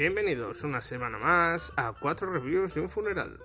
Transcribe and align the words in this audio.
Bienvenidos 0.00 0.64
una 0.64 0.80
semana 0.80 1.18
más 1.18 1.74
a 1.76 1.92
Cuatro 1.92 2.32
Reviews 2.32 2.72
de 2.72 2.80
un 2.80 2.88
Funeral, 2.88 3.38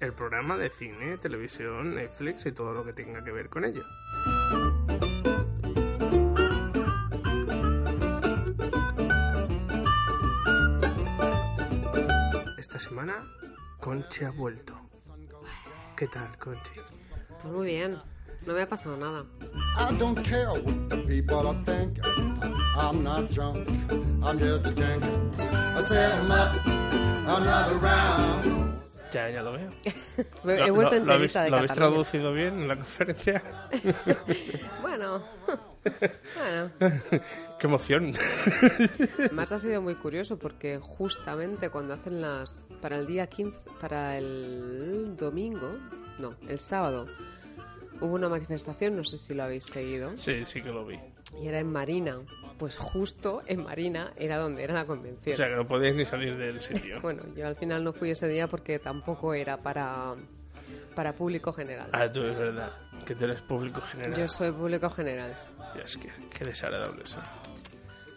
el 0.00 0.12
programa 0.14 0.56
de 0.56 0.68
cine, 0.68 1.16
televisión, 1.16 1.94
Netflix 1.94 2.44
y 2.46 2.50
todo 2.50 2.74
lo 2.74 2.84
que 2.84 2.92
tenga 2.92 3.22
que 3.22 3.30
ver 3.30 3.48
con 3.48 3.64
ello. 3.64 3.84
Esta 12.58 12.80
semana, 12.80 13.24
Conchi 13.78 14.24
ha 14.24 14.32
vuelto. 14.32 14.90
¿Qué 15.96 16.08
tal, 16.08 16.36
Conchi? 16.36 16.80
Pues 17.28 17.44
muy 17.44 17.66
bien, 17.66 17.96
no 18.46 18.54
me 18.54 18.62
ha 18.62 18.68
pasado 18.68 18.96
nada. 18.96 19.24
I 19.78 19.94
don't 19.98 20.20
care 20.22 20.48
what 20.48 20.88
the 20.88 20.96
people 21.06 21.46
are 21.48 21.62
thinking. 21.64 22.02
I'm 22.78 23.02
not 23.02 23.30
drunk, 23.30 23.66
I'm 24.22 24.38
just 24.38 24.66
a 24.66 24.70
drinking. 24.72 25.30
I 25.38 25.82
set 25.82 26.12
up 26.30 26.66
another 26.66 27.78
round. 27.78 28.66
Ya, 29.12 29.30
ya 29.30 29.40
lo 29.42 29.52
veo. 29.52 29.70
He 30.66 30.70
vuelto 30.70 30.96
lo- 30.96 31.04
lo 31.04 31.12
habéis- 31.14 31.34
enterita 31.36 31.42
de 31.44 31.50
¿Lo 31.50 31.56
habéis 31.58 31.72
traducido 31.72 32.32
bien 32.32 32.58
en 32.60 32.68
la 32.68 32.76
conferencia? 32.76 33.42
Bueno, 34.82 35.22
bueno. 35.46 36.70
¡Qué 37.58 37.66
emoción! 37.66 38.14
Más 39.32 39.52
ha 39.52 39.58
sido 39.58 39.80
muy 39.80 39.94
curioso 39.94 40.38
porque 40.38 40.78
justamente 40.82 41.70
cuando 41.70 41.94
hacen 41.94 42.20
las... 42.20 42.60
Para 42.82 42.96
el 42.98 43.06
día 43.06 43.26
15, 43.28 43.56
para 43.80 44.18
el 44.18 45.14
domingo, 45.16 45.72
no, 46.18 46.34
el 46.48 46.60
sábado, 46.60 47.06
hubo 48.00 48.14
una 48.14 48.28
manifestación, 48.28 48.96
no 48.96 49.04
sé 49.04 49.18
si 49.18 49.34
lo 49.34 49.44
habéis 49.44 49.64
seguido, 49.64 50.16
Sí, 50.16 50.44
sí 50.46 50.62
que 50.62 50.68
lo 50.70 50.84
vi. 50.86 50.98
y 51.40 51.46
era 51.48 51.58
en 51.60 51.70
Marina. 51.72 52.18
Pues 52.58 52.76
justo 52.78 53.42
en 53.46 53.62
Marina 53.64 54.12
era 54.16 54.38
donde 54.38 54.62
era 54.64 54.72
la 54.74 54.82
O 54.82 54.86
convención. 54.86 55.36
sea, 55.36 55.46
que 55.48 55.56
no 55.56 55.66
podíais 55.66 55.94
ni 55.94 56.04
salir 56.06 56.36
del 56.36 56.58
sitio. 56.60 57.00
Bueno, 57.02 57.22
yo 57.36 57.46
al 57.46 57.56
final 57.56 57.84
no 57.84 57.92
fui 57.92 58.10
ese 58.10 58.26
día 58.28 58.46
porque 58.48 58.78
tampoco 58.78 59.34
era 59.34 59.58
para, 59.58 60.14
para 60.94 61.12
público 61.14 61.52
general. 61.52 61.88
Ah, 61.92 62.10
tú 62.10 62.22
es 62.24 62.36
verdad, 62.38 62.70
que 63.04 63.14
tú 63.14 63.24
eres 63.26 63.42
público 63.42 63.80
general. 63.82 64.14
Yo 64.18 64.26
soy 64.28 64.52
público 64.52 64.88
general. 64.88 65.36
Dios, 65.74 65.98
qué, 65.98 66.10
qué 66.30 66.44
desagradable 66.44 67.02
eso. 67.02 67.18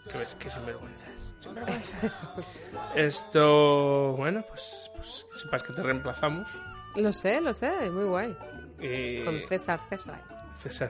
Qué, 0.09 0.17
ves- 0.17 0.35
qué 0.39 0.49
sinvergüenzas. 0.49 1.09
Sinvergüenzas. 1.41 2.13
Esto, 2.95 4.13
bueno, 4.17 4.43
pues, 4.47 4.89
pues 4.95 5.25
que 5.33 5.39
sepas 5.39 5.63
que 5.63 5.73
te 5.73 5.83
reemplazamos. 5.83 6.47
Lo 6.95 7.11
sé, 7.13 7.41
lo 7.41 7.53
sé, 7.53 7.71
es 7.85 7.91
muy 7.91 8.05
guay. 8.05 8.35
Y 8.81 9.23
Con 9.23 9.41
César 9.47 9.79
César. 9.89 10.21
César, 10.61 10.89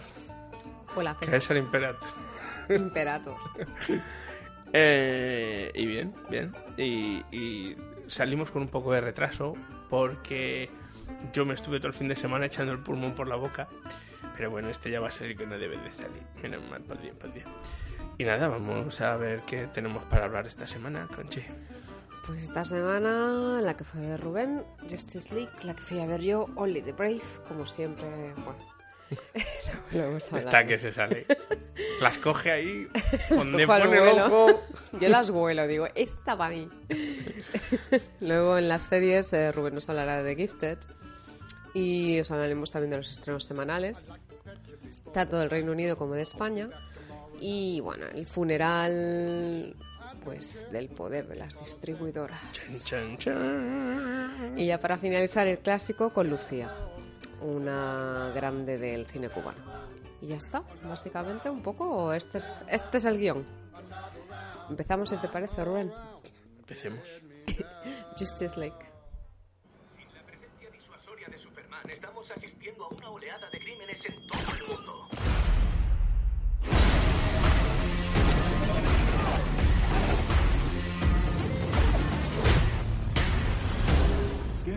Hola, 0.95 1.15
César. 1.21 1.57
el 1.57 1.63
imperator. 1.63 2.09
Imperator. 2.69 3.35
Eh, 4.71 5.71
y 5.73 5.85
bien, 5.87 6.13
bien. 6.29 6.51
Y, 6.77 7.23
y 7.35 7.75
salimos 8.05 8.51
con 8.51 8.61
un 8.61 8.67
poco 8.67 8.93
de 8.93 9.01
retraso 9.01 9.55
porque 9.89 10.69
yo 11.33 11.43
me 11.43 11.55
estuve 11.55 11.79
todo 11.79 11.87
el 11.87 11.95
fin 11.95 12.07
de 12.07 12.15
semana 12.15 12.45
echando 12.45 12.71
el 12.71 12.77
pulmón 12.77 13.15
por 13.15 13.27
la 13.27 13.35
boca. 13.35 13.67
Pero 14.37 14.51
bueno, 14.51 14.69
este 14.69 14.91
ya 14.91 14.99
va 14.99 15.07
a 15.07 15.11
ser 15.11 15.31
el 15.31 15.37
que 15.37 15.47
no 15.47 15.57
debe 15.57 15.75
de 15.77 15.91
salir. 15.91 16.21
Menos 16.43 16.61
mal, 16.69 16.83
pues 16.83 17.01
bien, 17.01 17.15
pues 17.19 17.33
bien. 17.33 17.47
Y 18.19 18.25
nada, 18.25 18.47
vamos 18.47 19.01
a 19.01 19.15
ver 19.17 19.41
qué 19.47 19.65
tenemos 19.73 20.03
para 20.03 20.25
hablar 20.25 20.45
esta 20.45 20.67
semana, 20.67 21.07
Conchi. 21.15 21.41
Pues 22.29 22.43
esta 22.43 22.63
semana 22.63 23.59
la 23.59 23.75
que 23.75 23.83
fue 23.83 24.05
a 24.05 24.09
ver 24.11 24.21
Rubén, 24.21 24.63
Justice 24.87 25.33
League, 25.33 25.49
la 25.63 25.75
que 25.75 25.81
fui 25.81 25.99
a 25.99 26.05
ver 26.05 26.21
yo, 26.21 26.45
Only 26.55 26.83
the 26.83 26.91
Brave, 26.91 27.23
como 27.47 27.65
siempre, 27.65 28.07
bueno. 28.35 28.59
lo 29.91 30.03
hemos 30.03 30.27
hablado. 30.27 30.47
Está 30.47 30.67
que 30.67 30.77
se 30.77 30.93
sale. 30.93 31.25
Las 31.99 32.19
coge 32.19 32.51
ahí, 32.51 32.87
donde 33.31 33.65
pone 33.65 33.83
el 33.83 33.89
vuelo. 33.89 34.25
ojo. 34.27 34.61
Yo 35.01 35.09
las 35.09 35.31
vuelo, 35.31 35.65
digo, 35.65 35.87
esta 35.95 36.37
para 36.37 36.51
mí. 36.51 36.69
Luego 38.19 38.59
en 38.59 38.67
las 38.67 38.85
series, 38.85 39.33
eh, 39.33 39.51
Rubén 39.51 39.73
nos 39.73 39.89
hablará 39.89 40.21
de 40.21 40.35
The 40.35 40.39
Gifted 40.39 40.77
y 41.73 42.19
os 42.19 42.29
hablaremos 42.29 42.69
también 42.69 42.91
de 42.91 42.97
los 42.97 43.11
estrenos 43.11 43.43
semanales, 43.43 44.07
tanto 45.11 45.39
del 45.39 45.49
Reino 45.49 45.71
Unido 45.71 45.97
como 45.97 46.13
de 46.13 46.21
España. 46.21 46.69
Y 47.41 47.79
bueno, 47.79 48.05
el 48.13 48.27
funeral, 48.27 49.75
pues 50.23 50.71
del 50.71 50.89
poder 50.89 51.27
de 51.27 51.35
las 51.35 51.59
distribuidoras. 51.59 52.83
Chan, 52.85 53.17
chan. 53.17 54.53
Y 54.57 54.67
ya 54.67 54.79
para 54.79 54.97
finalizar 54.97 55.47
el 55.47 55.59
clásico 55.59 56.11
con 56.11 56.29
Lucía, 56.29 56.69
una 57.41 58.31
grande 58.33 58.77
del 58.77 59.05
cine 59.05 59.29
cubano. 59.29 59.59
Y 60.21 60.27
ya 60.27 60.37
está, 60.37 60.63
básicamente 60.83 61.49
un 61.49 61.61
poco, 61.61 62.13
este 62.13 62.39
es, 62.39 62.61
este 62.69 62.97
es 62.97 63.05
el 63.05 63.17
guion. 63.17 63.45
Empezamos, 64.69 65.09
si 65.09 65.17
te 65.17 65.27
parece, 65.27 65.63
Rubén. 65.63 65.91
Empecemos. 66.59 67.21
Justice 68.17 68.59
League. 68.59 68.88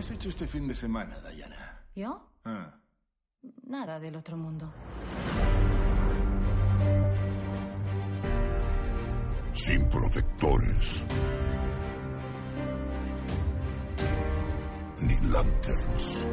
Has 0.03 0.11
hecho 0.11 0.27
este 0.27 0.47
fin 0.47 0.67
de 0.67 0.75
semana, 0.75 1.15
Diana? 1.31 1.81
¿Yo? 1.95 2.29
Ah, 2.43 2.75
Nada 3.63 3.99
del 4.01 4.15
otro 4.17 4.35
mundo. 4.35 4.73
sin 9.53 9.87
protectores. 9.87 11.05
Ni 14.99 15.15
lanterns. 15.29 16.25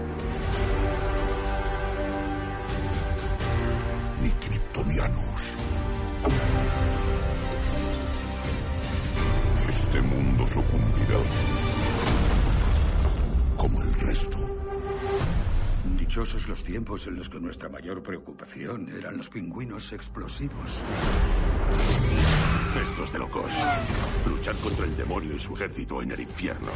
Ni 4.22 4.30
kryptonianos. 4.30 5.42
Este 9.68 10.00
mundo 10.02 10.48
sucumbirá. 10.48 11.18
Como 13.60 13.82
el 13.82 13.92
resto. 13.92 14.38
Dichosos 15.98 16.48
los 16.48 16.64
tiempos 16.64 17.06
en 17.06 17.16
los 17.16 17.28
que 17.28 17.38
nuestra 17.38 17.68
mayor 17.68 18.02
preocupación 18.02 18.88
eran 18.88 19.18
los 19.18 19.28
pingüinos 19.28 19.92
explosivos. 19.92 20.82
Estos 22.82 23.12
de 23.12 23.18
locos. 23.18 23.52
Luchar 24.24 24.56
contra 24.56 24.86
el 24.86 24.96
demonio 24.96 25.34
y 25.34 25.38
su 25.38 25.52
ejército 25.54 26.00
en 26.00 26.10
el 26.10 26.20
infierno. 26.20 26.72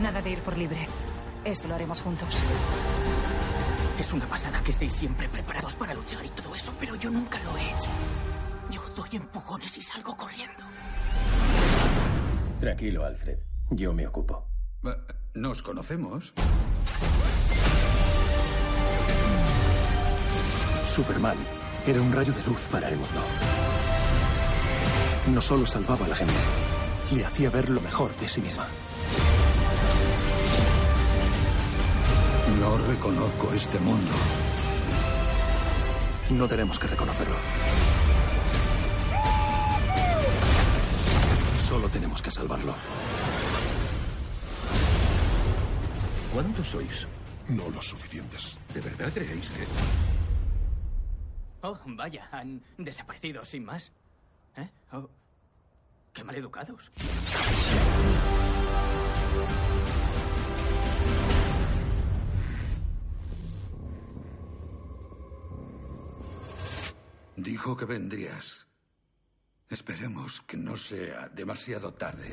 Nada 0.00 0.22
de 0.22 0.30
ir 0.30 0.38
por 0.38 0.56
libre. 0.56 0.88
Esto 1.44 1.68
lo 1.68 1.74
haremos 1.74 2.00
juntos. 2.00 2.34
Es 4.00 4.12
una 4.14 4.24
pasada 4.24 4.62
que 4.62 4.70
estéis 4.70 4.94
siempre 4.94 5.28
preparados 5.28 5.76
para 5.76 5.92
luchar 5.92 6.24
y 6.24 6.30
todo 6.30 6.54
eso, 6.54 6.72
pero 6.80 6.94
yo 6.94 7.10
nunca 7.10 7.38
lo 7.44 7.54
he 7.58 7.66
hecho. 7.66 7.90
Yo 8.70 8.80
doy 8.96 9.10
empujones 9.12 9.76
y 9.76 9.82
salgo 9.82 10.16
corriendo. 10.16 10.64
Tranquilo, 12.60 13.04
Alfred. 13.04 13.38
Yo 13.70 13.92
me 13.92 14.06
ocupo. 14.06 14.48
Eh, 14.84 14.90
Nos 15.34 15.62
conocemos. 15.62 16.32
Superman 20.86 21.36
era 21.86 22.00
un 22.00 22.12
rayo 22.12 22.32
de 22.32 22.42
luz 22.44 22.66
para 22.70 22.88
el 22.88 22.96
mundo. 22.96 23.20
No 25.28 25.40
solo 25.40 25.66
salvaba 25.66 26.06
a 26.06 26.08
la 26.08 26.14
gente, 26.16 26.34
le 27.14 27.24
hacía 27.24 27.50
ver 27.50 27.68
lo 27.68 27.80
mejor 27.80 28.14
de 28.16 28.28
sí 28.28 28.40
misma. 28.40 28.66
No 32.58 32.78
reconozco 32.78 33.52
este 33.52 33.78
mundo. 33.80 34.12
No 36.30 36.48
tenemos 36.48 36.78
que 36.78 36.86
reconocerlo. 36.86 37.36
Solo 41.76 41.90
tenemos 41.90 42.22
que 42.22 42.30
salvarlo. 42.30 42.74
¿Cuántos 46.32 46.68
sois? 46.68 47.06
No 47.50 47.68
lo 47.68 47.82
suficientes. 47.82 48.56
¿De 48.72 48.80
verdad 48.80 49.12
creéis 49.12 49.50
que...? 49.50 49.66
Oh, 51.60 51.78
vaya, 51.88 52.30
han 52.32 52.62
desaparecido 52.78 53.44
sin 53.44 53.66
más. 53.66 53.92
¿Eh? 54.56 54.70
Oh, 54.92 55.10
qué 56.14 56.24
maleducados. 56.24 56.90
Dijo 67.36 67.76
que 67.76 67.84
vendrías. 67.84 68.66
Esperemos 69.76 70.40
que 70.40 70.56
no 70.56 70.74
sea 70.74 71.28
demasiado 71.34 71.92
tarde. 71.92 72.30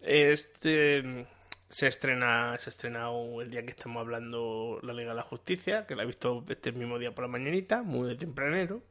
Este 0.00 1.26
se 1.68 1.86
estrena, 1.86 2.56
se 2.56 2.70
ha 2.70 2.72
estrenado 2.72 3.42
el 3.42 3.50
día 3.50 3.62
que 3.62 3.72
estamos 3.72 4.00
hablando 4.00 4.80
la 4.82 4.94
Liga 4.94 5.10
de 5.10 5.16
la 5.16 5.22
Justicia, 5.22 5.84
que 5.84 5.96
la 5.96 6.04
he 6.04 6.06
visto 6.06 6.46
este 6.48 6.72
mismo 6.72 6.98
día 6.98 7.14
por 7.14 7.24
la 7.24 7.28
mañanita, 7.28 7.82
muy 7.82 8.08
de 8.08 8.14
tempranero. 8.14 8.82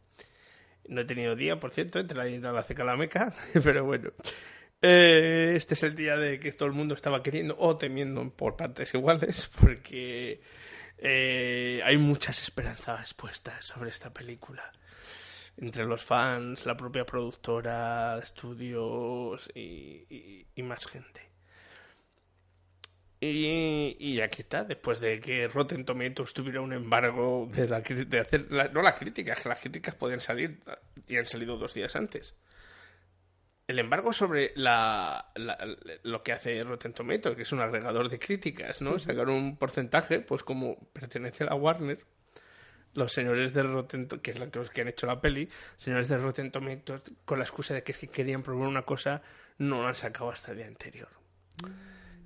No 0.87 1.01
he 1.01 1.05
tenido 1.05 1.35
día, 1.35 1.59
por 1.59 1.71
cierto, 1.71 1.97
entre 1.97 2.19
la 2.19 2.29
ida 2.29 2.51
a 2.51 2.53
la 2.53 2.61
ceca 2.61 2.83
la 2.83 2.95
meca, 2.95 3.33
pero 3.63 3.83
bueno. 3.83 4.11
Eh, 4.83 5.53
este 5.55 5.73
es 5.73 5.81
el 5.81 5.95
día 5.95 6.17
de 6.17 6.39
que 6.39 6.51
todo 6.51 6.69
el 6.69 6.75
mundo 6.75 6.93
estaba 6.93 7.23
queriendo 7.23 7.55
o 7.57 7.77
temiendo 7.77 8.29
por 8.29 8.55
partes 8.55 8.93
iguales, 8.93 9.49
porque 9.59 10.39
eh, 10.97 11.81
hay 11.83 11.97
muchas 11.97 12.41
esperanzas 12.41 13.13
puestas 13.13 13.65
sobre 13.65 13.89
esta 13.89 14.13
película. 14.13 14.71
Entre 15.59 15.85
los 15.85 16.03
fans, 16.05 16.65
la 16.67 16.77
propia 16.77 17.03
productora, 17.05 18.19
estudios 18.21 19.49
y, 19.55 20.45
más 20.61 20.85
gente. 20.85 21.21
Y, 23.19 23.95
y 23.99 24.21
aquí 24.21 24.43
está, 24.43 24.63
después 24.63 24.99
de 24.99 25.19
que 25.19 25.47
Rotten 25.47 25.83
Tomatoes 25.85 26.33
tuviera 26.33 26.61
un 26.61 26.73
embargo 26.73 27.47
de, 27.51 27.67
la, 27.67 27.79
de 27.81 28.19
hacer, 28.19 28.51
la- 28.51 28.67
no 28.67 28.83
las 28.83 28.93
críticas, 28.93 29.41
que 29.41 29.49
las 29.49 29.59
críticas 29.59 29.95
podían 29.95 30.21
salir 30.21 30.59
y 31.07 31.17
han 31.17 31.25
salido 31.25 31.57
dos 31.57 31.73
días 31.73 31.95
antes. 31.95 32.35
El 33.67 33.79
embargo 33.79 34.13
sobre 34.13 34.53
la, 34.55 35.27
la- 35.35 35.57
lo 36.03 36.23
que 36.23 36.31
hace 36.31 36.63
Rotten 36.63 36.93
Tomatoes, 36.93 37.35
que 37.35 37.41
es 37.41 37.51
un 37.51 37.59
agregador 37.59 38.09
de 38.09 38.17
críticas, 38.17 38.81
¿no? 38.81 38.97
Sacar 38.97 39.29
un 39.29 39.57
porcentaje, 39.57 40.21
pues 40.21 40.43
como 40.43 40.79
pertenece 40.93 41.43
a 41.43 41.47
la 41.47 41.55
Warner, 41.55 41.99
los 42.93 43.11
señores 43.11 43.53
de 43.53 43.63
Rotten 43.63 44.07
que 44.07 44.31
es 44.31 44.39
la 44.39 44.49
que, 44.49 44.59
los 44.59 44.69
que 44.69 44.81
han 44.81 44.87
hecho 44.87 45.05
la 45.05 45.19
peli, 45.19 45.49
señores 45.77 46.07
de 46.07 46.17
Rotten 46.17 46.49
Tomatoes, 46.51 47.11
con 47.25 47.39
la 47.39 47.43
excusa 47.43 47.73
de 47.73 47.83
que 47.83 47.91
es 47.91 47.97
que 47.99 48.07
querían 48.07 48.41
probar 48.41 48.69
una 48.69 48.83
cosa, 48.83 49.21
no 49.57 49.81
lo 49.81 49.87
han 49.89 49.95
sacado 49.95 50.29
hasta 50.31 50.51
el 50.51 50.57
día 50.57 50.67
anterior. 50.67 51.09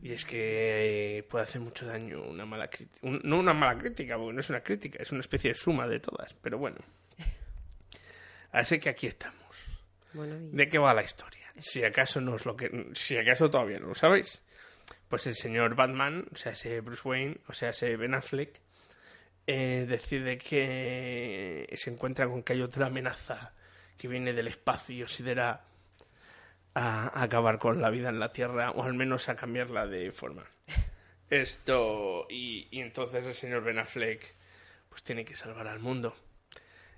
Y 0.04 0.12
es 0.14 0.26
que 0.26 1.26
puede 1.30 1.44
hacer 1.44 1.60
mucho 1.62 1.86
daño 1.88 2.22
una 2.22 2.46
mala 2.46 2.70
crítica. 2.70 3.00
no 3.24 3.40
una 3.40 3.54
mala 3.54 3.78
crítica, 3.80 4.16
porque 4.18 4.34
no 4.34 4.40
es 4.40 4.50
una 4.52 4.62
crítica, 4.62 5.00
es 5.02 5.12
una 5.12 5.22
especie 5.22 5.52
de 5.52 5.56
suma 5.56 5.88
de 5.88 6.00
todas. 6.00 6.36
Pero 6.36 6.60
bueno. 6.60 6.78
Así 8.52 8.80
que 8.80 8.90
aquí 8.90 9.08
estamos. 9.08 9.41
Bueno, 10.14 10.36
y- 10.38 10.56
¿De 10.56 10.68
qué 10.68 10.78
va 10.78 10.94
la 10.94 11.04
historia? 11.04 11.48
Si 11.58 11.84
acaso 11.84 12.22
no 12.22 12.36
es 12.36 12.46
lo 12.46 12.56
que. 12.56 12.90
Si 12.94 13.18
acaso 13.18 13.50
todavía 13.50 13.80
no 13.80 13.88
lo 13.88 13.96
sabéis. 13.96 14.42
Pues 15.08 15.28
el 15.28 15.36
señor 15.36 15.76
Batman, 15.76 16.26
o 16.34 16.36
sea, 16.38 16.54
ese 16.54 16.80
Bruce 16.82 17.08
Wayne, 17.08 17.38
o 17.48 17.54
sea, 17.54 17.70
ese 17.70 17.96
Ben 17.98 18.14
Affleck, 18.14 18.60
eh, 19.48 19.86
decide 19.88 20.38
que 20.38 21.68
se 21.76 21.90
encuentra 21.92 22.28
con 22.28 22.44
que 22.44 22.54
hay 22.54 22.62
otra 22.62 22.88
amenaza 22.88 23.54
que 23.98 24.08
viene 24.08 24.34
del 24.34 24.48
espacio 24.48 24.96
y 24.96 25.00
considera 25.02 25.66
a, 26.74 27.08
a 27.20 27.24
acabar 27.24 27.60
con 27.60 27.82
la 27.82 27.90
vida 27.90 28.10
en 28.10 28.20
la 28.20 28.32
Tierra 28.32 28.72
o 28.72 28.84
al 28.84 28.94
menos 28.94 29.28
a 29.30 29.36
cambiarla 29.36 29.86
de 29.88 30.12
forma. 30.12 30.46
Esto 31.30 32.28
y, 32.30 32.68
y 32.72 32.82
entonces 32.82 33.26
el 33.26 33.34
señor 33.34 33.64
Ben 33.64 33.80
Affleck 33.80 34.34
pues 34.90 35.04
tiene 35.04 35.24
que 35.24 35.36
salvar 35.36 35.68
al 35.68 35.80
mundo 35.80 36.16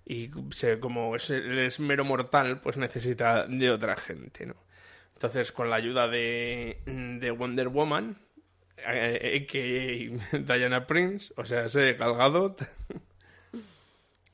y 0.05 0.29
se- 0.51 0.79
como 0.79 1.15
es, 1.15 1.29
es 1.29 1.79
mero 1.79 2.03
mortal 2.05 2.59
pues 2.61 2.77
necesita 2.77 3.47
de 3.47 3.71
otra 3.71 3.95
gente, 3.95 4.45
¿no? 4.45 4.55
Entonces 5.13 5.51
con 5.51 5.69
la 5.69 5.77
ayuda 5.77 6.07
de, 6.07 6.79
de 6.85 7.31
Wonder 7.31 7.69
Woman 7.69 8.17
eh, 8.85 9.45
que 9.50 10.17
Diana 10.39 10.85
Prince, 10.88 11.33
o 11.38 11.45
sea, 11.45 11.65
ese 11.65 11.94
Gal 11.94 12.15
Gadot, 12.17 12.61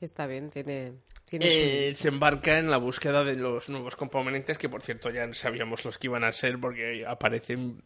Está 0.00 0.26
bien, 0.26 0.48
tiene, 0.50 0.94
eh, 1.30 1.92
se 1.94 2.08
embarca 2.08 2.58
en 2.58 2.70
la 2.70 2.78
búsqueda 2.78 3.22
de 3.22 3.36
los 3.36 3.68
nuevos 3.68 3.96
componentes, 3.96 4.56
que 4.58 4.68
por 4.70 4.82
cierto 4.82 5.10
ya 5.10 5.32
sabíamos 5.34 5.84
los 5.84 5.98
que 5.98 6.06
iban 6.06 6.24
a 6.24 6.32
ser 6.32 6.58
porque 6.58 7.04
aparecen 7.06 7.82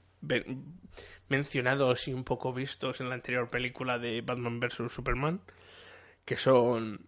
mencionados 1.28 2.06
y 2.08 2.12
un 2.14 2.25
poco 2.25 2.52
vistos 2.52 3.00
en 3.00 3.08
la 3.08 3.16
anterior 3.16 3.50
película 3.50 3.98
de 3.98 4.20
Batman 4.20 4.60
vs. 4.60 4.92
Superman, 4.92 5.40
que 6.25 6.36
son 6.36 7.06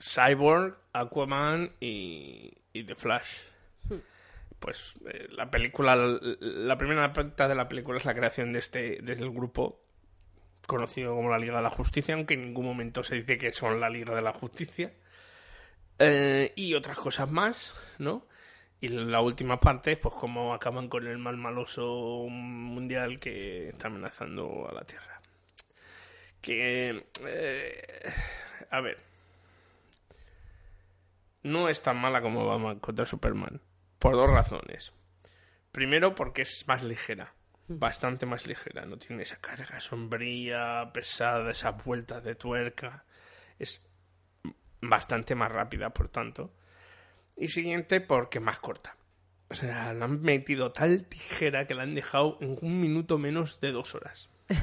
Cyborg, 0.00 0.76
Aquaman 0.92 1.72
y, 1.80 2.52
y 2.72 2.84
The 2.84 2.94
Flash. 2.94 3.38
Pues 4.58 4.94
eh, 5.06 5.28
la 5.30 5.50
película, 5.50 5.94
la 5.96 6.76
primera 6.76 7.12
parte 7.12 7.46
de 7.46 7.54
la 7.54 7.68
película 7.68 7.98
es 7.98 8.04
la 8.04 8.14
creación 8.14 8.50
de 8.50 8.58
este, 8.58 8.98
del 9.02 9.30
grupo 9.30 9.80
conocido 10.66 11.14
como 11.14 11.30
la 11.30 11.38
Liga 11.38 11.56
de 11.56 11.62
la 11.62 11.70
Justicia, 11.70 12.14
aunque 12.14 12.34
en 12.34 12.42
ningún 12.42 12.66
momento 12.66 13.02
se 13.02 13.16
dice 13.16 13.38
que 13.38 13.52
son 13.52 13.80
la 13.80 13.88
Liga 13.88 14.14
de 14.14 14.22
la 14.22 14.32
Justicia. 14.32 14.92
Eh, 15.98 16.52
y 16.56 16.74
otras 16.74 16.96
cosas 16.96 17.30
más, 17.30 17.74
¿no? 17.98 18.26
Y 18.80 18.88
la 18.88 19.20
última 19.20 19.58
parte, 19.58 19.96
pues 19.96 20.14
cómo 20.14 20.54
acaban 20.54 20.88
con 20.88 21.06
el 21.06 21.18
mal 21.18 21.36
maloso 21.36 22.26
mundial 22.28 23.18
que 23.18 23.70
está 23.70 23.88
amenazando 23.88 24.68
a 24.68 24.72
la 24.72 24.84
Tierra. 24.84 25.20
Que... 26.40 27.06
eh, 27.26 28.12
a 28.70 28.80
ver. 28.80 29.07
No 31.48 31.68
es 31.68 31.82
tan 31.82 31.96
mala 31.96 32.20
como 32.20 32.44
Batman 32.46 32.78
contra 32.78 33.06
Superman. 33.06 33.60
Por 33.98 34.14
dos 34.14 34.30
razones. 34.30 34.92
Primero, 35.72 36.14
porque 36.14 36.42
es 36.42 36.66
más 36.68 36.82
ligera. 36.82 37.34
Bastante 37.68 38.26
más 38.26 38.46
ligera. 38.46 38.84
No 38.86 38.98
tiene 38.98 39.22
esa 39.22 39.36
carga 39.40 39.80
sombría, 39.80 40.90
pesada, 40.92 41.50
esas 41.50 41.84
vueltas 41.84 42.22
de 42.24 42.34
tuerca. 42.34 43.04
Es 43.58 43.88
bastante 44.80 45.34
más 45.34 45.50
rápida, 45.50 45.90
por 45.90 46.08
tanto. 46.08 46.52
Y 47.36 47.48
siguiente, 47.48 48.00
porque 48.00 48.40
más 48.40 48.58
corta. 48.58 48.96
O 49.50 49.54
sea, 49.54 49.92
la 49.94 50.04
han 50.04 50.20
metido 50.20 50.72
tal 50.72 51.04
tijera 51.04 51.66
que 51.66 51.74
la 51.74 51.82
han 51.84 51.94
dejado 51.94 52.36
en 52.40 52.58
un 52.60 52.80
minuto 52.80 53.16
menos 53.18 53.60
de 53.60 53.72
dos 53.72 53.94
horas. 53.94 54.28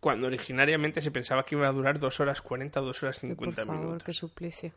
Cuando 0.00 0.28
originariamente 0.28 1.00
se 1.02 1.10
pensaba 1.10 1.44
que 1.44 1.56
iba 1.56 1.66
a 1.66 1.72
durar 1.72 1.98
dos 1.98 2.20
horas 2.20 2.40
40, 2.40 2.80
dos 2.80 3.02
horas 3.02 3.18
Por 3.18 3.30
50 3.30 3.64
favor, 3.66 3.80
minutos. 3.80 4.04
qué 4.04 4.12
suplicio. 4.12 4.72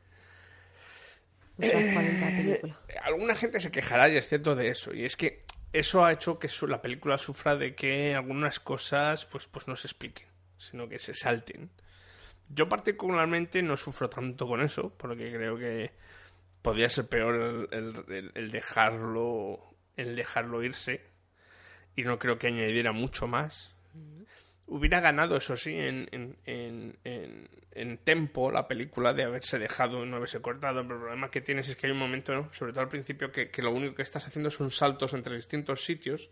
Dos 1.58 1.70
horas 1.74 1.94
40 1.94 2.26
de 2.26 2.32
película. 2.56 2.80
alguna 3.04 3.36
gente 3.36 3.60
se 3.60 3.72
quejará, 3.72 4.10
y 4.10 4.18
es 4.18 4.28
cierto, 4.28 4.56
de 4.56 4.70
eso. 4.70 4.94
Y 4.94 5.06
es 5.06 5.16
que 5.18 5.40
eso 5.74 6.04
ha 6.04 6.12
hecho 6.12 6.40
que 6.40 6.50
la 6.68 6.82
película 6.82 7.18
sufra 7.18 7.56
de 7.56 7.76
que 7.76 8.16
algunas 8.16 8.60
cosas 8.60 9.26
pues, 9.26 9.48
pues 9.48 9.68
no 9.68 9.76
se 9.76 9.88
expliquen, 9.88 10.28
sino 10.58 10.88
que 10.90 11.00
se 11.00 11.14
salten. 11.14 11.70
Yo 12.50 12.68
particularmente 12.68 13.62
no 13.64 13.78
sufro 13.78 14.10
tanto 14.10 14.46
con 14.48 14.62
eso, 14.62 14.94
porque 14.98 15.32
creo 15.32 15.58
que 15.58 15.92
podría 16.62 16.90
ser 16.90 17.08
peor 17.08 17.36
el, 17.36 17.68
el- 17.72 18.14
el- 18.16 18.32
el 18.36 18.52
dejarlo 18.52 19.60
el 19.98 20.16
dejarlo 20.16 20.64
irse 20.64 21.02
y 21.96 22.04
no 22.04 22.18
creo 22.18 22.38
que 22.38 22.48
añadiera 22.48 22.92
mucho 22.92 23.28
más. 23.28 23.72
Hubiera 24.68 25.00
ganado, 25.02 25.36
eso 25.36 25.58
sí, 25.58 25.76
en, 25.76 26.08
en, 26.12 26.38
en, 26.46 26.98
en, 27.04 27.50
en 27.72 27.98
tempo 27.98 28.52
la 28.52 28.68
película 28.68 29.14
de 29.14 29.24
haberse 29.24 29.60
dejado, 29.60 30.06
no 30.06 30.18
haberse 30.18 30.42
cortado. 30.42 30.82
Pero 30.84 30.96
el 30.96 31.02
problema 31.02 31.32
que 31.32 31.42
tienes 31.42 31.68
es 31.68 31.76
que 31.76 31.88
hay 31.88 31.92
un 31.92 32.00
momento, 32.00 32.34
¿no? 32.34 32.54
sobre 32.54 32.72
todo 32.72 32.82
al 32.84 32.90
principio, 32.90 33.32
que, 33.32 33.50
que 33.50 33.62
lo 33.62 33.72
único 33.72 33.96
que 33.96 34.04
estás 34.04 34.28
haciendo 34.28 34.50
son 34.50 34.72
saltos 34.72 35.14
entre 35.14 35.36
distintos 35.36 35.84
sitios 35.84 36.30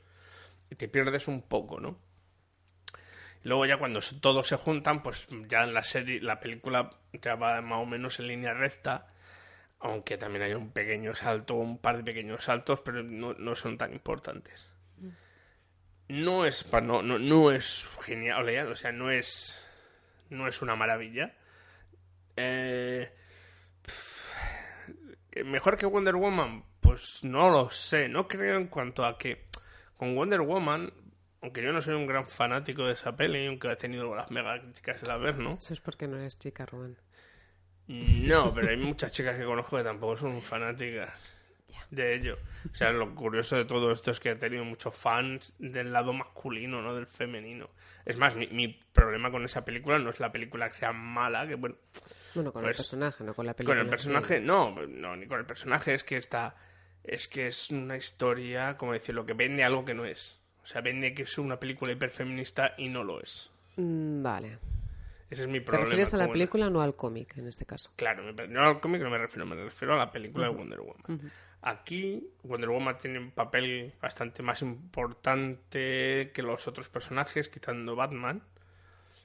y 0.69 0.75
te 0.75 0.88
pierdes 0.88 1.27
un 1.27 1.41
poco, 1.41 1.79
¿no? 1.79 2.00
Y 3.43 3.48
luego 3.48 3.65
ya 3.65 3.77
cuando 3.77 4.00
todos 4.21 4.48
se 4.48 4.57
juntan, 4.57 5.01
pues 5.01 5.27
ya 5.48 5.65
la 5.65 5.83
serie, 5.83 6.21
la 6.21 6.39
película 6.39 6.89
ya 7.13 7.36
va 7.36 7.62
más 7.62 7.79
o 7.81 7.86
menos 7.86 8.19
en 8.19 8.27
línea 8.27 8.53
recta, 8.53 9.07
aunque 9.79 10.17
también 10.17 10.43
hay 10.43 10.53
un 10.53 10.71
pequeño 10.71 11.15
salto, 11.15 11.55
un 11.55 11.77
par 11.77 11.98
de 11.98 12.03
pequeños 12.03 12.43
saltos, 12.43 12.81
pero 12.81 13.01
no, 13.01 13.33
no 13.33 13.55
son 13.55 13.77
tan 13.77 13.93
importantes. 13.93 14.68
No 16.09 16.45
es 16.45 16.63
pa- 16.63 16.81
no, 16.81 17.01
no, 17.01 17.17
no 17.19 17.51
es 17.51 17.87
genial, 18.01 18.71
o 18.71 18.75
sea, 18.75 18.91
no 18.91 19.11
es 19.11 19.65
no 20.29 20.47
es 20.47 20.61
una 20.61 20.75
maravilla. 20.75 21.33
Eh, 22.35 23.11
mejor 25.45 25.77
que 25.77 25.85
Wonder 25.85 26.15
Woman, 26.15 26.63
pues 26.79 27.23
no 27.23 27.49
lo 27.49 27.69
sé, 27.69 28.07
no 28.07 28.27
creo 28.27 28.57
en 28.57 28.67
cuanto 28.67 29.05
a 29.05 29.17
que 29.17 29.45
con 29.97 30.15
Wonder 30.15 30.41
Woman, 30.41 30.91
aunque 31.41 31.61
yo 31.63 31.71
no 31.71 31.81
soy 31.81 31.95
un 31.95 32.07
gran 32.07 32.27
fanático 32.29 32.85
de 32.85 32.93
esa 32.93 33.15
peli, 33.15 33.47
aunque 33.47 33.69
ha 33.69 33.77
tenido 33.77 34.13
las 34.15 34.29
mega 34.31 34.59
críticas 34.61 35.01
de 35.01 35.07
la 35.07 35.17
ver, 35.17 35.37
¿no? 35.37 35.55
Eso 35.59 35.73
es 35.73 35.79
porque 35.79 36.07
no 36.07 36.17
eres 36.17 36.37
chica, 36.39 36.65
Rubén. 36.65 36.97
No, 37.87 38.53
pero 38.53 38.69
hay 38.69 38.77
muchas 38.77 39.11
chicas 39.11 39.37
que 39.37 39.45
conozco 39.45 39.77
que 39.77 39.83
tampoco 39.83 40.15
son 40.17 40.41
fanáticas. 40.41 41.11
De 41.91 42.15
ello. 42.15 42.38
O 42.72 42.75
sea, 42.75 42.91
lo 42.91 43.13
curioso 43.15 43.55
de 43.55 43.65
todo 43.65 43.91
esto 43.91 44.12
es 44.12 44.19
que 44.19 44.29
ha 44.29 44.39
tenido 44.39 44.63
muchos 44.63 44.96
fans 44.96 45.53
del 45.60 45.91
lado 45.91 46.13
masculino, 46.13 46.81
no 46.81 46.96
del 46.96 47.08
femenino. 47.08 47.69
Es 48.05 48.17
más, 48.17 48.36
mi, 48.36 48.48
mi 48.48 48.67
problema 48.93 49.31
con 49.31 49.43
esa 49.46 49.65
película 49.65 50.00
no 50.00 50.10
es 50.10 50.19
la 50.19 50.31
película 50.31 50.69
que 50.69 50.75
sea 50.75 50.91
mala, 50.91 51.48
que 51.48 51.55
bueno... 51.55 51.75
Bueno, 52.36 52.51
con 52.51 52.63
el 52.63 52.69
pues, 52.69 52.77
personaje, 52.77 53.24
no 53.24 53.34
con 53.34 53.46
la 53.46 53.53
película. 53.53 53.75
Con 53.75 53.79
el 53.79 53.88
sí. 53.88 53.89
personaje, 53.89 54.39
no, 54.39 54.75
no, 54.88 55.15
ni 55.15 55.25
con 55.27 55.39
el 55.39 55.46
personaje, 55.46 55.93
es 55.93 56.03
que 56.03 56.17
está... 56.17 56.55
Es 57.03 57.27
que 57.27 57.48
es 57.48 57.72
una 57.72 57.96
historia, 57.96 58.77
como 58.77 58.93
decirlo, 58.93 59.25
que 59.25 59.34
vende 59.34 59.63
algo 59.63 59.86
que 59.86 59.93
no 59.93 60.05
es. 60.05 60.39
O 60.63 60.67
sea, 60.67 60.81
vende 60.81 61.13
que 61.13 61.24
es 61.24 61.38
una 61.38 61.60
película 61.60 61.93
hiperfeminista 61.93 62.75
y 62.77 62.89
no 62.89 63.03
lo 63.03 63.22
es. 63.22 63.50
Mm, 63.77 64.22
vale. 64.22 64.60
Ese 65.29 65.43
es 65.43 65.48
mi 65.48 65.59
¿Te 65.59 65.65
problema. 65.65 65.86
refieres 65.86 66.13
a 66.13 66.17
la 66.17 66.25
con- 66.25 66.33
película 66.33 66.69
no 66.69 66.81
al 66.81 66.95
cómic, 66.95 67.38
en 67.38 67.48
este 67.48 67.65
caso? 67.65 67.91
Claro, 67.95 68.24
no 68.31 68.62
al 68.63 68.79
cómic 68.79 69.01
no 69.01 69.09
me 69.09 69.17
refiero, 69.19 69.45
me 69.45 69.55
refiero 69.55 69.93
a 69.93 69.98
la 69.98 70.12
película 70.12 70.48
de 70.48 70.53
Wonder 70.55 70.79
Woman. 70.81 71.31
Aquí 71.62 72.25
Wonder 72.43 72.69
Woman 72.69 72.98
tiene 72.98 73.19
un 73.19 73.31
papel 73.31 73.93
bastante 74.01 74.41
más 74.41 74.62
importante 74.62 76.31
que 76.33 76.41
los 76.41 76.67
otros 76.67 76.89
personajes, 76.89 77.50
quitando 77.50 77.95
Batman. 77.95 78.41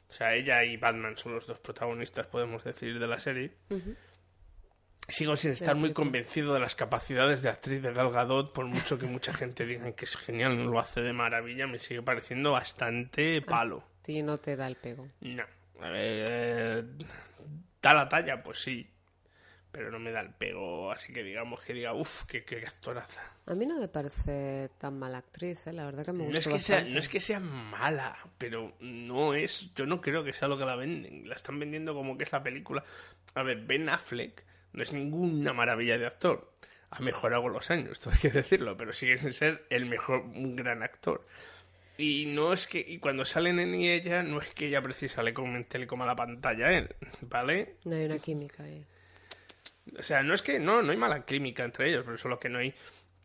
O 0.08 0.12
sea, 0.12 0.34
ella 0.34 0.62
y 0.64 0.76
Batman 0.76 1.16
son 1.16 1.34
los 1.34 1.46
dos 1.46 1.58
protagonistas, 1.58 2.26
podemos 2.26 2.62
decir, 2.64 2.98
de 2.98 3.06
la 3.06 3.18
serie. 3.18 3.52
Sigo 5.08 5.36
sin 5.36 5.50
estar 5.52 5.76
muy 5.76 5.92
convencido 5.92 6.54
de 6.54 6.60
las 6.60 6.74
capacidades 6.74 7.42
de 7.42 7.50
actriz 7.50 7.82
de 7.82 7.92
Gal 7.92 8.10
Gadot, 8.10 8.52
por 8.52 8.64
mucho 8.66 8.98
que 8.98 9.06
mucha 9.06 9.32
gente 9.34 9.66
diga 9.66 9.92
que 9.92 10.04
es 10.06 10.16
genial, 10.16 10.64
lo 10.64 10.78
hace 10.78 11.02
de 11.02 11.12
maravilla, 11.12 11.66
me 11.66 11.78
sigue 11.78 12.00
pareciendo 12.02 12.52
bastante 12.52 13.42
palo. 13.42 13.84
Ti 14.02 14.22
no 14.22 14.38
te 14.38 14.56
da 14.56 14.66
el 14.66 14.76
pego. 14.76 15.08
No. 15.20 15.44
A 15.80 15.88
ver, 15.90 16.24
eh, 16.28 16.84
da 17.82 17.94
la 17.94 18.08
talla, 18.08 18.42
pues 18.42 18.60
sí. 18.60 18.90
Pero 19.70 19.90
no 19.90 19.98
me 19.98 20.12
da 20.12 20.20
el 20.20 20.30
pego, 20.30 20.92
así 20.92 21.12
que 21.12 21.24
digamos 21.24 21.60
que 21.60 21.72
diga, 21.74 21.94
uff, 21.94 22.22
qué, 22.26 22.44
qué 22.44 22.58
actoraza. 22.64 23.22
A 23.46 23.54
mí 23.54 23.66
no 23.66 23.80
me 23.80 23.88
parece 23.88 24.70
tan 24.78 24.96
mala 25.00 25.18
actriz, 25.18 25.66
¿eh? 25.66 25.72
La 25.72 25.84
verdad 25.84 26.04
que 26.04 26.12
me 26.12 26.18
No 26.20 26.24
gusta 26.26 26.38
es, 26.38 26.46
que 26.46 26.58
sea, 26.60 26.84
no 26.84 26.98
es 27.00 27.08
que 27.08 27.18
sea 27.18 27.40
mala, 27.40 28.16
pero 28.38 28.76
no 28.78 29.34
es. 29.34 29.74
Yo 29.74 29.84
no 29.84 30.00
creo 30.00 30.22
que 30.22 30.32
sea 30.32 30.46
lo 30.46 30.56
que 30.56 30.64
la 30.64 30.76
venden. 30.76 31.28
La 31.28 31.34
están 31.34 31.58
vendiendo 31.58 31.92
como 31.92 32.16
que 32.16 32.22
es 32.22 32.30
la 32.30 32.40
película. 32.40 32.84
A 33.34 33.42
ver, 33.42 33.62
Ben 33.62 33.88
Affleck 33.88 34.44
no 34.74 34.82
es 34.84 34.92
ninguna 34.92 35.52
maravilla 35.52 35.98
de 35.98 36.06
actor. 36.06 36.52
Ha 36.90 37.00
mejorado 37.00 37.42
con 37.42 37.52
los 37.52 37.68
años, 37.72 37.90
esto 37.92 38.10
hay 38.10 38.18
que 38.18 38.30
decirlo, 38.30 38.76
pero 38.76 38.92
sigue 38.92 39.18
sin 39.18 39.32
ser 39.32 39.66
el 39.70 39.86
mejor, 39.86 40.20
un 40.20 40.54
gran 40.54 40.84
actor. 40.84 41.26
Y 41.96 42.26
no 42.26 42.52
es 42.52 42.66
que. 42.66 42.80
Y 42.80 42.98
cuando 42.98 43.24
salen 43.24 43.58
en 43.58 43.74
y 43.74 43.90
ella, 43.90 44.22
no 44.22 44.40
es 44.40 44.52
que 44.52 44.66
ella 44.66 44.82
precisamente 44.82 45.78
le 45.78 45.86
coma 45.86 46.06
la 46.06 46.16
pantalla 46.16 46.66
a 46.66 46.72
él, 46.72 46.94
¿vale? 47.22 47.76
No 47.84 47.94
hay 47.94 48.04
una 48.06 48.18
química 48.18 48.64
ahí. 48.64 48.84
O 49.98 50.02
sea, 50.02 50.22
no 50.22 50.34
es 50.34 50.42
que 50.42 50.58
no, 50.58 50.82
no 50.82 50.92
hay 50.92 50.96
mala 50.96 51.24
química 51.24 51.62
entre 51.62 51.90
ellos, 51.90 52.02
pero 52.04 52.18
solo 52.18 52.38
que 52.38 52.48
no 52.48 52.58
hay 52.58 52.74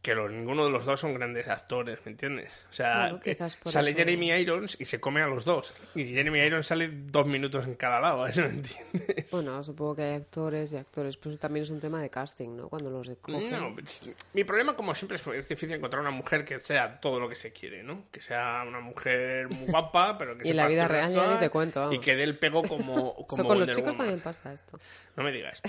que 0.01 0.15
los, 0.15 0.31
ninguno 0.31 0.63
de 0.65 0.71
los 0.71 0.85
dos 0.85 0.99
son 0.99 1.13
grandes 1.13 1.47
actores, 1.49 1.99
¿me 2.05 2.11
entiendes? 2.11 2.65
O 2.71 2.73
sea, 2.73 3.19
eh, 3.25 3.35
sale 3.65 3.89
eso- 3.89 3.97
Jeremy 3.97 4.31
Irons 4.31 4.77
y 4.79 4.85
se 4.85 4.99
come 5.01 5.21
a 5.21 5.27
los 5.27 5.43
dos. 5.43 5.73
Y 5.93 6.05
Jeremy 6.05 6.39
Irons 6.39 6.67
sale 6.67 6.89
dos 6.89 7.27
minutos 7.27 7.65
en 7.65 7.75
cada 7.75 7.99
lado, 7.99 8.25
¿eso 8.27 8.41
me 8.43 8.47
entiendes? 8.47 9.29
Bueno, 9.29 9.61
supongo 9.63 9.97
que 9.97 10.03
hay 10.03 10.13
actores 10.15 10.71
y 10.71 10.77
actores, 10.77 11.17
pero 11.17 11.31
eso 11.31 11.39
también 11.39 11.63
es 11.63 11.69
un 11.69 11.81
tema 11.81 12.01
de 12.01 12.09
casting, 12.09 12.55
¿no? 12.55 12.69
Cuando 12.69 12.89
los 12.89 13.07
escogen. 13.09 13.51
No, 13.51 13.73
pues, 13.73 14.09
mi 14.33 14.45
problema 14.45 14.73
como 14.75 14.95
siempre 14.95 15.17
es, 15.17 15.27
es 15.27 15.49
difícil 15.49 15.75
encontrar 15.75 16.01
una 16.01 16.11
mujer 16.11 16.45
que 16.45 16.59
sea 16.61 17.01
todo 17.01 17.19
lo 17.19 17.27
que 17.27 17.35
se 17.35 17.51
quiere, 17.51 17.83
¿no? 17.83 18.05
Que 18.09 18.21
sea 18.21 18.63
una 18.65 18.79
mujer 18.79 19.49
muy 19.49 19.65
guapa, 19.71 20.17
pero 20.17 20.37
que 20.37 20.47
Y 20.47 20.51
en 20.51 20.57
la 20.57 20.67
vida 20.67 20.87
real 20.87 21.11
ya 21.11 21.33
ni 21.33 21.39
te 21.39 21.49
cuento, 21.49 21.81
vamos. 21.81 21.95
Y 21.95 21.99
que 21.99 22.15
dé 22.15 22.23
el 22.23 22.37
pego 22.37 22.63
como, 22.63 23.15
como 23.27 23.43
con 23.45 23.59
los 23.59 23.67
chicos 23.71 23.95
Woman. 23.95 23.97
también 23.97 24.19
pasa 24.21 24.53
esto. 24.53 24.79
No 25.17 25.23
me 25.23 25.33
digas. 25.33 25.61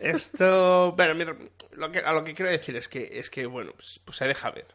Esto, 0.00 0.92
bueno, 0.96 1.14
mira, 1.14 1.36
lo 1.72 1.92
que, 1.92 1.98
a 1.98 2.12
lo 2.12 2.24
que 2.24 2.32
quiero 2.32 2.50
decir 2.50 2.76
es 2.76 2.88
que, 2.88 3.18
es 3.18 3.28
que 3.28 3.44
bueno, 3.44 3.73
pues, 3.74 4.00
pues 4.04 4.16
se 4.16 4.26
deja 4.26 4.50
ver. 4.50 4.66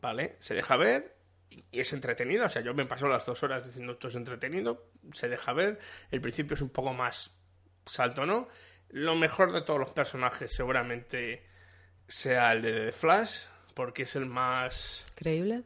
¿vale? 0.00 0.36
Se 0.38 0.54
deja 0.54 0.76
ver 0.76 1.16
y, 1.50 1.64
y 1.70 1.80
es 1.80 1.92
entretenido. 1.92 2.46
O 2.46 2.48
sea, 2.48 2.62
yo 2.62 2.74
me 2.74 2.86
paso 2.86 3.08
las 3.08 3.26
dos 3.26 3.42
horas 3.42 3.64
diciendo 3.64 3.92
esto 3.92 4.08
es 4.08 4.14
entretenido, 4.14 4.90
se 5.12 5.28
deja 5.28 5.52
ver. 5.52 5.78
El 6.10 6.20
principio 6.20 6.54
es 6.54 6.62
un 6.62 6.70
poco 6.70 6.92
más 6.92 7.36
salto, 7.84 8.26
¿no? 8.26 8.48
Lo 8.90 9.16
mejor 9.16 9.52
de 9.52 9.62
todos 9.62 9.80
los 9.80 9.92
personajes 9.92 10.52
seguramente 10.52 11.44
sea 12.08 12.52
el 12.52 12.62
de 12.62 12.86
The 12.86 12.92
Flash, 12.92 13.44
porque 13.74 14.02
es 14.02 14.16
el 14.16 14.26
más... 14.26 15.04
¿Creíble? 15.14 15.64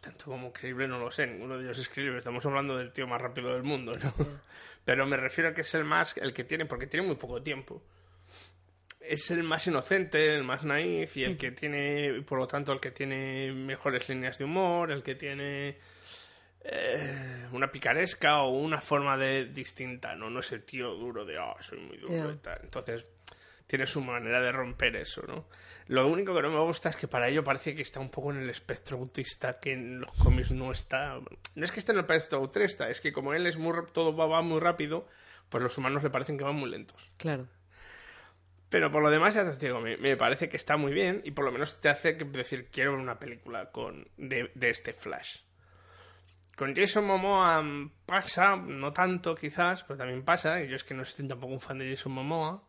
Tanto 0.00 0.26
como 0.26 0.52
creíble 0.52 0.88
no 0.88 0.98
lo 0.98 1.10
sé, 1.10 1.26
ninguno 1.26 1.58
de 1.58 1.64
ellos 1.64 1.78
es 1.78 1.88
creíble. 1.88 2.18
Estamos 2.18 2.44
hablando 2.46 2.76
del 2.76 2.92
tío 2.92 3.06
más 3.06 3.20
rápido 3.20 3.52
del 3.52 3.62
mundo, 3.62 3.92
¿no? 4.02 4.12
Pero 4.84 5.06
me 5.06 5.16
refiero 5.16 5.50
a 5.50 5.54
que 5.54 5.62
es 5.62 5.74
el 5.74 5.84
más, 5.84 6.16
el 6.16 6.32
que 6.32 6.44
tiene, 6.44 6.66
porque 6.66 6.86
tiene 6.86 7.06
muy 7.06 7.16
poco 7.16 7.42
tiempo. 7.42 7.82
Es 9.08 9.30
el 9.30 9.42
más 9.42 9.66
inocente, 9.66 10.34
el 10.34 10.44
más 10.44 10.64
naif 10.64 11.16
y 11.16 11.24
el 11.24 11.36
que 11.36 11.52
tiene, 11.52 12.22
por 12.22 12.38
lo 12.38 12.46
tanto, 12.46 12.72
el 12.72 12.80
que 12.80 12.90
tiene 12.90 13.52
mejores 13.52 14.08
líneas 14.08 14.38
de 14.38 14.44
humor, 14.44 14.90
el 14.90 15.02
que 15.02 15.14
tiene 15.14 15.78
eh, 16.64 17.46
una 17.52 17.70
picaresca 17.70 18.42
o 18.42 18.50
una 18.50 18.80
forma 18.80 19.16
de 19.16 19.46
distinta, 19.46 20.16
¿no? 20.16 20.28
No 20.28 20.40
es 20.40 20.50
el 20.52 20.64
tío 20.64 20.94
duro 20.94 21.24
de, 21.24 21.38
ah, 21.38 21.54
soy 21.60 21.78
muy 21.78 21.96
duro 21.98 22.32
y 22.32 22.36
tal. 22.38 22.58
Entonces, 22.62 23.04
tiene 23.66 23.86
su 23.86 24.00
manera 24.00 24.40
de 24.40 24.52
romper 24.52 24.96
eso, 24.96 25.22
¿no? 25.26 25.46
Lo 25.88 26.08
único 26.08 26.34
que 26.34 26.42
no 26.42 26.50
me 26.50 26.60
gusta 26.60 26.88
es 26.88 26.96
que 26.96 27.06
para 27.06 27.28
ello 27.28 27.44
parece 27.44 27.74
que 27.74 27.82
está 27.82 28.00
un 28.00 28.10
poco 28.10 28.32
en 28.32 28.38
el 28.38 28.50
espectro 28.50 28.98
autista, 28.98 29.60
que 29.60 29.72
en 29.72 30.00
los 30.00 30.10
cómics 30.16 30.50
no 30.50 30.72
está. 30.72 31.20
No 31.54 31.64
es 31.64 31.70
que 31.70 31.80
esté 31.80 31.92
en 31.92 31.98
el 31.98 32.04
espectro 32.04 32.38
autista, 32.38 32.88
es 32.88 33.00
que 33.00 33.12
como 33.12 33.34
él 33.34 33.46
es 33.46 33.56
muy 33.56 33.72
todo 33.92 34.16
va, 34.16 34.26
va 34.26 34.42
muy 34.42 34.60
rápido, 34.60 35.06
pues 35.48 35.62
los 35.62 35.78
humanos 35.78 36.02
le 36.02 36.10
parecen 36.10 36.36
que 36.36 36.44
van 36.44 36.56
muy 36.56 36.70
lentos. 36.70 37.12
Claro. 37.16 37.46
Pero 38.76 38.92
por 38.92 39.02
lo 39.02 39.08
demás, 39.08 39.32
ya 39.34 39.50
te 39.50 39.66
digo, 39.68 39.80
me, 39.80 39.96
me 39.96 40.18
parece 40.18 40.50
que 40.50 40.58
está 40.58 40.76
muy 40.76 40.92
bien 40.92 41.22
y 41.24 41.30
por 41.30 41.46
lo 41.46 41.50
menos 41.50 41.80
te 41.80 41.88
hace 41.88 42.12
decir, 42.12 42.68
quiero 42.70 42.92
ver 42.92 43.00
una 43.00 43.18
película 43.18 43.70
con, 43.70 44.06
de, 44.18 44.50
de 44.54 44.68
este 44.68 44.92
Flash. 44.92 45.38
Con 46.58 46.76
Jason 46.76 47.06
Momoa 47.06 47.64
pasa, 48.04 48.54
no 48.56 48.92
tanto 48.92 49.34
quizás, 49.34 49.82
pero 49.84 49.96
también 49.96 50.24
pasa, 50.26 50.62
y 50.62 50.68
yo 50.68 50.76
es 50.76 50.84
que 50.84 50.92
no 50.92 51.06
soy 51.06 51.26
tampoco 51.26 51.54
un 51.54 51.60
fan 51.60 51.78
de 51.78 51.88
Jason 51.88 52.12
Momoa, 52.12 52.62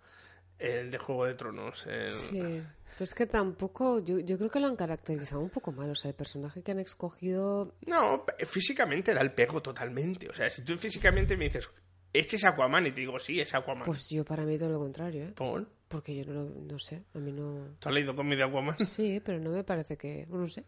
el 0.59 0.91
de 0.91 0.97
Juego 0.97 1.25
de 1.25 1.33
Tronos. 1.33 1.85
el- 1.87 2.09
Sí. 2.09 2.63
Pero 2.93 3.03
es 3.03 3.13
que 3.13 3.27
tampoco, 3.27 3.99
yo, 3.99 4.17
yo 4.19 4.37
creo 4.37 4.49
que 4.49 4.61
lo 4.61 4.67
han 4.67 4.75
caracterizado 4.77 5.41
un 5.41 5.49
poco 5.51 5.73
mal. 5.73 5.89
O 5.91 5.95
sea, 5.95 6.09
el 6.09 6.15
personaje 6.15 6.63
que 6.63 6.71
han 6.71 6.79
escogido. 6.79 7.75
No, 7.85 8.25
físicamente 8.45 9.11
era 9.11 9.21
el 9.21 9.33
pego 9.33 9.61
totalmente. 9.61 10.27
O 10.29 10.33
sea, 10.33 10.49
si 10.49 10.63
tú 10.63 10.75
físicamente 10.77 11.35
me 11.37 11.43
dices, 11.45 11.69
este 12.13 12.35
es 12.37 12.43
Aquaman, 12.45 12.87
y 12.87 12.91
te 12.91 13.01
digo, 13.01 13.19
sí, 13.19 13.39
es 13.39 13.53
Aquaman. 13.53 13.85
Pues 13.85 14.09
yo 14.09 14.23
para 14.25 14.43
mí 14.43 14.57
todo 14.57 14.69
lo 14.69 14.79
contrario, 14.79 15.25
¿eh? 15.25 15.33
¿Por? 15.35 15.67
Porque 15.87 16.15
yo 16.15 16.23
no, 16.31 16.43
lo- 16.43 16.49
no 16.61 16.79
sé, 16.79 17.03
a 17.13 17.19
mí 17.19 17.31
no. 17.31 17.75
¿Tú 17.79 17.89
has 17.89 17.95
leído 17.95 18.15
cómic 18.15 18.37
de 18.37 18.43
Aquaman? 18.45 18.77
Sí, 18.85 19.21
pero 19.23 19.39
no 19.39 19.51
me 19.51 19.63
parece 19.63 19.97
que. 19.97 20.25
No 20.29 20.45
sé. 20.47 20.65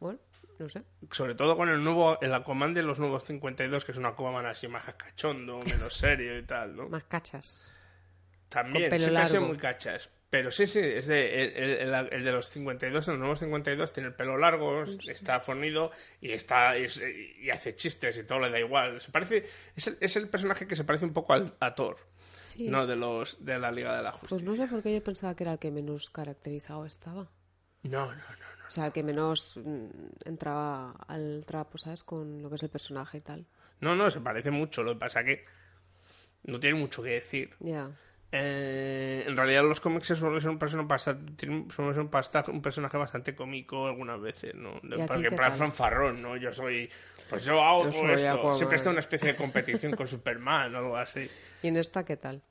Bueno, 0.00 0.18
no 0.58 0.68
sé. 0.68 0.82
Sobre 1.10 1.34
todo 1.34 1.56
con 1.56 1.68
el 1.68 1.82
nuevo, 1.82 2.20
el 2.20 2.34
Aquaman 2.34 2.74
de 2.74 2.82
los 2.82 2.98
nuevos 2.98 3.22
52, 3.24 3.84
que 3.84 3.92
es 3.92 3.98
un 3.98 4.06
Aquaman 4.06 4.44
así 4.46 4.66
más 4.68 4.82
cachondo, 4.94 5.58
menos 5.66 5.94
serio 5.94 6.36
y 6.38 6.42
tal, 6.44 6.74
¿no? 6.76 6.88
Más 6.88 7.04
cachas. 7.04 7.86
También, 8.48 8.90
siempre 8.90 9.16
ha 9.18 9.26
sido 9.26 9.42
muy 9.48 9.56
cachas. 9.56 10.10
Pero 10.34 10.50
sí, 10.50 10.66
sí, 10.66 10.80
es 10.80 11.06
de, 11.06 11.44
el, 11.44 11.52
el- 11.56 11.94
el- 11.94 12.08
el 12.12 12.24
de 12.24 12.32
los 12.32 12.48
52, 12.50 13.06
los 13.06 13.18
nuevos 13.20 13.38
52, 13.38 13.92
tiene 13.92 14.08
el 14.08 14.16
pelo 14.16 14.36
largo, 14.36 14.82
está 14.82 15.38
fornido 15.38 15.92
y 16.20 16.32
está 16.32 16.76
y, 16.76 16.86
es- 16.86 17.00
y 17.38 17.50
hace 17.50 17.76
chistes 17.76 18.18
y 18.18 18.24
todo 18.24 18.40
le 18.40 18.50
da 18.50 18.58
igual. 18.58 19.00
Se 19.00 19.12
parece, 19.12 19.46
es 19.76 19.86
el, 19.86 19.96
es 20.00 20.16
el 20.16 20.28
personaje 20.28 20.66
que 20.66 20.74
se 20.74 20.82
parece 20.82 21.04
un 21.04 21.12
poco 21.12 21.34
al, 21.34 21.54
a 21.60 21.72
Thor, 21.76 21.98
Sí. 22.36 22.68
no 22.68 22.84
de 22.84 22.96
los 22.96 23.44
de 23.44 23.60
la 23.60 23.70
Liga 23.70 23.96
de 23.96 24.02
la 24.02 24.10
Justicia. 24.10 24.30
Pues 24.30 24.42
no 24.42 24.56
sé 24.56 24.66
por 24.68 24.82
qué 24.82 24.92
yo 24.92 25.04
pensaba 25.04 25.36
que 25.36 25.44
era 25.44 25.52
el 25.52 25.58
que 25.60 25.70
menos 25.70 26.10
caracterizado 26.10 26.84
estaba. 26.84 27.30
No, 27.84 28.06
no, 28.06 28.14
no. 28.16 28.66
O 28.66 28.70
sea, 28.70 28.86
el 28.86 28.92
que 28.92 29.04
menos 29.04 29.56
mm, 29.62 29.86
entraba 30.24 30.96
al 31.06 31.44
trapo, 31.46 31.78
¿sabes? 31.78 32.02
Con 32.02 32.42
lo 32.42 32.48
que 32.48 32.56
es 32.56 32.62
el 32.64 32.70
personaje 32.70 33.18
y 33.18 33.20
tal. 33.20 33.46
No, 33.78 33.94
no, 33.94 34.10
se 34.10 34.20
parece 34.20 34.50
mucho. 34.50 34.82
Lo 34.82 34.94
que 34.94 34.98
pasa 34.98 35.22
que 35.22 35.44
no 36.42 36.58
tiene 36.58 36.76
mucho 36.80 37.04
que 37.04 37.10
decir. 37.10 37.54
Ya. 37.60 37.88
Eh, 38.36 39.22
en 39.28 39.36
realidad 39.36 39.62
los 39.62 39.78
cómics 39.78 40.08
suelen 40.08 40.40
ser 40.40 40.50
un 40.50 40.58
personaje 40.58 41.12
un, 41.48 41.68
un 42.48 42.62
personaje 42.62 42.96
bastante 42.96 43.32
cómico 43.36 43.86
algunas 43.86 44.20
veces, 44.20 44.56
¿no? 44.56 44.80
De- 44.82 44.96
¿Y 44.96 45.00
aquí 45.02 45.06
porque 45.06 45.30
para 45.30 45.50
tal? 45.50 45.58
fanfarrón, 45.58 46.20
¿no? 46.20 46.36
Yo 46.36 46.52
soy, 46.52 46.90
pues 47.30 47.44
yo 47.44 47.62
hago 47.62 47.84
Yo 47.84 47.90
todo 47.90 48.08
esto. 48.12 48.28
Aquaman. 48.38 48.56
Siempre 48.56 48.76
está 48.76 48.88
en 48.90 48.94
una 48.94 49.00
especie 49.00 49.28
de 49.32 49.36
competición 49.36 49.92
con 49.92 50.08
Superman 50.08 50.74
o 50.74 50.78
algo 50.78 50.96
así. 50.96 51.30
¿Y 51.62 51.68
en 51.68 51.76
esta 51.76 52.04
qué 52.04 52.16
tal? 52.16 52.42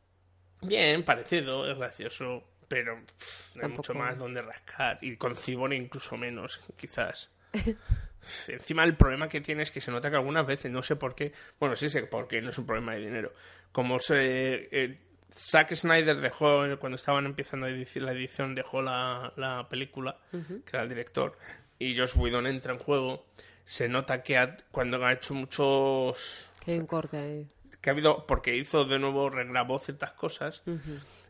Bien, 0.61 1.03
parecido, 1.03 1.69
es 1.69 1.77
gracioso, 1.77 2.45
pero 2.69 3.03
pff, 3.05 3.57
no 3.57 3.63
hay 3.63 3.69
mucho 3.73 3.93
más 3.93 4.17
donde 4.17 4.41
rascar. 4.41 4.99
Y 5.01 5.17
con 5.17 5.35
Cibor 5.35 5.73
incluso 5.73 6.15
menos, 6.15 6.61
quizás. 6.77 7.29
Encima 8.47 8.85
el 8.85 8.95
problema 8.95 9.27
que 9.27 9.41
tiene 9.41 9.63
es 9.63 9.71
que 9.71 9.81
se 9.81 9.91
nota 9.91 10.09
que 10.09 10.15
algunas 10.15 10.47
veces, 10.47 10.71
no 10.71 10.81
sé 10.81 10.95
por 10.95 11.13
qué, 11.13 11.33
bueno, 11.59 11.75
sí 11.75 11.89
sé 11.89 12.03
por 12.03 12.29
qué, 12.29 12.41
no 12.41 12.51
es 12.51 12.57
un 12.57 12.65
problema 12.65 12.93
de 12.93 13.01
dinero. 13.01 13.33
Como 13.73 13.99
se, 13.99 14.69
eh, 14.71 14.97
Zack 15.35 15.73
Snyder 15.75 16.17
dejó, 16.21 16.63
cuando 16.79 16.95
estaban 16.95 17.25
empezando 17.25 17.67
la 17.67 18.11
edición, 18.11 18.55
dejó 18.55 18.81
la, 18.81 19.33
la 19.35 19.67
película, 19.69 20.17
que 20.31 20.69
era 20.71 20.83
el 20.83 20.89
director, 20.89 21.37
y 21.79 21.97
Josh 21.97 22.15
Whedon 22.17 22.47
entra 22.47 22.73
en 22.73 22.79
juego, 22.79 23.25
se 23.65 23.87
nota 23.89 24.21
que 24.21 24.37
ha- 24.37 24.57
cuando 24.71 25.03
ha 25.05 25.11
hecho 25.13 25.33
muchos... 25.33 26.49
Que 26.63 26.73
hay 26.73 26.79
un 26.79 26.85
corte 26.87 27.17
ahí. 27.17 27.47
que 27.81 27.89
ha 27.89 27.93
habido, 27.93 28.25
porque 28.27 28.55
hizo 28.55 28.85
de 28.85 28.99
nuevo, 28.99 29.29
regrabó 29.29 29.79
ciertas 29.79 30.13
cosas, 30.13 30.61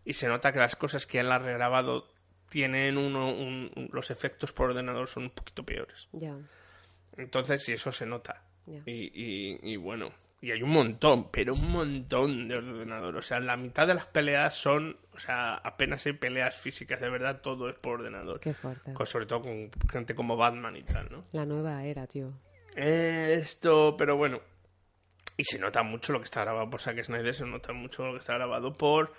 y 0.05 0.13
se 0.13 0.27
nota 0.27 0.51
que 0.51 0.59
las 0.59 0.75
cosas 0.75 1.05
que 1.07 1.19
él 1.19 1.31
ha 1.31 1.39
regrabado 1.39 2.07
tienen 2.49 2.97
uno, 2.97 3.29
un- 3.33 3.71
un- 3.75 3.89
los 3.93 4.11
efectos 4.11 4.51
por 4.51 4.69
ordenador 4.71 5.07
son 5.07 5.23
un 5.23 5.29
poquito 5.31 5.63
peores. 5.63 6.07
Ya. 6.11 6.35
Entonces, 7.17 7.63
sí, 7.63 7.73
eso 7.73 7.91
se 7.91 8.05
nota. 8.05 8.41
Y, 8.85 9.11
y- 9.13 9.59
y 9.73 9.75
bueno, 9.77 10.11
y 10.43 10.51
hay 10.51 10.61
un 10.61 10.71
montón, 10.71 11.31
pero 11.31 11.53
un 11.53 11.71
montón 11.71 12.49
de 12.49 12.57
ordenador. 12.57 13.15
O 13.15 13.21
sea, 13.21 13.39
la 13.39 13.55
mitad 13.55 13.87
de 13.87 13.93
las 13.93 14.07
peleas 14.07 14.53
son, 14.53 14.97
o 15.13 15.17
sea, 15.17 15.53
apenas 15.55 16.05
hay 16.05 16.11
peleas 16.13 16.57
físicas, 16.57 16.99
de 16.99 17.09
verdad, 17.09 17.39
todo 17.41 17.69
es 17.69 17.75
por 17.75 18.01
ordenador. 18.01 18.41
Qué 18.41 18.53
fuerte. 18.53 18.93
Con- 18.93 19.05
sobre 19.05 19.25
todo 19.25 19.41
con 19.43 19.71
gente 19.89 20.13
como 20.13 20.35
Batman 20.35 20.75
y 20.75 20.83
tal, 20.83 21.07
¿no? 21.09 21.23
La 21.31 21.45
nueva 21.45 21.85
era, 21.85 22.05
tío. 22.07 22.33
Eh, 22.75 23.37
Esto, 23.41 23.95
pero 23.97 24.17
bueno. 24.17 24.41
Y 25.37 25.45
se 25.45 25.57
nota 25.59 25.81
mucho 25.81 26.11
lo 26.11 26.19
que 26.19 26.25
está 26.25 26.41
grabado 26.41 26.69
por 26.69 26.81
Zack 26.81 27.01
Snyder, 27.05 27.33
se 27.33 27.45
nota 27.45 27.71
mucho 27.71 28.05
lo 28.05 28.11
que 28.13 28.19
está 28.19 28.33
grabado 28.33 28.73
por 28.77 29.13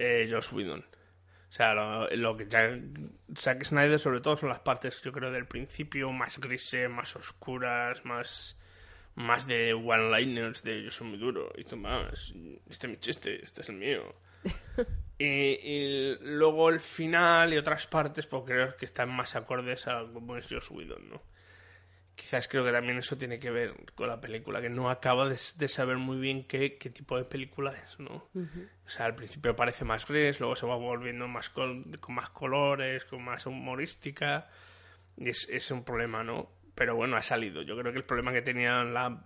eh, 0.00 0.28
Joss 0.28 0.52
Whedon. 0.52 0.80
O 0.80 1.52
sea, 1.54 1.72
lo, 1.74 2.08
lo 2.16 2.36
que 2.36 2.48
ya 2.48 2.68
Zack 3.36 3.62
Snyder 3.64 4.00
sobre 4.00 4.20
todo 4.20 4.36
son 4.36 4.48
las 4.48 4.58
partes, 4.60 5.00
yo 5.02 5.12
creo, 5.12 5.30
del 5.30 5.46
principio 5.46 6.10
más 6.10 6.38
grises, 6.38 6.90
más 6.90 7.14
oscuras, 7.14 8.04
más 8.04 8.58
más 9.14 9.46
de 9.46 9.74
one-liners 9.74 10.62
de 10.62 10.82
yo 10.84 10.90
soy 10.90 11.08
muy 11.08 11.18
duro 11.18 11.52
y 11.56 11.64
tú 11.64 11.76
más, 11.76 12.32
este 12.68 12.86
es 12.86 12.90
mi 12.90 12.98
chiste, 12.98 13.44
este 13.44 13.62
es 13.62 13.68
el 13.68 13.76
mío. 13.76 14.14
y, 15.18 15.24
y 15.26 16.16
luego 16.20 16.68
el 16.70 16.80
final 16.80 17.52
y 17.54 17.58
otras 17.58 17.86
partes, 17.86 18.26
pues 18.26 18.42
creo 18.46 18.76
que 18.76 18.84
están 18.86 19.10
más 19.14 19.36
acordes 19.36 19.86
a 19.86 20.04
cómo 20.12 20.36
es 20.36 20.46
Joss 20.50 20.70
Whedon, 20.70 21.10
¿no? 21.10 21.22
Quizás 22.14 22.46
creo 22.46 22.62
que 22.64 22.72
también 22.72 22.98
eso 22.98 23.16
tiene 23.16 23.38
que 23.38 23.50
ver 23.50 23.74
con 23.94 24.06
la 24.08 24.20
película, 24.20 24.60
que 24.60 24.68
no 24.68 24.90
acaba 24.90 25.28
de, 25.28 25.38
de 25.56 25.68
saber 25.68 25.96
muy 25.96 26.18
bien 26.18 26.46
qué, 26.46 26.76
qué 26.76 26.90
tipo 26.90 27.16
de 27.16 27.24
película 27.24 27.72
es, 27.72 27.98
¿no? 27.98 28.28
O 28.84 28.88
sea, 28.88 29.06
al 29.06 29.14
principio 29.14 29.56
parece 29.56 29.84
más 29.86 30.06
gris, 30.06 30.38
luego 30.38 30.54
se 30.54 30.66
va 30.66 30.76
volviendo 30.76 31.26
más 31.26 31.48
col- 31.48 31.98
con 32.00 32.14
más 32.14 32.28
colores, 32.30 33.04
con 33.06 33.24
más 33.24 33.46
humorística. 33.46 34.48
Y 35.16 35.30
es, 35.30 35.48
es 35.48 35.70
un 35.70 35.84
problema, 35.84 36.22
¿no? 36.22 36.50
Pero 36.74 36.96
bueno, 36.96 37.16
ha 37.16 37.22
salido. 37.22 37.62
Yo 37.62 37.76
creo 37.76 37.92
que 37.92 37.98
el 37.98 38.04
problema 38.04 38.32
que 38.32 38.42
tenía 38.42 38.82
la, 38.84 39.24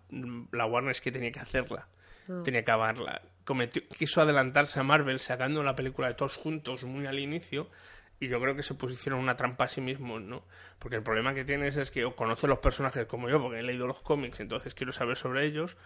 la 0.52 0.66
Warner 0.66 0.90
es 0.90 1.00
que 1.00 1.12
tenía 1.12 1.30
que 1.30 1.40
hacerla. 1.40 1.86
Ah. 2.28 2.42
Tenía 2.44 2.64
que 2.64 2.70
acabarla. 2.70 3.22
Cometió, 3.44 3.82
quiso 3.96 4.20
adelantarse 4.20 4.80
a 4.80 4.82
Marvel 4.82 5.20
sacando 5.20 5.62
la 5.62 5.76
película 5.76 6.08
de 6.08 6.14
todos 6.14 6.36
juntos 6.36 6.84
muy 6.84 7.06
al 7.06 7.18
inicio. 7.18 7.70
Y 8.18 8.28
yo 8.28 8.40
creo 8.40 8.56
que 8.56 8.62
se 8.62 8.74
pusieron 8.74 9.20
una 9.20 9.36
trampa 9.36 9.64
a 9.64 9.68
sí 9.68 9.80
mismos, 9.80 10.22
¿no? 10.22 10.44
Porque 10.78 10.96
el 10.96 11.02
problema 11.02 11.34
que 11.34 11.44
tienes 11.44 11.76
es 11.76 11.90
que 11.90 12.04
o 12.06 12.16
conoces 12.16 12.48
los 12.48 12.58
personajes 12.58 13.06
como 13.06 13.28
yo, 13.28 13.40
porque 13.40 13.58
he 13.58 13.62
leído 13.62 13.86
los 13.86 14.00
cómics, 14.00 14.40
entonces 14.40 14.74
quiero 14.74 14.92
saber 14.92 15.18
sobre 15.18 15.44
ellos. 15.44 15.76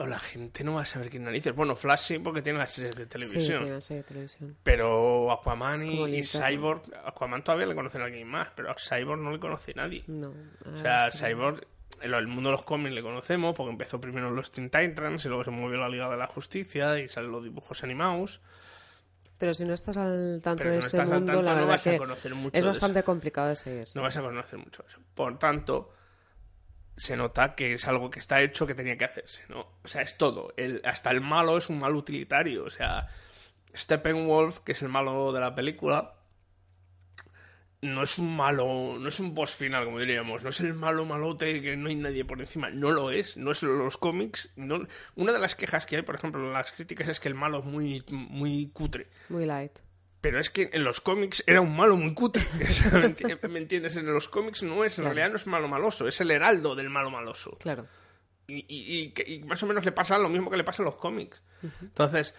O 0.00 0.06
la 0.06 0.18
gente 0.18 0.64
no 0.64 0.74
va 0.74 0.82
a 0.82 0.86
saber 0.86 1.10
quién 1.10 1.24
narices. 1.24 1.54
Bueno, 1.54 1.74
Flash 1.76 2.00
sí, 2.00 2.18
porque 2.18 2.40
tiene 2.40 2.58
las 2.58 2.72
series 2.72 2.96
de 2.96 3.02
Sí, 3.04 3.08
televisión. 3.10 3.58
tiene 3.58 3.72
una 3.72 3.80
serie 3.82 4.02
de 4.02 4.08
televisión. 4.08 4.56
Pero 4.62 5.30
Aquaman 5.30 5.84
y. 5.84 6.22
Cyborg, 6.22 6.82
Aquaman 7.04 7.44
todavía 7.44 7.66
le 7.66 7.74
conocen 7.74 8.00
a 8.00 8.04
alguien 8.06 8.26
más, 8.26 8.48
pero 8.56 8.70
a 8.70 8.74
Cyborg 8.78 9.20
no 9.20 9.30
le 9.30 9.38
conoce 9.38 9.74
nadie. 9.74 10.02
No. 10.06 10.32
O 10.72 10.76
sea, 10.78 11.10
Cyborg, 11.10 11.66
en 12.00 12.14
el 12.14 12.26
mundo 12.28 12.48
de 12.48 12.52
los 12.56 12.64
cómics 12.64 12.94
le 12.94 13.02
conocemos 13.02 13.54
porque 13.54 13.72
empezó 13.72 14.00
primero 14.00 14.30
los 14.30 14.50
Teen 14.50 14.70
Titans 14.70 15.22
y 15.26 15.28
luego 15.28 15.44
se 15.44 15.50
movió 15.50 15.76
la 15.76 15.88
Liga 15.90 16.08
de 16.08 16.16
la 16.16 16.26
Justicia 16.26 16.98
y 16.98 17.06
salen 17.08 17.30
los 17.30 17.44
dibujos 17.44 17.84
animados. 17.84 18.40
Pero 19.36 19.52
si 19.54 19.64
no 19.64 19.74
estás 19.74 19.96
al 19.98 20.40
tanto 20.42 20.62
Pero 20.62 20.70
de 20.74 20.80
no 20.80 20.86
ese 20.86 20.96
mundo, 20.98 21.14
tanto, 21.14 21.42
la 21.42 21.50
no 21.50 21.56
verdad 21.56 21.68
vas 21.68 21.86
a 21.86 21.96
conocer 21.98 22.34
mucho 22.34 22.58
es 22.58 22.64
bastante 22.64 23.02
complicado 23.02 23.48
de 23.48 23.56
seguir. 23.56 23.86
No 23.94 24.02
vas 24.02 24.16
a 24.16 24.22
conocer 24.22 24.58
mucho 24.58 24.84
eso. 24.88 24.98
Por 25.14 25.38
tanto, 25.38 25.92
se 27.00 27.16
nota 27.16 27.54
que 27.54 27.72
es 27.72 27.88
algo 27.88 28.10
que 28.10 28.18
está 28.18 28.42
hecho 28.42 28.66
que 28.66 28.74
tenía 28.74 28.98
que 28.98 29.06
hacerse, 29.06 29.42
¿no? 29.48 29.66
O 29.82 29.88
sea, 29.88 30.02
es 30.02 30.18
todo. 30.18 30.52
El, 30.58 30.82
hasta 30.84 31.10
el 31.10 31.22
malo 31.22 31.56
es 31.56 31.70
un 31.70 31.78
mal 31.78 31.96
utilitario. 31.96 32.64
O 32.64 32.70
sea, 32.70 33.08
Steppenwolf, 33.74 34.58
que 34.58 34.72
es 34.72 34.82
el 34.82 34.90
malo 34.90 35.32
de 35.32 35.40
la 35.40 35.54
película, 35.54 36.12
no 37.80 38.02
es 38.02 38.18
un 38.18 38.36
malo, 38.36 38.98
no 38.98 39.08
es 39.08 39.18
un 39.18 39.34
boss 39.34 39.54
final, 39.54 39.86
como 39.86 39.98
diríamos, 39.98 40.42
no 40.42 40.50
es 40.50 40.60
el 40.60 40.74
malo 40.74 41.06
malote 41.06 41.62
que 41.62 41.74
no 41.74 41.88
hay 41.88 41.94
nadie 41.94 42.26
por 42.26 42.38
encima, 42.38 42.68
no 42.68 42.90
lo 42.90 43.10
es, 43.10 43.38
no 43.38 43.50
es 43.52 43.62
los 43.62 43.96
cómics. 43.96 44.52
No... 44.56 44.86
Una 45.16 45.32
de 45.32 45.38
las 45.38 45.54
quejas 45.54 45.86
que 45.86 45.96
hay, 45.96 46.02
por 46.02 46.16
ejemplo, 46.16 46.46
en 46.46 46.52
las 46.52 46.70
críticas 46.72 47.08
es 47.08 47.18
que 47.18 47.28
el 47.28 47.34
malo 47.34 47.60
es 47.60 47.64
muy, 47.64 48.04
muy 48.10 48.68
cutre. 48.74 49.08
Muy 49.30 49.46
light. 49.46 49.78
Pero 50.20 50.38
es 50.38 50.50
que 50.50 50.68
en 50.72 50.84
los 50.84 51.00
cómics 51.00 51.42
era 51.46 51.60
un 51.62 51.74
malo 51.74 51.96
muy 51.96 52.12
cutre. 52.14 52.42
¿me, 52.58 52.64
enti- 52.66 53.48
me 53.48 53.58
entiendes? 53.58 53.96
En 53.96 54.06
los 54.12 54.28
cómics 54.28 54.62
no 54.62 54.84
es, 54.84 54.98
en 54.98 55.04
Claro. 55.04 55.14
realidad 55.14 55.30
no 55.30 55.36
es 55.36 55.46
malo 55.46 55.66
maloso, 55.68 56.06
es 56.06 56.20
el 56.20 56.30
heraldo 56.30 56.74
del 56.74 56.90
malo 56.90 57.10
maloso. 57.10 57.56
Claro. 57.58 57.86
Y, 58.46 58.56
y- 58.68 59.00
y 59.02 59.10
que- 59.12 59.24
y 59.30 59.42
más 59.44 59.62
o 59.62 59.66
menos 59.66 59.84
le 59.84 59.92
pasa 59.92 60.18
lo 60.18 60.28
mismo 60.28 60.50
que 60.50 60.56
le 60.58 60.64
pasa 60.64 60.82
en 60.82 60.86
los 60.86 60.96
cómics. 60.96 61.40
Entonces, 61.80 62.34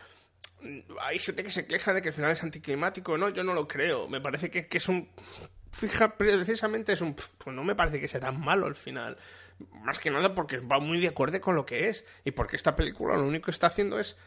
mm, 0.62 0.80
hay 1.02 1.18
gente 1.18 1.44
que 1.44 1.50
se 1.50 1.66
queja 1.66 1.94
de 1.94 2.02
que 2.04 2.10
el 2.10 2.14
final 2.14 2.32
es 2.32 2.44
anticlimático. 2.44 3.18
No, 3.18 3.30
yo 3.30 3.44
no 3.44 3.54
lo 3.56 3.68
creo. 3.68 4.08
Me 4.08 4.22
parece 4.22 4.52
que, 4.52 4.68
que 4.68 4.78
es 4.78 4.88
un. 4.88 5.10
Fija, 5.72 6.18
precisamente 6.18 6.94
es 6.94 7.02
un. 7.02 7.16
Pues 7.16 7.56
no 7.56 7.64
me 7.64 7.76
parece 7.76 8.00
que 8.00 8.08
sea 8.08 8.20
tan 8.20 8.40
malo 8.40 8.68
el 8.68 8.76
final. 8.76 9.18
Más 9.84 9.98
que 10.00 10.12
nada 10.12 10.36
porque 10.36 10.58
va 10.60 10.80
muy 10.80 11.00
de 11.00 11.08
acuerdo 11.08 11.40
con 11.42 11.56
lo 11.56 11.66
que 11.66 11.88
es. 11.90 12.06
Y 12.26 12.32
porque 12.32 12.58
esta 12.58 12.76
película 12.76 13.16
lo 13.16 13.24
único 13.26 13.46
que 13.46 13.52
está 13.52 13.68
haciendo 13.68 13.98
es 14.00 14.18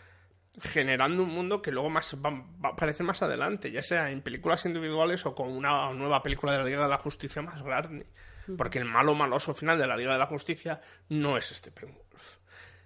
generando 0.61 1.23
un 1.23 1.31
mundo 1.31 1.61
que 1.61 1.73
luego 1.73 1.91
más 1.91 2.17
va, 2.25 2.31
va 2.31 2.71
a 2.71 2.73
aparecer 2.73 3.05
más 3.05 3.23
adelante, 3.23 3.71
ya 3.71 3.83
sea 3.83 4.11
en 4.11 4.23
películas 4.23 4.65
individuales 4.67 5.27
o 5.27 5.35
con 5.35 5.51
una 5.51 5.93
nueva 5.93 6.23
película 6.23 6.53
de 6.53 6.59
la 6.59 6.65
Liga 6.65 6.83
de 6.83 6.89
la 6.89 6.99
Justicia 6.99 7.43
más 7.43 7.63
grande. 7.63 8.07
Porque 8.59 8.79
el 8.79 8.85
malo 8.85 9.15
maloso 9.15 9.55
final 9.55 9.79
de 9.79 9.87
la 9.87 9.97
Liga 9.97 10.13
de 10.13 10.19
la 10.19 10.27
Justicia 10.27 10.81
no 11.09 11.39
es 11.39 11.47
Steppenwolf. 11.47 12.39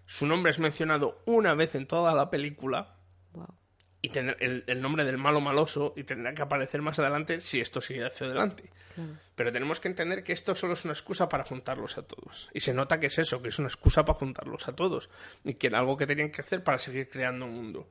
Su 0.06 0.26
nombre 0.26 0.50
es 0.50 0.58
mencionado 0.60 1.22
una 1.26 1.54
vez 1.54 1.74
en 1.74 1.86
toda 1.86 2.14
la 2.14 2.30
película 2.30 2.98
Wow. 3.32 3.54
Y 4.00 4.10
tendrá 4.10 4.36
el, 4.40 4.64
el 4.66 4.80
nombre 4.80 5.04
del 5.04 5.18
malo 5.18 5.40
maloso 5.40 5.92
y 5.96 6.04
tendrá 6.04 6.32
que 6.34 6.42
aparecer 6.42 6.82
más 6.82 6.98
adelante 6.98 7.40
si 7.40 7.60
esto 7.60 7.80
sigue 7.80 8.06
hacia 8.06 8.26
adelante. 8.26 8.70
Claro. 8.94 9.10
Pero 9.34 9.52
tenemos 9.52 9.80
que 9.80 9.88
entender 9.88 10.22
que 10.22 10.32
esto 10.32 10.54
solo 10.54 10.74
es 10.74 10.84
una 10.84 10.92
excusa 10.92 11.28
para 11.28 11.44
juntarlos 11.44 11.98
a 11.98 12.02
todos. 12.02 12.48
Y 12.52 12.60
se 12.60 12.74
nota 12.74 13.00
que 13.00 13.06
es 13.06 13.18
eso, 13.18 13.42
que 13.42 13.48
es 13.48 13.58
una 13.58 13.68
excusa 13.68 14.04
para 14.04 14.18
juntarlos 14.18 14.68
a 14.68 14.74
todos. 14.74 15.10
Y 15.44 15.54
que 15.54 15.68
era 15.68 15.78
algo 15.78 15.96
que 15.96 16.06
tenían 16.06 16.30
que 16.30 16.42
hacer 16.42 16.62
para 16.62 16.78
seguir 16.78 17.08
creando 17.08 17.46
un 17.46 17.54
mundo. 17.54 17.88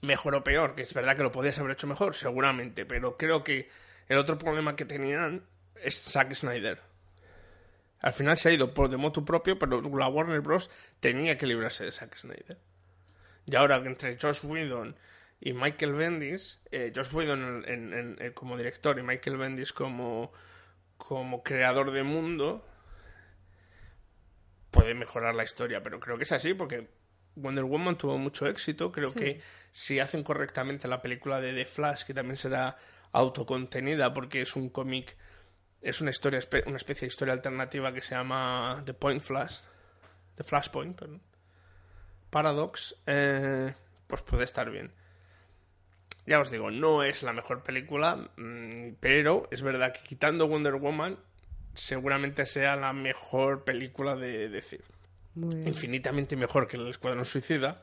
Mejor 0.00 0.36
o 0.36 0.44
peor, 0.44 0.74
que 0.74 0.82
es 0.82 0.94
verdad 0.94 1.16
que 1.16 1.22
lo 1.22 1.32
podías 1.32 1.58
haber 1.58 1.72
hecho 1.72 1.86
mejor, 1.86 2.14
seguramente. 2.14 2.84
Pero 2.84 3.16
creo 3.16 3.42
que 3.42 3.68
el 4.08 4.18
otro 4.18 4.38
problema 4.38 4.76
que 4.76 4.84
tenían 4.84 5.44
es 5.82 6.00
Zack 6.00 6.34
Snyder. 6.34 6.80
Al 8.00 8.12
final 8.12 8.38
se 8.38 8.48
ha 8.48 8.52
ido 8.52 8.72
por 8.72 8.88
de 8.88 8.96
motu 8.96 9.24
propio, 9.24 9.58
pero 9.58 9.80
la 9.80 10.08
Warner 10.08 10.40
Bros. 10.40 10.70
tenía 11.00 11.36
que 11.36 11.46
librarse 11.46 11.84
de 11.84 11.92
Zack 11.92 12.16
Snyder. 12.16 12.58
Y 13.50 13.56
ahora 13.56 13.80
que 13.82 13.88
entre 13.88 14.18
Josh 14.20 14.44
Whedon 14.44 14.94
y 15.40 15.52
Michael 15.52 15.94
Bendis, 15.94 16.60
eh, 16.70 16.92
Josh 16.94 17.12
Whedon 17.14 17.64
en- 17.66 17.68
en- 17.68 17.92
en- 17.94 18.16
eh, 18.20 18.32
como 18.32 18.56
director 18.56 18.98
y 18.98 19.02
Michael 19.02 19.36
Bendis 19.38 19.72
como, 19.72 20.32
como 20.96 21.42
creador 21.42 21.90
de 21.92 22.02
mundo, 22.02 22.66
puede 24.70 24.94
mejorar 24.94 25.34
la 25.34 25.44
historia, 25.44 25.82
pero 25.82 25.98
creo 26.00 26.16
que 26.18 26.24
es 26.24 26.32
así 26.32 26.54
porque 26.54 26.88
Wonder 27.36 27.64
Woman 27.64 27.96
tuvo 27.96 28.18
mucho 28.18 28.46
éxito. 28.46 28.92
Creo 28.92 29.10
Sí. 29.10 29.18
que 29.18 29.40
si 29.70 29.98
hacen 30.00 30.22
correctamente 30.22 30.88
la 30.88 31.00
película 31.00 31.40
de 31.40 31.54
The 31.54 31.64
Flash, 31.64 32.04
que 32.04 32.14
también 32.14 32.36
será 32.36 32.76
autocontenida 33.12 34.12
porque 34.12 34.42
es 34.42 34.56
un 34.56 34.68
cómic, 34.68 35.16
es 35.80 36.00
una 36.00 36.10
historia, 36.10 36.40
una 36.66 36.76
especie 36.76 37.02
de 37.06 37.12
historia 37.12 37.32
alternativa 37.34 37.92
que 37.92 38.00
se 38.02 38.14
llama 38.14 38.82
The 38.84 38.92
Point 38.94 39.22
Flash, 39.22 39.60
The 40.34 40.44
Flashpoint, 40.44 40.98
perdón. 40.98 41.22
Paradox, 42.30 42.94
eh, 43.06 43.74
pues 44.06 44.22
puede 44.22 44.44
estar 44.44 44.70
bien. 44.70 44.92
Ya 46.26 46.40
os 46.40 46.50
digo, 46.50 46.70
no 46.70 47.02
es 47.02 47.22
la 47.22 47.32
mejor 47.32 47.62
película, 47.62 48.16
mm, 48.36 48.94
pero 49.00 49.48
es 49.50 49.62
verdad 49.62 49.92
que 49.94 50.00
quitando 50.02 50.46
Wonder 50.46 50.74
Woman, 50.74 51.18
seguramente 51.74 52.44
sea 52.44 52.76
la 52.76 52.92
mejor 52.92 53.64
película 53.64 54.14
de 54.16 54.48
bien. 54.48 54.82
Infinitamente 55.66 56.36
mejor 56.36 56.66
que 56.66 56.76
el 56.76 56.86
Escuadrón 56.88 57.24
Suicida. 57.24 57.76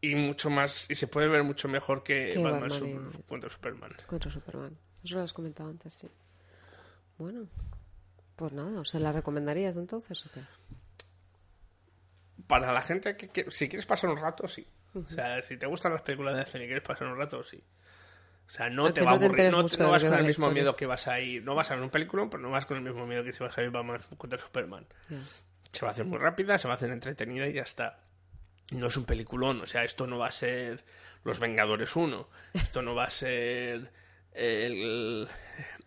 y 0.00 0.14
mucho 0.14 0.50
más, 0.50 0.90
y 0.90 0.94
se 0.94 1.06
puede 1.06 1.28
ver 1.28 1.42
mucho 1.44 1.66
mejor 1.68 2.02
que, 2.02 2.30
Que 2.34 2.38
Batman, 2.38 2.60
Batman 2.68 2.78
Super- 2.78 3.20
y- 3.20 3.22
contra 3.24 3.50
Superman. 3.50 3.92
Contra 4.06 4.30
Superman. 4.30 4.78
Eso 5.02 5.16
lo 5.16 5.22
has 5.22 5.32
comentado 5.32 5.68
antes, 5.70 5.94
sí. 5.94 6.08
Bueno, 7.18 7.46
pues 8.36 8.52
nada, 8.52 8.84
¿se 8.84 9.00
la 9.00 9.12
recomendarías 9.12 9.76
entonces 9.76 10.24
o 10.26 10.30
qué? 10.32 10.40
Para 12.46 12.72
la 12.72 12.82
gente 12.82 13.16
que, 13.16 13.28
que- 13.28 13.50
si 13.50 13.68
quieres 13.68 13.86
pasar 13.86 14.10
un 14.10 14.16
rato, 14.18 14.46
sí. 14.48 14.66
O 14.94 15.08
sea, 15.12 15.42
si 15.42 15.56
te 15.56 15.66
gustan 15.66 15.92
las 15.92 16.02
películas 16.02 16.34
de 16.36 16.42
acción 16.42 16.62
y 16.62 16.66
quieres 16.66 16.84
pasar 16.84 17.08
un 17.08 17.18
rato, 17.18 17.42
sí. 17.44 17.62
O 18.46 18.50
sea, 18.50 18.68
no 18.68 18.82
Aunque 18.86 19.00
te 19.00 19.04
va 19.06 19.12
a 19.12 19.14
no 19.14 19.20
te 19.20 19.24
aburrir, 19.26 19.50
no, 19.50 19.62
mucho 19.62 19.82
no 19.82 19.90
vas 19.90 20.04
con 20.04 20.12
el 20.14 20.24
mismo 20.26 20.46
historia. 20.46 20.62
miedo 20.62 20.76
que 20.76 20.86
vas 20.86 21.08
a 21.08 21.18
ir. 21.20 21.42
No 21.42 21.54
vas 21.54 21.70
a 21.70 21.74
ver 21.74 21.82
un 21.82 21.90
película, 21.90 22.26
pero 22.30 22.42
no 22.42 22.50
vas 22.50 22.66
con 22.66 22.76
el 22.76 22.82
mismo 22.82 23.06
miedo 23.06 23.24
que 23.24 23.32
si 23.32 23.42
vas 23.42 23.56
a 23.56 23.62
ir 23.62 23.70
Batman 23.70 24.00
contra 24.18 24.38
Superman. 24.38 24.86
Se 25.72 25.80
va 25.84 25.88
a 25.88 25.92
hacer 25.92 26.04
muy 26.04 26.18
rápida, 26.18 26.58
se 26.58 26.68
va 26.68 26.74
a 26.74 26.76
hacer 26.76 26.90
entretenida 26.90 27.48
y 27.48 27.54
ya 27.54 27.62
está. 27.62 27.98
No 28.70 28.86
es 28.88 28.96
un 28.96 29.04
peliculón, 29.04 29.60
o 29.62 29.66
sea, 29.66 29.82
esto 29.84 30.06
no 30.06 30.18
va 30.18 30.28
a 30.28 30.32
ser 30.32 30.84
Los 31.24 31.40
Vengadores 31.40 31.96
1, 31.96 32.28
esto 32.54 32.82
no 32.82 32.94
va 32.94 33.04
a 33.04 33.10
ser 33.10 33.90
el, 34.32 35.28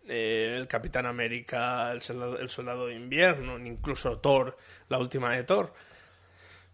el 0.07 0.67
Capitán 0.67 1.05
América, 1.05 1.91
el 1.91 2.01
soldado, 2.01 2.39
el 2.39 2.49
soldado 2.49 2.87
de 2.87 2.95
invierno, 2.95 3.57
ni 3.57 3.69
incluso 3.69 4.19
Thor, 4.19 4.57
la 4.89 4.97
última 4.99 5.33
de 5.35 5.43
Thor. 5.43 5.73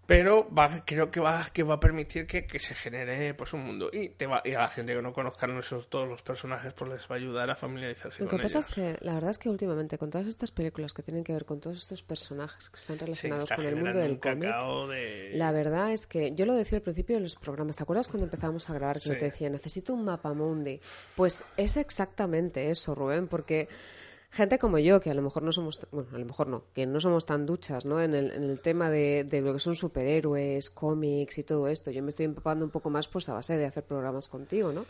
Pero 0.06 0.50
va, 0.54 0.84
creo 0.86 1.10
que 1.10 1.20
va, 1.22 1.46
que 1.54 1.64
va 1.64 1.76
a 1.76 1.80
permitir 1.80 2.28
que, 2.28 2.46
que 2.46 2.60
se 2.60 2.76
genere 2.76 3.34
pues 3.36 3.54
un 3.54 3.66
mundo 3.66 3.90
y 3.92 4.10
te 4.10 4.28
va 4.28 4.42
y 4.44 4.54
a 4.54 4.60
la 4.60 4.68
gente 4.68 4.94
que 4.94 5.02
no 5.02 5.14
conozcan 5.14 5.58
esos 5.58 5.88
todos 5.90 6.08
los 6.08 6.22
personajes 6.22 6.74
pues 6.74 6.92
les 6.92 7.02
va 7.04 7.16
a 7.16 7.18
ayudar 7.18 7.50
a 7.50 7.56
familiarizarse 7.56 8.24
Lo 8.24 8.30
con 8.30 8.38
que 8.38 8.44
pasa 8.44 8.60
ellos. 8.60 8.70
es 8.70 8.76
que 8.76 8.98
la 9.06 9.14
verdad 9.14 9.30
es 9.32 9.38
que 9.40 9.50
últimamente 9.50 9.98
con 9.98 10.10
todas 10.10 10.28
estas 10.28 10.52
películas 10.52 10.94
que 10.94 11.04
tienen 11.04 11.24
que 11.24 11.32
ver 11.32 11.46
con 11.46 11.62
todos 11.62 11.78
estos 11.82 12.04
personajes 12.04 12.70
que 12.70 12.78
están 12.80 12.98
Sí, 12.98 13.06
relacionados 13.06 13.44
está 13.46 13.56
con 13.56 13.66
el 13.66 13.76
mundo 13.78 13.98
del 14.00 14.20
cómic, 14.20 14.50
de... 14.90 15.32
la 15.36 15.52
verdad 15.52 15.92
es 15.94 16.06
que 16.06 16.34
yo 16.36 16.46
lo 16.46 16.54
decía 16.56 16.78
al 16.78 16.84
principio 16.84 17.16
de 17.16 17.22
los 17.22 17.36
programas, 17.36 17.78
¿te 17.78 17.84
acuerdas 17.84 18.08
cuando 18.10 18.26
empezamos 18.26 18.70
a 18.70 18.74
grabar 18.74 19.00
que 19.00 19.10
yo 19.10 19.18
te 19.18 19.26
decía, 19.26 19.50
necesito 19.50 19.94
un 19.94 20.04
mapa 20.04 20.34
mundi? 20.34 20.82
Pues 21.16 21.46
es 21.56 21.78
exactamente 21.78 22.70
eso, 22.70 22.94
Rubén, 22.94 23.28
porque 23.28 23.70
gente 24.34 24.58
como 24.58 24.80
yo, 24.80 25.00
que 25.00 25.12
a 25.12 25.14
lo 25.14 25.22
mejor 25.22 25.44
no 25.44 25.52
somos, 25.52 25.88
bueno, 25.92 26.10
a 26.12 26.18
lo 26.18 26.26
mejor 26.26 26.48
no, 26.48 26.64
que 26.74 26.88
no 26.88 27.00
somos 27.00 27.26
tan 27.28 27.46
duchas, 27.46 27.86
¿no? 27.86 28.02
En 28.02 28.16
el, 28.16 28.32
en 28.32 28.44
el 28.44 28.60
tema 28.62 28.90
de, 28.90 29.24
de 29.24 29.42
lo 29.42 29.54
que 29.54 29.60
son 29.60 29.76
superhéroes, 29.76 30.72
cómics 30.72 31.38
y 31.38 31.44
todo 31.44 31.68
esto. 31.68 31.92
Yo 31.92 32.02
me 32.02 32.10
estoy 32.10 32.26
empapando 32.26 32.66
un 32.66 32.72
poco 32.72 32.90
más 32.90 33.08
pues 33.08 33.30
a 33.30 33.34
base 33.34 33.58
de 33.58 33.66
hacer 33.66 33.84
programas 33.84 34.28
contigo, 34.28 34.74
¿no? 34.74 34.86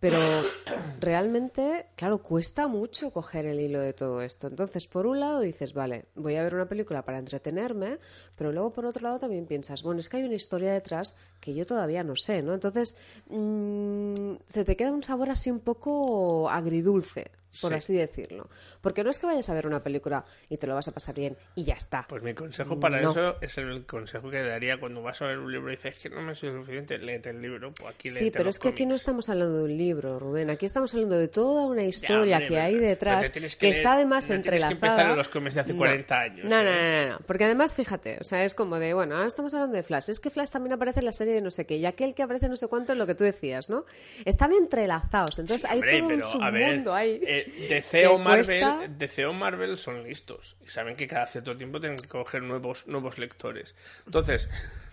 Pero 0.00 0.18
realmente, 1.00 1.86
claro, 1.94 2.18
cuesta 2.18 2.66
mucho 2.66 3.12
coger 3.12 3.46
el 3.46 3.60
hilo 3.60 3.80
de 3.80 3.92
todo 3.92 4.22
esto. 4.22 4.48
Entonces, 4.48 4.88
por 4.88 5.06
un 5.06 5.20
lado 5.20 5.38
dices, 5.38 5.72
vale, 5.72 6.06
voy 6.16 6.34
a 6.34 6.42
ver 6.42 6.56
una 6.56 6.68
película 6.68 7.04
para 7.04 7.18
entretenerme, 7.18 7.98
pero 8.34 8.50
luego 8.50 8.72
por 8.72 8.86
otro 8.86 9.02
lado 9.02 9.20
también 9.20 9.46
piensas, 9.46 9.84
bueno, 9.84 10.00
es 10.00 10.08
que 10.08 10.16
hay 10.16 10.24
una 10.24 10.34
historia 10.34 10.72
detrás 10.72 11.14
que 11.40 11.54
yo 11.54 11.64
todavía 11.64 12.02
no 12.02 12.16
sé, 12.16 12.42
¿no? 12.42 12.54
Entonces, 12.54 12.98
mm, 13.28 14.32
se 14.46 14.64
te 14.64 14.74
queda 14.74 14.90
un 14.90 15.04
sabor 15.04 15.30
así 15.30 15.50
un 15.50 15.60
poco 15.60 16.50
agridulce, 16.50 17.30
por 17.60 17.70
Sí. 17.72 17.76
así 17.76 17.94
decirlo. 17.94 18.48
Porque 18.80 19.02
no 19.04 19.10
es 19.10 19.18
que 19.18 19.26
vayas 19.26 19.48
a 19.48 19.54
ver 19.54 19.66
una 19.66 19.82
película 19.82 20.24
y 20.48 20.56
te 20.56 20.66
lo 20.66 20.74
vas 20.74 20.88
a 20.88 20.92
pasar 20.92 21.14
bien 21.14 21.36
y 21.54 21.64
ya 21.64 21.74
está. 21.74 22.06
Pues 22.08 22.22
mi 22.22 22.34
consejo 22.34 22.78
para 22.78 23.00
No. 23.00 23.10
eso 23.10 23.36
es 23.40 23.58
el 23.58 23.84
consejo 23.86 24.30
que 24.30 24.42
daría 24.42 24.78
cuando 24.78 25.02
vas 25.02 25.20
a 25.22 25.26
ver 25.26 25.38
un 25.38 25.50
libro 25.52 25.68
y 25.72 25.76
dices 25.76 25.94
"Es 25.96 26.00
que 26.02 26.10
no 26.10 26.20
me 26.22 26.34
sido 26.34 26.52
suficiente, 26.60 26.98
léete 26.98 27.30
el 27.30 27.42
libro, 27.42 27.70
pues 27.72 27.94
aquí 27.94 28.08
Sí, 28.08 28.30
pero 28.30 28.50
es 28.50 28.58
que 28.58 28.68
aquí 28.68 28.86
no 28.86 28.94
estamos 28.94 29.28
hablando 29.28 29.58
de 29.58 29.64
un 29.64 29.76
libro, 29.76 30.18
Rubén. 30.18 30.50
Aquí 30.50 30.66
estamos 30.66 30.92
hablando 30.94 31.18
de 31.18 31.28
toda 31.28 31.66
una 31.66 31.82
historia 31.84 32.36
hombre, 32.36 32.48
que 32.48 32.60
hay 32.60 32.74
detrás, 32.76 33.28
que, 33.30 33.68
está 33.68 33.94
además 33.94 34.24
no 34.24 34.28
tienes 34.28 34.28
que 34.28 34.34
entrelazada. 34.34 34.72
empezar 34.72 35.10
en 35.10 35.16
los 35.16 35.28
cómics 35.28 35.54
de 35.54 35.60
hace 35.60 35.74
40 35.74 36.20
años, 36.20 36.44
No, 36.48 36.62
no, 36.62 36.70
¿eh? 36.70 37.04
no, 37.04 37.06
no, 37.08 37.12
no. 37.14 37.18
Porque 37.26 37.44
además, 37.44 37.74
fíjate, 37.74 38.18
o 38.20 38.24
sea, 38.24 38.44
es 38.44 38.54
como 38.54 38.78
de, 38.78 38.94
bueno, 38.94 39.14
ahora 39.16 39.26
estamos 39.26 39.52
hablando 39.54 39.76
de 39.76 39.82
Flash. 39.82 40.10
Es 40.10 40.20
que 40.20 40.30
Flash 40.30 40.50
también 40.50 40.72
aparece 40.72 41.00
en 41.00 41.06
la 41.06 41.12
serie 41.12 41.34
de 41.34 41.40
no 41.42 41.50
sé 41.50 41.66
qué, 41.66 41.76
y 41.76 41.86
aquel 41.86 42.14
que 42.14 42.22
aparece 42.22 42.48
no 42.48 42.56
sé 42.56 42.68
cuánto 42.68 42.92
es 42.92 42.98
lo 42.98 43.06
que 43.06 43.14
tú 43.14 43.24
decías, 43.24 43.68
¿no? 43.68 43.84
Están 44.24 44.52
entrelazados, 44.52 45.38
entonces 45.38 45.64
hay 45.68 45.80
Hombre, 45.80 45.98
todo 46.00 46.08
un 46.08 46.22
submundo 46.24 46.94
ahí. 46.94 47.20
Eh, 47.40 47.66
DC 47.68 48.06
o 48.06 48.18
Marvel, 48.18 48.98
DC 48.98 49.26
o 49.26 49.32
Marvel 49.32 49.78
son 49.78 50.02
listos 50.02 50.56
y 50.64 50.68
saben 50.68 50.96
que 50.96 51.06
cada 51.06 51.26
cierto 51.26 51.56
tiempo 51.56 51.80
tienen 51.80 51.98
que 51.98 52.08
coger 52.08 52.42
nuevos, 52.42 52.86
nuevos 52.86 53.18
lectores. 53.18 53.74
Entonces, 54.06 54.48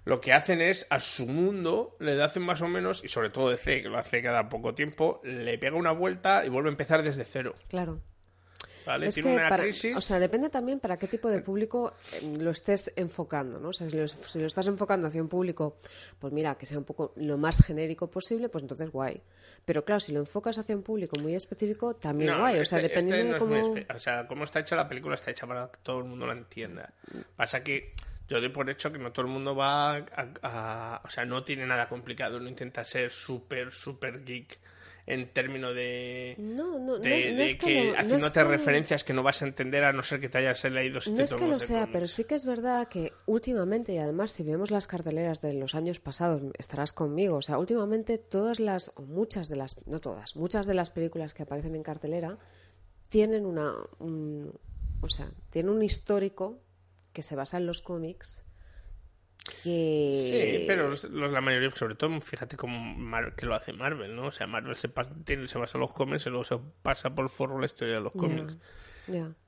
lo 0.05 0.21
que 0.21 0.31
hacen 0.31 0.61
es 0.61 0.87
a 0.89 0.99
su 0.99 1.27
mundo 1.27 1.97
le 1.99 2.21
hacen 2.23 2.41
más 2.43 2.61
o 2.61 2.67
menos, 2.67 3.03
y 3.03 3.09
sobre 3.09 3.29
todo 3.29 3.49
DC, 3.49 3.81
que 3.81 3.89
lo 3.89 3.97
hace 3.97 4.21
cada 4.21 4.47
poco 4.47 4.73
tiempo, 4.73 5.19
le 5.23 5.57
pega 5.57 5.75
una 5.75 5.91
vuelta 5.91 6.45
y 6.45 6.49
vuelve 6.49 6.69
a 6.69 6.71
empezar 6.71 7.03
desde 7.03 7.25
cero. 7.25 7.55
Claro. 7.67 8.01
¿Vale? 8.87 9.07
Es 9.07 9.15
Tiene 9.15 9.29
que 9.31 9.35
una 9.35 9.49
para- 9.49 9.63
crisis. 9.63 9.95
o 9.95 10.01
sea, 10.01 10.17
depende 10.19 10.49
también 10.49 10.79
para 10.79 10.97
qué 10.97 11.07
tipo 11.07 11.29
de 11.29 11.41
público 11.41 11.93
eh, 12.13 12.37
lo 12.39 12.51
estés 12.51 12.91
enfocando, 12.95 13.59
¿no? 13.59 13.69
O 13.69 13.73
sea, 13.73 13.89
si 13.89 13.97
lo, 13.97 14.07
si 14.07 14.39
lo 14.39 14.45
estás 14.47 14.67
enfocando 14.67 15.07
hacia 15.07 15.21
un 15.21 15.27
público, 15.27 15.77
pues 16.19 16.31
mira, 16.33 16.55
que 16.55 16.65
sea 16.65 16.77
un 16.77 16.85
poco 16.85 17.13
lo 17.17 17.37
más 17.37 17.63
genérico 17.65 18.09
posible, 18.09 18.49
pues 18.49 18.63
entonces 18.63 18.89
guay. 18.89 19.21
Pero 19.65 19.83
claro, 19.83 19.99
si 19.99 20.13
lo 20.13 20.19
enfocas 20.19 20.57
hacia 20.57 20.75
un 20.75 20.83
público 20.83 21.19
muy 21.19 21.35
específico, 21.35 21.95
también 21.95 22.31
No, 22.31 22.39
guay. 22.39 22.59
O 22.59 22.65
sea, 22.65 22.79
este- 22.79 22.89
dependiendo 22.89 23.35
este 23.35 23.45
no 23.45 23.53
de 23.55 23.61
cómo... 23.61 23.75
espe- 23.75 23.95
O 23.95 23.99
sea, 23.99 24.25
cómo 24.27 24.43
está 24.45 24.59
hecha 24.61 24.75
la 24.75 24.87
película, 24.87 25.15
está 25.15 25.31
hecha 25.31 25.45
para 25.45 25.69
que 25.69 25.79
todo 25.83 25.99
el 25.99 26.05
mundo 26.05 26.25
la 26.25 26.33
entienda. 26.33 26.93
Pasa 27.35 27.61
que 27.63 27.91
yo 28.29 28.39
doy 28.39 28.49
por 28.49 28.69
hecho 28.69 28.91
que 28.91 28.97
no 28.99 29.11
todo 29.11 29.25
el 29.25 29.31
mundo 29.31 29.55
va 29.55 29.97
a, 29.97 30.05
a- 30.43 31.01
O 31.03 31.09
sea, 31.09 31.25
no 31.25 31.43
tiene 31.43 31.65
nada 31.65 31.89
complicado, 31.89 32.39
no 32.39 32.47
intenta 32.47 32.83
ser 32.85 33.09
súper, 33.11 33.71
súper 33.71 34.23
geek 34.23 34.57
en 35.07 35.31
términos 35.33 35.73
de... 35.73 36.35
No, 36.37 36.77
no, 36.77 36.99
de, 36.99 37.31
no, 37.33 37.41
es- 37.43 37.53
de 37.53 37.57
que 37.57 37.65
que, 37.65 37.73
lo- 37.85 37.91
no 37.93 37.97
haciéndote 37.99 38.27
es 38.27 38.33
que- 38.33 38.43
referencias 38.43 39.03
que 39.05 39.13
no 39.13 39.23
vas 39.23 39.41
a 39.41 39.45
entender 39.47 39.83
a 39.85 39.93
no 39.93 40.03
ser 40.03 40.19
que 40.19 40.27
te 40.29 40.37
hayas 40.37 40.63
leído 40.65 40.99
siete 41.01 41.17
No 41.17 41.23
es 41.23 41.33
que 41.33 41.47
lo 41.47 41.59
sea, 41.59 41.87
pero 41.91 42.07
sí 42.07 42.25
que 42.25 42.35
es 42.35 42.45
verdad 42.45 42.87
que 42.89 43.13
últimamente, 43.25 43.93
y 43.93 43.97
además 43.97 44.33
si 44.33 44.43
vemos 44.43 44.69
las 44.69 44.85
carteleras 44.85 45.41
de 45.41 45.53
los 45.53 45.73
años 45.75 45.99
pasados, 45.99 46.41
estarás 46.59 46.91
conmigo, 46.93 47.37
o 47.37 47.41
sea, 47.41 47.57
últimamente 47.57 48.17
todas 48.17 48.59
las, 48.59 48.91
o 48.95 49.01
muchas 49.03 49.47
de 49.47 49.55
las, 49.55 49.87
no 49.87 49.99
todas, 49.99 50.35
muchas 50.35 50.67
de 50.67 50.73
las 50.73 50.89
películas 50.89 51.33
que 51.33 51.43
aparecen 51.43 51.75
en 51.75 51.83
cartelera 51.83 52.37
tienen 53.09 53.45
una, 53.45 53.73
un- 53.99 54.53
o 55.01 55.07
sea, 55.07 55.31
tienen 55.49 55.71
un 55.71 55.83
histórico 55.83 56.59
que 57.13 57.23
se 57.23 57.35
basa 57.35 57.57
en 57.57 57.65
los 57.65 57.81
cómics 57.81 58.43
que... 59.49 60.11
Sí, 60.59 60.63
pero 60.67 60.89
los- 60.89 61.03
los- 61.05 61.31
la 61.31 61.41
mayoría, 61.41 61.71
sobre 61.71 61.95
todo, 61.95 62.19
fíjate 62.21 62.57
cómo 62.57 62.79
Mar- 62.95 63.35
que 63.35 63.45
lo 63.45 63.55
hace 63.55 63.73
Marvel, 63.73 64.15
¿no? 64.15 64.27
O 64.27 64.31
sea, 64.31 64.47
Marvel 64.47 64.75
se, 64.75 64.89
pa- 64.89 65.09
tiene, 65.25 65.47
se 65.47 65.57
basa 65.57 65.77
en 65.77 65.81
los 65.81 65.93
cómics 65.93 66.25
y 66.25 66.29
luego 66.29 66.43
se 66.43 66.57
pasa 66.81 67.13
por 67.13 67.29
forro 67.29 67.59
la 67.59 67.65
historia 67.65 67.95
de 67.95 68.01
los 68.01 68.13
cómics. 68.13 68.57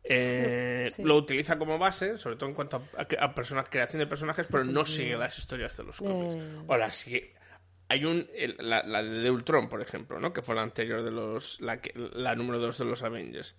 Eh, 0.04 0.86
Sí. 0.90 1.04
Lo 1.04 1.18
utiliza 1.18 1.58
como 1.60 1.78
base, 1.78 2.18
sobre 2.18 2.36
todo 2.38 2.50
en 2.50 2.56
cuanto 2.56 2.78
a, 2.78 3.02
a, 3.02 3.26
a 3.26 3.36
personas, 3.36 3.68
creación 3.70 4.00
de 4.00 4.08
personajes, 4.08 4.50
pero 4.52 4.64
no 4.64 4.86
sigue 4.86 5.18
las 5.18 5.38
historias 5.38 5.76
de 5.78 5.84
los 5.84 5.98
cómics. 5.98 6.44
O 6.68 6.78
las 6.78 6.96
sigue. 6.96 7.34
Hay 7.90 8.06
un. 8.06 8.28
el- 8.36 8.56
la, 8.60 8.84
la 8.84 9.04
de 9.04 9.30
Ultron, 9.32 9.68
por 9.68 9.82
ejemplo, 9.82 10.20
¿no? 10.20 10.32
Que 10.32 10.42
fue 10.42 10.56
la 10.56 10.62
anterior 10.62 11.04
de 11.04 11.12
los. 11.12 11.60
La, 11.60 11.82
que- 11.82 11.92
la 11.96 12.36
número 12.36 12.60
2 12.60 12.78
de 12.78 12.86
los 12.86 13.04
Avengers. 13.04 13.56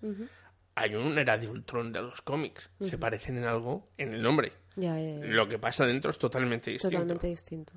Hay 0.77 0.95
un 0.95 1.19
era 1.19 1.37
de 1.37 1.49
Ultron 1.49 1.93
de 1.93 2.01
los 2.01 2.23
cómics. 2.23 2.71
Se 2.81 2.97
parecen 2.97 3.37
en 3.39 3.45
algo 3.45 3.85
en 3.99 4.15
el 4.15 4.23
nombre. 4.23 4.53
Ya, 4.77 4.99
ya, 4.99 5.19
ya. 5.19 5.25
Lo 5.27 5.49
que 5.49 5.59
pasa 5.59 5.85
dentro 5.85 6.11
es 6.11 6.19
totalmente 6.19 6.71
distinto. 6.71 6.95
Totalmente 6.95 7.27
distinto. 7.27 7.73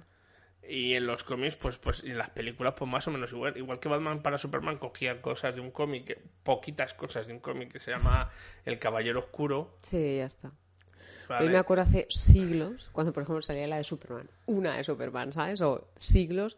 Y 0.67 0.93
en 0.93 1.05
los 1.05 1.23
cómics, 1.23 1.57
pues, 1.57 1.77
pues, 1.77 2.03
en 2.03 2.17
las 2.17 2.29
películas, 2.29 2.73
pues 2.77 2.89
más 2.89 3.05
o 3.07 3.11
menos 3.11 3.31
igual. 3.33 3.57
Igual 3.57 3.79
que 3.79 3.89
Batman 3.89 4.21
para 4.21 4.37
Superman 4.37 4.77
cogía 4.77 5.21
cosas 5.21 5.55
de 5.55 5.61
un 5.61 5.71
cómic, 5.71 6.17
poquitas 6.43 6.93
cosas 6.93 7.27
de 7.27 7.33
un 7.33 7.39
cómic 7.39 7.73
que 7.73 7.79
se 7.79 7.91
llama 7.91 8.31
El 8.63 8.79
Caballero 8.79 9.19
Oscuro. 9.19 9.77
Sí, 9.81 10.17
ya 10.17 10.25
está. 10.25 10.51
¿vale? 11.27 11.45
Yo 11.45 11.51
me 11.51 11.57
acuerdo 11.57 11.83
hace 11.83 12.07
siglos, 12.09 12.89
cuando 12.93 13.11
por 13.11 13.23
ejemplo 13.23 13.41
salía 13.41 13.67
la 13.67 13.77
de 13.77 13.83
Superman, 13.83 14.29
una 14.45 14.77
de 14.77 14.83
Superman, 14.85 15.33
¿sabes? 15.33 15.61
O 15.61 15.89
siglos, 15.97 16.57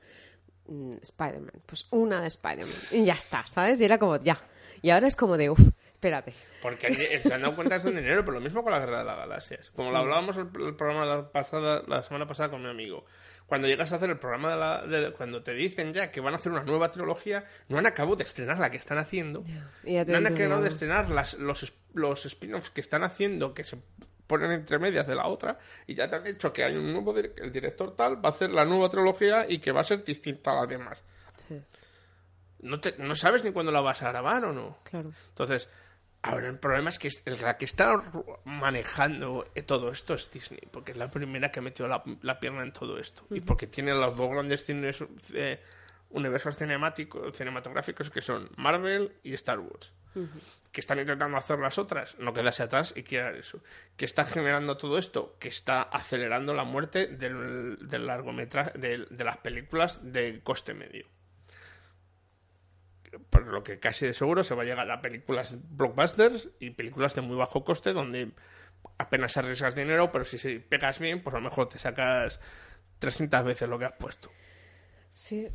mm, 0.67 0.97
Spider-Man, 1.01 1.63
pues 1.65 1.87
una 1.89 2.21
de 2.21 2.27
Spider-Man. 2.27 2.75
Y 2.91 3.05
ya 3.05 3.13
está, 3.13 3.47
¿sabes? 3.47 3.81
Y 3.81 3.85
era 3.85 3.97
como, 3.97 4.17
ya. 4.21 4.39
Y 4.83 4.91
ahora 4.91 5.07
es 5.07 5.15
como 5.15 5.35
de, 5.37 5.49
uff, 5.49 5.69
espérate. 5.95 6.33
Porque 6.61 6.87
hay- 6.87 7.19
se 7.21 7.33
han 7.33 7.41
dado 7.41 7.55
cuenta 7.55 7.79
de 7.79 7.89
dinero, 7.91 8.23
pero 8.23 8.33
lo 8.37 8.41
mismo 8.41 8.61
con 8.63 8.71
la 8.71 8.79
Guerra 8.79 8.99
de 8.99 9.05
las 9.05 9.17
Galaxias. 9.17 9.71
Como 9.71 9.91
lo 9.91 9.97
hablábamos 9.97 10.37
el, 10.37 10.47
el 10.61 10.75
programa 10.75 11.05
la, 11.05 11.31
pasada, 11.31 11.81
la 11.87 12.03
semana 12.03 12.27
pasada 12.27 12.49
con 12.49 12.61
mi 12.61 12.69
amigo. 12.69 13.05
Cuando 13.47 13.67
llegas 13.67 13.93
a 13.93 13.97
hacer 13.97 14.09
el 14.09 14.17
programa 14.17 14.49
de 14.51 14.57
la... 14.57 14.85
de- 14.87 15.13
cuando 15.13 15.43
te 15.43 15.53
dicen 15.53 15.93
ya 15.93 16.11
que 16.11 16.19
van 16.19 16.33
a 16.33 16.37
hacer 16.37 16.51
una 16.51 16.63
nueva 16.63 16.89
trilogía, 16.91 17.45
no 17.69 17.77
han 17.77 17.85
acabado 17.85 18.15
de 18.15 18.23
estrenar 18.23 18.59
la 18.59 18.69
que 18.71 18.77
están 18.77 18.97
haciendo. 18.97 19.43
No 19.83 20.17
han 20.17 20.27
acabado 20.27 20.61
de 20.63 20.69
estrenar 20.69 21.09
las, 21.09 21.35
los, 21.35 21.63
es- 21.63 21.73
los 21.93 22.25
spin-offs 22.25 22.69
que 22.71 22.81
están 22.81 23.03
haciendo, 23.03 23.53
que 23.53 23.63
se 23.63 23.77
ponen 24.27 24.51
entre 24.51 24.79
medias 24.79 25.05
de 25.05 25.13
la 25.13 25.27
otra, 25.27 25.59
y 25.85 25.93
ya 25.93 26.09
te 26.09 26.15
han 26.15 26.23
dicho 26.23 26.51
que 26.51 26.63
hay 26.63 26.75
un 26.75 26.91
nuevo... 26.91 27.15
El 27.15 27.51
director 27.51 27.95
tal 27.95 28.15
va 28.23 28.29
a 28.29 28.31
hacer 28.31 28.49
la 28.49 28.65
nueva 28.65 28.89
trilogía 28.89 29.45
y 29.47 29.59
que 29.59 29.71
va 29.71 29.81
a 29.81 29.83
ser 29.83 30.03
distinta 30.03 30.51
a 30.51 30.55
las 30.61 30.67
demás. 30.69 31.03
Sí, 31.47 31.61
No, 32.61 32.79
te- 32.79 32.95
no 32.97 33.15
sabes 33.15 33.43
ni 33.43 33.51
cuándo 33.51 33.71
la 33.71 33.81
vas 33.81 34.01
a 34.01 34.09
grabar 34.09 34.43
o 34.45 34.51
no. 34.51 34.79
claro. 34.83 35.11
Entonces, 35.29 35.69
ahora 36.25 36.47
el 36.47 36.57
problema 36.57 36.89
es 36.89 36.99
que 36.99 37.09
la 37.39 37.57
que 37.57 37.65
está 37.65 38.03
manejando 38.45 39.47
eh, 39.53 39.61
todo 39.61 39.91
esto 39.91 40.15
es 40.15 40.31
Disney, 40.31 40.61
porque 40.71 40.91
es 40.91 40.97
la 40.97 41.09
primera 41.09 41.51
que 41.51 41.61
metió 41.61 41.87
la, 41.87 42.03
la 42.21 42.39
pierna 42.39 42.63
en 42.63 42.73
todo 42.73 42.97
esto. 42.97 43.25
Y 43.29 43.41
porque 43.41 43.67
tiene 43.67 43.93
los 43.93 44.17
dos 44.17 44.29
grandes 44.29 44.65
eh, 45.33 45.61
universos 46.09 46.57
cinemáticos, 46.57 47.35
cinematográficos 47.35 48.09
que 48.09 48.21
son 48.21 48.49
Marvel 48.57 49.13
y 49.23 49.33
Star 49.35 49.59
Wars. 49.59 49.93
Que 50.71 50.79
están 50.79 50.99
intentando 50.99 51.35
hacer 51.37 51.59
las 51.59 51.77
otras, 51.77 52.17
no 52.19 52.31
quedarse 52.31 52.63
atrás 52.63 52.93
y 52.95 53.03
crear 53.03 53.35
eso. 53.35 53.61
Que 53.97 54.05
está 54.05 54.23
generando 54.23 54.77
todo 54.77 54.97
esto, 54.97 55.35
que 55.39 55.49
está 55.49 55.81
acelerando 55.81 56.53
la 56.53 56.63
muerte 56.63 57.07
del, 57.07 57.77
del 57.81 58.07
largometraje, 58.07 58.79
de, 58.79 59.05
de 59.09 59.23
las 59.25 59.37
películas 59.37 59.99
de 60.13 60.39
coste 60.41 60.73
medio 60.73 61.05
por 63.29 63.47
lo 63.47 63.63
que 63.63 63.79
casi 63.79 64.05
de 64.05 64.13
seguro 64.13 64.43
se 64.43 64.55
va 64.55 64.63
a 64.63 64.65
llegar 64.65 64.89
a 64.89 65.01
películas 65.01 65.57
blockbusters 65.69 66.49
y 66.59 66.71
películas 66.71 67.15
de 67.15 67.21
muy 67.21 67.35
bajo 67.35 67.63
coste 67.63 67.93
donde 67.93 68.31
apenas 68.97 69.37
arriesgas 69.37 69.75
dinero, 69.75 70.11
pero 70.11 70.25
si 70.25 70.37
se 70.37 70.59
pegas 70.59 70.99
bien, 70.99 71.21
pues 71.21 71.33
a 71.33 71.39
lo 71.39 71.43
mejor 71.43 71.69
te 71.69 71.79
sacas 71.79 72.39
300 72.99 73.43
veces 73.43 73.69
lo 73.69 73.79
que 73.79 73.85
has 73.85 73.93
puesto. 73.93 74.31
Sí, 75.09 75.47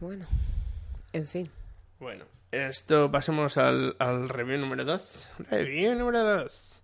bueno, 0.00 0.26
en 1.12 1.26
fin. 1.26 1.50
Bueno, 1.98 2.24
esto 2.50 3.10
pasemos 3.10 3.56
al, 3.56 3.96
al 3.98 4.28
review 4.28 4.58
número 4.58 4.84
2. 4.84 5.28
Review 5.50 5.94
número 5.94 6.24
2. 6.24 6.82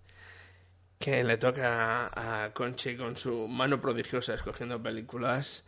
Que 0.99 1.23
le 1.25 1.37
toca 1.37 2.07
a, 2.07 2.45
a 2.45 2.53
Conchi 2.53 2.97
con 2.97 3.17
su 3.17 3.47
mano 3.49 3.81
prodigiosa 3.81 4.35
escogiendo 4.35 4.83
películas. 4.83 5.65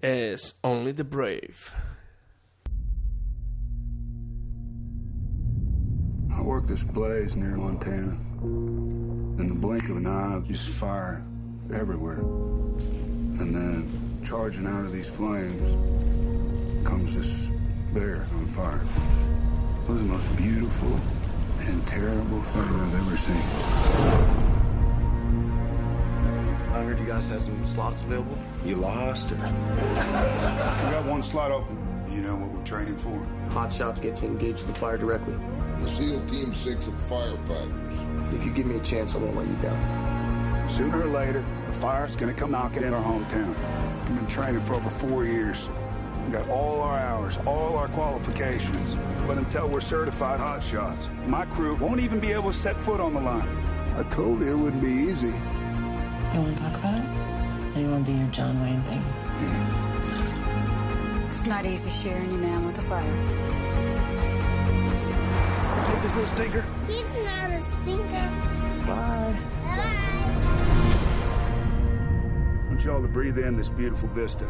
Es 0.00 0.56
Only 0.62 0.94
the 0.94 1.02
Brave. 1.04 1.54
I 6.34 6.40
work 6.40 6.66
this 6.66 6.82
blaze 6.82 7.36
near 7.36 7.56
Montana. 7.56 8.16
In 8.42 9.48
the 9.48 9.54
blink 9.54 9.88
of 9.88 9.96
an 9.98 10.06
eye, 10.06 10.40
just 10.48 10.68
fire 10.68 11.24
everywhere. 11.72 12.18
And 12.18 13.54
then, 13.54 14.20
charging 14.24 14.66
out 14.66 14.84
of 14.84 14.92
these 14.92 15.08
flames, 15.08 15.72
comes 16.86 17.14
this 17.14 17.48
bear 17.92 18.26
on 18.34 18.46
fire. 18.48 18.82
It 19.84 19.90
was 19.90 20.00
the 20.00 20.08
most 20.08 20.36
beautiful 20.36 20.98
and 21.60 21.86
terrible 21.86 22.42
thing 22.42 22.62
I've 22.62 22.94
ever 22.94 23.16
seen. 23.16 23.36
I 26.72 26.82
heard 26.84 26.98
you 26.98 27.06
guys 27.06 27.28
had 27.28 27.42
some 27.42 27.64
slots 27.64 28.02
available. 28.02 28.38
You 28.64 28.76
lost 28.76 29.30
her. 29.30 29.36
We 30.86 30.90
got 30.90 31.04
one 31.04 31.22
slot 31.22 31.50
open. 31.52 31.78
You 32.10 32.20
know 32.20 32.36
what 32.36 32.50
we're 32.50 32.64
training 32.64 32.96
for? 32.96 33.16
Hot 33.50 33.72
shots 33.72 34.00
get 34.00 34.16
to 34.16 34.26
engage 34.26 34.62
the 34.62 34.74
fire 34.74 34.98
directly. 34.98 35.34
The 35.80 35.90
SEAL 35.96 36.26
Team 36.26 36.54
6 36.54 36.86
of 36.86 36.94
firefighters. 37.08 38.34
If 38.34 38.44
you 38.44 38.52
give 38.52 38.66
me 38.66 38.76
a 38.76 38.80
chance, 38.80 39.14
I 39.14 39.18
won't 39.18 39.36
let 39.36 39.46
you 39.46 39.54
down. 39.56 40.68
Sooner 40.68 41.02
or 41.02 41.08
later, 41.08 41.44
the 41.66 41.72
fire's 41.74 42.14
gonna 42.16 42.34
come 42.34 42.52
knocking 42.52 42.82
in 42.82 42.94
our 42.94 43.02
hometown. 43.02 43.54
We've 44.08 44.16
been 44.16 44.26
training 44.26 44.60
for 44.62 44.74
over 44.74 44.88
four 44.90 45.24
years. 45.24 45.68
We 46.24 46.32
got 46.32 46.48
all 46.48 46.80
our 46.80 46.98
hours, 46.98 47.36
all 47.46 47.76
our 47.76 47.88
qualifications. 47.88 48.96
But 49.26 49.38
until 49.38 49.68
we're 49.68 49.80
certified 49.80 50.38
hot 50.38 50.62
shots, 50.62 51.10
my 51.26 51.46
crew 51.46 51.74
won't 51.74 52.00
even 52.00 52.20
be 52.20 52.32
able 52.32 52.52
to 52.52 52.56
set 52.56 52.76
foot 52.80 53.00
on 53.00 53.14
the 53.14 53.20
line. 53.20 53.48
I 53.96 54.04
told 54.04 54.40
you 54.40 54.52
it 54.52 54.56
wouldn't 54.56 54.82
be 54.82 54.88
easy. 54.88 55.26
You 55.26 56.40
want 56.40 56.56
to 56.56 56.62
talk 56.62 56.74
about 56.78 56.94
it? 56.94 57.04
Or 57.76 57.80
you 57.80 57.90
want 57.90 58.06
to 58.06 58.12
do 58.12 58.18
your 58.18 58.28
John 58.28 58.60
Wayne 58.62 58.82
thing? 58.84 59.00
Mm-hmm. 59.00 59.92
It's 61.34 61.46
not 61.46 61.66
easy 61.66 61.90
sharing 61.90 62.30
your 62.30 62.40
man 62.40 62.64
with 62.66 62.78
a 62.78 62.82
fire. 62.82 63.91
Take 65.84 66.02
this 66.02 66.14
little 66.14 66.30
stinker. 66.34 66.64
He's 66.86 67.04
not 67.24 67.50
a 67.50 67.60
stinker. 67.82 68.30
Bye. 68.86 69.36
I 72.54 72.68
want 72.68 72.84
y'all 72.84 73.02
to 73.02 73.08
breathe 73.08 73.38
in 73.38 73.56
this 73.56 73.68
beautiful 73.68 74.08
vista. 74.10 74.46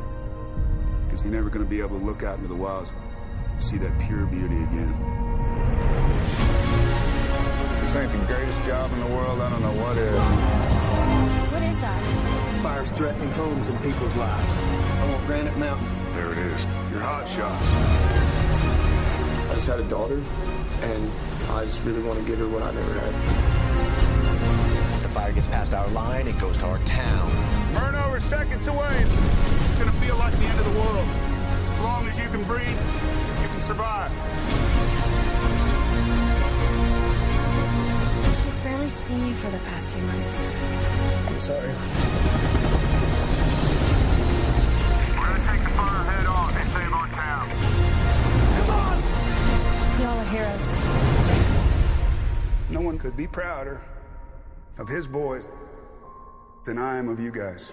Because 1.04 1.22
you're 1.22 1.32
never 1.32 1.48
going 1.48 1.64
to 1.64 1.70
be 1.70 1.80
able 1.80 1.98
to 1.98 2.04
look 2.04 2.22
out 2.22 2.36
into 2.36 2.48
the 2.48 2.54
wilds 2.54 2.90
and 2.90 3.62
see 3.62 3.78
that 3.78 3.98
pure 4.00 4.26
beauty 4.26 4.62
again. 4.62 4.94
This 7.80 7.94
ain't 7.96 8.12
the 8.12 8.18
greatest 8.26 8.58
job 8.66 8.92
in 8.92 9.00
the 9.00 9.06
world. 9.06 9.40
I 9.40 9.48
don't 9.48 9.62
know 9.62 9.72
what 9.82 9.96
is. 9.96 10.18
What 11.52 11.62
is 11.62 11.80
that? 11.80 12.62
Fire's 12.62 12.90
threatening 12.90 13.30
homes 13.30 13.68
and 13.68 13.80
people's 13.82 14.14
lives. 14.16 14.52
I 14.52 15.10
want 15.10 15.26
Granite 15.26 15.56
Mountain. 15.56 15.88
There 16.14 16.32
it 16.32 16.38
is. 16.38 16.64
Your 16.92 17.00
hot 17.00 17.26
shots. 17.26 18.91
I 19.52 19.54
just 19.54 19.66
had 19.66 19.80
a 19.80 19.84
daughter, 19.84 20.22
and 20.80 21.10
I 21.50 21.66
just 21.66 21.84
really 21.84 22.02
want 22.02 22.18
to 22.18 22.24
give 22.24 22.38
her 22.38 22.48
what 22.48 22.62
I 22.62 22.72
never 22.72 22.94
had. 22.94 23.12
The 25.02 25.08
fire 25.10 25.30
gets 25.30 25.46
past 25.46 25.74
our 25.74 25.86
line, 25.88 26.26
it 26.26 26.38
goes 26.38 26.56
to 26.56 26.64
our 26.64 26.78
town. 26.86 27.30
Murno, 27.74 28.10
we're 28.10 28.20
seconds 28.20 28.66
away. 28.66 29.04
It's 29.04 29.76
gonna 29.76 29.92
feel 29.92 30.16
like 30.16 30.32
the 30.38 30.44
end 30.46 30.58
of 30.58 30.64
the 30.64 30.80
world. 30.80 31.06
As 31.68 31.80
long 31.80 32.08
as 32.08 32.18
you 32.18 32.30
can 32.30 32.42
breathe, 32.44 32.66
you 33.42 33.48
can 33.48 33.60
survive. 33.60 34.10
She's 38.42 38.58
barely 38.60 38.88
seen 38.88 39.26
you 39.26 39.34
for 39.34 39.50
the 39.50 39.58
past 39.58 39.90
few 39.90 40.02
months. 40.02 40.40
I'm 41.28 41.40
sorry. 41.40 42.61
Heroes. 50.32 50.66
No 52.70 52.80
one 52.80 52.98
could 52.98 53.16
be 53.16 53.26
prouder 53.26 53.80
of 54.78 54.88
his 54.88 55.06
boys 55.06 55.48
than 56.64 56.78
I 56.78 56.98
am 56.98 57.08
of 57.08 57.20
you 57.20 57.30
guys. 57.30 57.72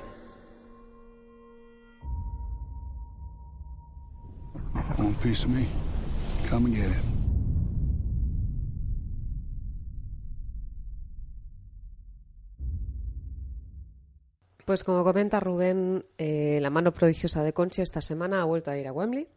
Want 4.98 5.16
a 5.16 5.20
piece 5.20 5.46
of 5.46 5.50
me? 5.50 5.68
Come 6.48 6.66
and 6.66 6.76
get 6.76 6.92
it. 6.92 7.04
Pues 14.66 14.84
como 14.84 15.04
comenta 15.04 15.40
Rubén, 15.40 16.06
eh, 16.20 16.60
la 16.62 16.70
mano 16.70 16.92
prodigiosa 16.94 17.42
de 17.42 17.54
Conchi 17.54 17.82
esta 17.82 18.02
semana 18.02 18.42
ha 18.42 18.46
vuelto 18.46 18.70
a 18.70 18.78
ir 18.78 18.88
a 18.88 18.92
Wembley. 18.92 19.28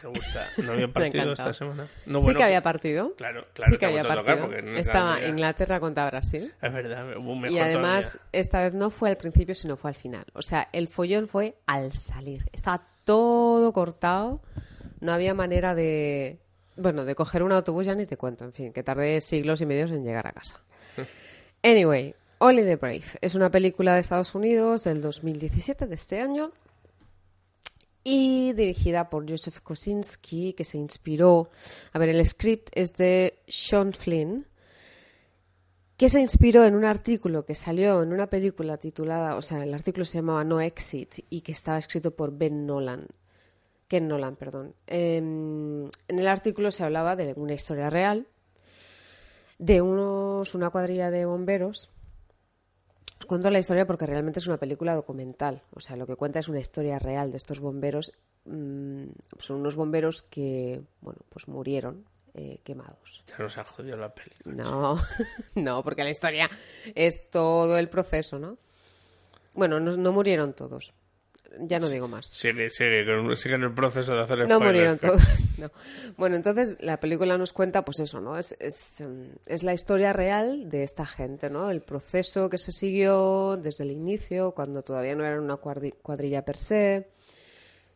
¿Te 0.00 0.06
gusta? 0.08 0.46
¿No 0.58 0.72
había 0.72 0.86
Me 0.88 0.92
partido 0.92 1.32
esta 1.32 1.52
semana? 1.52 1.86
No, 2.06 2.20
sí 2.20 2.24
bueno, 2.26 2.38
que 2.38 2.44
había 2.44 2.62
partido. 2.62 3.14
Claro, 3.16 3.46
claro. 3.52 3.70
sí 3.72 3.78
que 3.78 3.86
había 3.86 4.04
partido. 4.04 4.48
no- 4.62 4.76
Estaba 4.78 5.16
claro, 5.16 5.28
Inglaterra 5.28 5.80
contra 5.80 6.06
Brasil. 6.06 6.54
Es 6.62 6.72
verdad, 6.72 7.16
hubo 7.16 7.32
un 7.32 7.40
mejor 7.42 7.56
Y 7.56 7.60
además, 7.60 8.12
todavía. 8.12 8.28
esta 8.40 8.62
vez 8.62 8.74
no 8.74 8.90
fue 8.90 9.10
al 9.10 9.16
principio, 9.16 9.54
sino 9.54 9.76
fue 9.76 9.90
al 9.90 9.94
final. 9.96 10.24
O 10.34 10.42
sea, 10.42 10.68
el 10.72 10.88
follón 10.88 11.28
fue 11.28 11.56
al 11.66 11.92
salir. 11.92 12.44
Estaba 12.52 12.86
todo 13.04 13.72
cortado. 13.72 14.40
No 15.00 15.12
había 15.12 15.34
manera 15.34 15.74
de. 15.74 16.40
Bueno, 16.76 17.04
de 17.04 17.14
coger 17.14 17.42
un 17.42 17.52
autobús 17.52 17.86
ya 17.86 17.94
ni 17.94 18.06
te 18.06 18.16
cuento. 18.16 18.44
En 18.44 18.52
fin, 18.52 18.72
que 18.72 18.82
tardé 18.82 19.20
siglos 19.20 19.60
y 19.60 19.66
medios 19.66 19.90
en 19.90 20.04
llegar 20.04 20.26
a 20.26 20.32
casa. 20.32 20.60
Anyway, 21.62 22.14
Only 22.38 22.62
the 22.64 22.76
Brave 22.76 23.02
es 23.20 23.34
una 23.34 23.50
película 23.50 23.94
de 23.94 24.00
Estados 24.00 24.34
Unidos 24.34 24.84
del 24.84 25.02
2017, 25.02 25.86
de 25.86 25.94
este 25.94 26.20
año, 26.22 26.52
y 28.04 28.52
dirigida 28.54 29.10
por 29.10 29.28
Joseph 29.28 29.60
Kosinski, 29.60 30.52
que 30.54 30.64
se 30.64 30.78
inspiró. 30.78 31.48
A 31.92 31.98
ver, 31.98 32.08
el 32.08 32.24
script 32.24 32.70
es 32.72 32.96
de 32.96 33.40
Sean 33.46 33.92
Flynn, 33.92 34.46
que 35.96 36.08
se 36.08 36.20
inspiró 36.20 36.64
en 36.64 36.74
un 36.74 36.84
artículo 36.84 37.44
que 37.44 37.54
salió 37.54 38.02
en 38.02 38.12
una 38.12 38.28
película 38.28 38.78
titulada, 38.78 39.36
o 39.36 39.42
sea, 39.42 39.62
el 39.62 39.74
artículo 39.74 40.04
se 40.04 40.18
llamaba 40.18 40.44
No 40.44 40.60
Exit 40.60 41.26
y 41.28 41.42
que 41.42 41.52
estaba 41.52 41.78
escrito 41.78 42.12
por 42.12 42.36
Ben 42.36 42.66
Nolan. 42.66 43.06
Ken 43.86 44.08
Nolan, 44.08 44.36
perdón. 44.36 44.74
Em, 44.86 45.84
en 46.08 46.18
el 46.18 46.28
artículo 46.28 46.70
se 46.70 46.84
hablaba 46.84 47.16
de 47.16 47.34
una 47.36 47.52
historia 47.52 47.90
real 47.90 48.26
de 49.60 49.82
unos, 49.82 50.54
una 50.54 50.70
cuadrilla 50.70 51.10
de 51.10 51.26
bomberos. 51.26 51.90
Cuento 53.30 53.48
la 53.48 53.60
historia 53.60 53.86
porque 53.86 54.06
realmente 54.06 54.40
es 54.40 54.48
una 54.48 54.56
película 54.56 54.92
documental. 54.92 55.62
O 55.72 55.78
sea, 55.78 55.94
lo 55.94 56.04
que 56.04 56.16
cuenta 56.16 56.40
es 56.40 56.48
una 56.48 56.58
historia 56.58 56.98
real 56.98 57.30
de 57.30 57.36
estos 57.36 57.60
bomberos. 57.60 58.10
Mm, 58.44 59.04
son 59.38 59.58
unos 59.58 59.76
bomberos 59.76 60.22
que, 60.22 60.82
bueno, 61.00 61.20
pues 61.28 61.46
murieron 61.46 62.06
eh, 62.34 62.58
quemados. 62.64 63.24
Ya 63.28 63.38
nos 63.38 63.56
ha 63.56 63.62
jodido 63.62 63.96
la 63.96 64.12
película. 64.12 64.56
No, 64.56 64.96
no, 65.54 65.84
porque 65.84 66.02
la 66.02 66.10
historia 66.10 66.50
es 66.96 67.30
todo 67.30 67.78
el 67.78 67.88
proceso, 67.88 68.40
¿no? 68.40 68.58
Bueno, 69.54 69.78
no, 69.78 69.96
no 69.96 70.12
murieron 70.12 70.52
todos. 70.52 70.92
Ya 71.58 71.78
no 71.80 71.88
digo 71.88 72.06
más. 72.08 72.28
Sigue, 72.28 72.70
sigue, 72.70 73.04
sigue 73.36 73.54
en 73.56 73.62
el 73.64 73.74
proceso 73.74 74.14
de 74.14 74.22
hacer 74.22 74.46
No 74.48 74.60
murieron 74.60 74.98
todos. 74.98 75.20
no. 75.58 75.70
Bueno, 76.16 76.36
entonces 76.36 76.76
la 76.80 77.00
película 77.00 77.36
nos 77.38 77.52
cuenta, 77.52 77.84
pues 77.84 77.98
eso, 78.00 78.20
¿no? 78.20 78.38
Es, 78.38 78.54
es, 78.60 79.00
mm, 79.00 79.30
es 79.46 79.62
la 79.64 79.74
historia 79.74 80.12
real 80.12 80.68
de 80.70 80.84
esta 80.84 81.04
gente, 81.04 81.50
¿no? 81.50 81.70
El 81.70 81.82
proceso 81.82 82.48
que 82.48 82.56
se 82.58 82.70
siguió 82.72 83.56
desde 83.56 83.84
el 83.84 83.90
inicio, 83.90 84.52
cuando 84.52 84.82
todavía 84.82 85.14
no 85.16 85.24
eran 85.24 85.40
una 85.40 85.56
cuadri- 85.56 85.94
cuadrilla 86.00 86.44
per 86.44 86.56
se, 86.56 87.08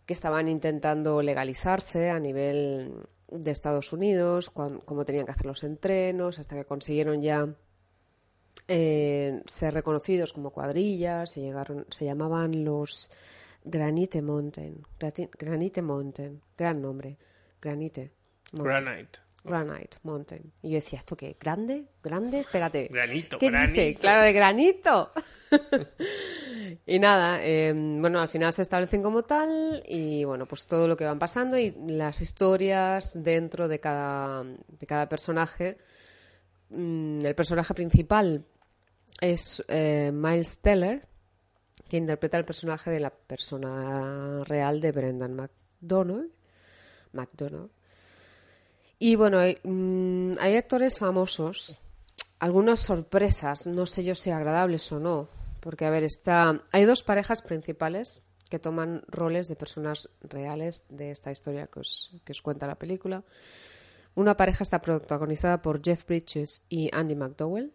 que 0.04 0.12
estaban 0.14 0.48
intentando 0.48 1.22
legalizarse 1.22 2.10
a 2.10 2.18
nivel 2.18 2.92
de 3.30 3.50
Estados 3.50 3.92
Unidos, 3.92 4.50
cuan- 4.50 4.80
cómo 4.84 5.04
tenían 5.04 5.26
que 5.26 5.32
hacer 5.32 5.46
los 5.46 5.62
entrenos, 5.62 6.38
hasta 6.38 6.56
que 6.56 6.64
consiguieron 6.64 7.22
ya 7.22 7.48
eh, 8.68 9.42
ser 9.46 9.74
reconocidos 9.74 10.32
como 10.32 10.50
cuadrillas, 10.50 11.36
y 11.36 11.40
llegaron, 11.42 11.86
se 11.90 12.04
llamaban 12.04 12.64
los 12.64 13.10
Granite 13.64 14.22
Mountain. 14.22 14.82
Granite 15.38 15.82
Mountain, 15.82 16.40
gran 16.56 16.80
nombre. 16.80 17.16
Granite. 17.60 18.12
Mountain. 18.52 18.84
Granite. 18.84 19.18
Granite 19.44 19.98
Mountain. 20.02 20.52
Y 20.62 20.70
yo 20.70 20.74
decía, 20.76 20.98
¿esto 20.98 21.16
qué? 21.16 21.36
¿Grande? 21.38 21.84
¿Grande? 22.02 22.40
Espérate. 22.40 22.88
Granito, 22.90 23.38
¿Qué 23.38 23.50
dice? 23.50 23.94
Claro, 23.96 24.22
de 24.22 24.32
granito. 24.32 25.12
y 26.86 26.98
nada, 26.98 27.44
eh, 27.44 27.72
bueno, 27.74 28.20
al 28.20 28.28
final 28.28 28.52
se 28.52 28.62
establecen 28.62 29.02
como 29.02 29.22
tal 29.22 29.82
y 29.86 30.24
bueno, 30.24 30.46
pues 30.46 30.66
todo 30.66 30.88
lo 30.88 30.96
que 30.96 31.04
van 31.04 31.18
pasando 31.18 31.58
y 31.58 31.74
las 31.88 32.22
historias 32.22 33.12
dentro 33.14 33.68
de 33.68 33.80
cada, 33.80 34.44
de 34.44 34.86
cada 34.86 35.08
personaje. 35.08 35.76
Mm, 36.70 37.26
el 37.26 37.34
personaje 37.34 37.74
principal 37.74 38.46
es 39.20 39.62
eh, 39.68 40.10
Miles 40.12 40.58
Teller, 40.58 41.06
que 41.94 41.98
interpreta 41.98 42.36
el 42.36 42.44
personaje 42.44 42.90
de 42.90 42.98
la 42.98 43.10
persona 43.10 44.40
real 44.40 44.80
de 44.80 44.90
Brendan 44.90 45.36
McDonald. 45.36 46.28
McDonald. 47.12 47.70
Y 48.98 49.14
bueno, 49.14 49.38
hay, 49.38 49.58
mm, 49.62 50.32
hay 50.40 50.56
actores 50.56 50.98
famosos, 50.98 51.78
algunas 52.40 52.80
sorpresas, 52.80 53.68
no 53.68 53.86
sé 53.86 54.02
yo 54.02 54.16
si 54.16 54.32
agradables 54.32 54.90
o 54.90 54.98
no, 54.98 55.28
porque 55.60 55.84
a 55.84 55.90
ver, 55.90 56.02
está, 56.02 56.64
hay 56.72 56.84
dos 56.84 57.04
parejas 57.04 57.42
principales 57.42 58.24
que 58.50 58.58
toman 58.58 59.04
roles 59.06 59.46
de 59.46 59.54
personas 59.54 60.08
reales 60.20 60.86
de 60.88 61.12
esta 61.12 61.30
historia 61.30 61.68
que 61.68 61.78
os, 61.78 62.10
que 62.24 62.32
os 62.32 62.42
cuenta 62.42 62.66
la 62.66 62.74
película. 62.74 63.22
Una 64.16 64.36
pareja 64.36 64.64
está 64.64 64.82
protagonizada 64.82 65.62
por 65.62 65.80
Jeff 65.80 66.04
Bridges 66.06 66.64
y 66.68 66.90
Andy 66.92 67.14
McDowell. 67.14 67.72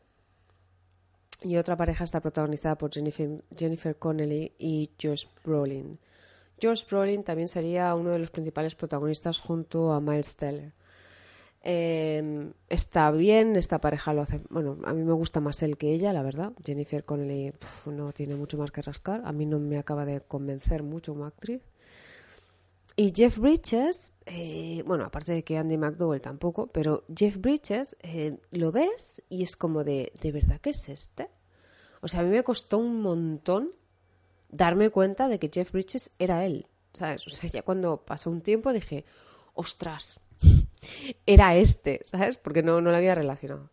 Y 1.42 1.56
otra 1.56 1.78
pareja 1.78 2.04
está 2.04 2.20
protagonizada 2.20 2.78
por 2.78 2.92
Jennifer, 2.92 3.44
Jennifer 3.56 3.96
Connelly 3.96 4.54
y 4.58 4.92
Josh 5.02 5.26
Brolin. 5.44 5.98
Josh 6.62 6.84
Brolin 6.90 7.24
también 7.24 7.48
sería 7.48 7.96
uno 7.96 8.12
de 8.12 8.20
los 8.20 8.30
principales 8.30 8.76
protagonistas 8.76 9.40
junto 9.40 9.94
a 9.94 10.02
Miles 10.02 10.36
Teller. 10.36 10.74
Eh, 11.62 12.52
está 12.70 13.12
bien, 13.12 13.56
esta 13.56 13.80
pareja 13.80 14.14
lo 14.14 14.22
hace. 14.22 14.42
Bueno, 14.50 14.78
a 14.86 14.94
mí 14.94 15.04
me 15.04 15.14
gusta 15.14 15.40
más 15.40 15.62
él 15.64 15.78
que 15.78 15.94
ella, 15.94 16.14
la 16.14 16.24
verdad. 16.24 16.54
Jennifer 16.64 17.04
Connelly 17.04 17.54
no 17.86 18.12
tiene 18.12 18.36
mucho 18.36 18.58
más 18.58 18.72
que 18.72 18.82
rascar. 18.82 19.22
A 19.26 19.32
mí 19.32 19.46
no 19.46 19.60
me 19.60 19.78
acaba 19.78 20.06
de 20.06 20.22
convencer 20.22 20.84
mucho 20.84 21.14
como 21.14 21.26
actriz. 21.26 21.62
Y 23.00 23.14
Jeff 23.16 23.38
Bridges, 23.38 24.12
eh, 24.26 24.84
bueno, 24.86 25.06
aparte 25.06 25.32
de 25.32 25.42
que 25.42 25.58
Andy 25.58 25.78
McDowell 25.78 26.20
tampoco, 26.20 26.68
pero 26.68 27.06
Jeff 27.16 27.38
Bridges 27.38 27.96
eh, 28.02 28.36
lo 28.52 28.74
ves 28.74 29.24
y 29.30 29.42
es 29.42 29.56
como 29.56 29.86
de, 29.86 30.12
¿de 30.20 30.34
verdad 30.34 30.60
que 30.60 30.72
es 30.72 30.90
este? 30.90 31.30
O 32.02 32.10
sea, 32.10 32.20
a 32.20 32.24
mí 32.24 32.30
me 32.30 32.44
costó 32.44 32.78
un 32.78 33.02
montón 33.02 33.72
darme 34.50 34.90
cuenta 34.90 35.30
de 35.30 35.40
que 35.40 35.50
Jeff 35.50 35.72
Bridges 35.72 36.12
era 36.20 36.46
él, 36.46 36.68
¿sabes? 36.92 37.26
O 37.26 37.30
sea, 37.30 37.50
ya 37.50 37.62
cuando 37.62 38.04
pasó 38.04 38.30
un 38.30 38.42
tiempo 38.42 38.74
dije, 38.74 39.06
ostras, 39.54 40.20
era 41.26 41.56
este, 41.56 42.02
¿sabes? 42.04 42.38
Porque 42.38 42.64
no, 42.64 42.82
no 42.82 42.92
lo 42.92 42.98
había 42.98 43.16
relacionado. 43.16 43.70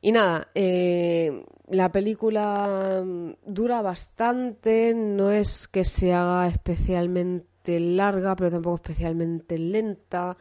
Y 0.00 0.10
nada, 0.12 0.48
eh, 0.54 1.44
la 1.68 1.92
película 1.92 3.02
mm, 3.04 3.32
dura 3.44 3.82
bastante, 3.82 4.94
no 4.94 5.30
es 5.30 5.68
que 5.68 5.84
se 5.84 6.14
haga 6.14 6.48
especialmente 6.48 7.53
larga, 7.80 8.36
pero 8.36 8.50
tampoco 8.50 8.76
especialmente 8.76 9.58
lenta. 9.58 10.36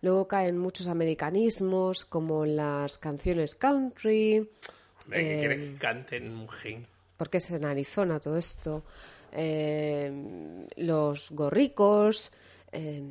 Luego 0.00 0.28
caen 0.28 0.58
muchos 0.58 0.86
americanismos, 0.86 2.04
como 2.04 2.46
las 2.46 2.98
canciones 2.98 3.54
country. 3.54 4.48
Hombre, 5.04 5.24
¿qué 5.24 5.36
eh, 5.36 5.38
quieres 5.38 5.58
que 5.58 5.78
canten 5.78 6.30
un 6.30 6.48
gen? 6.48 6.86
porque 7.18 7.38
es 7.38 7.50
en 7.50 7.66
Arizona 7.66 8.18
todo 8.18 8.38
esto. 8.38 8.84
Eh, 9.32 10.66
los 10.76 11.30
gorricos. 11.32 12.32
eh, 12.72 13.02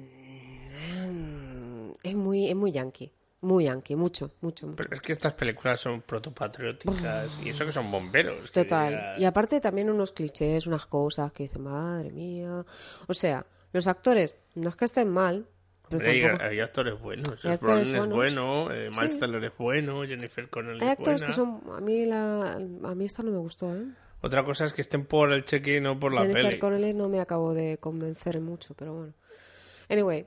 es 2.02 2.16
muy, 2.16 2.50
es 2.50 2.56
muy 2.56 2.72
yankee. 2.72 3.12
Muy 3.42 3.66
yankee, 3.66 3.96
mucho, 3.96 4.32
mucho, 4.42 4.66
mucho. 4.66 4.78
Pero 4.78 4.96
es 4.96 5.02
que 5.02 5.14
estas 5.14 5.34
películas 5.34 5.80
son 5.80 6.02
protopatrióticas 6.02 7.40
y 7.44 7.50
eso 7.50 7.66
que 7.66 7.72
son 7.72 7.92
bomberos. 7.92 8.50
que 8.50 8.64
Total. 8.64 9.20
Y 9.20 9.26
aparte 9.26 9.60
también 9.62 9.92
unos 9.92 10.12
clichés, 10.12 10.66
unas 10.66 10.88
cosas 10.88 11.32
que 11.34 11.44
dicen, 11.44 11.64
madre 11.64 12.12
mía. 12.12 12.66
O 13.08 13.14
sea, 13.14 13.46
los 13.74 13.88
actores 13.88 14.36
no 14.56 14.70
es 14.70 14.76
que 14.76 14.86
estén 14.86 15.10
mal, 15.10 15.46
pero 15.90 15.98
Hombre, 16.00 16.12
hay- 16.12 16.22
tampoco... 16.22 16.44
hay, 16.46 16.60
actores 16.60 17.00
buenos. 17.02 17.46
Hay 17.46 17.52
actores 17.52 17.92
es 17.92 18.08
bueno, 18.10 18.72
eh, 18.72 18.90
Miles 18.90 19.14
Sí. 19.14 19.20
Teller 19.20 19.44
es 19.46 19.58
bueno, 19.58 20.04
Jennifer 20.04 20.50
Connelly 20.50 20.82
Hay 20.82 20.88
es 20.88 21.00
actores 21.00 21.22
buena. 21.22 21.28
que 21.28 21.34
son... 21.34 21.62
A 21.76 21.80
mí, 21.80 22.06
la... 22.06 22.54
a 22.54 22.96
mí 22.96 23.06
esta 23.06 23.24
no 23.24 23.32
me 23.32 23.38
gustó, 23.38 23.74
¿eh? 23.76 23.86
Otra 24.22 24.44
cosa 24.44 24.66
es 24.66 24.74
que 24.74 24.82
estén 24.82 25.06
por 25.06 25.32
el 25.32 25.44
cheque 25.46 25.78
y 25.78 25.82
no 25.82 26.00
por 26.00 26.12
la 26.14 26.22
Jennifer 26.22 26.46
peli. 26.48 26.60
Connelly 26.60 26.94
no 26.94 27.08
me 27.08 27.20
acabo 27.22 27.54
de 27.54 27.78
convencer 27.78 28.42
mucho, 28.42 28.74
pero 28.74 28.94
bueno. 28.96 29.14
Anyway, 29.90 30.26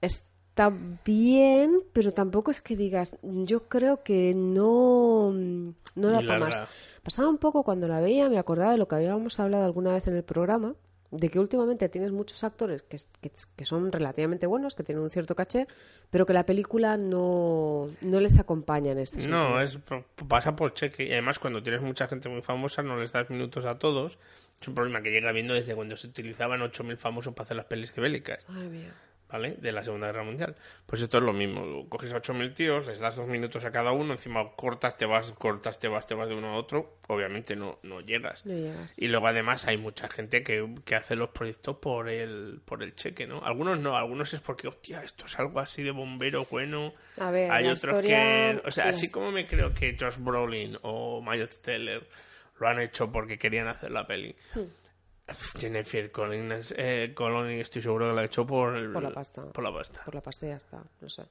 está 0.00 0.72
bien, 1.04 1.82
pero 1.92 2.12
tampoco 2.12 2.50
es 2.50 2.60
que 2.62 2.76
digas, 2.76 3.18
yo 3.22 3.68
creo 3.68 4.02
que 4.02 4.32
no, 4.34 5.32
no 5.32 6.08
da 6.10 6.18
para 6.20 6.38
más. 6.38 6.60
Pasaba 7.02 7.28
un 7.28 7.38
poco 7.38 7.62
cuando 7.64 7.88
la 7.88 8.00
veía, 8.00 8.28
me 8.30 8.38
acordaba 8.38 8.72
de 8.72 8.78
lo 8.78 8.88
que 8.88 8.94
habíamos 8.94 9.38
hablado 9.40 9.64
alguna 9.64 9.92
vez 9.92 10.06
en 10.06 10.16
el 10.16 10.24
programa, 10.24 10.74
de 11.10 11.28
que 11.30 11.38
últimamente 11.38 11.88
tienes 11.88 12.12
muchos 12.12 12.44
actores 12.44 12.82
que, 12.82 12.98
que, 13.20 13.30
que 13.56 13.64
son 13.64 13.92
relativamente 13.92 14.46
buenos, 14.46 14.74
que 14.74 14.82
tienen 14.82 15.02
un 15.02 15.10
cierto 15.10 15.34
caché, 15.34 15.66
pero 16.10 16.26
que 16.26 16.32
la 16.32 16.46
película 16.46 16.96
no, 16.96 17.88
no 18.00 18.20
les 18.20 18.38
acompaña 18.38 18.92
en 18.92 18.98
este 18.98 19.20
sentido. 19.20 19.50
No, 19.50 19.60
es 19.60 19.78
pasa 20.28 20.56
por 20.56 20.74
cheque. 20.74 21.04
Y 21.04 21.12
además, 21.12 21.38
cuando 21.38 21.62
tienes 21.62 21.82
mucha 21.82 22.08
gente 22.08 22.28
muy 22.28 22.42
famosa, 22.42 22.82
no 22.82 22.98
les 22.98 23.12
das 23.12 23.30
minutos 23.30 23.64
a 23.64 23.78
todos. 23.78 24.18
Es 24.60 24.68
un 24.68 24.74
problema 24.74 25.02
que 25.02 25.10
llega 25.10 25.32
viendo 25.32 25.54
desde 25.54 25.74
cuando 25.74 25.96
se 25.96 26.06
utilizaban 26.06 26.60
8.000 26.60 26.96
famosos 26.96 27.34
para 27.34 27.44
hacer 27.44 27.56
las 27.56 27.66
pelis 27.66 27.94
de 27.94 28.02
bélicas. 28.02 28.48
Madre 28.48 28.68
mía. 28.68 28.94
¿Vale? 29.28 29.56
De 29.58 29.72
la 29.72 29.82
Segunda 29.82 30.06
Guerra 30.06 30.22
Mundial. 30.22 30.54
Pues 30.86 31.02
esto 31.02 31.18
es 31.18 31.24
lo 31.24 31.32
mismo. 31.32 31.88
Coges 31.88 32.12
a 32.12 32.22
8.000 32.22 32.54
tíos, 32.54 32.86
les 32.86 33.00
das 33.00 33.16
dos 33.16 33.26
minutos 33.26 33.64
a 33.64 33.72
cada 33.72 33.90
uno, 33.90 34.12
encima 34.12 34.52
cortas, 34.54 34.96
te 34.96 35.04
vas, 35.04 35.32
cortas, 35.32 35.80
te 35.80 35.88
vas, 35.88 36.06
te 36.06 36.14
vas 36.14 36.28
de 36.28 36.36
uno 36.36 36.52
a 36.52 36.56
otro. 36.56 36.98
Obviamente 37.08 37.56
no, 37.56 37.80
no 37.82 38.00
llegas. 38.00 38.46
No 38.46 38.54
llegas. 38.54 38.96
Y 39.00 39.08
luego 39.08 39.26
además 39.26 39.66
hay 39.66 39.78
mucha 39.78 40.06
gente 40.08 40.44
que, 40.44 40.72
que 40.84 40.94
hace 40.94 41.16
los 41.16 41.30
proyectos 41.30 41.76
por 41.78 42.08
el, 42.08 42.60
por 42.64 42.84
el 42.84 42.94
cheque, 42.94 43.26
¿no? 43.26 43.42
Algunos 43.44 43.80
no, 43.80 43.96
algunos 43.96 44.32
es 44.32 44.40
porque, 44.40 44.68
hostia, 44.68 45.02
esto 45.02 45.26
es 45.26 45.36
algo 45.40 45.58
así 45.58 45.82
de 45.82 45.90
bombero 45.90 46.46
bueno. 46.48 46.94
A 47.18 47.32
ver, 47.32 47.50
hay 47.50 47.64
otros 47.64 47.82
historia- 47.82 48.16
que... 48.52 48.62
O 48.64 48.70
sea, 48.70 48.84
la 48.84 48.90
así 48.90 49.10
como 49.10 49.32
me 49.32 49.44
creo 49.44 49.74
que 49.74 49.96
Josh 49.98 50.18
Brolin 50.18 50.78
o 50.82 51.20
Miles 51.20 51.60
Teller 51.60 52.06
lo 52.60 52.68
han 52.68 52.78
hecho 52.80 53.10
porque 53.10 53.38
querían 53.38 53.66
hacer 53.66 53.90
la 53.90 54.06
peli. 54.06 54.36
Hmm. 54.54 54.60
Jennifer 55.58 56.10
Collins, 56.12 56.72
eh, 56.76 57.12
Connelly 57.14 57.60
estoy 57.60 57.82
seguro 57.82 58.08
que 58.08 58.14
la 58.14 58.20
ha 58.22 58.24
hecho 58.24 58.46
por, 58.46 58.76
el- 58.76 58.92
Por 58.92 59.02
la 59.02 59.10
pasta. 59.10 59.44
Por 59.52 59.64
la 59.64 59.72
pasta. 59.72 60.02
Por 60.04 60.14
la 60.14 60.20
pasta 60.20 60.46
y 60.46 60.48
ya 60.50 60.56
está. 60.56 60.82
No 61.00 61.08
sé. 61.08 61.24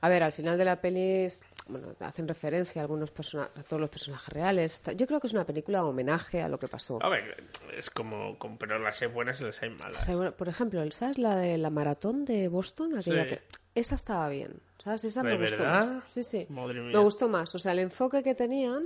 A 0.00 0.08
ver, 0.08 0.22
al 0.22 0.32
final 0.32 0.58
de 0.58 0.64
la 0.64 0.80
peli, 0.80 1.26
bueno, 1.68 1.88
hacen 2.00 2.26
referencia 2.28 2.80
a 2.80 2.84
algunos 2.84 3.10
a 3.10 3.62
todos 3.62 3.80
los 3.80 3.88
personajes 3.90 4.28
reales. 4.28 4.82
Yo 4.96 5.06
creo 5.06 5.20
que 5.20 5.26
es 5.28 5.32
una 5.32 5.44
película 5.46 5.84
homenaje 5.84 6.42
a 6.42 6.48
lo 6.48 6.58
que 6.58 6.68
pasó. 6.68 6.98
A 7.02 7.08
ver, 7.08 7.44
es 7.76 7.88
como, 7.90 8.38
como- 8.38 8.58
pero 8.58 8.78
las 8.78 9.00
hay 9.02 9.08
buenas 9.08 9.40
y 9.40 9.44
las 9.44 9.62
hay 9.62 9.70
malas. 9.70 10.02
O 10.02 10.06
sea, 10.06 10.16
bueno, 10.16 10.32
por 10.32 10.48
ejemplo, 10.48 10.84
¿sabes 10.90 11.18
la 11.18 11.36
de 11.36 11.56
la 11.58 11.70
maratón 11.70 12.24
de 12.24 12.48
Boston? 12.48 12.98
Aquella 12.98 13.24
Sí. 13.24 13.28
que... 13.30 13.42
Esa 13.74 13.94
estaba 13.94 14.28
bien, 14.30 14.60
¿sabes? 14.78 15.04
Esa 15.04 15.22
¿De 15.22 15.30
me 15.30 15.38
gustó 15.38 15.58
verdad? 15.62 15.92
más. 15.94 16.04
Sí, 16.12 16.24
sí. 16.24 16.46
Madre 16.48 16.80
mía. 16.80 16.96
Me 16.96 17.02
gustó 17.04 17.28
más. 17.28 17.54
O 17.54 17.58
sea, 17.58 17.72
el 17.72 17.78
enfoque 17.80 18.22
que 18.22 18.34
tenían 18.34 18.82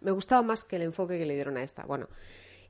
me 0.00 0.10
gustaba 0.12 0.40
más 0.40 0.64
que 0.64 0.76
el 0.76 0.82
enfoque 0.82 1.18
que 1.18 1.26
le 1.26 1.34
dieron 1.34 1.58
a 1.58 1.62
esta. 1.62 1.84
Bueno, 1.84 2.08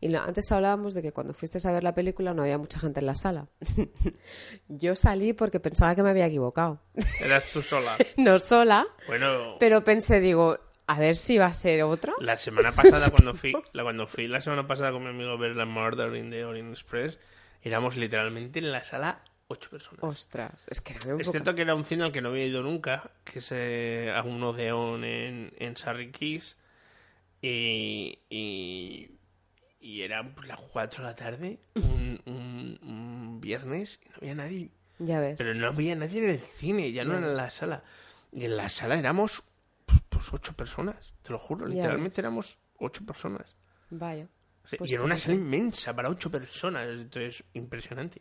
y 0.00 0.14
antes 0.14 0.50
hablábamos 0.52 0.94
de 0.94 1.02
que 1.02 1.12
cuando 1.12 1.34
fuiste 1.34 1.58
a 1.66 1.72
ver 1.72 1.82
la 1.84 1.94
película 1.94 2.32
no 2.34 2.42
había 2.42 2.56
mucha 2.58 2.78
gente 2.78 3.00
en 3.00 3.06
la 3.06 3.14
sala. 3.14 3.46
Yo 4.68 4.96
salí 4.96 5.32
porque 5.32 5.60
pensaba 5.60 5.94
que 5.94 6.02
me 6.02 6.10
había 6.10 6.26
equivocado. 6.26 6.80
Eras 7.20 7.46
tú 7.52 7.62
sola. 7.62 7.96
no 8.16 8.38
sola, 8.38 8.86
Bueno, 9.06 9.56
pero 9.58 9.84
pensé, 9.84 10.20
digo, 10.20 10.58
a 10.86 10.98
ver 10.98 11.16
si 11.16 11.38
va 11.38 11.46
a 11.46 11.54
ser 11.54 11.82
otra. 11.82 12.12
La 12.20 12.36
semana 12.36 12.72
pasada, 12.72 13.10
cuando 13.10 13.34
fui, 13.34 13.52
la, 13.72 13.82
cuando 13.82 14.06
fui 14.06 14.26
la 14.26 14.40
semana 14.40 14.66
pasada 14.66 14.92
con 14.92 15.02
mi 15.02 15.10
amigo 15.10 15.30
a 15.30 15.36
ver 15.36 15.54
la 15.56 15.66
Murder 15.66 16.14
in 16.16 16.30
the 16.30 16.44
Orient 16.44 16.70
Express, 16.70 17.18
éramos 17.62 17.96
literalmente 17.96 18.58
en 18.60 18.72
la 18.72 18.82
sala 18.84 19.22
ocho 19.48 19.68
personas. 19.68 20.02
Ostras, 20.02 20.66
es 20.70 20.80
que 20.80 20.92
era 20.94 21.14
un 21.14 21.20
Es 21.20 21.26
poco- 21.26 21.32
cierto 21.32 21.54
que 21.54 21.62
era 21.62 21.74
un 21.74 21.84
cine 21.84 22.04
al 22.04 22.12
que 22.12 22.22
no 22.22 22.28
había 22.28 22.46
ido 22.46 22.62
nunca, 22.62 23.10
que 23.24 23.40
es 23.40 23.48
eh, 23.50 24.12
a 24.14 24.22
un 24.22 24.42
Odeón 24.44 25.02
en, 25.04 25.52
en 25.58 25.74
y, 27.42 29.10
y 29.80 30.02
eran 30.02 30.34
pues, 30.34 30.46
las 30.48 30.60
4 30.60 31.02
de 31.02 31.10
la 31.10 31.16
tarde, 31.16 31.58
un, 31.74 32.20
un- 32.26 32.78
un 32.82 33.40
viernes, 33.40 33.98
y 34.04 34.08
no 34.08 34.14
había 34.20 34.34
nadie. 34.34 34.70
Ya 34.98 35.18
ves. 35.20 35.36
Pero 35.38 35.54
no 35.54 35.68
había 35.68 35.94
nadie 35.96 36.22
en 36.24 36.30
el 36.30 36.40
cine, 36.40 36.92
ya 36.92 37.04
no 37.04 37.12
Ya 37.12 37.18
en 37.18 37.24
ves. 37.24 37.36
la 37.36 37.50
sala. 37.50 37.82
Y 38.32 38.44
en 38.44 38.56
la 38.56 38.68
sala 38.68 38.98
éramos 38.98 39.42
pues, 39.86 40.00
pues, 40.08 40.32
ocho 40.32 40.52
personas, 40.54 41.14
te 41.22 41.32
lo 41.32 41.38
juro, 41.38 41.66
Ya 41.68 41.74
literalmente 41.74 42.16
ves. 42.16 42.18
éramos 42.18 42.58
ocho 42.78 43.04
personas. 43.06 43.56
Vaya. 43.90 44.28
Pues 44.78 44.90
y 44.90 44.94
era 44.94 45.02
una 45.02 45.16
sala 45.16 45.34
inmensa 45.36 45.96
para 45.96 46.10
ocho 46.10 46.30
personas, 46.30 46.86
entonces 46.88 47.42
impresionante. 47.54 48.20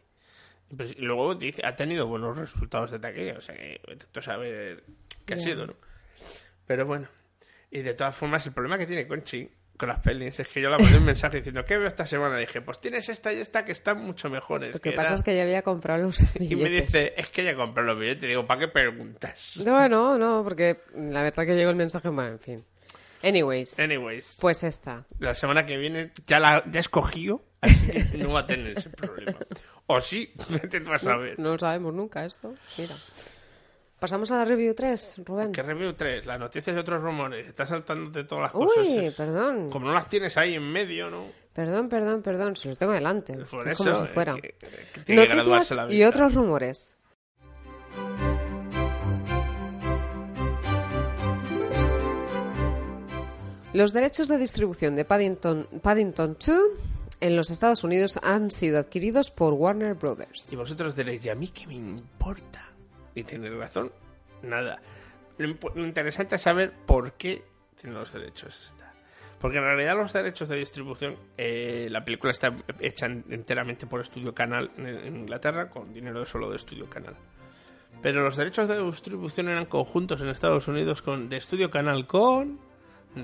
Impres- 0.72 0.95
Y 0.98 1.02
luego 1.02 1.36
dice, 1.36 1.62
ha 1.65 1.76
tenido 1.76 2.08
buenos 2.08 2.38
resultados 2.38 2.91
de 2.91 3.00
taquilla, 3.00 3.38
o 3.38 3.41
sea 3.41 3.56
que 3.56 3.82
intento 3.88 4.22
saber 4.22 4.84
qué 5.26 5.34
ha 5.36 5.38
sido, 5.39 5.67
¿no? 5.67 5.74
Pero 6.65 6.86
bueno, 6.86 7.08
y 7.69 7.82
de 7.82 7.93
todas 7.93 8.15
formas, 8.15 8.45
el 8.48 8.54
problema 8.54 8.78
que 8.78 8.88
tiene 8.88 9.06
Conchi 9.08 9.50
con 9.80 9.89
las 9.89 10.00
pelis 10.00 10.39
es 10.39 10.48
que 10.50 10.62
yo 10.62 10.70
le 10.70 10.78
mandé 10.78 10.98
un 10.98 11.06
mensaje 11.06 11.38
diciendo, 11.38 11.63
¿qué 11.65 11.78
veo 11.78 11.88
esta 11.88 12.06
semana? 12.06 12.38
Dije, 12.38 12.62
pues 12.62 12.80
tienes 12.82 13.08
esta 13.10 13.32
y 13.34 13.38
esta 13.39 13.63
que 13.65 13.72
están 13.72 14.04
mucho 14.04 14.30
mejores. 14.30 14.74
Lo 14.74 14.80
que 14.82 14.92
pasa 14.92 15.13
es 15.15 15.24
que 15.24 15.36
ya 15.36 15.44
había 15.44 15.62
comprado 15.62 16.04
los 16.04 16.20
billetes. 16.34 16.52
Y 16.52 16.56
me 16.56 16.70
dice, 16.70 17.13
es 17.18 17.30
que 17.30 17.44
ya 17.46 17.56
compré 17.56 17.84
los 17.84 17.98
billetes. 17.98 18.24
Y 18.26 18.28
digo, 18.28 18.46
¿para 18.46 18.60
qué 18.60 18.68
preguntas? 18.68 19.62
No, 19.65 19.88
no, 19.89 20.18
no, 20.18 20.44
porque 20.44 20.82
la 20.96 21.24
verdad 21.24 21.46
que 21.46 21.56
llegó 21.56 21.70
el 21.72 21.78
mensaje, 21.78 22.10
bueno, 22.10 22.32
en 22.32 22.39
fin. 22.39 22.65
Anyways, 23.24 23.80
Anyways, 23.80 24.38
pues 24.39 24.63
esta. 24.63 25.06
la 25.20 25.34
semana 25.34 25.65
que 25.65 25.76
viene 25.78 26.12
ya 26.28 26.39
la 26.39 26.63
ya 26.72 26.80
he 26.80 26.82
escogido, 26.82 27.44
así 27.62 27.88
que 27.88 28.04
no 28.18 28.32
va 28.34 28.42
a 28.42 28.48
tener 28.48 28.78
ese 28.78 28.89
problema. 28.89 29.38
O 29.88 30.00
sí, 30.00 30.34
vete 30.50 30.80
tú 30.82 30.92
a 30.92 30.94
No, 30.94 31.00
saber. 31.00 31.38
no 31.39 31.52
lo 31.52 31.58
sabemos 31.58 31.94
nunca 31.94 32.24
esto. 32.26 32.54
Mira. 32.78 32.96
Pasamos 34.00 34.32
a 34.32 34.38
la 34.38 34.46
review 34.46 34.74
3, 34.74 35.22
Rubén. 35.26 35.52
¿Qué 35.52 35.62
review 35.62 35.94
3? 35.94 36.26
Las 36.26 36.40
noticias 36.40 36.74
y 36.76 36.80
otros 36.80 37.02
rumores. 37.04 37.48
Estás 37.48 37.68
saltándote 37.70 38.23
todas 38.23 38.44
las 38.44 38.52
cosas. 38.54 38.86
Uy, 38.88 39.12
perdón. 39.15 39.69
Como 39.69 39.88
no 39.88 39.94
las 39.94 40.08
tienes 40.08 40.38
ahí 40.38 40.56
en 40.56 40.63
medio, 40.63 41.10
¿no? 41.10 41.26
Perdón, 41.54 41.90
perdón, 41.90 42.21
perdón. 42.21 42.56
Se 42.56 42.69
los 42.69 42.78
tengo 42.78 42.94
delante. 42.94 43.34
Por 43.36 43.67
es 43.67 43.80
eso, 43.80 43.92
como 43.92 44.08
si 44.08 44.13
fuera. 44.13 44.36
que- 44.36 44.56
que 45.06 45.13
Noticias 45.15 45.76
y 45.90 46.04
otros 46.04 46.34
rumores. 46.34 46.96
Los 53.73 53.94
derechos 53.94 54.28
de 54.28 54.38
distribución 54.38 54.96
de 54.96 55.06
Paddington, 55.06 55.67
Paddington 55.82 56.38
2 56.46 56.58
en 57.21 57.36
los 57.36 57.52
Estados 57.52 57.84
Unidos 57.84 58.17
han 58.23 58.50
sido 58.50 58.80
adquiridos 58.80 59.30
por 59.30 59.54
Warner 59.54 59.94
Brothers. 59.94 60.52
Y 60.52 60.56
vosotros 60.56 60.96
diréis, 60.96 61.23
¿y 61.26 61.30
a 61.30 61.36
mí 61.36 61.50
qué 61.50 61.67
me 61.67 61.76
importa? 61.76 62.69
Y 63.16 63.24
tenéis 63.24 63.54
razón, 63.56 63.92
nada. 64.42 64.82
Lo, 65.38 65.56
interesante 65.86 66.36
es 66.36 66.42
saber 66.42 66.72
por 66.86 67.14
qué 67.14 67.44
tiene 67.80 67.96
los 67.96 68.12
derechos 68.14 68.60
esta. 68.60 68.94
Porque 69.40 69.58
en 69.58 69.64
realidad 69.64 69.96
los 69.96 70.12
derechos 70.12 70.50
de 70.50 70.58
distribución, 70.58 71.16
eh, 71.38 71.88
la 71.90 72.04
película 72.04 72.32
está 72.32 72.54
hecha 72.82 73.06
en- 73.06 73.24
enteramente 73.30 73.88
por 73.88 74.02
Estudio 74.02 74.34
Canal 74.34 74.70
en, 74.78 75.16
Inglaterra, 75.16 75.70
con 75.70 75.94
dinero 75.94 76.26
solo 76.26 76.50
de 76.50 76.58
Estudio 76.58 76.90
Canal. 76.90 77.16
Pero 78.02 78.22
los 78.22 78.36
derechos 78.36 78.68
de 78.68 78.82
distribución 78.84 79.48
eran 79.50 79.66
conjuntos 79.66 80.22
en 80.22 80.28
Estados 80.30 80.68
Unidos 80.68 81.02
con 81.02 81.30
de 81.30 81.38
Estudio 81.38 81.70
Canal 81.70 82.06
con 82.06 82.60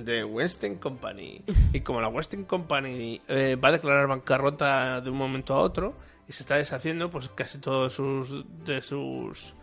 The 0.06 0.24
Western 0.24 0.76
Company. 0.76 1.44
Y 1.74 1.82
como 1.82 2.00
la 2.02 2.08
Western 2.08 2.46
Company 2.46 3.22
eh, 3.28 3.56
va 3.58 3.70
a 3.70 3.72
declarar 3.74 4.08
bancarrota 4.08 5.02
de 5.02 5.10
un 5.10 5.18
momento 5.18 5.54
a 5.54 5.60
otro 5.60 5.96
y 6.28 6.32
se 6.32 6.44
está 6.44 6.56
deshaciendo, 6.56 7.10
pues 7.12 7.30
casi 7.30 7.60
todos 7.60 7.94
sus 7.94 8.46
de 8.66 8.82
sus 8.82 9.54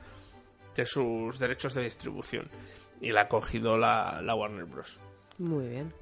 de 0.74 0.86
sus 0.86 1.38
derechos 1.38 1.74
de 1.74 1.82
distribución. 1.82 2.48
Y 3.00 3.10
la 3.10 3.22
ha 3.22 3.28
cogido 3.28 3.76
la, 3.76 4.20
la 4.22 4.34
Warner 4.34 4.64
Bros. 4.64 4.98
Muy 5.38 5.68
bien. 5.68 5.92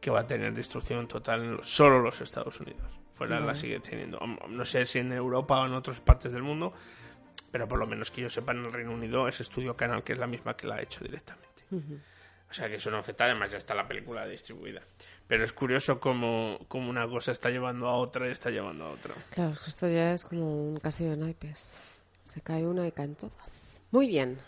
Que 0.00 0.10
va 0.10 0.20
a 0.20 0.26
tener 0.26 0.54
distribución 0.54 1.06
total 1.06 1.44
en 1.44 1.58
solo 1.62 2.00
los 2.00 2.20
Estados 2.20 2.58
Unidos. 2.60 3.02
Fuera 3.14 3.38
la 3.38 3.54
sigue 3.54 3.78
teniendo. 3.80 4.18
No 4.48 4.64
sé 4.64 4.86
si 4.86 4.98
en 4.98 5.12
Europa 5.12 5.60
o 5.60 5.66
en 5.66 5.74
otras 5.74 6.00
partes 6.00 6.32
del 6.32 6.42
mundo, 6.42 6.72
pero 7.50 7.68
por 7.68 7.78
lo 7.78 7.86
menos 7.86 8.10
que 8.10 8.22
yo 8.22 8.30
sepa 8.30 8.52
en 8.52 8.64
el 8.64 8.72
Reino 8.72 8.92
Unido 8.92 9.28
es 9.28 9.40
Estudio 9.40 9.76
Canal, 9.76 10.02
que 10.02 10.14
es 10.14 10.18
la 10.18 10.26
misma 10.26 10.56
que 10.56 10.66
la 10.66 10.76
ha 10.76 10.82
hecho 10.82 11.04
directamente. 11.04 11.64
O 12.50 12.52
sea 12.52 12.68
que 12.68 12.76
eso 12.76 12.90
no 12.90 12.98
afecta, 12.98 13.24
además 13.24 13.50
ya 13.50 13.58
está 13.58 13.74
la 13.74 13.86
película 13.86 14.26
distribuida. 14.26 14.82
Pero 15.26 15.44
es 15.44 15.52
curioso 15.52 16.00
cómo, 16.00 16.58
cómo 16.68 16.90
una 16.90 17.06
cosa 17.08 17.32
está 17.32 17.50
llevando 17.50 17.88
a 17.88 17.96
otra 17.96 18.26
y 18.28 18.30
está 18.30 18.50
llevando 18.50 18.84
a 18.86 18.90
otra. 18.90 19.14
Claro, 19.30 19.52
esto 19.52 19.88
ya 19.88 20.12
es 20.12 20.24
como 20.24 20.68
un 20.68 20.78
castillo 20.78 21.10
de 21.10 21.16
naipes. 21.18 21.80
Se 22.24 22.40
cae 22.40 22.66
una 22.66 22.86
y 22.86 22.92
caen 22.92 23.14
todas. 23.14 23.71
Muy 23.92 24.08
bien. 24.08 24.38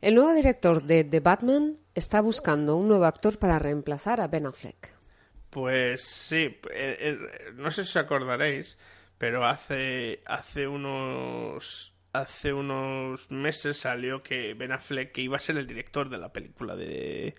El 0.00 0.14
nuevo 0.14 0.32
director 0.32 0.82
de 0.82 1.04
The 1.04 1.20
Batman 1.20 1.76
está 1.94 2.20
buscando 2.22 2.76
un 2.76 2.88
nuevo 2.88 3.04
actor 3.04 3.38
para 3.38 3.58
reemplazar 3.58 4.20
a 4.20 4.28
Ben 4.28 4.46
Affleck. 4.46 4.94
Pues 5.50 6.02
sí, 6.04 6.38
eh, 6.38 6.60
eh, 6.72 7.18
no 7.54 7.70
sé 7.70 7.84
si 7.84 7.90
os 7.90 7.96
acordaréis, 8.04 8.78
pero 9.18 9.44
hace, 9.44 10.22
hace 10.26 10.66
unos 10.66 11.92
hace 12.12 12.52
unos 12.52 13.30
meses 13.32 13.78
salió 13.78 14.22
que 14.22 14.54
Ben 14.54 14.72
Affleck, 14.72 15.10
que 15.12 15.22
iba 15.22 15.36
a 15.36 15.40
ser 15.40 15.56
el 15.58 15.66
director 15.66 16.08
de 16.08 16.18
la 16.18 16.32
película 16.32 16.76
de, 16.76 17.34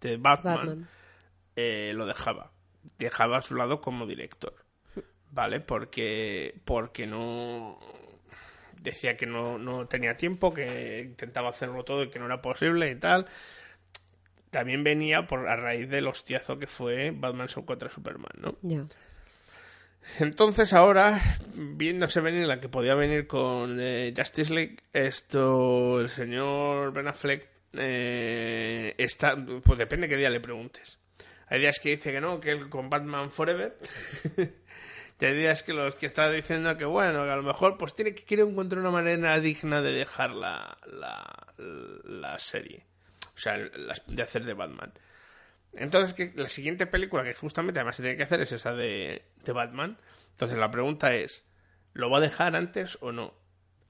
de 0.00 0.16
Batman, 0.16 0.56
Batman. 0.56 0.88
eh, 1.56 1.92
lo 1.94 2.06
dejaba. 2.06 2.52
Dejaba 2.98 3.38
a 3.38 3.42
su 3.42 3.56
lado 3.56 3.80
como 3.80 4.06
director. 4.06 4.54
¿Vale? 5.32 5.60
Porque, 5.60 6.60
porque 6.64 7.06
no 7.06 7.78
decía 8.82 9.16
que 9.16 9.26
no, 9.26 9.58
no 9.58 9.86
tenía 9.86 10.16
tiempo, 10.16 10.52
que 10.52 11.02
intentaba 11.06 11.50
hacerlo 11.50 11.84
todo 11.84 12.04
y 12.04 12.10
que 12.10 12.18
no 12.18 12.26
era 12.26 12.42
posible 12.42 12.90
y 12.90 12.96
tal. 12.96 13.26
También 14.50 14.82
venía 14.82 15.26
por 15.26 15.48
a 15.48 15.56
raíz 15.56 15.88
del 15.88 16.08
hostiazo 16.08 16.58
que 16.58 16.66
fue 16.66 17.12
Batman 17.12 17.48
contra 17.64 17.90
Superman, 17.90 18.32
¿no? 18.38 18.56
Ya. 18.62 18.86
Entonces 20.18 20.72
ahora, 20.72 21.20
viéndose 21.54 22.20
venir 22.20 22.46
la 22.46 22.58
que 22.58 22.68
podía 22.68 22.94
venir 22.94 23.26
con 23.26 23.78
eh, 23.80 24.12
Justice 24.16 24.52
League, 24.52 24.76
esto, 24.92 26.00
el 26.00 26.08
señor 26.08 26.92
Ben 26.92 27.06
Affleck 27.06 27.46
eh, 27.74 28.94
está, 28.98 29.36
pues 29.62 29.78
depende 29.78 30.08
qué 30.08 30.16
día 30.16 30.30
le 30.30 30.40
preguntes. 30.40 30.98
Hay 31.46 31.60
días 31.60 31.78
que 31.80 31.90
dice 31.90 32.12
que 32.12 32.20
no, 32.20 32.40
que 32.40 32.52
él 32.52 32.68
con 32.68 32.88
Batman 32.88 33.30
Forever. 33.30 33.76
hay 35.26 35.36
días 35.36 35.62
que 35.62 35.72
los 35.72 35.94
que 35.94 36.06
está 36.06 36.30
diciendo 36.30 36.76
que 36.76 36.84
bueno, 36.84 37.24
que 37.24 37.30
a 37.30 37.36
lo 37.36 37.42
mejor 37.42 37.76
pues 37.76 37.94
tiene 37.94 38.14
que 38.14 38.24
quiere 38.24 38.42
encontrar 38.42 38.80
una 38.80 38.90
manera 38.90 39.38
digna 39.40 39.82
de 39.82 39.92
dejar 39.92 40.30
la, 40.30 40.78
la, 40.86 41.54
la 42.04 42.38
serie. 42.38 42.86
O 43.34 43.38
sea, 43.38 43.56
de 43.56 44.22
hacer 44.22 44.44
de 44.44 44.54
Batman. 44.54 44.92
Entonces, 45.72 46.14
que 46.14 46.32
la 46.34 46.48
siguiente 46.48 46.86
película 46.86 47.22
que 47.22 47.34
justamente 47.34 47.78
además 47.78 47.96
se 47.96 48.02
tiene 48.02 48.16
que 48.16 48.24
hacer 48.24 48.40
es 48.40 48.52
esa 48.52 48.72
de, 48.72 49.24
de 49.44 49.52
Batman. 49.52 49.98
Entonces, 50.32 50.58
la 50.58 50.70
pregunta 50.70 51.14
es, 51.14 51.46
¿lo 51.92 52.10
va 52.10 52.18
a 52.18 52.22
dejar 52.22 52.56
antes 52.56 52.98
o 53.00 53.12
no? 53.12 53.34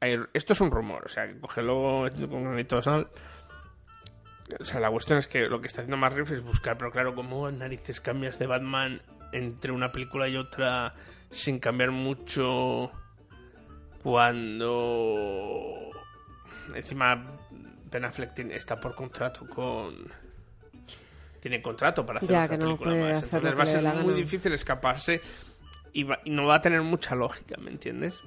Esto 0.01 0.53
es 0.55 0.61
un 0.61 0.71
rumor, 0.71 1.05
o 1.05 1.09
sea, 1.09 1.27
que 1.27 1.39
cógelo 1.39 2.09
con 2.29 2.45
granito 2.45 2.81
sal. 2.81 3.09
O 4.59 4.65
sea, 4.65 4.81
la 4.81 4.91
cuestión 4.91 5.19
es 5.19 5.27
que 5.27 5.49
lo 5.49 5.61
que 5.61 5.69
está 5.69 5.83
haciendo 5.83 6.09
Reeves 6.09 6.31
es 6.31 6.43
buscar, 6.43 6.77
pero 6.79 6.91
claro, 6.91 7.15
¿cómo 7.15 7.51
narices 7.51 8.01
cambias 8.01 8.39
de 8.39 8.47
Batman 8.47 9.03
entre 9.33 9.73
una 9.73 9.93
película 9.93 10.29
y 10.29 10.37
otra 10.37 10.95
sin 11.31 11.59
cambiar 11.59 11.91
mucho 11.91 12.91
cuando 14.61 15.91
encima 16.75 17.23
Ben 17.91 18.05
Affleck 18.05 18.35
tiene- 18.35 18.57
está 18.57 18.79
por 18.81 18.95
contrato 18.95 19.47
con 19.47 19.95
tiene 21.41 21.63
contrato 21.63 22.05
para 22.05 22.19
hacer 22.19 22.29
Ya, 22.31 22.45
otra 22.45 22.59
que 22.59 22.65
no 22.65 22.67
película 22.77 22.91
puede 22.91 23.13
más. 23.15 23.25
hacer 23.25 23.43
lo 23.43 23.49
Entonces 23.51 23.75
va 23.77 23.79
a 23.79 23.83
ser 23.83 23.95
muy 24.03 24.13
gana. 24.13 24.17
difícil 24.23 24.53
escaparse 24.53 25.21
y, 25.93 26.03
va- 26.05 26.21
y 26.25 26.31
no 26.31 26.45
va 26.47 26.57
a 26.57 26.61
tener 26.63 26.83
mucha 26.83 27.15
lógica, 27.15 27.57
¿me 27.59 27.71
entiendes? 27.71 28.21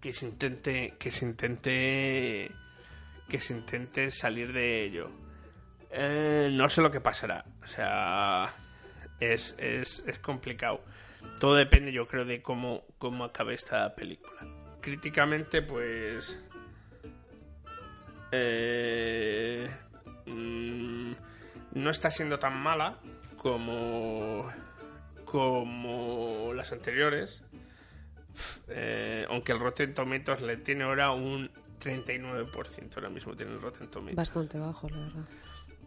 Que 0.00 0.12
se 0.12 0.26
intente 0.26 0.94
que 0.98 1.10
se 1.10 1.24
intente 1.24 2.52
que 3.28 3.40
se 3.40 3.54
intente 3.54 4.10
salir 4.10 4.52
de 4.52 4.84
ello. 4.84 5.10
Eh, 5.90 6.50
no 6.52 6.68
sé 6.68 6.82
lo 6.82 6.90
que 6.90 7.00
pasará. 7.00 7.44
O 7.64 7.66
sea, 7.66 8.52
es, 9.18 9.54
es, 9.58 10.04
es 10.06 10.18
complicado. 10.20 10.82
Todo 11.40 11.54
depende, 11.54 11.92
yo 11.92 12.06
creo, 12.06 12.24
de 12.24 12.40
cómo, 12.42 12.84
cómo 12.98 13.24
acabe 13.24 13.54
esta 13.54 13.94
película. 13.94 14.40
Críticamente, 14.80 15.62
pues... 15.62 16.38
eh, 18.32 19.68
mm, 20.26 21.12
no 21.74 21.90
está 21.90 22.10
siendo 22.10 22.38
tan 22.38 22.56
mala 22.56 22.98
como, 23.36 24.50
como 25.24 26.52
las 26.54 26.72
anteriores. 26.72 27.42
Eh, 28.68 29.24
aunque 29.28 29.52
el 29.52 29.60
Rotten 29.60 29.94
Tomatoes 29.94 30.42
le 30.42 30.56
tiene 30.58 30.84
ahora 30.84 31.10
un 31.12 31.50
39%. 31.82 32.96
Ahora 32.96 33.08
mismo 33.08 33.34
tiene 33.34 33.52
el 33.52 33.60
Rotten 33.60 33.88
Tomatoes. 33.88 34.16
Bastante 34.16 34.58
bajo, 34.58 34.88
la 34.88 34.98
verdad. 34.98 35.24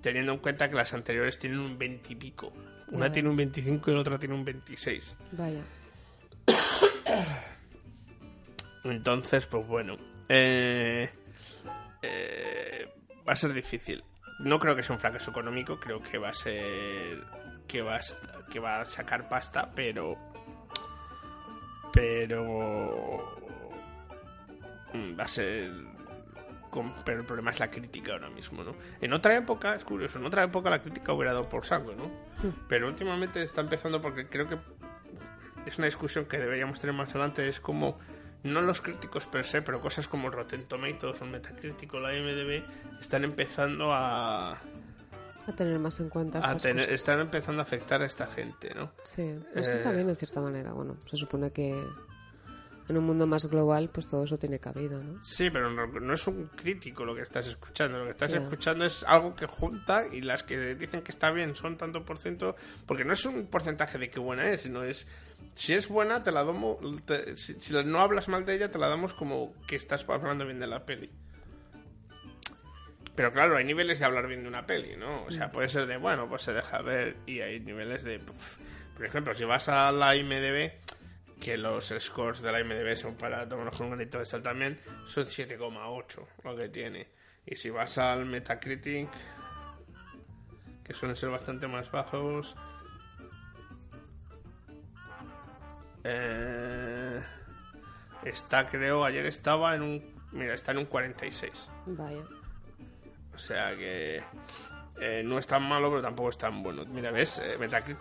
Teniendo 0.01 0.31
en 0.33 0.39
cuenta 0.39 0.69
que 0.69 0.75
las 0.75 0.93
anteriores 0.93 1.37
tienen 1.39 1.59
un 1.59 1.77
20 1.77 2.13
y 2.13 2.15
pico. 2.15 2.53
Una 2.91 3.07
Ya 3.07 3.11
tiene 3.13 3.29
un 3.29 3.35
ves. 3.37 3.45
25 3.51 3.91
y 3.91 3.93
la 3.93 3.99
otra 3.99 4.17
tiene 4.19 4.35
un 4.35 4.45
26. 4.45 5.15
Vaya. 5.33 5.61
Entonces, 8.83 9.45
pues 9.45 9.67
bueno. 9.67 9.95
eh, 10.29 11.09
eh, 12.01 12.89
va 13.27 13.33
a 13.33 13.35
ser 13.35 13.53
difícil. 13.53 14.03
No 14.39 14.57
creo 14.59 14.75
que 14.75 14.83
sea 14.83 14.95
un 14.95 14.99
fracaso 15.01 15.31
económico, 15.31 15.79
creo 15.79 16.01
que 16.01 16.17
va 16.17 16.29
a 16.29 16.33
ser. 16.33 17.21
que 17.67 17.81
va 17.81 17.97
a, 17.97 17.99
que 18.49 18.59
va 18.59 18.81
a 18.81 18.85
sacar 18.85 19.27
pasta, 19.27 19.69
pero. 19.75 20.15
Pero. 21.91 23.37
mm, 24.93 25.19
Va 25.19 25.23
a 25.25 25.27
ser. 25.27 25.69
Pero 27.05 27.19
el 27.21 27.25
problema 27.25 27.51
es 27.51 27.59
la 27.59 27.69
crítica 27.71 28.13
ahora 28.13 28.29
mismo, 28.29 28.63
¿no? 28.63 28.75
En 29.01 29.13
otra 29.13 29.35
época, 29.35 29.75
es 29.75 29.83
curioso, 29.83 30.19
en 30.19 30.25
otra 30.25 30.43
época 30.43 30.69
la 30.69 30.81
crítica 30.81 31.13
hubiera 31.13 31.33
dado 31.33 31.49
por 31.49 31.65
saco, 31.65 31.93
¿no? 31.93 32.09
Pero 32.67 32.87
últimamente 32.87 33.41
está 33.41 33.61
empezando 33.61 34.01
porque 34.01 34.27
creo 34.27 34.47
que 34.47 34.57
es 35.65 35.77
una 35.77 35.85
discusión 35.85 36.25
que 36.25 36.37
deberíamos 36.37 36.79
tener 36.79 36.95
más 36.95 37.09
adelante, 37.09 37.47
es 37.47 37.59
como 37.59 37.97
no 38.43 38.61
los 38.61 38.79
críticos 38.81 39.27
per 39.27 39.43
se, 39.45 39.61
pero 39.61 39.81
cosas 39.81 40.07
como 40.07 40.29
Rotten 40.29 40.65
Tomatoes 40.65 41.21
o 41.21 41.25
Metacritic 41.25 41.93
o 41.93 41.99
la 41.99 42.15
IMDb 42.15 42.63
están 43.01 43.23
empezando 43.25 43.91
a, 43.93 44.51
A 44.53 45.51
tener 45.57 45.77
más 45.79 45.99
en 45.99 46.07
cuenta 46.09 46.37
a 46.37 46.41
estas 46.41 46.61
tener, 46.61 46.77
cosas. 46.85 46.93
están 46.93 47.19
empezando 47.19 47.61
a 47.61 47.63
afectar 47.63 48.01
a 48.01 48.05
esta 48.05 48.27
gente, 48.27 48.73
¿no? 48.73 48.91
Sí, 49.03 49.23
eso 49.55 49.73
está 49.73 49.91
Eh, 49.91 49.95
bien 49.95 50.07
en 50.09 50.15
cierta 50.15 50.39
manera. 50.39 50.71
Bueno, 50.71 50.95
se 51.05 51.17
supone 51.17 51.51
que 51.51 51.83
en 52.89 52.97
un 52.97 53.05
mundo 53.05 53.25
más 53.27 53.45
global, 53.45 53.89
pues 53.93 54.07
todo 54.07 54.23
eso 54.23 54.37
tiene 54.37 54.59
cabida, 54.59 54.97
¿no? 54.97 55.23
Sí, 55.23 55.49
pero 55.49 55.69
no, 55.69 55.87
no 55.87 56.13
es 56.13 56.27
un 56.27 56.47
crítico 56.47 57.05
lo 57.05 57.13
que 57.15 57.21
estás 57.21 57.47
escuchando. 57.47 57.99
Lo 57.99 58.05
que 58.05 58.11
estás 58.11 58.33
escuchando 58.33 58.85
es 58.85 59.03
algo 59.03 59.35
que 59.35 59.45
junta 59.45 60.05
y 60.11 60.21
las 60.21 60.43
que 60.43 60.75
dicen 60.75 61.01
que 61.01 61.11
está 61.11 61.31
bien 61.31 61.55
son 61.55 61.77
tanto 61.77 62.03
por 62.03 62.17
ciento. 62.19 62.55
Porque 62.85 63.05
no 63.05 63.13
es 63.13 63.23
un 63.25 63.47
porcentaje 63.47 63.97
de 63.97 64.09
qué 64.09 64.19
buena 64.19 64.49
es, 64.49 64.61
sino 64.61 64.83
es. 64.83 65.07
Si 65.55 65.73
es 65.73 65.87
buena, 65.87 66.23
te 66.23 66.31
la 66.31 66.43
damos. 66.43 66.77
te- 67.05 67.35
si, 67.37 67.53
si 67.61 67.73
no 67.83 67.99
hablas 68.01 68.27
mal 68.27 68.45
de 68.45 68.55
ella, 68.55 68.71
te 68.71 68.77
la 68.79 68.89
damos 68.89 69.13
como 69.13 69.53
que 69.67 69.75
estás 69.75 70.05
hablando 70.09 70.45
bien 70.45 70.59
de 70.59 70.67
la 70.67 70.85
peli. 70.85 71.09
Pero 73.15 73.33
claro, 73.33 73.57
hay 73.57 73.65
niveles 73.65 73.99
de 73.99 74.05
hablar 74.05 74.27
bien 74.27 74.43
de 74.43 74.47
una 74.47 74.65
peli, 74.65 74.95
¿no? 74.95 75.25
O 75.25 75.31
sea, 75.31 75.47
Mm. 75.47 75.51
puede 75.51 75.69
ser 75.69 75.87
de, 75.87 75.97
bueno, 75.97 76.27
pues 76.29 76.43
se 76.43 76.53
deja 76.53 76.81
ver. 76.81 77.17
Y 77.25 77.41
hay 77.41 77.59
niveles 77.59 78.03
de. 78.03 78.19
puf. 78.19 78.57
Por 78.95 79.05
ejemplo, 79.05 79.33
si 79.33 79.43
vas 79.45 79.67
a 79.69 79.91
la 79.91 80.15
IMDB, 80.15 80.71
que 81.39 81.57
los 81.57 81.93
scores 81.99 82.41
de 82.41 82.51
la 82.51 82.59
IMDB 82.59 82.95
son 82.95 83.15
para 83.15 83.47
tomarnos 83.47 83.77
con 83.77 83.87
un 83.87 83.93
granito 83.93 84.19
de 84.19 84.25
sal 84.25 84.43
también, 84.43 84.79
son 85.05 85.25
7,8 85.25 86.25
lo 86.43 86.55
que 86.55 86.69
tiene. 86.69 87.07
Y 87.45 87.55
si 87.55 87.69
vas 87.69 87.97
al 87.97 88.25
Metacritic, 88.25 89.09
que 90.83 90.93
suelen 90.93 91.15
ser 91.15 91.29
bastante 91.29 91.67
más 91.67 91.89
bajos, 91.91 92.55
eh, 96.03 97.21
está, 98.23 98.67
creo, 98.67 99.05
ayer 99.05 99.25
estaba 99.25 99.75
en 99.75 99.81
un. 99.81 100.19
Mira, 100.31 100.53
está 100.53 100.71
en 100.71 100.79
un 100.79 100.85
46. 100.85 101.69
Vaya. 101.87 102.21
O 103.33 103.37
sea 103.37 103.75
que. 103.75 104.23
Eh, 105.01 105.23
no 105.25 105.39
es 105.39 105.47
tan 105.47 105.63
malo, 105.63 105.89
pero 105.89 106.01
tampoco 106.01 106.29
es 106.29 106.37
tan 106.37 106.61
bueno. 106.61 106.85
Mira, 106.85 107.09
¿ves? 107.11 107.39
Eh, 107.39 107.55
Metacritic... 107.57 107.97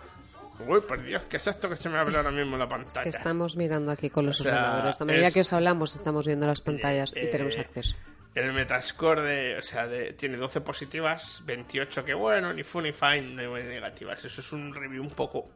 Uy, 0.67 0.81
por 0.81 1.01
Dios, 1.03 1.25
¿qué 1.25 1.37
es 1.37 1.47
esto 1.47 1.69
que 1.69 1.75
se 1.75 1.89
me 1.89 1.97
abre 1.99 2.15
ahora 2.17 2.31
mismo 2.31 2.53
en 2.53 2.59
la 2.59 2.67
pantalla? 2.69 3.03
Que 3.03 3.09
estamos 3.09 3.55
mirando 3.55 3.91
aquí 3.91 4.09
con 4.09 4.25
los 4.25 4.39
O 4.41 4.43
sea, 4.43 4.53
ordenadores. 4.53 5.01
A 5.01 5.05
medida 5.05 5.27
es- 5.27 5.33
que 5.33 5.39
os 5.41 5.53
hablamos, 5.53 5.95
estamos 5.95 6.25
viendo 6.27 6.45
las 6.47 6.61
pantallas 6.61 7.13
y 7.15 7.19
eh, 7.19 7.27
tenemos 7.27 7.57
acceso. 7.57 7.97
El 8.35 8.53
Metascore 8.53 9.21
de, 9.23 9.57
o 9.57 9.61
sea, 9.61 9.87
de, 9.87 10.13
tiene 10.13 10.37
12 10.37 10.61
positivas, 10.61 11.41
28 11.45 12.05
que 12.05 12.13
bueno, 12.13 12.53
ni 12.53 12.63
fun 12.63 12.83
ni 12.83 12.91
fine, 12.93 13.21
no 13.43 13.55
hay 13.55 13.63
negativas. 13.63 14.23
Eso 14.23 14.41
es 14.41 14.51
un 14.51 14.73
review 14.73 15.01
un 15.01 15.09
poco. 15.09 15.49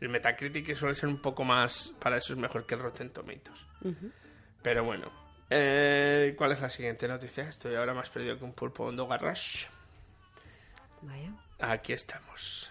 El 0.00 0.08
Metacritic 0.08 0.74
suele 0.74 0.94
ser 0.94 1.08
un 1.08 1.20
poco 1.22 1.44
más. 1.44 1.92
Para 2.00 2.16
eso 2.18 2.32
es 2.32 2.38
mejor 2.38 2.66
que 2.66 2.74
el 2.74 2.80
Rotten 2.80 3.10
Tomatoes. 3.10 3.64
Pero 4.62 4.84
bueno. 4.84 5.10
Eh, 5.48 6.34
¿Cuál 6.36 6.52
es 6.52 6.60
la 6.60 6.68
siguiente 6.68 7.06
noticia? 7.06 7.44
Estoy 7.48 7.76
ahora 7.76 7.94
más 7.94 8.10
perdido 8.10 8.36
que 8.36 8.44
un 8.44 8.52
pulpo 8.52 8.90
en 8.90 8.96
Garage. 8.96 9.68
Vaya. 11.02 11.30
Aquí 11.60 11.92
estamos. 11.92 12.70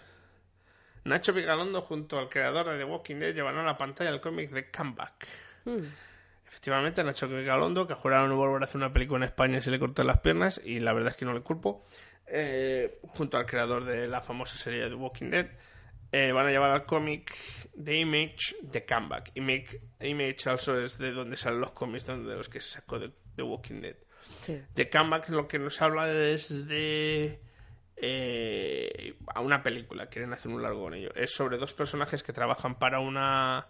Nacho 1.05 1.33
Vigalondo 1.33 1.81
junto 1.81 2.17
al 2.17 2.29
creador 2.29 2.69
de 2.69 2.77
The 2.79 2.83
Walking 2.83 3.17
Dead 3.17 3.33
llevaron 3.33 3.61
a 3.61 3.65
la 3.65 3.77
pantalla 3.77 4.09
el 4.09 4.19
cómic 4.19 4.49
de 4.51 4.69
Comeback. 4.71 5.27
Hmm. 5.63 5.85
Efectivamente, 6.47 7.03
Nacho 7.03 7.27
Vigalondo, 7.27 7.85
que 7.85 7.93
juraron 7.93 8.29
no 8.29 8.37
volver 8.37 8.61
a 8.61 8.65
hacer 8.65 8.77
una 8.77 8.91
película 8.91 9.17
en 9.17 9.23
España 9.23 9.61
se 9.61 9.71
le 9.71 9.79
cortó 9.79 10.03
las 10.03 10.19
piernas, 10.19 10.59
y 10.63 10.79
la 10.79 10.93
verdad 10.93 11.11
es 11.11 11.17
que 11.17 11.25
no 11.25 11.33
le 11.33 11.41
culpo, 11.41 11.83
eh, 12.27 12.99
junto 13.01 13.37
al 13.37 13.45
creador 13.45 13.85
de 13.85 14.07
la 14.07 14.21
famosa 14.21 14.57
serie 14.57 14.87
The 14.87 14.95
Walking 14.95 15.29
Dead, 15.29 15.47
eh, 16.11 16.31
van 16.31 16.47
a 16.47 16.51
llevar 16.51 16.71
al 16.71 16.85
cómic 16.85 17.35
de 17.73 17.97
Image 17.97 18.55
de 18.61 18.85
Comeback. 18.85 19.31
Image, 19.35 19.79
Image 19.99 20.49
also 20.49 20.79
es 20.79 20.97
de 20.97 21.11
donde 21.11 21.35
salen 21.35 21.59
los 21.59 21.71
cómics 21.73 22.07
de 22.07 22.15
los 22.15 22.49
que 22.49 22.61
se 22.61 22.69
sacó 22.69 22.97
de 22.97 23.11
The 23.35 23.43
Walking 23.43 23.81
Dead. 23.81 23.95
Sí. 24.35 24.59
De 24.73 24.89
Comeback 24.89 25.29
lo 25.29 25.47
que 25.47 25.59
nos 25.59 25.81
habla 25.81 26.11
es 26.11 26.67
de 26.67 27.41
eh, 27.97 28.74
a 29.35 29.41
una 29.41 29.61
película, 29.61 30.07
quieren 30.07 30.33
hacer 30.33 30.51
un 30.51 30.63
largo 30.63 30.83
con 30.83 30.93
ello. 30.93 31.13
Es 31.13 31.35
sobre 31.35 31.57
dos 31.57 31.73
personajes 31.73 32.23
que 32.23 32.33
trabajan 32.33 32.75
para 32.75 32.99
una 32.99 33.67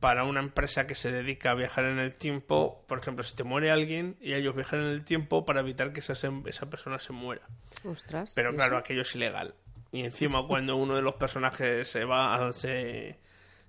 para 0.00 0.24
una 0.24 0.40
empresa 0.40 0.86
que 0.86 0.94
se 0.94 1.12
dedica 1.12 1.50
a 1.50 1.54
viajar 1.54 1.84
en 1.84 1.98
el 1.98 2.16
tiempo. 2.16 2.84
Por 2.88 2.98
ejemplo, 2.98 3.22
si 3.22 3.36
te 3.36 3.44
muere 3.44 3.70
alguien 3.70 4.16
y 4.20 4.32
ellos 4.34 4.56
viajan 4.56 4.80
en 4.80 4.86
el 4.86 5.04
tiempo 5.04 5.44
para 5.44 5.60
evitar 5.60 5.92
que 5.92 6.00
esa, 6.00 6.14
esa 6.46 6.70
persona 6.70 6.98
se 6.98 7.12
muera. 7.12 7.42
Ostras. 7.84 8.32
Pero 8.34 8.50
¿y 8.50 8.56
claro, 8.56 8.76
eso? 8.76 8.80
aquello 8.80 9.02
es 9.02 9.14
ilegal. 9.14 9.54
Y 9.92 10.00
encima 10.00 10.44
cuando 10.48 10.76
uno 10.76 10.96
de 10.96 11.02
los 11.02 11.14
personajes 11.14 11.88
se 11.88 12.04
va, 12.04 12.50
se, 12.52 13.18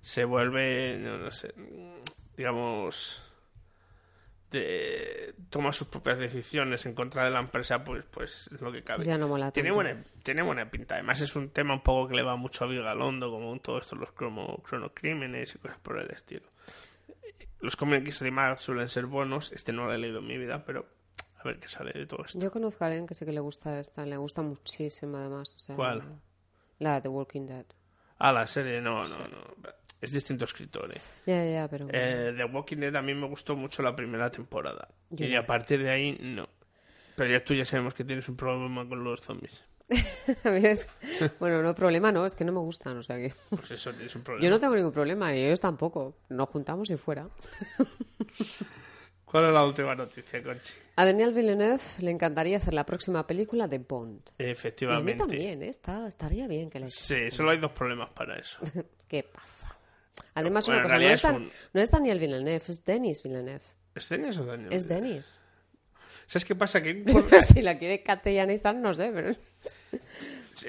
se 0.00 0.24
vuelve, 0.24 0.96
no, 0.98 1.18
no 1.18 1.30
sé, 1.30 1.54
digamos, 2.36 3.22
de- 4.52 5.34
toma 5.50 5.72
sus 5.72 5.88
propias 5.88 6.18
decisiones 6.18 6.86
en 6.86 6.94
contra 6.94 7.24
de 7.24 7.30
la 7.30 7.40
empresa, 7.40 7.82
pues, 7.82 8.04
pues 8.10 8.50
es 8.52 8.60
lo 8.60 8.70
que 8.70 8.82
cabe. 8.84 9.04
Ya 9.04 9.18
no 9.18 9.26
mola 9.28 9.50
tiene 9.50 9.72
buena, 9.72 10.04
tiene 10.22 10.42
buena 10.42 10.70
pinta. 10.70 10.94
Además 10.94 11.20
es 11.20 11.34
un 11.34 11.50
tema 11.50 11.74
un 11.74 11.82
poco 11.82 12.08
que 12.08 12.14
le 12.14 12.22
va 12.22 12.36
mucho 12.36 12.64
a 12.64 12.68
Vigalondo, 12.68 13.30
como 13.30 13.58
todo 13.60 13.78
esto, 13.78 13.96
los 13.96 14.12
cromo, 14.12 14.62
cronocrímenes 14.62 15.54
y 15.54 15.58
cosas 15.58 15.78
por 15.78 15.98
el 15.98 16.10
estilo. 16.10 16.46
Los 17.60 17.76
cómics 17.76 18.20
de 18.20 18.30
Mark 18.30 18.60
suelen 18.60 18.88
ser 18.88 19.06
buenos. 19.06 19.52
Este 19.52 19.72
no 19.72 19.86
lo 19.86 19.92
he 19.94 19.98
leído 19.98 20.18
en 20.18 20.26
mi 20.26 20.36
vida, 20.38 20.64
pero 20.64 20.86
a 21.38 21.44
ver 21.44 21.58
qué 21.60 21.68
sale 21.68 21.92
de 21.92 22.06
todo 22.06 22.24
esto. 22.24 22.38
Yo 22.38 22.50
conozco 22.50 22.84
a 22.84 22.88
alguien 22.88 23.06
que 23.06 23.14
sí 23.14 23.24
que 23.24 23.32
le 23.32 23.40
gusta 23.40 23.78
esta, 23.78 24.04
le 24.04 24.16
gusta 24.16 24.42
muchísimo 24.42 25.16
además. 25.16 25.54
o 25.54 25.58
sea, 25.58 25.76
¿Cuál? 25.76 26.02
La 26.78 26.94
de 26.94 27.02
The 27.02 27.08
Walking 27.08 27.46
Dead. 27.46 27.66
Ah, 28.18 28.32
la 28.32 28.46
serie, 28.46 28.80
no, 28.80 29.02
no, 29.02 29.18
no. 29.18 29.38
Es 30.02 30.12
distinto 30.12 30.44
escritor, 30.44 30.90
eh. 30.94 31.00
Ya, 31.26 31.44
ya, 31.46 31.68
pero... 31.68 31.86
Eh, 31.92 32.34
The 32.36 32.44
Walking 32.44 32.78
Dead 32.78 32.94
a 32.96 33.00
mí 33.02 33.14
me 33.14 33.28
gustó 33.28 33.54
mucho 33.56 33.82
la 33.82 33.94
primera 33.94 34.30
temporada. 34.30 34.88
Y 35.16 35.34
a 35.36 35.46
partir 35.46 35.82
de 35.82 35.90
ahí, 35.90 36.18
no. 36.20 36.48
Pero 37.16 37.30
ya 37.30 37.44
tú 37.44 37.54
ya 37.54 37.64
sabemos 37.64 37.94
que 37.94 38.04
tienes 38.04 38.28
un 38.28 38.36
problema 38.36 38.86
con 38.88 39.04
los 39.04 39.20
zombies. 39.20 39.62
A 40.44 40.50
mí 40.50 40.66
es- 40.66 40.88
Bueno, 41.38 41.62
no 41.62 41.74
problema, 41.74 42.10
no, 42.10 42.26
es 42.26 42.34
que 42.34 42.44
no 42.44 42.52
me 42.52 42.58
gustan, 42.58 42.96
o 42.98 43.02
sea 43.02 43.16
que... 43.16 43.32
Pues 43.56 43.70
eso 43.70 43.92
tienes 43.92 44.14
un 44.16 44.22
problema. 44.22 44.44
Yo 44.44 44.50
no 44.50 44.58
tengo 44.58 44.74
ningún 44.74 44.92
problema, 44.92 45.30
ni 45.30 45.38
ellos 45.38 45.60
tampoco. 45.60 46.16
Nos 46.30 46.48
juntamos 46.48 46.90
y 46.90 46.96
fuera. 46.96 47.28
¿Cuál 49.24 49.46
es 49.46 49.52
la 49.54 49.64
última 49.64 49.94
noticia, 49.94 50.42
Conchi? 50.42 50.72
A 50.96 51.06
Daniel 51.06 51.32
Villeneuve 51.32 51.80
le 52.00 52.10
encantaría 52.10 52.58
hacer 52.58 52.74
la 52.74 52.84
próxima 52.84 53.26
película 53.26 53.66
de 53.66 53.78
Bond. 53.78 54.20
Y 54.38 54.42
a 54.42 54.46
mí 54.46 54.52
Efectivamente. 54.52 55.14
también, 55.16 55.62
¿eh? 55.62 55.68
Está, 55.68 56.06
estaría 56.06 56.46
bien 56.46 56.68
que 56.68 56.80
le 56.80 56.90
Sí, 56.90 57.30
solo 57.30 57.50
hay 57.50 57.58
dos 57.58 57.72
problemas 57.72 58.10
para 58.10 58.36
eso. 58.38 58.58
¿Qué 59.08 59.22
pasa? 59.22 59.74
Además, 60.34 60.66
Bueno, 60.66 60.80
una 60.80 60.88
cosa, 60.88 60.98
no 60.98 61.08
es, 61.08 61.24
es 61.24 61.30
un- 61.30 61.50
no 61.74 61.80
es 61.80 61.90
Daniel 61.90 62.18
Villeneuve, 62.18 62.62
es 62.68 62.84
Denis 62.84 63.22
Villeneuve. 63.22 63.60
¿Es 63.94 64.08
Denis 64.08 64.38
o 64.38 64.44
Daniel? 64.46 64.72
Es 64.72 64.88
Denis. 64.88 65.40
¿Sabes 66.26 66.44
qué 66.44 66.54
pasa? 66.54 66.80
Que 66.82 66.94
por- 67.12 67.40
si 67.42 67.60
la 67.62 67.78
quiere 67.78 68.02
castellanizar, 68.02 68.74
no 68.74 68.94
sé, 68.94 69.10
pero... 69.12 69.34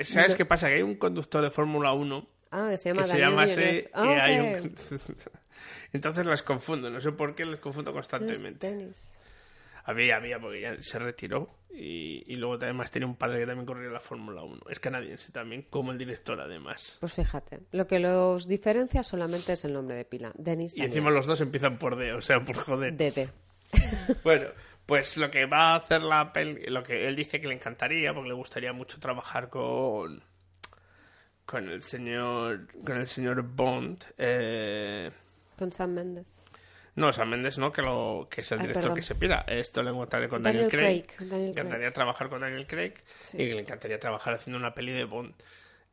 ¿Sabes 0.03 0.35
qué 0.35 0.45
pasa? 0.45 0.67
Que 0.67 0.75
hay 0.75 0.81
un 0.81 0.95
conductor 0.95 1.43
de 1.43 1.51
Fórmula 1.51 1.93
1 1.93 2.27
Ah, 2.51 2.67
que 2.69 2.77
se 2.77 2.89
llama 2.89 3.01
que 3.03 3.07
se 3.07 3.13
Daniel 3.19 3.29
llama 3.29 3.43
así 3.43 3.55
Villeneuve. 3.55 3.89
y 3.89 3.89
Ah, 3.93 4.23
hay 4.23 4.39
un... 4.39 4.75
Entonces 5.93 6.25
las 6.25 6.43
confundo, 6.43 6.89
no 6.89 6.99
sé 7.01 7.11
por 7.11 7.33
qué 7.35 7.45
las 7.45 7.59
confundo 7.59 7.91
Es 7.91 7.95
constantemente. 7.95 8.69
Denis. 8.69 9.22
Había, 9.84 10.17
había, 10.17 10.39
porque 10.39 10.61
ya 10.61 10.77
se 10.81 10.97
retiró 10.99 11.57
y, 11.69 12.23
y 12.31 12.36
luego 12.36 12.55
además 12.55 12.91
tenía 12.91 13.07
un 13.07 13.15
padre 13.15 13.39
que 13.39 13.45
también 13.45 13.65
corría 13.65 13.89
la 13.89 13.99
Fórmula 13.99 14.43
1. 14.43 14.61
Es 14.69 14.79
canadiense 14.79 15.31
también, 15.31 15.63
como 15.69 15.91
el 15.91 15.97
director 15.97 16.39
además. 16.39 16.97
Pues 16.99 17.13
fíjate, 17.13 17.61
lo 17.71 17.88
que 17.88 17.99
los 17.99 18.47
diferencia 18.47 19.03
solamente 19.03 19.53
es 19.53 19.65
el 19.65 19.73
nombre 19.73 19.95
de 19.95 20.05
pila. 20.05 20.31
Denis 20.36 20.75
Y 20.75 20.81
encima 20.81 21.09
los 21.09 21.25
dos 21.25 21.41
empiezan 21.41 21.77
por 21.77 21.97
D, 21.97 22.13
o 22.13 22.21
sea, 22.21 22.43
por 22.43 22.55
joder. 22.55 22.95
DD. 22.95 23.29
Bueno, 24.23 24.47
pues 24.86 25.17
lo 25.17 25.31
que 25.31 25.45
va 25.45 25.73
a 25.73 25.75
hacer 25.77 26.01
la 26.01 26.31
peli, 26.31 26.65
lo 26.67 26.84
que 26.84 27.07
él 27.07 27.15
dice 27.15 27.39
que 27.39 27.47
le 27.47 27.55
encantaría, 27.55 28.13
porque 28.13 28.29
le 28.29 28.36
gustaría 28.36 28.73
mucho 28.73 28.99
trabajar 28.99 29.49
con 29.49 30.23
con 31.45 31.69
el 31.69 31.84
señor 31.84 32.67
con 32.84 32.97
el 32.97 33.07
señor 33.07 33.41
Bond, 33.43 34.03
eh, 34.17 35.11
Con 35.57 35.71
Sam 35.71 35.93
Mendes. 35.93 36.72
No, 36.95 37.11
Sam 37.11 37.29
Mendes 37.29 37.57
no, 37.57 37.71
que 37.71 37.81
lo 37.81 38.27
que 38.29 38.41
es 38.41 38.51
el 38.51 38.59
Ay, 38.59 38.63
director 38.67 38.83
perdón. 38.83 38.95
que 38.97 39.01
se 39.01 39.15
pira. 39.15 39.45
Esto 39.47 39.81
le 39.83 39.89
encantaría 39.91 40.29
con 40.29 40.43
Daniel 40.43 40.69
Daniel, 40.69 40.79
Craig. 41.03 41.03
Craig, 41.17 41.29
Daniel 41.29 41.49
encantaría 41.51 41.85
Craig. 41.85 41.93
trabajar 41.93 42.29
con 42.29 42.41
Daniel 42.41 42.67
Craig 42.67 42.93
Sí. 43.17 43.37
y 43.37 43.53
le 43.53 43.61
encantaría 43.61 43.99
trabajar 43.99 44.35
haciendo 44.35 44.57
una 44.59 44.73
peli 44.73 44.91
de 44.91 45.05
Bond. 45.05 45.33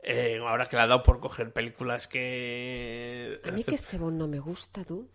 Eh, 0.03 0.39
ahora 0.47 0.67
que 0.67 0.77
le 0.77 0.83
ha 0.83 0.87
dado 0.87 1.03
por 1.03 1.21
coger 1.21 1.53
películas 1.53 2.07
que 2.09 3.41
A 3.45 3.51
mí 3.51 3.65
que 3.65 3.75
este 3.75 3.99
Bond 3.99 4.19
no 4.19 4.29
me 4.29 4.39
gusta, 4.41 4.85
tú. 4.85 5.09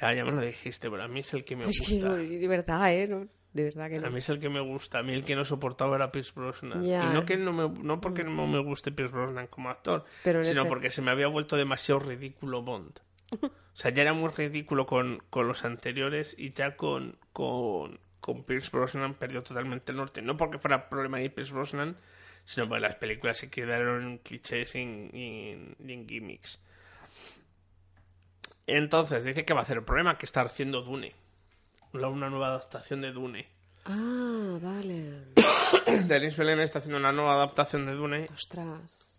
ya 0.00 0.12
ya 0.12 0.24
me 0.24 0.32
lo 0.32 0.40
dijiste, 0.40 0.90
pero 0.90 1.02
a 1.02 1.08
mí 1.08 1.20
es 1.20 1.32
el 1.34 1.44
que 1.44 1.56
me 1.56 1.64
gusta. 1.64 1.94
no, 1.96 2.14
de 2.16 2.48
verdad, 2.48 2.92
¿eh? 2.94 3.06
No, 3.08 3.26
de 3.52 3.64
verdad 3.64 3.88
que 3.88 3.98
no. 3.98 4.06
A 4.06 4.10
mí 4.10 4.18
es 4.18 4.28
el 4.28 4.38
que 4.38 4.48
me 4.48 4.60
gusta. 4.60 4.98
A 4.98 5.02
mí 5.02 5.12
el 5.12 5.24
que 5.24 5.34
no 5.34 5.44
soportaba 5.44 5.96
era 5.96 6.12
Pierce 6.12 6.32
Brosnan. 6.34 6.84
Ya. 6.84 7.04
Y 7.10 7.14
no, 7.14 7.24
que 7.24 7.36
no, 7.36 7.52
me, 7.52 7.68
no 7.82 8.00
porque 8.00 8.22
no 8.22 8.46
me 8.46 8.62
guste 8.62 8.92
Pierce 8.92 9.14
Brosnan 9.14 9.46
como 9.48 9.70
actor, 9.70 10.04
Pero 10.24 10.42
sino 10.44 10.60
este- 10.62 10.68
porque 10.68 10.90
se 10.90 11.02
me 11.02 11.10
había 11.10 11.26
vuelto 11.28 11.56
demasiado 11.56 12.00
ridículo 12.00 12.62
Bond. 12.62 13.00
O 13.30 13.50
sea, 13.74 13.90
ya 13.92 14.02
era 14.02 14.12
muy 14.12 14.30
ridículo 14.30 14.86
con, 14.86 15.22
con 15.30 15.46
los 15.46 15.64
anteriores 15.64 16.34
y 16.38 16.52
ya 16.52 16.76
con, 16.76 17.18
con, 17.32 18.00
con 18.20 18.44
Pierce 18.44 18.70
Brosnan 18.70 19.14
perdió 19.14 19.42
totalmente 19.42 19.92
el 19.92 19.98
norte. 19.98 20.22
No 20.22 20.36
porque 20.36 20.58
fuera 20.58 20.88
problema 20.88 21.18
de 21.18 21.30
Pierce 21.30 21.52
Brosnan, 21.52 21.96
sino 22.44 22.68
porque 22.68 22.80
las 22.80 22.96
películas 22.96 23.38
se 23.38 23.50
quedaron 23.50 24.02
en 24.04 24.18
clichés 24.18 24.74
y 24.74 24.80
en, 24.80 25.76
y 25.78 26.06
gimmicks. 26.08 26.60
Entonces, 28.66 29.24
dice 29.24 29.44
que 29.44 29.54
va 29.54 29.60
a 29.60 29.62
hacer 29.62 29.78
el 29.78 29.84
problema 29.84 30.18
que 30.18 30.26
está 30.26 30.42
haciendo 30.42 30.82
Dune. 30.82 31.14
Una 31.92 32.28
nueva 32.28 32.48
adaptación 32.48 33.00
de 33.00 33.12
Dune. 33.12 33.48
Ah, 33.84 34.58
vale. 34.60 35.24
Denis 36.06 36.36
Villeneuve 36.36 36.64
está 36.64 36.78
haciendo 36.78 36.98
una 36.98 37.12
nueva 37.12 37.34
adaptación 37.34 37.86
de 37.86 37.92
Dune. 37.92 38.26
Ostras. 38.32 39.18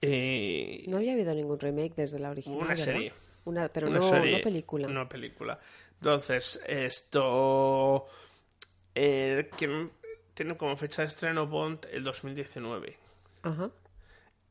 No 0.87 0.97
había 0.97 1.13
habido 1.13 1.33
ningún 1.33 1.59
remake 1.59 1.95
desde 1.95 2.19
la 2.19 2.29
original. 2.29 2.59
una 2.59 2.67
¿verdad? 2.69 2.83
serie. 2.83 3.13
Una, 3.49 3.67
pero 3.69 3.87
Una 3.87 3.99
no, 3.99 4.09
serie, 4.09 4.37
no 4.37 4.41
película. 4.43 4.87
No 4.87 5.09
película. 5.09 5.59
Entonces, 5.99 6.59
esto. 6.65 8.07
eh, 8.95 9.49
que 9.57 9.89
tiene 10.33 10.55
como 10.57 10.77
fecha 10.77 11.01
de 11.01 11.07
estreno 11.09 11.47
Bond 11.47 11.87
el 11.91 12.03
2019. 12.03 12.97
Ajá. 13.43 13.69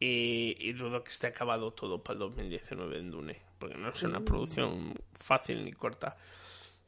Y, 0.01 0.57
y 0.59 0.73
dudo 0.75 1.03
que 1.03 1.11
esté 1.11 1.27
acabado 1.29 1.73
todo 1.73 2.03
para 2.03 2.15
el 2.15 2.19
2019 2.21 2.99
en 2.99 3.11
Dune. 3.11 3.41
Porque 3.59 3.77
no 3.77 3.89
es 3.89 4.03
una 4.03 4.21
producción 4.21 4.95
fácil 5.19 5.65
ni 5.65 5.73
corta. 5.73 6.15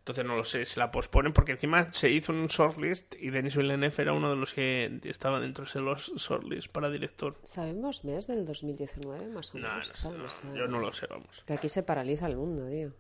Entonces 0.01 0.25
no 0.25 0.35
lo 0.35 0.45
sé, 0.45 0.65
se 0.65 0.81
la 0.81 0.91
posponen 0.91 1.33
porque 1.33 1.53
encima 1.53 1.93
se 1.93 2.11
hizo 2.11 2.33
un 2.33 2.47
shortlist 2.47 3.15
y 3.21 3.31
Denis 3.31 3.55
Villeneuve 3.55 3.95
era 4.03 4.13
uno 4.13 4.31
de 4.31 4.37
los 4.37 4.53
que 4.55 4.99
estaba 5.05 5.39
dentro 5.39 5.67
de 5.73 5.81
los 5.81 6.11
shortlist 6.17 6.73
para 6.73 6.91
director. 6.91 7.37
¿Sabemos 7.45 8.05
mes 8.05 8.27
del 8.27 8.45
2019 8.47 9.27
más 9.29 9.55
o 9.55 9.59
No, 9.59 9.69
menos? 9.69 9.89
no, 9.89 9.95
¿sabes? 9.95 10.45
no, 10.45 10.57
yo 10.57 10.67
no 10.67 10.79
lo 10.81 10.93
sé, 10.93 11.07
vamos. 11.09 11.43
Que 11.47 11.53
aquí 11.53 11.69
se 11.69 11.83
paraliza 11.83 12.27
el 12.27 12.37
mundo, 12.37 12.67
tío. 12.69 12.93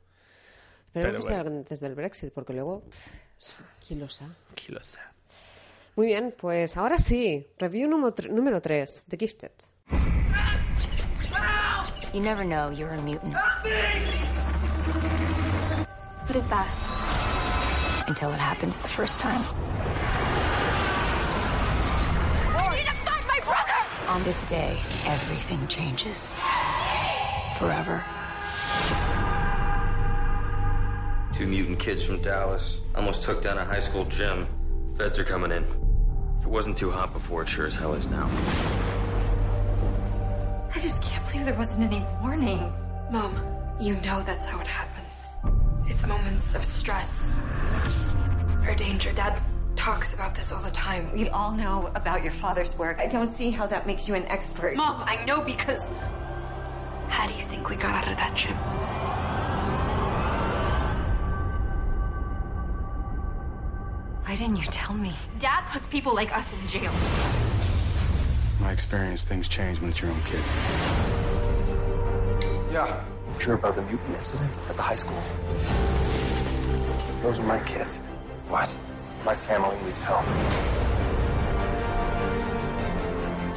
Pero 0.92 1.06
Pero 1.08 1.16
que 1.16 1.22
sea 1.22 1.40
antes 1.40 1.80
del 1.80 1.94
Brexit, 1.94 2.32
porque 2.32 2.52
luego... 2.52 2.84
¿Quién 3.86 4.00
lo 4.00 4.08
sabe? 4.08 4.32
¿Quién 4.54 4.74
lo 4.74 4.82
sabe? 4.82 5.06
Muy 5.96 6.06
bien, 6.06 6.34
pues 6.36 6.76
ahora 6.76 6.98
sí. 6.98 7.46
Review 7.58 7.88
número 7.88 8.60
3, 8.60 9.06
The 9.08 9.16
Gifted. 9.16 9.52
You 12.12 12.20
never 12.20 12.44
know 12.44 12.70
you're 12.72 12.92
a 12.92 13.00
mutant 13.00 13.34
What 16.26 16.36
is 16.36 16.46
that? 16.48 16.66
Until 18.10 18.32
it 18.32 18.40
happens 18.40 18.76
the 18.80 18.88
first 18.88 19.20
time. 19.20 19.40
I 22.56 22.74
need 22.76 22.84
to 22.84 22.92
find 22.92 23.24
my 23.28 23.38
brother! 23.44 23.78
On 24.08 24.24
this 24.24 24.44
day, 24.48 24.80
everything 25.04 25.64
changes. 25.68 26.36
Forever. 27.56 28.04
Two 31.32 31.46
mutant 31.46 31.78
kids 31.78 32.02
from 32.02 32.20
Dallas 32.20 32.80
almost 32.96 33.22
took 33.22 33.42
down 33.42 33.58
a 33.58 33.64
high 33.64 33.78
school 33.78 34.04
gym. 34.06 34.48
Feds 34.98 35.16
are 35.20 35.24
coming 35.24 35.52
in. 35.52 35.62
If 36.40 36.46
it 36.46 36.50
wasn't 36.50 36.76
too 36.76 36.90
hot 36.90 37.12
before, 37.12 37.42
it 37.42 37.48
sure 37.48 37.66
as 37.68 37.76
hell 37.76 37.94
is 37.94 38.06
now. 38.06 38.28
I 40.74 40.80
just 40.80 41.00
can't 41.04 41.24
believe 41.30 41.44
there 41.44 41.54
wasn't 41.54 41.92
any 41.92 42.04
warning. 42.20 42.72
Mom, 43.12 43.32
you 43.78 43.94
know 44.06 44.20
that's 44.24 44.46
how 44.46 44.58
it 44.58 44.66
happens. 44.66 45.09
It's 45.90 46.06
moments 46.06 46.54
of 46.54 46.64
stress 46.64 47.28
or 48.64 48.74
danger. 48.76 49.12
Dad 49.12 49.42
talks 49.74 50.14
about 50.14 50.36
this 50.36 50.52
all 50.52 50.62
the 50.62 50.70
time. 50.70 51.12
We 51.12 51.28
all 51.30 51.52
know 51.52 51.90
about 51.96 52.22
your 52.22 52.32
father's 52.32 52.78
work. 52.78 53.00
I 53.00 53.08
don't 53.08 53.34
see 53.34 53.50
how 53.50 53.66
that 53.66 53.88
makes 53.88 54.06
you 54.06 54.14
an 54.14 54.24
expert. 54.26 54.76
Mom, 54.76 55.02
I 55.04 55.24
know 55.24 55.42
because. 55.42 55.88
How 57.08 57.26
do 57.26 57.34
you 57.34 57.44
think 57.44 57.68
we 57.68 57.74
got 57.74 58.06
out 58.06 58.08
of 58.08 58.16
that 58.18 58.36
gym? 58.36 58.56
Why 64.24 64.36
didn't 64.36 64.56
you 64.58 64.68
tell 64.70 64.94
me? 64.94 65.12
Dad 65.40 65.64
puts 65.72 65.88
people 65.88 66.14
like 66.14 66.32
us 66.32 66.52
in 66.52 66.68
jail. 66.68 66.92
My 68.60 68.70
experience, 68.70 69.24
things 69.24 69.48
change 69.48 69.80
when 69.80 69.90
it's 69.90 70.00
your 70.00 70.12
own 70.12 70.20
kid. 70.22 70.40
Yeah. 72.70 73.04
Hear 73.40 73.54
about 73.54 73.74
the 73.74 73.82
mutant 73.82 74.16
incident 74.16 74.58
at 74.68 74.76
the 74.76 74.82
high 74.82 74.96
school? 74.96 75.18
Those 77.22 77.38
are 77.38 77.46
my 77.46 77.58
kids. 77.60 78.00
What? 78.48 78.70
My 79.24 79.34
family 79.34 79.76
needs 79.82 79.98
help. 79.98 80.26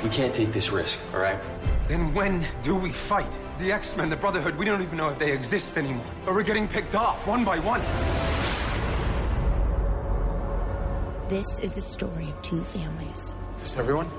We 0.02 0.10
can't 0.10 0.34
take 0.34 0.54
this 0.54 0.72
risk, 0.72 1.02
all 1.14 1.20
right? 1.20 1.38
Then 1.90 2.14
when 2.14 2.46
do 2.62 2.76
we 2.76 2.94
fight? 2.94 3.28
The 3.58 3.74
X-Men, 3.74 4.10
the 4.10 4.16
Brotherhood, 4.16 4.56
we 4.56 4.64
don't 4.64 4.82
even 4.82 4.98
know 4.98 5.10
if 5.10 5.20
they 5.20 5.34
exist 5.34 5.78
anymore. 5.78 6.06
Or 6.28 6.34
we're 6.34 6.44
getting 6.44 6.68
picked 6.68 6.96
off, 6.96 7.28
one 7.28 7.44
by 7.44 7.60
one. 7.60 7.82
This 11.28 11.60
is 11.60 11.74
the 11.74 11.82
story 11.82 12.30
of 12.30 12.42
two 12.42 12.64
families. 12.64 13.36
Is 13.64 13.78
everyone? 13.78 14.10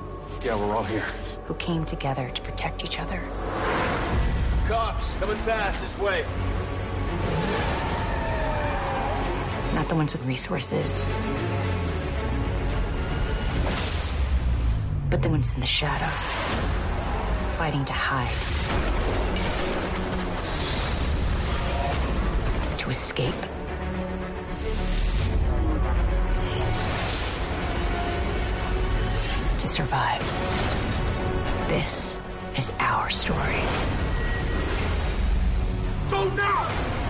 Yeah, 0.44 0.56
we're 0.56 0.76
all 0.76 0.84
here. 0.84 1.04
Who 1.46 1.54
came 1.54 1.86
together 1.86 2.28
to 2.28 2.42
protect 2.42 2.84
each 2.84 3.00
other. 3.00 3.20
Cops, 4.66 5.12
coming 5.20 5.36
fast 5.38 5.82
this 5.82 5.98
way. 5.98 6.24
Not 9.74 9.90
the 9.90 9.94
ones 9.94 10.14
with 10.14 10.22
resources, 10.24 11.04
but 15.10 15.20
the 15.20 15.28
ones 15.28 15.52
in 15.52 15.60
the 15.60 15.66
shadows, 15.66 16.34
fighting 17.58 17.84
to 17.84 17.92
hide, 17.92 18.32
to 22.78 22.88
escape. 22.88 23.34
To 29.58 29.66
survive. 29.66 30.22
This 31.68 32.18
is 32.56 32.72
our 32.80 33.10
story. 33.10 33.60
Go 36.10 36.28
now! 36.34 37.03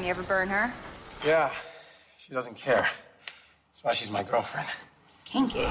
Girlfriend? 0.00 0.04
You 0.04 0.10
ever 0.10 0.22
burn 0.22 0.48
her? 0.48 0.72
Yeah. 1.24 1.50
She 2.18 2.34
doesn't 2.34 2.56
care. 2.56 2.88
That's 3.68 3.84
why 3.84 3.92
she's 3.92 4.10
my 4.10 4.22
girlfriend. 4.22 4.68
Kinky. 5.24 5.66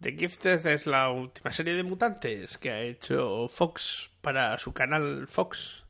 The 0.00 0.12
Gifted 0.12 0.64
es 0.66 0.86
la 0.86 1.10
última 1.10 1.52
serie 1.52 1.74
de 1.74 1.82
mutantes 1.82 2.56
que 2.58 2.70
ha 2.70 2.80
hecho 2.82 3.48
Fox 3.48 4.10
para 4.22 4.56
su 4.58 4.72
canal 4.72 5.26
Fox. 5.26 5.82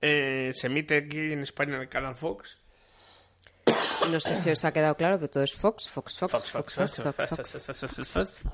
Eh, 0.00 0.50
se 0.54 0.66
emite 0.66 0.96
aquí 0.96 1.32
en 1.32 1.42
España 1.42 1.76
en 1.76 1.82
el 1.82 1.88
canal 1.88 2.16
Fox. 2.16 2.58
No 4.10 4.18
sé 4.18 4.34
si 4.34 4.50
os 4.50 4.64
ha 4.64 4.72
quedado 4.72 4.96
claro, 4.96 5.18
pero 5.18 5.30
todo 5.30 5.44
es 5.44 5.54
Fox, 5.54 5.88
Fox, 5.88 6.18
Fox, 6.18 6.32
Fox, 6.32 6.50
Fox, 6.50 7.02
Fox, 7.02 7.28
Fox, 7.28 7.76
Fox, 7.86 8.12
Fox. 8.12 8.44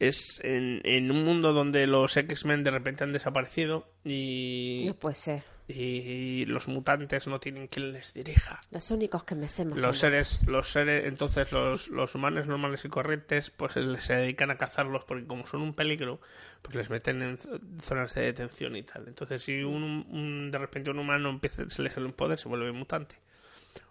Es 0.00 0.40
en, 0.42 0.80
en 0.84 1.10
un 1.12 1.24
mundo 1.24 1.52
donde 1.52 1.86
los 1.86 2.16
X-Men 2.16 2.64
de 2.64 2.70
repente 2.72 3.04
han 3.04 3.12
desaparecido 3.12 3.86
y. 4.04 4.84
No 4.86 4.94
puede 4.94 5.14
ser. 5.14 5.42
Y 5.68 6.46
los 6.46 6.66
mutantes 6.66 7.28
no 7.28 7.38
tienen 7.38 7.68
quien 7.68 7.92
les 7.92 8.12
dirija. 8.12 8.60
Los 8.72 8.90
únicos 8.90 9.22
que 9.22 9.36
me 9.36 9.46
sé 9.46 9.64
más 9.64 9.80
Los 9.80 9.98
seres, 9.98 10.42
los 10.48 10.68
seres, 10.68 11.06
entonces 11.06 11.52
los, 11.52 11.86
los 11.88 12.12
humanos 12.16 12.48
normales 12.48 12.84
y 12.84 12.88
corrientes, 12.88 13.50
pues 13.52 13.74
se 13.74 14.14
dedican 14.14 14.50
a 14.50 14.56
cazarlos 14.58 15.04
porque 15.04 15.26
como 15.28 15.46
son 15.46 15.60
un 15.60 15.74
peligro, 15.74 16.20
pues 16.62 16.74
les 16.74 16.90
meten 16.90 17.22
en 17.22 17.38
zo- 17.38 17.60
zonas 17.82 18.12
de 18.14 18.22
detención 18.22 18.74
y 18.74 18.82
tal. 18.82 19.06
Entonces 19.06 19.42
si 19.44 19.62
un, 19.62 19.84
un- 20.10 20.50
de 20.50 20.58
repente 20.58 20.90
un 20.90 20.98
humano 20.98 21.28
empieza, 21.30 21.68
se 21.70 21.82
le 21.82 21.90
sale 21.90 22.06
un 22.06 22.14
poder, 22.14 22.36
se 22.36 22.48
vuelve 22.48 22.72
mutante. 22.72 23.14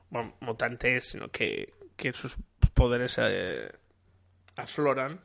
Bueno, 0.09 0.35
mutante 0.41 0.97
es, 0.97 1.05
sino 1.09 1.29
que, 1.29 1.71
que 1.95 2.11
sus 2.11 2.35
poderes 2.73 3.15
eh, 3.21 3.71
afloran 4.57 5.21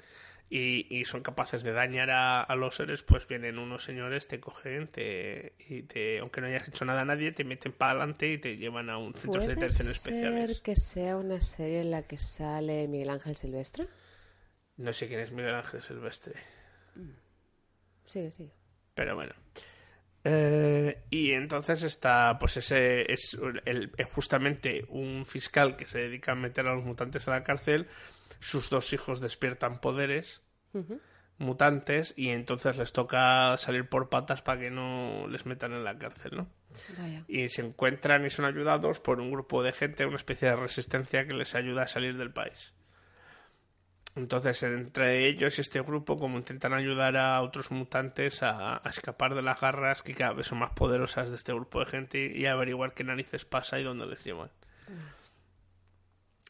y, 0.51 0.87
y 0.97 1.05
son 1.05 1.23
capaces 1.23 1.63
de 1.63 1.73
dañar 1.73 2.11
a, 2.11 2.43
a 2.43 2.57
los 2.57 2.77
seres, 2.77 3.03
pues 3.03 3.27
vienen 3.27 3.59
unos 3.59 3.85
señores, 3.85 4.29
te 4.29 4.41
cogen, 4.41 4.89
te, 4.89 5.55
y 5.69 5.83
te, 5.83 6.19
aunque 6.21 6.41
no 6.41 6.47
hayas 6.49 6.69
hecho 6.69 6.85
nada 6.85 7.03
a 7.03 7.05
nadie, 7.05 7.33
te 7.33 7.45
meten 7.45 7.73
para 7.73 7.93
adelante 7.93 8.33
y 8.33 8.39
te 8.39 8.57
llevan 8.57 8.91
a 8.91 8.99
un 8.99 9.15
centro 9.15 9.41
de 9.43 9.49
¿Puede 9.49 9.57
detención 9.57 9.89
ser 9.91 9.97
especiales. 9.97 10.61
que 10.63 10.77
sea 10.77 11.17
una 11.17 11.41
serie 11.41 11.81
en 11.81 11.91
la 11.91 12.03
que 12.03 12.19
sale 12.19 12.87
Miguel 12.89 13.11
Ángel 13.11 13.37
Silvestre? 13.37 13.89
No 14.77 14.93
sé 14.93 15.09
quién 15.09 15.19
es 15.19 15.33
Miguel 15.33 15.57
Ángel 15.57 15.83
Silvestre, 15.83 16.35
Sí, 18.07 18.31
sí. 18.31 18.51
pero 18.95 19.15
bueno. 19.15 19.33
Eh, 20.25 20.99
y 21.11 21.33
entonces 21.33 21.83
está, 21.83 22.39
pues 22.41 22.57
ese 22.57 23.13
es 23.13 23.39
el- 23.67 23.93
es 23.97 24.07
justamente 24.09 24.85
un 24.89 25.27
fiscal 25.27 25.77
que 25.77 25.87
se 25.87 25.99
dedica 26.01 26.33
a 26.33 26.35
meter 26.35 26.67
a 26.67 26.75
los 26.75 26.85
mutantes 26.85 27.29
a 27.29 27.33
la 27.33 27.45
cárcel. 27.45 27.89
Sus 28.41 28.71
dos 28.71 28.93
hijos 28.93 29.21
despiertan 29.21 29.81
poderes 29.81 30.43
mutantes 31.39 32.15
y 32.17 32.31
entonces 32.31 32.77
les 32.79 32.93
toca 32.93 33.57
salir 33.57 33.89
por 33.89 34.09
patas 34.09 34.43
para 34.43 34.61
que 34.61 34.71
no 34.71 35.27
les 35.29 35.47
metan 35.47 35.73
en 35.73 35.85
la 35.85 35.99
cárcel, 35.99 36.37
¿no? 36.37 36.49
Vaya. 36.99 37.25
Y 37.29 37.49
se 37.49 37.63
encuentran 37.63 38.25
y 38.27 38.31
son 38.31 38.45
ayudados 38.45 39.01
por 39.01 39.21
un 39.21 39.31
grupo 39.31 39.63
de 39.63 39.73
gente, 39.73 40.07
una 40.07 40.17
especie 40.17 40.49
de 40.49 40.57
resistencia 40.57 41.27
que 41.27 41.35
les 41.35 41.55
ayuda 41.55 41.83
a 41.83 41.89
salir 41.89 42.17
del 42.17 42.33
país. 42.33 42.75
Entonces, 44.17 44.63
entre 44.63 45.29
ellos 45.29 45.59
y 45.59 45.61
este 45.61 45.81
grupo, 45.81 46.17
como 46.17 46.39
intentan 46.39 46.73
ayudar 46.73 47.17
a 47.17 47.43
otros 47.43 47.73
mutantes 47.73 48.45
a, 48.45 48.77
a 48.77 48.89
escapar 48.89 49.35
de 49.35 49.43
las 49.43 49.61
garras 49.61 50.03
que 50.03 50.15
cada 50.15 50.35
vez 50.35 50.47
son 50.47 50.59
más 50.59 50.71
poderosas 50.71 51.31
de 51.31 51.37
este 51.37 51.53
grupo 51.53 51.81
de 51.81 51.87
gente 51.87 52.33
y 52.33 52.47
averiguar 52.47 52.95
qué 52.95 53.03
narices 53.03 53.45
pasa 53.45 53.81
y 53.81 53.83
dónde 53.83 54.07
les 54.07 54.23
llevan. 54.23 54.51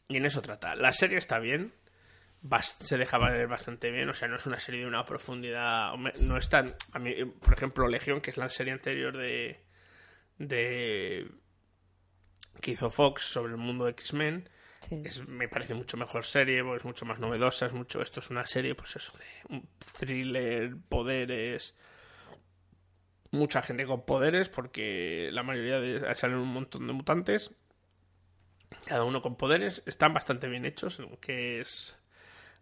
Y 0.07 0.17
en 0.17 0.25
eso 0.25 0.41
trata. 0.41 0.75
La 0.75 0.91
serie 0.91 1.17
está 1.17 1.39
bien, 1.39 1.73
se 2.79 2.97
deja 2.97 3.17
ver 3.17 3.47
bastante 3.47 3.89
bien, 3.91 4.07
o 4.09 4.13
sea, 4.13 4.27
no 4.27 4.35
es 4.35 4.45
una 4.45 4.59
serie 4.59 4.81
de 4.81 4.87
una 4.87 5.03
profundidad, 5.05 5.93
no 6.21 6.37
es 6.37 6.49
tan, 6.49 6.73
a 6.91 6.99
mí, 6.99 7.13
por 7.25 7.53
ejemplo, 7.53 7.87
Legión, 7.87 8.21
que 8.21 8.29
es 8.31 8.37
la 8.37 8.49
serie 8.49 8.73
anterior 8.73 9.17
de, 9.17 9.63
de 10.37 11.27
que 12.61 12.71
hizo 12.71 12.89
Fox 12.89 13.23
sobre 13.23 13.53
el 13.53 13.57
mundo 13.57 13.85
de 13.85 13.91
X-Men, 13.91 14.49
Sí. 14.81 15.01
Es- 15.03 15.27
me 15.27 15.47
parece 15.47 15.73
mucho 15.73 15.97
mejor 15.97 16.25
serie, 16.25 16.61
porque 16.63 16.77
es 16.77 16.85
mucho 16.85 17.05
más 17.07 17.17
novedosa, 17.17 17.65
es 17.65 17.71
mucho, 17.73 18.03
esto 18.03 18.19
es 18.19 18.29
una 18.29 18.45
serie, 18.45 18.75
pues 18.75 18.95
eso, 18.95 19.13
de 19.17 19.55
un 19.55 19.67
thriller, 19.97 20.75
poderes, 20.87 21.73
mucha 23.31 23.63
gente 23.63 23.87
con 23.87 24.05
poderes, 24.05 24.47
porque 24.49 25.29
la 25.31 25.41
mayoría 25.41 25.79
de 25.79 26.13
salen 26.13 26.37
un 26.37 26.49
montón 26.53 26.85
de 26.85 26.93
mutantes, 26.93 27.49
cada 28.85 29.03
uno 29.03 29.21
con 29.21 29.35
poderes, 29.35 29.83
están 29.85 30.13
bastante 30.13 30.47
bien 30.47 30.65
hechos, 30.65 30.99
en 30.99 31.09
lo 31.09 31.19
que 31.19 31.59
es 31.61 31.97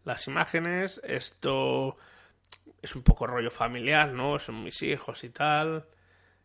las 0.06 0.28
imágenes, 0.28 1.02
esto 1.04 1.98
es 2.82 2.96
un 2.96 3.04
poco 3.04 3.28
rollo 3.28 3.52
familiar, 3.52 4.12
¿no? 4.14 4.40
Son 4.40 4.64
mis 4.64 4.82
hijos 4.82 5.24
y 5.24 5.30
tal. 5.30 5.86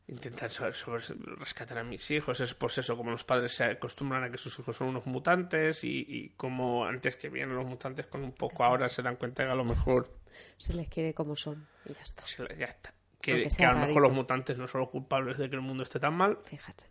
Intentan 0.06 0.50
sobre, 0.50 0.72
sobre- 0.72 1.04
rescatar 1.36 1.78
a 1.78 1.84
mis 1.84 2.10
hijos. 2.10 2.40
Es 2.40 2.54
pues 2.54 2.78
eso, 2.78 2.96
como 2.96 3.10
los 3.10 3.24
padres 3.24 3.52
se 3.52 3.64
acostumbran 3.64 4.24
a 4.24 4.30
que 4.30 4.38
sus 4.38 4.58
hijos 4.58 4.74
son 4.76 4.88
unos 4.88 5.04
mutantes 5.04 5.84
y, 5.84 6.04
y 6.08 6.30
como 6.30 6.86
antes 6.86 7.16
que 7.16 7.28
vienen 7.28 7.56
los 7.56 7.66
mutantes 7.66 8.06
con 8.06 8.24
un 8.24 8.32
poco 8.32 8.64
ahora 8.64 8.88
se 8.88 9.02
dan 9.02 9.16
cuenta 9.16 9.44
que 9.44 9.50
a 9.50 9.54
lo 9.54 9.64
mejor 9.64 10.10
Se 10.56 10.72
les 10.72 10.88
quiere 10.88 11.12
como 11.12 11.36
son 11.36 11.68
y 11.84 11.92
ya 11.92 12.00
está. 12.02 12.22
se 12.24 12.38
ya 12.56 12.64
está. 12.66 12.94
Que, 13.20 13.48
a 13.66 13.72
lo 13.72 13.80
mejor 13.80 14.00
los 14.02 14.12
mutantes 14.12 14.56
no 14.56 14.66
son 14.66 14.80
los 14.82 14.90
culpables 14.90 15.36
de 15.36 15.50
que 15.50 15.56
el 15.56 15.62
mundo 15.62 15.82
esté 15.82 16.00
tan 16.00 16.14
mal. 16.14 16.38
Fíjate. 16.44 16.84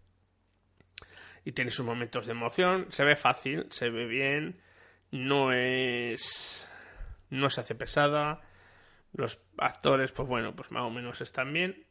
Y 1.47 1.53
tiene 1.53 1.71
sus 1.71 1.85
momentos 1.85 2.25
de 2.25 2.33
emoción. 2.33 2.87
Se 2.89 3.05
ve 3.05 3.15
fácil, 3.15 3.67
se 3.69 3.89
ve 3.89 4.05
bien. 4.05 4.59
No 5.11 5.53
es. 5.53 6.67
No 7.29 7.49
se 7.49 7.61
hace 7.61 7.73
pesada. 7.73 8.41
Los 9.13 9.39
actores, 9.57 10.11
pues 10.11 10.27
bueno, 10.27 10.53
pues 10.57 10.71
más 10.71 10.83
o 10.83 10.89
menos 10.89 11.21
están 11.21 11.53
bien. 11.53 11.85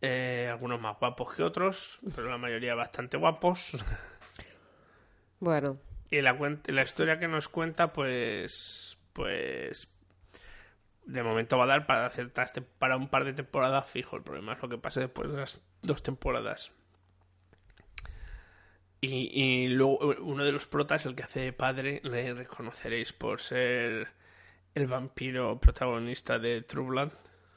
Eh, 0.00 0.48
algunos 0.50 0.80
más 0.80 0.98
guapos 0.98 1.34
que 1.36 1.44
otros, 1.44 2.00
pero 2.16 2.28
la 2.30 2.38
mayoría 2.38 2.74
bastante 2.74 3.16
guapos. 3.16 3.70
Bueno, 5.40 5.78
Y 6.10 6.20
la, 6.20 6.36
la 6.66 6.82
historia 6.82 7.20
que 7.20 7.28
nos 7.28 7.48
cuenta, 7.48 7.92
pues. 7.92 8.98
Pues. 9.12 9.88
De 11.04 11.22
momento 11.22 11.56
va 11.56 11.62
a 11.64 11.68
dar 11.68 11.86
para 11.86 12.10
tem- 12.10 12.66
para 12.78 12.96
un 12.96 13.08
par 13.08 13.24
de 13.24 13.34
temporadas 13.34 13.88
fijo. 13.88 14.16
El 14.16 14.24
problema 14.24 14.54
es 14.54 14.62
lo 14.62 14.68
que 14.68 14.78
pase 14.78 14.98
después 14.98 15.30
de 15.30 15.36
las 15.38 15.60
dos 15.82 16.02
temporadas. 16.02 16.72
Y, 19.00 19.30
y 19.42 19.68
luego 19.68 19.98
uno 20.20 20.44
de 20.44 20.50
los 20.52 20.66
protas, 20.66 21.06
el 21.06 21.14
que 21.14 21.22
hace 21.22 21.40
de 21.40 21.52
padre, 21.52 22.00
le 22.02 22.34
reconoceréis 22.34 23.12
por 23.12 23.40
ser 23.40 24.08
el 24.74 24.86
vampiro 24.88 25.58
protagonista 25.60 26.38
de 26.38 26.62
True 26.62 26.86
Blood. 26.86 27.12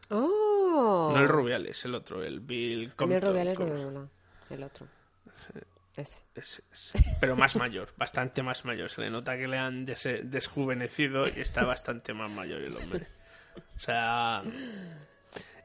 ¡Oh! 0.09 1.11
No 1.15 1.19
el 1.21 1.27
Rubiales, 1.27 1.83
el 1.85 1.95
otro, 1.95 2.23
el 2.23 2.39
Bill 2.41 2.77
mí 2.79 2.83
el 2.85 2.95
Compton, 2.95 3.21
Rubiales 3.21 3.59
no 3.59 3.65
como- 3.65 3.77
me 3.77 3.85
mola. 3.85 4.07
El 4.49 4.63
otro. 4.63 4.87
Ese. 5.35 6.19
Ese, 6.35 6.63
ese. 6.71 6.99
Pero 7.19 7.35
más 7.35 7.55
mayor, 7.57 7.89
bastante 7.97 8.41
más 8.43 8.63
mayor. 8.63 8.89
Se 8.89 9.01
le 9.01 9.09
nota 9.09 9.37
que 9.37 9.47
le 9.47 9.57
han 9.57 9.85
des- 9.85 10.21
desjuvenecido 10.23 11.25
y 11.27 11.41
está 11.41 11.65
bastante 11.65 12.13
más 12.13 12.31
mayor 12.31 12.61
el 12.61 12.75
hombre. 12.77 13.05
O 13.75 13.79
sea, 13.79 14.41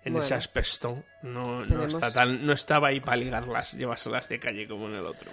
en 0.04 0.12
Bueno. 0.12 0.18
ese 0.24 0.34
aspecto 0.34 1.04
no, 1.22 1.64
no, 1.66 1.84
está 1.84 2.12
tan, 2.12 2.44
no 2.44 2.52
estaba 2.52 2.88
ahí 2.88 2.98
para 3.00 3.18
ligarlas, 3.18 3.74
llevárselas 3.74 4.28
de 4.28 4.40
calle 4.40 4.66
como 4.66 4.88
en 4.88 4.94
el 4.94 5.06
otro. 5.06 5.30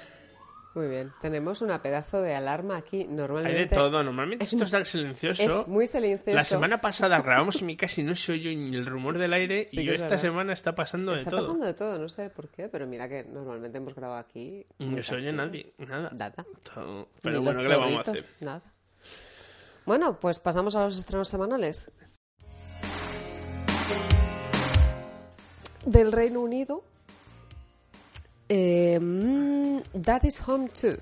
Muy 0.75 0.87
bien. 0.87 1.11
Tenemos 1.21 1.61
una 1.61 1.81
pedazo 1.83 2.21
de 2.21 2.33
alarma 2.33 2.77
aquí. 2.77 3.05
Normalmente. 3.07 3.57
Hay 3.59 3.65
de 3.65 3.75
todo. 3.75 4.01
Normalmente 4.01 4.45
esto 4.45 4.63
es 4.63 4.71
tan 4.71 4.85
silencioso. 4.85 5.43
Es 5.43 5.67
muy 5.67 5.85
silencioso. 5.85 6.35
La 6.35 6.43
semana 6.43 6.81
pasada 6.81 7.21
grabamos 7.21 7.61
en 7.61 7.67
mi 7.67 7.77
casa 7.77 8.01
y 8.01 8.03
no 8.03 8.15
se 8.15 8.31
oyó 8.31 8.49
ni 8.49 8.75
el 8.75 8.85
rumor 8.87 9.19
del 9.19 9.33
aire 9.33 9.67
Sí 9.69 9.81
y 9.81 9.83
yo 9.85 9.91
es 9.91 9.97
esta 9.97 10.07
verdad. 10.15 10.21
semana 10.21 10.53
está 10.53 10.73
pasando 10.73 11.13
Está 11.13 11.25
de 11.25 11.29
todo. 11.29 11.39
pasando 11.47 11.65
de 11.67 11.73
todo, 11.75 11.99
no 11.99 12.09
sé 12.09 12.29
por 12.31 12.49
qué, 12.49 12.69
pero 12.69 12.87
mira 12.87 13.07
que 13.07 13.23
normalmente 13.23 13.77
hemos 13.77 13.93
grabado 13.93 14.19
aquí. 14.19 14.65
No 14.79 15.03
se 15.03 15.15
oye 15.15 15.31
nadie, 15.31 15.73
nada. 15.77 16.09
Nada. 16.17 16.43
Todo- 16.73 17.07
Pero 17.21 17.41
bueno, 17.43 17.61
¿qué 17.61 17.69
le 17.69 17.75
vamos 17.77 18.07
a 18.07 18.11
hacer? 18.11 18.23
Nada. 18.39 18.61
Bueno, 19.85 20.19
pues 20.19 20.39
pasamos 20.39 20.75
a 20.75 20.85
los 20.85 20.97
estrenos 20.97 21.27
semanales. 21.27 21.91
Del 25.85 26.11
Reino 26.11 26.39
Unido. 26.41 26.83
Eh, 28.55 28.99
mm, 28.99 30.01
That 30.03 30.23
is 30.23 30.41
Home 30.47 30.69
2. 30.69 30.97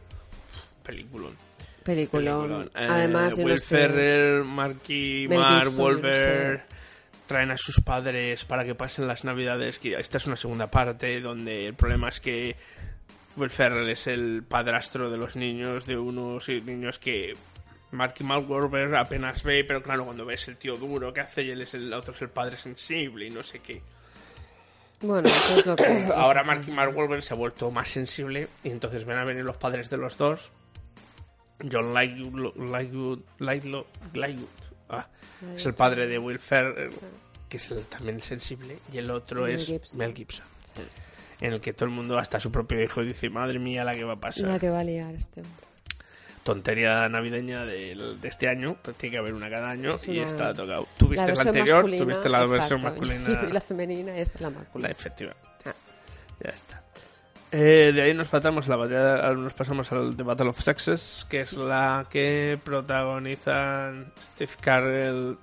Peliculón. 0.83 1.35
Peliculón. 1.83 2.71
Eh, 2.75 2.87
Además, 2.89 3.37
no 3.37 3.45
Will 3.45 3.59
sé- 3.59 3.75
Ferrer, 3.75 4.43
Marky, 4.43 5.27
Mark 5.27 5.69
Wahlberg 5.77 6.63
traen 7.27 7.51
a 7.51 7.57
sus 7.57 7.79
padres 7.81 8.45
para 8.45 8.63
que 8.65 8.75
pasen 8.75 9.07
las 9.07 9.23
navidades. 9.23 9.79
Que 9.79 9.95
esta 9.99 10.17
es 10.17 10.27
una 10.27 10.35
segunda 10.35 10.67
parte 10.67 11.19
donde 11.21 11.67
el 11.67 11.73
problema 11.73 12.09
es 12.09 12.19
que 12.19 12.55
Will 13.37 13.49
Ferrell 13.49 13.89
es 13.89 14.07
el 14.07 14.43
padrastro 14.47 15.09
de 15.09 15.17
los 15.17 15.35
niños, 15.35 15.85
de 15.85 15.97
unos 15.97 16.47
niños 16.49 16.99
que 16.99 17.33
Marky 17.91 18.23
Mark 18.23 18.45
apenas 18.95 19.43
ve, 19.43 19.63
pero 19.63 19.81
claro, 19.81 20.05
cuando 20.05 20.25
ves 20.25 20.47
el 20.47 20.57
tío 20.57 20.75
duro 20.77 21.13
que 21.13 21.21
hace 21.21 21.43
y 21.43 21.49
él 21.51 21.61
es 21.61 21.73
el 21.73 21.91
otro 21.93 22.13
es 22.13 22.21
el 22.21 22.29
padre 22.29 22.57
sensible 22.57 23.25
y 23.27 23.29
no 23.31 23.43
sé 23.43 23.59
qué. 23.59 23.81
Bueno, 25.01 25.29
eso 25.29 25.55
es 25.59 25.65
lo 25.65 25.75
que. 25.75 25.85
Ahora 26.15 26.43
Marky 26.43 26.71
Mark 26.71 26.95
Wahlberg 26.95 27.23
se 27.23 27.33
ha 27.33 27.37
vuelto 27.37 27.71
más 27.71 27.89
sensible 27.89 28.47
y 28.63 28.69
entonces 28.69 29.05
van 29.05 29.17
a 29.17 29.23
venir 29.25 29.43
los 29.43 29.55
padres 29.57 29.89
de 29.89 29.97
los 29.97 30.17
dos. 30.17 30.51
John 31.71 31.93
Lightwood, 31.93 32.55
Lightwood, 32.69 33.19
Lightlo- 33.39 33.85
Lightwood, 34.13 34.47
ah, 34.89 35.07
es 35.55 35.65
el 35.65 35.73
padre 35.75 36.07
de 36.07 36.17
Will 36.17 36.39
Ferrell, 36.39 36.91
que 37.47 37.57
es 37.57 37.69
el- 37.71 37.83
también 37.85 38.21
sensible, 38.23 38.77
y 38.91 38.97
el 38.97 39.11
otro 39.11 39.43
Mel 39.43 39.55
es 39.55 39.67
Gibson. 39.67 39.97
Mel 39.99 40.13
Gibson. 40.15 40.45
En 41.39 41.53
el 41.53 41.61
que 41.61 41.73
todo 41.73 41.85
el 41.85 41.91
mundo, 41.91 42.17
hasta 42.19 42.39
su 42.39 42.51
propio 42.51 42.81
hijo, 42.83 43.03
dice, 43.03 43.29
madre 43.29 43.57
mía, 43.59 43.83
la 43.83 43.93
que 43.93 44.03
va 44.03 44.13
a 44.13 44.19
pasar. 44.19 44.43
La 44.47 44.59
que 44.59 44.69
va 44.69 44.79
a 44.79 44.83
liar 44.83 45.13
este 45.15 45.41
hombre. 45.41 45.65
Tontería 46.43 47.07
navideña 47.07 47.65
de, 47.65 48.17
este 48.23 48.47
año, 48.47 48.75
pues 48.81 48.97
tiene 48.97 49.11
que 49.11 49.17
haber 49.19 49.33
una 49.33 49.49
cada 49.49 49.69
año 49.69 49.95
Es 49.95 50.07
y 50.07 50.19
una- 50.19 50.49
ha 50.49 50.53
tocado. 50.53 50.87
Tuviste 50.97 51.33
la, 51.33 51.41
anterior, 51.41 51.83
tuviste 51.83 52.29
la 52.29 52.45
versión 52.45 52.81
masculina. 52.81 53.41
Y 53.49 53.53
la 53.53 53.61
femenina, 53.61 54.17
es 54.17 54.39
la 54.41 54.49
masculina. 54.49 54.87
La 54.87 54.91
efectiva. 54.91 55.35
Ah. 55.65 55.73
Ya 56.43 56.49
está. 56.49 56.81
Eh, 57.51 57.91
de 57.93 58.01
ahí 58.01 58.13
nos 58.13 58.29
pasamos 58.29 58.65
a 58.67 58.69
la 58.69 58.75
batalla, 58.77 59.33
nos 59.33 59.53
pasamos 59.53 59.91
al 59.91 60.15
The 60.15 60.23
Battle 60.23 60.49
of 60.49 60.61
Sexes, 60.61 61.27
que 61.29 61.41
es 61.41 61.53
la 61.53 62.07
que 62.09 62.57
protagonizan 62.63 64.11
Steve 64.17 64.51
Carell 64.61 65.37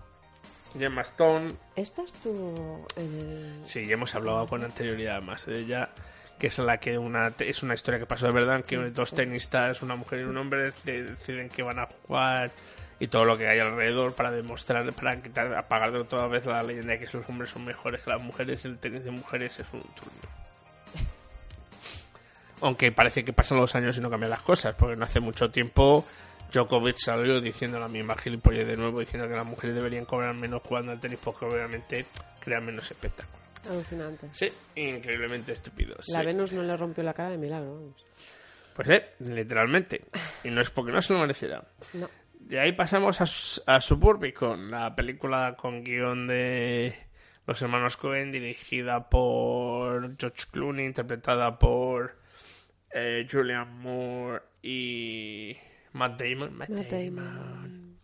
y 0.79 0.85
Emma 0.85 1.03
Stone. 1.03 1.53
Esta 1.77 2.03
estuvo 2.03 2.87
en 2.97 3.19
el. 3.21 3.61
Sí, 3.65 3.87
ya 3.87 3.95
hemos 3.95 4.15
hablado 4.15 4.47
con 4.47 4.65
anterioridad 4.65 5.21
más 5.21 5.45
de 5.45 5.61
ella, 5.61 5.91
que 6.39 6.47
es 6.49 6.59
la 6.59 6.79
que 6.79 6.97
una 6.99 7.33
es 7.39 7.63
una 7.63 7.75
historia 7.75 7.99
que 7.99 8.07
pasó 8.07 8.27
de 8.27 8.33
verdad, 8.33 8.63
que 8.65 8.77
Sí, 8.77 8.91
dos 8.93 9.13
tenistas, 9.13 9.83
una 9.83 9.97
mujer 9.97 10.21
y 10.21 10.23
un 10.25 10.37
hombre, 10.37 10.73
de- 10.85 11.03
deciden 11.05 11.49
que 11.49 11.63
van 11.63 11.79
a 11.81 11.87
jugar 12.07 12.51
y 13.01 13.09
todo 13.09 13.25
lo 13.25 13.37
que 13.39 13.47
hay 13.49 13.59
alrededor 13.61 14.15
para 14.15 14.31
demostrar, 14.31 14.93
para 14.93 15.21
quitar, 15.23 15.55
apagar 15.55 15.93
de 15.93 16.05
toda 16.05 16.27
vez 16.29 16.47
la 16.47 16.63
leyenda 16.63 16.93
de 16.95 16.99
que 17.01 17.17
los 17.17 17.29
hombres 17.29 17.51
son 17.51 17.65
mejores 17.65 18.01
que 18.01 18.11
las 18.11 18.21
mujeres, 18.21 18.65
el 18.65 18.79
tenis 18.79 19.05
de 19.05 19.11
mujeres 19.11 19.59
es 19.61 19.67
un 19.73 19.83
turno. 19.83 20.29
Aunque 22.61 22.91
parece 22.93 23.25
que 23.25 23.33
pasan 23.33 23.59
los 23.59 23.75
años 23.75 23.97
y 23.99 24.01
no 24.01 24.11
cambian 24.11 24.31
las 24.31 24.41
cosas, 24.43 24.75
porque 24.75 24.97
no 24.97 25.05
hace 25.05 25.21
mucho 25.21 25.51
tiempo 25.51 26.05
Djokovic 26.53 26.97
salió 26.97 27.41
diciendo 27.41 27.79
la 27.79 27.89
misma 27.89 28.17
gilipollez 28.17 28.67
de 28.67 28.77
nuevo, 28.77 29.01
diciendo 29.01 29.29
que 29.29 29.35
las 29.35 29.47
mujeres 29.47 29.77
deberían 29.77 30.05
cobrar 30.05 30.35
menos 30.35 30.63
jugando 30.63 30.91
al 30.93 30.99
tenis 31.01 31.19
porque 31.23 31.45
obviamente 31.45 32.07
crean 32.41 32.65
menos 32.65 32.91
espectáculo. 32.91 33.38
Alucinante. 33.69 34.29
Sí, 34.33 34.49
increíblemente 34.77 35.53
estúpido. 35.53 35.97
La 36.09 36.21
sí. 36.21 36.27
Venus 36.27 36.53
no 36.53 36.63
le 36.63 36.77
rompió 36.77 37.03
la 37.05 37.15
cara 37.15 37.31
de 37.31 37.39
milagro. 37.39 37.75
vamos. 37.75 38.05
Pues 38.75 38.89
eh, 38.91 39.05
literalmente. 39.21 40.05
Y 40.45 40.51
no 40.51 40.61
es 40.61 40.71
porque 40.71 40.93
no 40.93 41.03
se 41.03 41.13
lo 41.13 41.19
mereciera. 41.21 41.65
No. 41.95 42.09
De 42.39 42.61
ahí 42.61 42.73
pasamos 42.73 43.21
a, 43.21 43.75
a 43.75 43.81
Suburbicon, 43.81 44.71
la 44.71 44.95
película 44.95 45.55
con 45.59 45.83
guion 45.83 46.29
de 46.29 46.95
los 47.47 47.61
hermanos 47.61 47.97
Cohen, 47.97 48.31
dirigida 48.31 49.09
por 49.11 50.17
George 50.17 50.45
Clooney, 50.51 50.87
interpretada 50.87 51.59
por 51.59 52.17
eh, 52.91 53.27
Julian 53.31 53.77
Moore 53.81 54.43
y 54.63 55.57
Matt 55.93 56.21
Damon. 56.23 56.55
Matt 56.57 56.69
Matt 56.71 56.91
Damon. 56.91 57.15
Damon. 57.17 57.99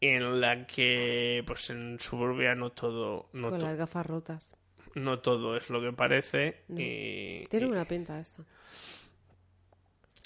En 0.00 0.40
la 0.40 0.66
que, 0.66 1.42
pues 1.46 1.68
en 1.70 2.00
Suburbia 2.00 2.54
no 2.54 2.70
todo, 2.70 3.28
no, 3.34 3.50
Con 3.50 3.58
to- 3.58 3.66
las 3.66 3.76
gafas 3.76 4.06
rotas. 4.06 4.56
No 4.94 5.18
todo 5.20 5.56
es 5.56 5.70
lo 5.70 5.80
que 5.80 5.92
parece. 5.92 6.62
No. 6.68 6.80
Y, 6.80 7.46
Tiene 7.48 7.66
y- 7.66 7.68
buena 7.68 7.84
pinta 7.84 8.18
esta. 8.20 8.42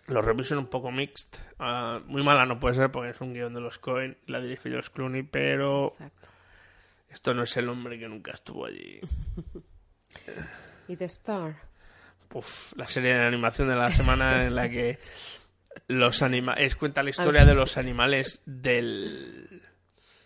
Los 0.06 0.22
reviews 0.24 0.48
son 0.48 0.58
un 0.58 0.66
poco 0.66 0.90
mixed. 0.90 1.40
Ah, 1.58 2.00
muy 2.06 2.22
mala 2.22 2.44
no 2.44 2.60
puede 2.60 2.74
ser 2.74 2.90
porque 2.90 3.10
es 3.10 3.20
un 3.22 3.32
guion 3.32 3.54
de 3.54 3.60
los 3.62 3.78
Cohen, 3.78 4.18
la 4.26 4.40
dirige 4.40 4.68
George 4.68 4.90
Clooney, 4.92 5.22
pero 5.22 5.84
Exacto. 5.86 6.28
esto 7.08 7.32
no 7.32 7.42
es 7.44 7.56
el 7.56 7.68
hombre 7.70 7.98
que 7.98 8.08
nunca 8.08 8.32
estuvo 8.32 8.66
allí. 8.66 9.00
Y 10.88 10.96
The 10.96 11.06
Star. 11.06 11.56
Uf, 12.34 12.72
la 12.76 12.86
serie 12.88 13.14
de 13.14 13.22
animación 13.26 13.68
de 13.68 13.76
la 13.76 13.88
semana 13.90 14.44
en 14.44 14.54
la 14.54 14.68
que 14.68 14.98
los 15.88 16.20
animales 16.22 16.76
cuenta 16.76 17.02
la 17.02 17.10
historia 17.10 17.44
de 17.46 17.54
los 17.54 17.78
animales 17.78 18.42
del 18.44 19.43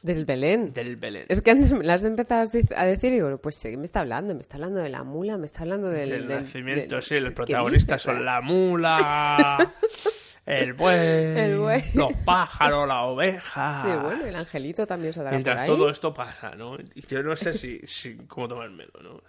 Del 0.02 0.24
Belén. 0.24 0.72
del 0.72 0.96
Belén. 0.96 1.24
Es 1.28 1.42
que 1.42 1.50
antes 1.50 1.72
me 1.72 1.82
las 1.84 2.04
empezabas 2.04 2.52
a 2.76 2.84
decir 2.84 3.10
y 3.12 3.16
digo, 3.16 3.36
pues 3.38 3.56
sí, 3.56 3.76
me 3.76 3.84
está 3.84 4.00
hablando? 4.00 4.34
Me 4.34 4.42
está 4.42 4.56
hablando 4.56 4.78
de 4.80 4.88
la 4.88 5.02
mula, 5.02 5.38
me 5.38 5.46
está 5.46 5.62
hablando 5.62 5.88
del... 5.90 6.10
del 6.10 6.28
del- 6.28 6.38
nacimiento, 6.44 6.94
del- 6.96 7.02
sí, 7.02 7.18
los 7.18 7.30
¿qué 7.30 7.34
protagonistas 7.34 8.02
dices? 8.02 8.14
son 8.16 8.24
la 8.24 8.40
mula, 8.40 9.72
el 10.46 10.72
buey, 10.74 10.96
El 10.98 11.58
buey. 11.58 11.82
los 11.94 12.12
pájaros, 12.24 12.86
la 12.86 13.02
oveja. 13.02 13.82
Sí, 13.84 14.00
bueno, 14.02 14.24
el 14.26 14.36
angelito 14.36 14.86
también 14.86 15.12
se 15.12 15.18
dará 15.20 15.32
Mientras 15.32 15.56
por 15.56 15.62
ahí. 15.64 15.68
todo 15.68 15.90
esto 15.90 16.14
pasa, 16.14 16.54
¿no? 16.54 16.76
Y 16.94 17.00
yo 17.06 17.22
no 17.24 17.34
sé 17.34 17.52
si, 17.52 17.80
si 17.86 18.16
cómo 18.28 18.46
tomármelo, 18.48 18.92
¿no? 19.02 19.20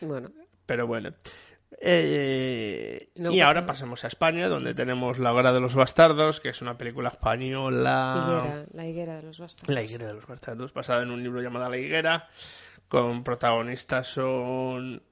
Bueno, 0.00 0.30
Pero 0.66 0.86
bueno. 0.86 1.12
Eh, 1.80 3.10
y 3.14 3.22
pasa 3.22 3.46
ahora 3.46 3.66
pasemos 3.66 4.04
a 4.04 4.08
España, 4.08 4.48
donde 4.48 4.72
tenemos 4.72 5.18
La 5.18 5.32
Hora 5.32 5.52
de 5.52 5.60
los 5.60 5.74
Bastardos, 5.74 6.40
que 6.40 6.50
es 6.50 6.62
una 6.62 6.78
película 6.78 7.08
española. 7.08 8.14
higuera, 8.16 8.66
la 8.72 8.86
higuera 8.86 9.16
de 9.16 9.22
los 9.22 9.38
bastardos. 9.38 9.74
La 9.74 9.82
higuera 9.82 10.06
de 10.06 10.14
los 10.14 10.26
bastardos, 10.26 10.72
basada 10.72 11.02
en 11.02 11.10
un 11.10 11.22
libro 11.22 11.40
llamado 11.42 11.68
La 11.68 11.78
higuera, 11.78 12.28
con 12.88 13.24
protagonistas 13.24 14.06
son... 14.06 15.02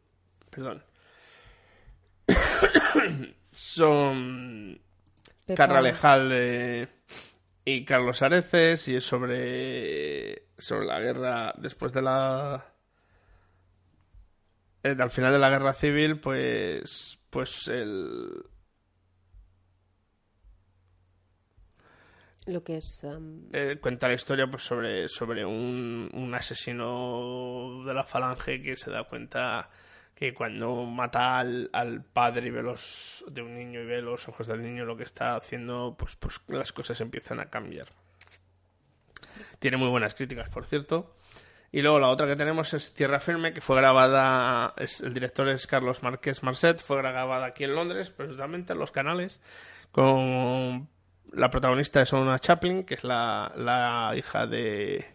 Perdón. 0.50 0.82
son... 3.50 4.80
Pepa. 5.46 5.56
Carla 5.56 5.82
Lejalde 5.82 6.88
y 7.64 7.84
Carlos 7.84 8.22
Areces, 8.22 8.88
y 8.88 8.96
es 8.96 9.04
sobre... 9.04 10.48
sobre 10.58 10.86
la 10.86 11.00
guerra 11.00 11.54
después 11.58 11.92
de 11.92 12.02
la... 12.02 12.71
eh, 14.82 14.96
al 14.98 15.10
final 15.10 15.32
de 15.32 15.38
la 15.38 15.50
guerra 15.50 15.74
civil, 15.74 16.18
pues... 16.20 17.18
pues 17.30 17.68
el... 17.68 18.44
Lo 22.46 22.60
que 22.60 22.78
es... 22.78 23.04
um, 23.04 23.48
eh, 23.52 23.78
cuenta 23.80 24.08
la 24.08 24.14
historia 24.14 24.48
pues 24.48 24.64
sobre, 24.64 25.08
sobre 25.08 25.44
un, 25.44 26.10
un 26.12 26.34
asesino 26.34 27.84
de 27.86 27.94
la 27.94 28.02
falange 28.02 28.60
que 28.60 28.76
se 28.76 28.90
da 28.90 29.04
cuenta 29.04 29.70
que 30.14 30.34
cuando 30.34 30.84
mata 30.84 31.38
al, 31.38 31.70
al 31.72 32.04
padre 32.04 32.48
y 32.48 32.50
ve 32.50 32.62
los, 32.62 33.24
de 33.28 33.42
un 33.42 33.56
niño 33.56 33.80
y 33.80 33.86
ve 33.86 34.02
los 34.02 34.28
ojos 34.28 34.46
del 34.48 34.62
niño 34.62 34.84
lo 34.84 34.96
que 34.96 35.04
está 35.04 35.36
haciendo, 35.36 35.96
pues, 35.96 36.16
pues 36.16 36.40
las 36.48 36.72
cosas 36.72 37.00
empiezan 37.00 37.38
a 37.38 37.46
cambiar. 37.46 37.86
Tiene 39.58 39.76
muy 39.76 39.88
buenas 39.88 40.14
críticas, 40.14 40.48
por 40.48 40.66
cierto. 40.66 41.14
Y 41.74 41.80
luego 41.80 41.98
la 41.98 42.10
otra 42.10 42.26
que 42.26 42.36
tenemos 42.36 42.74
es 42.74 42.92
Tierra 42.92 43.18
Firme, 43.18 43.54
que 43.54 43.62
fue 43.62 43.76
grabada, 43.76 44.74
es, 44.76 45.00
el 45.00 45.14
director 45.14 45.48
es 45.48 45.66
Carlos 45.66 46.02
Márquez 46.02 46.42
Marcet, 46.42 46.82
fue 46.82 46.98
grabada 46.98 47.46
aquí 47.46 47.64
en 47.64 47.74
Londres, 47.74 48.10
precisamente 48.10 48.74
en 48.74 48.78
los 48.78 48.90
canales, 48.90 49.40
con 49.90 50.86
la 51.32 51.48
protagonista 51.48 52.02
es 52.02 52.12
una 52.12 52.38
Chaplin, 52.38 52.84
que 52.84 52.94
es 52.94 53.04
la, 53.04 53.52
la 53.56 54.12
hija 54.14 54.46
de, 54.46 55.06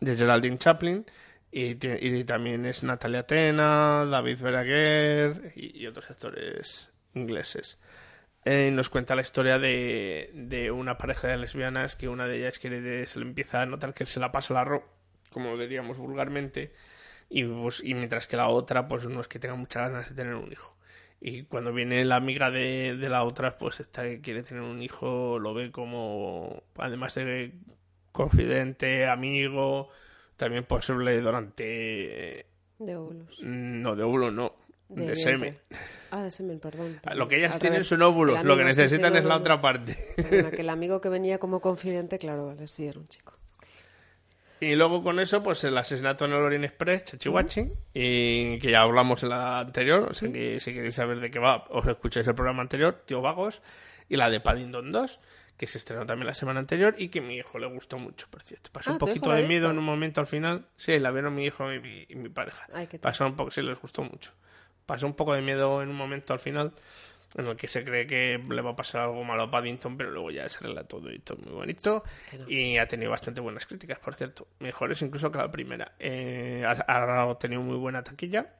Geraldine 0.00 0.56
Chaplin, 0.56 1.04
y, 1.52 2.24
también 2.24 2.64
es 2.64 2.82
Natalia 2.82 3.24
Tena, 3.24 4.06
David 4.06 4.40
Verdaguer 4.40 5.52
y, 5.54 5.82
y 5.82 5.86
otros 5.86 6.10
actores 6.10 6.88
ingleses. 7.12 7.78
Eh, 8.50 8.70
nos 8.70 8.88
cuenta 8.88 9.14
la 9.14 9.20
historia 9.20 9.58
de, 9.58 10.30
de 10.32 10.70
una 10.70 10.96
pareja 10.96 11.28
de 11.28 11.36
lesbianas 11.36 11.96
que 11.96 12.08
una 12.08 12.26
de 12.26 12.38
ellas 12.38 12.58
quiere, 12.58 13.04
se 13.04 13.18
le 13.18 13.26
empieza 13.26 13.60
a 13.60 13.66
notar 13.66 13.92
que 13.92 14.06
se 14.06 14.20
la 14.20 14.32
pasa 14.32 14.54
el 14.54 14.58
arroz, 14.60 14.84
como 15.30 15.54
diríamos 15.58 15.98
vulgarmente, 15.98 16.72
y, 17.28 17.44
pues, 17.44 17.84
y 17.84 17.92
mientras 17.92 18.26
que 18.26 18.38
la 18.38 18.48
otra 18.48 18.88
pues 18.88 19.06
no 19.06 19.20
es 19.20 19.28
que 19.28 19.38
tenga 19.38 19.54
muchas 19.54 19.90
ganas 19.90 20.08
de 20.08 20.14
tener 20.14 20.34
un 20.34 20.50
hijo. 20.50 20.74
Y 21.20 21.42
cuando 21.42 21.74
viene 21.74 22.02
la 22.06 22.16
amiga 22.16 22.50
de, 22.50 22.96
de 22.96 23.08
la 23.10 23.22
otra, 23.24 23.58
pues 23.58 23.80
esta 23.80 24.04
que 24.04 24.22
quiere 24.22 24.42
tener 24.42 24.62
un 24.62 24.80
hijo 24.80 25.38
lo 25.38 25.52
ve 25.52 25.70
como, 25.70 26.62
además 26.78 27.16
de 27.16 27.52
confidente, 28.12 29.06
amigo, 29.08 29.90
también 30.38 30.64
posible 30.64 31.20
durante... 31.20 32.46
de 32.78 32.96
óvulos. 32.96 33.42
No, 33.42 33.94
de 33.94 34.04
óvulo 34.04 34.30
no, 34.30 34.54
de, 34.88 35.16
semen. 35.16 35.58
Ah, 36.10 36.22
de 36.22 36.30
semen, 36.30 36.58
perdón. 36.60 37.00
Lo 37.14 37.28
que 37.28 37.36
ellas 37.36 37.54
Al 37.54 37.60
tienen 37.60 37.76
revés. 37.78 37.86
son 37.88 38.02
óvulos, 38.02 38.42
lo 38.44 38.56
que 38.56 38.64
necesitan 38.64 39.14
es 39.16 39.24
la 39.24 39.36
otra 39.36 39.60
parte. 39.60 39.96
Perdona, 40.16 40.50
que 40.50 40.62
el 40.62 40.70
amigo 40.70 41.00
que 41.00 41.08
venía 41.08 41.38
como 41.38 41.60
confidente, 41.60 42.18
claro, 42.18 42.54
sí 42.66 42.86
era 42.86 42.98
un 42.98 43.06
chico. 43.08 43.34
Y 44.60 44.74
luego 44.74 45.04
con 45.04 45.20
eso, 45.20 45.40
pues 45.42 45.62
el 45.64 45.78
asesinato 45.78 46.24
en 46.24 46.32
el 46.32 46.38
Orient 46.38 46.64
Express, 46.64 47.04
Chachihuachi, 47.04 47.60
y 47.94 48.58
que 48.58 48.70
ya 48.72 48.80
hablamos 48.80 49.22
en 49.22 49.28
la 49.28 49.60
anterior, 49.60 50.08
o 50.10 50.14
sea 50.14 50.32
que 50.32 50.58
si 50.58 50.74
queréis 50.74 50.94
saber 50.96 51.20
de 51.20 51.30
qué 51.30 51.38
va, 51.38 51.64
os 51.70 51.86
escucháis 51.86 52.26
el 52.26 52.34
programa 52.34 52.62
anterior, 52.62 53.02
Tío 53.06 53.20
Vagos, 53.20 53.62
y 54.08 54.16
la 54.16 54.28
de 54.30 54.40
Paddington 54.40 54.90
2, 54.90 55.20
que 55.56 55.68
se 55.68 55.78
estrenó 55.78 56.06
también 56.06 56.26
la 56.26 56.34
semana 56.34 56.58
anterior 56.58 56.96
y 56.98 57.08
que 57.08 57.20
a 57.20 57.22
mi 57.22 57.36
hijo 57.36 57.58
le 57.60 57.66
gustó 57.68 57.98
mucho, 57.98 58.26
por 58.30 58.42
cierto. 58.42 58.70
Pasó 58.72 58.90
Ah, 58.90 58.92
un 58.94 58.98
¿tu 58.98 59.04
hijo 59.06 59.14
poquito 59.14 59.32
de 59.32 59.46
miedo 59.46 59.70
en 59.70 59.78
un 59.78 59.84
momento 59.84 60.20
al 60.20 60.26
final. 60.26 60.66
Sí, 60.76 60.98
la 60.98 61.12
vieron 61.12 61.34
mi 61.34 61.44
hijo 61.44 61.72
y 61.72 61.78
mi, 61.78 62.06
y 62.08 62.16
mi 62.16 62.28
pareja. 62.28 62.66
Ay. 62.72 62.88
Pasó 63.00 63.26
un 63.26 63.36
poco, 63.36 63.52
sí, 63.52 63.62
les 63.62 63.78
gustó 63.80 64.02
mucho. 64.02 64.32
Pasó 64.88 65.06
un 65.06 65.12
poco 65.12 65.34
de 65.34 65.42
miedo 65.42 65.82
en 65.82 65.90
un 65.90 65.96
momento 65.96 66.32
al 66.32 66.40
final, 66.40 66.72
en 67.36 67.46
el 67.46 67.56
que 67.56 67.68
se 67.68 67.84
cree 67.84 68.06
que 68.06 68.38
le 68.38 68.62
va 68.62 68.70
a 68.70 68.74
pasar 68.74 69.02
algo 69.02 69.22
malo 69.22 69.42
a 69.42 69.50
Paddington, 69.50 69.98
pero 69.98 70.10
luego 70.10 70.30
ya 70.30 70.48
se 70.48 70.60
arregla 70.60 70.84
todo 70.84 71.12
y 71.12 71.18
todo 71.18 71.36
muy 71.44 71.52
bonito. 71.52 72.02
Y 72.48 72.78
ha 72.78 72.88
tenido 72.88 73.10
bastante 73.10 73.42
buenas 73.42 73.66
críticas, 73.66 73.98
por 73.98 74.14
cierto. 74.14 74.48
Mejores 74.60 75.02
incluso 75.02 75.30
que 75.30 75.36
la 75.36 75.50
primera. 75.50 75.92
Eh, 75.98 76.64
ha, 76.66 77.30
ha 77.30 77.38
tenido 77.38 77.60
muy 77.60 77.76
buena 77.76 78.02
taquilla. 78.02 78.54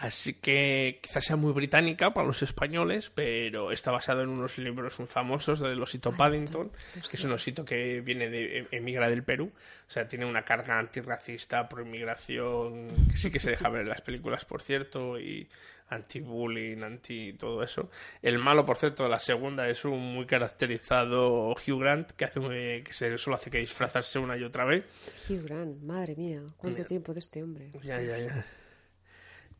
Así 0.00 0.34
que 0.34 1.00
quizás 1.02 1.24
sea 1.24 1.34
muy 1.34 1.52
británica 1.52 2.14
para 2.14 2.24
los 2.24 2.40
españoles, 2.44 3.10
pero 3.12 3.72
está 3.72 3.90
basado 3.90 4.22
en 4.22 4.28
unos 4.28 4.56
libros 4.56 4.96
muy 5.00 5.08
famosos 5.08 5.58
del 5.58 5.82
osito 5.82 6.12
Paddington, 6.12 6.70
que 6.94 7.16
es 7.16 7.24
un 7.24 7.32
osito 7.32 7.64
que 7.64 8.00
viene 8.00 8.30
de 8.30 8.68
emigra 8.70 9.10
del 9.10 9.24
Perú. 9.24 9.50
O 9.88 9.90
sea, 9.90 10.06
tiene 10.06 10.24
una 10.24 10.44
carga 10.44 10.78
antirracista, 10.78 11.68
pro 11.68 11.82
inmigración, 11.82 12.90
que 13.10 13.16
sí 13.16 13.32
que 13.32 13.40
se 13.40 13.50
deja 13.50 13.68
ver 13.70 13.82
en 13.82 13.88
las 13.88 14.00
películas, 14.02 14.44
por 14.44 14.62
cierto, 14.62 15.18
y 15.18 15.48
anti-bullying, 15.88 16.80
anti 16.84 17.32
todo 17.32 17.62
eso. 17.64 17.90
El 18.22 18.38
malo, 18.38 18.64
por 18.64 18.76
cierto, 18.78 19.02
de 19.02 19.08
la 19.08 19.18
segunda 19.18 19.68
es 19.68 19.84
un 19.84 19.98
muy 20.14 20.26
caracterizado 20.26 21.50
Hugh 21.54 21.80
Grant, 21.80 22.12
que 22.12 22.24
hace 22.24 22.38
muy- 22.38 22.82
que 22.84 22.92
se 22.92 23.18
solo 23.18 23.34
hace 23.36 23.50
que 23.50 23.58
disfrazarse 23.58 24.20
una 24.20 24.36
y 24.36 24.44
otra 24.44 24.64
vez. 24.64 24.84
Hugh 25.28 25.42
Grant, 25.44 25.82
madre 25.82 26.14
mía, 26.14 26.42
cuánto 26.56 26.84
tiempo 26.84 27.12
de 27.12 27.18
este 27.18 27.42
hombre. 27.42 27.70
Ya, 27.82 28.00
ya, 28.00 28.16
ya. 28.18 28.46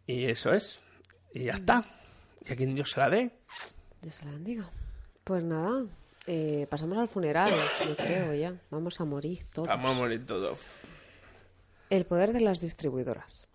Y 0.09 0.25
eso 0.25 0.55
es. 0.55 0.81
Y 1.35 1.45
ya 1.45 1.53
está. 1.53 1.85
Y 2.47 2.51
a 2.51 2.57
quien 2.57 2.75
Dios 2.75 2.91
se 2.91 2.99
la 2.99 3.11
dé. 3.11 3.31
Dios 4.01 4.15
se 4.15 4.25
la 4.25 4.31
bendiga. 4.31 4.65
Pues 5.23 5.45
nada, 5.45 5.85
eh, 6.27 6.67
pasamos 6.71 6.97
al 6.97 7.09
funeral, 7.09 7.53
yo 7.87 7.95
creo 7.95 8.35
ya. 8.35 8.55
Vamos 8.71 8.99
a 9.03 9.05
morir 9.05 9.45
todos. 9.53 9.69
Vamos 9.69 9.95
a 9.95 10.01
morir 10.01 10.25
todos. 10.25 10.59
El 11.91 12.07
poder 12.07 12.33
de 12.33 12.41
las 12.41 12.61
distribuidoras. 12.61 13.49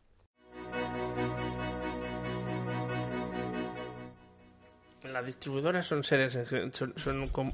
Las 5.03 5.25
distribuidoras 5.25 5.87
son 5.87 6.03
seres. 6.03 6.37
Son, 6.71 6.93
son, 6.95 7.53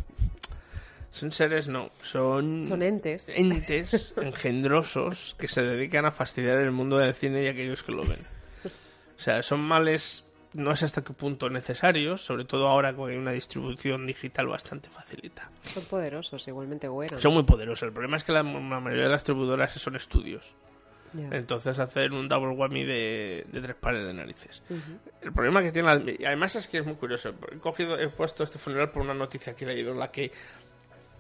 son 1.12 1.32
seres, 1.32 1.70
no. 1.70 1.90
Son. 2.04 2.66
Son 2.66 2.82
entes. 2.82 3.30
Entes 3.30 4.14
engendrosos 4.22 5.38
que 5.40 5.48
se 5.48 5.62
dedican 5.62 6.06
a 6.06 6.12
fastidiar 6.12 6.58
el 6.58 6.72
mundo 6.72 6.98
del 6.98 7.14
cine 7.14 7.44
y 7.44 7.48
aquellos 7.48 7.82
que 7.82 7.94
lo 7.94 8.04
ven. 8.04 8.39
O 9.20 9.22
sea, 9.22 9.44
son 9.44 9.60
males. 9.60 10.26
No 10.54 10.76
sé 10.76 10.86
hasta 10.86 11.04
qué 11.04 11.14
punto 11.14 11.48
necesarios, 11.50 12.22
sobre 12.26 12.44
todo 12.46 12.68
ahora 12.68 12.96
con 12.96 13.12
una 13.16 13.32
distribución 13.34 14.08
digital 14.08 14.48
bastante 14.48 14.90
facilita. 14.90 15.52
Son 15.62 15.84
poderosos, 15.84 16.48
igualmente 16.48 16.88
buenos. 16.88 17.22
Son 17.22 17.34
muy 17.34 17.44
poderosos. 17.44 17.84
El 17.84 17.94
problema 17.94 18.18
es 18.18 18.24
que 18.24 18.32
la, 18.32 18.42
la 18.42 18.80
mayoría 18.80 19.04
de 19.04 19.10
las 19.10 19.22
distribuidoras 19.22 19.74
son 19.74 19.96
estudios. 19.96 20.56
Entonces 21.32 21.78
hacen 21.80 22.14
un 22.14 22.28
double 22.28 22.54
whammy 22.56 22.84
de, 22.86 23.46
de 23.52 23.62
tres 23.62 23.76
pares 23.76 24.06
de 24.08 24.14
narices. 24.14 24.64
El 25.22 25.34
problema 25.34 25.62
que 25.62 25.72
tiene, 25.72 25.88
la- 25.96 26.28
además 26.28 26.56
es 26.56 26.68
que 26.68 26.80
es 26.80 26.86
muy 26.86 26.96
curioso. 26.96 27.34
He 27.52 27.58
cogido, 27.58 28.00
he 28.00 28.10
puesto 28.10 28.44
este 28.44 28.58
funeral 28.58 28.90
por 28.92 29.02
una 29.04 29.14
noticia 29.14 29.56
que 29.56 29.66
he 29.66 29.68
leído 29.68 29.92
en 29.92 30.00
la 30.00 30.10
que 30.12 30.32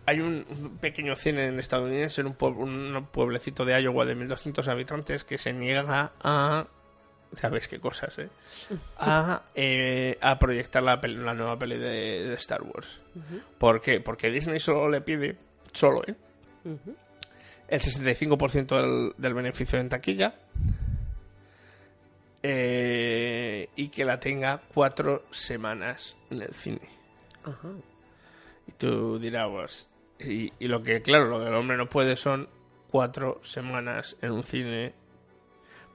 hay 0.07 0.21
un, 0.21 0.77
pequeño 0.81 1.15
cine 1.15 1.47
en 1.47 1.59
estadounidense 1.59 2.21
en 2.21 2.27
un 2.27 3.05
pueblecito 3.11 3.63
de 3.65 3.79
Iowa 3.81 4.05
de 4.05 4.15
1200 4.15 4.67
habitantes 4.67 5.23
que 5.23 5.37
se 5.37 5.53
niega 5.53 6.13
a 6.23 6.65
sabes 7.33 7.67
qué 7.67 7.79
cosas, 7.79 8.17
¿eh? 8.19 8.29
A, 8.97 9.43
eh, 9.55 10.17
a 10.21 10.37
proyectar 10.39 10.81
la, 10.83 10.99
peli- 10.99 11.17
la 11.23 11.33
nueva 11.33 11.57
peli 11.59 11.77
de, 11.77 12.27
de 12.27 12.33
Star 12.35 12.61
Wars. 12.63 12.99
Ujú. 13.15 13.41
¿Por 13.57 13.81
qué? 13.81 13.99
Porque 14.01 14.29
Disney 14.31 14.59
solo 14.59 14.89
le 14.89 15.01
pide, 15.01 15.37
solo, 15.71 16.01
¿eh? 16.07 16.15
Ujú. 16.65 16.95
el 17.67 17.79
65% 17.79 18.75
del, 18.75 19.13
del 19.17 19.33
beneficio 19.33 19.79
en 19.79 19.89
taquilla 19.89 20.33
eh, 22.43 23.69
y 23.75 23.89
que 23.89 24.05
la 24.05 24.19
tenga 24.19 24.61
cuatro 24.73 25.23
semanas 25.31 26.17
en 26.29 26.41
el 26.41 26.53
cine. 26.53 26.89
Ajá. 27.43 27.69
Y 28.67 28.71
tú 28.73 29.19
dirás, 29.19 29.47
pues, 29.49 29.89
y, 30.19 30.51
y 30.59 30.67
lo 30.67 30.81
que, 30.83 31.01
claro, 31.01 31.27
lo 31.27 31.39
que 31.39 31.47
el 31.47 31.53
hombre 31.55 31.77
no 31.77 31.87
puede 31.89 32.15
son 32.15 32.47
cuatro 32.89 33.39
semanas 33.43 34.15
en 34.21 34.31
un 34.31 34.43
cine, 34.43 34.93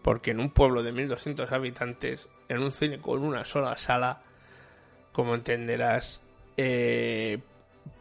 porque 0.04 0.32
en 0.32 0.40
un 0.40 0.50
pueblo 0.50 0.82
de 0.82 0.92
1200 0.92 1.50
habitantes, 1.50 2.28
en 2.50 2.62
un 2.62 2.72
cine 2.72 3.00
con 3.00 3.24
una 3.24 3.46
sola 3.46 3.74
sala, 3.78 4.20
como 5.12 5.34
entenderás, 5.34 6.20
eh, 6.58 7.38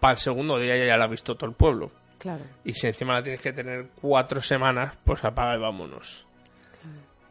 para 0.02 0.12
el 0.12 0.18
segundo 0.18 0.60
día 0.60 0.76
ya 0.76 0.98
la 0.98 1.06
ha 1.06 1.08
visto 1.08 1.36
todo 1.36 1.50
el 1.50 1.56
pueblo. 1.56 1.92
Claro. 2.20 2.44
Y 2.66 2.74
si 2.74 2.88
encima 2.88 3.14
la 3.14 3.24
tienes 3.24 3.40
que 3.40 3.54
tener 3.54 3.88
cuatro 4.02 4.42
semanas, 4.42 4.98
pues 5.06 5.24
apaga 5.24 5.56
y 5.56 5.62
vámonos. 5.62 6.28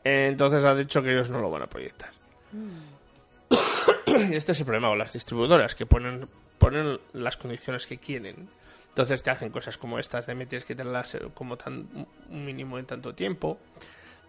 Entonces 0.05 0.65
ha 0.65 0.75
dicho 0.75 1.03
que 1.03 1.13
ellos 1.13 1.29
no 1.29 1.43
lo 1.43 1.51
van 1.51 1.65
a 1.65 1.67
proyectar. 1.67 2.11
y 4.07 4.35
este 4.35 4.53
es 4.53 4.61
el 4.61 4.65
problema 4.65 4.89
con 4.89 4.99
las 4.99 5.13
distribuidoras, 5.13 5.75
que 5.75 5.85
ponen, 5.85 6.27
ponen 6.57 6.99
las 7.13 7.37
condiciones 7.37 7.87
que 7.87 7.99
quieren. 7.99 8.49
Entonces 8.89 9.23
te 9.23 9.31
hacen 9.31 9.51
cosas 9.51 9.77
como 9.77 9.99
estas, 9.99 10.27
de 10.27 10.35
me 10.35 10.47
tienes 10.47 10.65
que 10.65 10.75
tenerlas 10.75 11.19
como 11.35 11.59
tan, 11.59 12.07
un 12.31 12.45
mínimo 12.47 12.79
en 12.79 12.87
tanto 12.87 13.15
tiempo, 13.15 13.59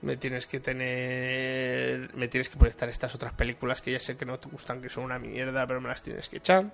me 0.04 0.18
tienes 0.18 0.48
que 0.48 0.60
tener, 0.60 2.14
me 2.16 2.28
tienes 2.28 2.50
que 2.50 2.58
proyectar 2.58 2.90
estas 2.90 3.16
otras 3.16 3.34
películas 3.34 3.82
que 3.82 3.92
ya 3.92 4.00
sé 4.00 4.18
que 4.18 4.26
no 4.26 4.38
te 4.38 4.50
gustan, 4.50 4.82
que 4.82 4.90
son 4.90 5.06
una 5.06 5.18
mierda, 5.18 5.66
pero 5.66 5.80
me 5.80 5.88
las 5.88 6.04
tienes 6.04 6.28
que 6.28 6.38
echar. 6.38 6.72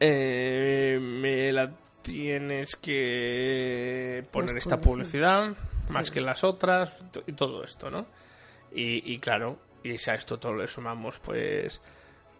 Eh, 0.00 0.98
me 1.00 1.52
la 1.52 1.72
tienes 2.02 2.74
que 2.76 4.24
poner 4.30 4.56
esta 4.56 4.80
publicidad 4.80 5.54
más 5.92 6.10
que 6.10 6.20
las 6.20 6.42
otras 6.42 6.92
y 7.26 7.32
todo 7.32 7.62
esto, 7.62 7.90
¿no? 7.90 8.06
Y, 8.74 9.12
y 9.12 9.18
claro, 9.18 9.58
y 9.84 9.96
si 9.96 10.10
a 10.10 10.14
esto 10.14 10.38
todo 10.38 10.54
le 10.54 10.66
sumamos, 10.66 11.20
pues 11.20 11.80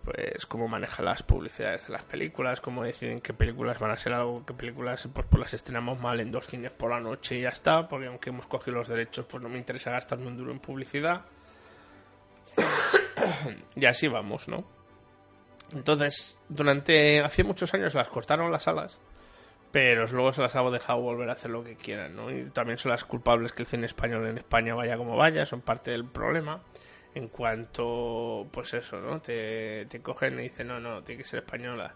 pues 0.05 0.45
cómo 0.47 0.69
maneja 0.69 1.03
las 1.03 1.23
publicidades 1.23 1.87
de 1.87 1.95
las 1.95 2.03
películas, 2.03 2.61
cómo 2.61 2.85
deciden 2.85 3.21
qué 3.21 3.33
películas 3.33 3.79
van 3.79 3.91
a 3.91 3.97
ser 3.97 4.13
algo, 4.13 4.45
qué 4.45 4.53
películas 4.53 5.09
pues, 5.13 5.27
pues 5.29 5.41
las 5.41 5.55
estrenamos 5.55 5.99
mal 5.99 6.21
en 6.21 6.31
dos 6.31 6.47
cines 6.47 6.71
por 6.71 6.91
la 6.91 7.01
noche 7.01 7.37
y 7.37 7.43
ya 7.43 7.49
está, 7.49 7.89
porque 7.89 8.07
aunque 8.07 8.31
hemos 8.31 8.47
cogido 8.47 8.77
los 8.79 8.89
derechos, 8.89 9.25
pues 9.27 9.43
no 9.43 9.49
me 9.49 9.59
interesa 9.59 9.91
gastarme 9.91 10.27
un 10.27 10.37
duro 10.37 10.53
en 10.53 10.61
publicidad. 10.61 11.23
y 13.77 13.87
así 13.87 14.07
vamos, 14.07 14.47
¿no? 14.49 14.65
Entonces, 15.73 16.41
durante 16.49 17.21
hace 17.21 17.43
muchos 17.43 17.73
años 17.73 17.95
las 17.95 18.09
cortaron 18.09 18.53
las 18.53 18.69
alas, 18.69 18.99
pero 19.73 20.07
luego 20.07 20.33
se 20.33 20.43
las 20.43 20.55
ha 20.55 20.63
dejado 20.71 21.01
volver 21.01 21.31
a 21.31 21.33
hacer 21.33 21.51
lo 21.51 21.65
que 21.65 21.77
quieran, 21.77 22.15
¿no? 22.15 22.31
Y 22.31 22.51
también 22.51 22.77
son 22.77 22.91
las 22.91 23.05
culpables 23.05 23.53
que 23.53 23.63
el 23.63 23.67
cine 23.67 23.87
español 23.87 24.27
en 24.27 24.39
España 24.39 24.75
vaya 24.75 24.99
como 24.99 25.17
vaya, 25.17 25.47
son 25.47 25.63
parte 25.63 25.91
del 25.91 26.05
problema 26.05 26.61
en 27.15 27.29
cuanto, 27.29 28.49
pues 28.51 28.75
eso, 28.75 29.01
¿no? 29.01 29.21
Te, 29.21 29.87
te 29.87 30.01
cogen 30.01 30.39
y 30.41 30.45
dicen, 30.45 30.69
no, 30.69 30.81
no, 30.81 31.03
tiene 31.03 31.23
que 31.23 31.29
ser 31.29 31.41
española. 31.41 31.95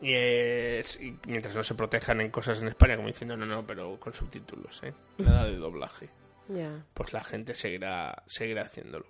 Y, 0.00 0.12
es, 0.12 1.00
y 1.00 1.18
mientras 1.26 1.54
no 1.54 1.64
se 1.64 1.74
protejan 1.74 2.20
en 2.20 2.30
cosas 2.30 2.60
en 2.60 2.68
España, 2.68 2.96
como 2.96 3.08
diciendo, 3.08 3.36
no, 3.36 3.46
no, 3.46 3.66
pero 3.66 3.98
con 3.98 4.12
subtítulos, 4.12 4.82
¿eh? 4.82 4.92
Nada 5.18 5.46
de 5.46 5.56
doblaje. 5.56 6.10
Ya. 6.48 6.70
Pues 6.92 7.12
la 7.12 7.24
gente 7.24 7.54
seguirá, 7.54 8.22
seguirá 8.26 8.62
haciéndolo. 8.62 9.06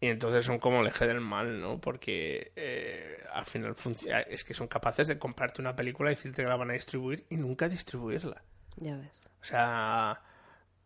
Y 0.00 0.08
entonces 0.08 0.44
son 0.44 0.58
como 0.58 0.80
el 0.80 0.88
eje 0.88 1.06
del 1.06 1.20
mal, 1.20 1.60
¿no? 1.60 1.80
Porque 1.80 2.52
eh, 2.56 3.22
al 3.32 3.46
final 3.46 3.76
funciona, 3.76 4.20
es 4.22 4.42
que 4.42 4.52
son 4.52 4.66
capaces 4.66 5.06
de 5.06 5.16
comprarte 5.16 5.62
una 5.62 5.76
película 5.76 6.10
y 6.10 6.16
decirte 6.16 6.42
que 6.42 6.48
la 6.48 6.56
van 6.56 6.70
a 6.70 6.74
distribuir 6.74 7.24
y 7.30 7.36
nunca 7.36 7.68
distribuirla. 7.68 8.42
Ya 8.76 8.96
ves. 8.96 9.30
O 9.40 9.44
sea, 9.44 10.20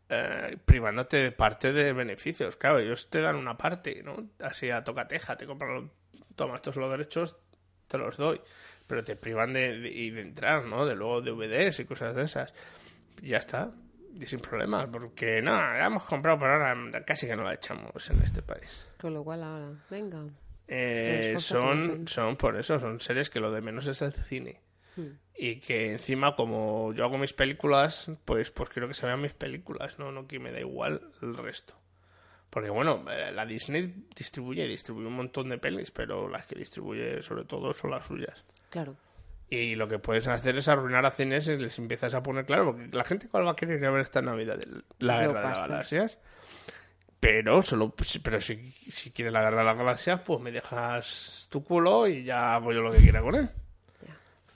eh, 0.09 0.57
privándote 0.65 1.17
de 1.19 1.33
parte 1.33 1.73
de 1.73 1.93
beneficios. 1.93 2.57
Claro, 2.57 2.79
ellos 2.79 3.09
te 3.11 3.21
dan 3.21 3.37
una 3.37 3.57
parte, 3.57 4.03
¿no? 4.03 4.17
Así 4.41 4.71
a 4.71 4.83
tocateja, 4.85 5.37
te 5.37 5.47
compran, 5.47 5.75
los- 5.75 5.91
toma 6.37 6.57
estos 6.57 6.75
son 6.75 6.83
los 6.83 6.91
derechos, 6.93 7.37
te 7.89 7.99
los 7.99 8.17
doy. 8.17 8.41
Pero 8.87 9.03
te 9.03 9.17
privan 9.17 9.53
de, 9.53 9.79
de, 9.81 9.89
y 9.91 10.11
de 10.11 10.21
entrar, 10.23 10.65
¿no? 10.65 10.87
De 10.87 10.95
luego 10.95 11.21
DVDs 11.21 11.81
y 11.81 11.85
cosas 11.87 12.15
de 12.15 12.23
esas. 12.23 12.55
Y 13.21 13.29
ya 13.31 13.39
está. 13.39 13.73
Y 14.15 14.25
sin 14.27 14.41
problema, 14.41 14.91
porque 14.91 15.43
no, 15.43 15.51
la 15.53 15.87
hemos 15.87 16.05
comprado, 16.05 16.39
pero 16.39 16.53
ahora 16.53 17.05
casi 17.05 17.27
que 17.27 17.37
no 17.37 17.43
la 17.45 17.55
echamos 17.55 18.09
en 18.09 18.23
este 18.23 18.41
país. 18.43 18.87
Con 18.99 19.13
lo 19.13 19.23
cual 19.25 19.43
ahora, 19.43 19.73
venga. 19.91 20.25
Eh, 20.69 21.35
son, 21.39 22.09
son 22.09 22.37
por 22.37 22.57
eso, 22.57 22.81
son 22.81 22.99
series 23.01 23.29
que 23.29 23.41
lo 23.41 23.53
de 23.53 23.61
menos 23.61 23.87
es 23.89 24.01
el 24.03 24.13
cine. 24.13 24.61
Hmm. 24.97 25.09
Y 25.39 25.57
que 25.57 25.93
encima, 25.93 26.35
como 26.35 26.93
yo 26.95 27.05
hago 27.05 27.19
mis 27.19 27.33
películas, 27.33 28.11
pues, 28.25 28.51
pues 28.51 28.71
quiero 28.71 28.89
que 28.89 28.95
se 28.95 29.07
vean 29.07 29.21
mis 29.21 29.35
películas, 29.35 29.99
no, 29.99 30.11
no 30.11 30.27
que 30.27 30.39
me 30.39 30.51
da 30.51 30.61
igual 30.61 31.01
el 31.21 31.37
resto. 31.37 31.75
Porque 32.49 32.71
bueno, 32.71 33.05
eh, 33.11 33.33
la 33.33 33.45
Disney 33.45 34.07
distribuye, 34.17 34.67
distribuye 34.67 35.07
un 35.07 35.17
montón 35.17 35.51
de 35.51 35.59
pelis, 35.59 35.91
pero 35.91 36.27
las 36.29 36.47
que 36.47 36.59
distribuye 36.59 37.21
sobre 37.21 37.45
todo 37.45 37.75
son 37.75 37.91
las 37.91 38.07
suyas. 38.07 38.45
Claro. 38.71 38.97
Y 39.51 39.75
lo 39.75 39.87
que 39.89 39.99
puedes 39.99 40.27
hacer 40.27 40.57
es 40.57 40.67
arruinar 40.67 41.05
a 41.05 41.11
cines 41.11 41.47
y 41.49 41.57
les 41.57 41.79
empiezas 41.79 42.15
a 42.15 42.23
poner 42.23 42.47
claro, 42.47 42.73
porque 42.73 42.89
la 42.97 43.05
gente 43.05 43.29
cuál 43.29 43.47
va 43.47 43.53
a 43.53 43.57
querer 43.57 43.79
ir 43.79 43.87
a 43.87 43.91
ver 43.91 44.01
esta 44.01 44.23
Navidad, 44.23 44.59
la 45.01 45.21
guerra 45.21 45.43
de 45.43 45.49
las 45.49 45.63
galaxias. 45.63 46.19
Pero 47.21 47.63
solo 47.63 47.95
pero 48.23 48.41
si, 48.41 48.57
si 48.91 49.11
quieres 49.11 49.33
la 49.33 49.43
guerra 49.43 49.59
de 49.59 49.65
las 49.65 49.77
galaxias, 49.77 50.21
pues 50.21 50.41
me 50.41 50.51
dejas 50.51 51.49
tu 51.51 51.63
culo 51.63 52.09
y 52.09 52.25
ya 52.25 52.55
hago 52.55 52.73
yo 52.73 52.81
lo 52.81 52.93
que 52.93 52.99
quiera 52.99 53.21
con 53.23 53.35
él. 53.35 53.51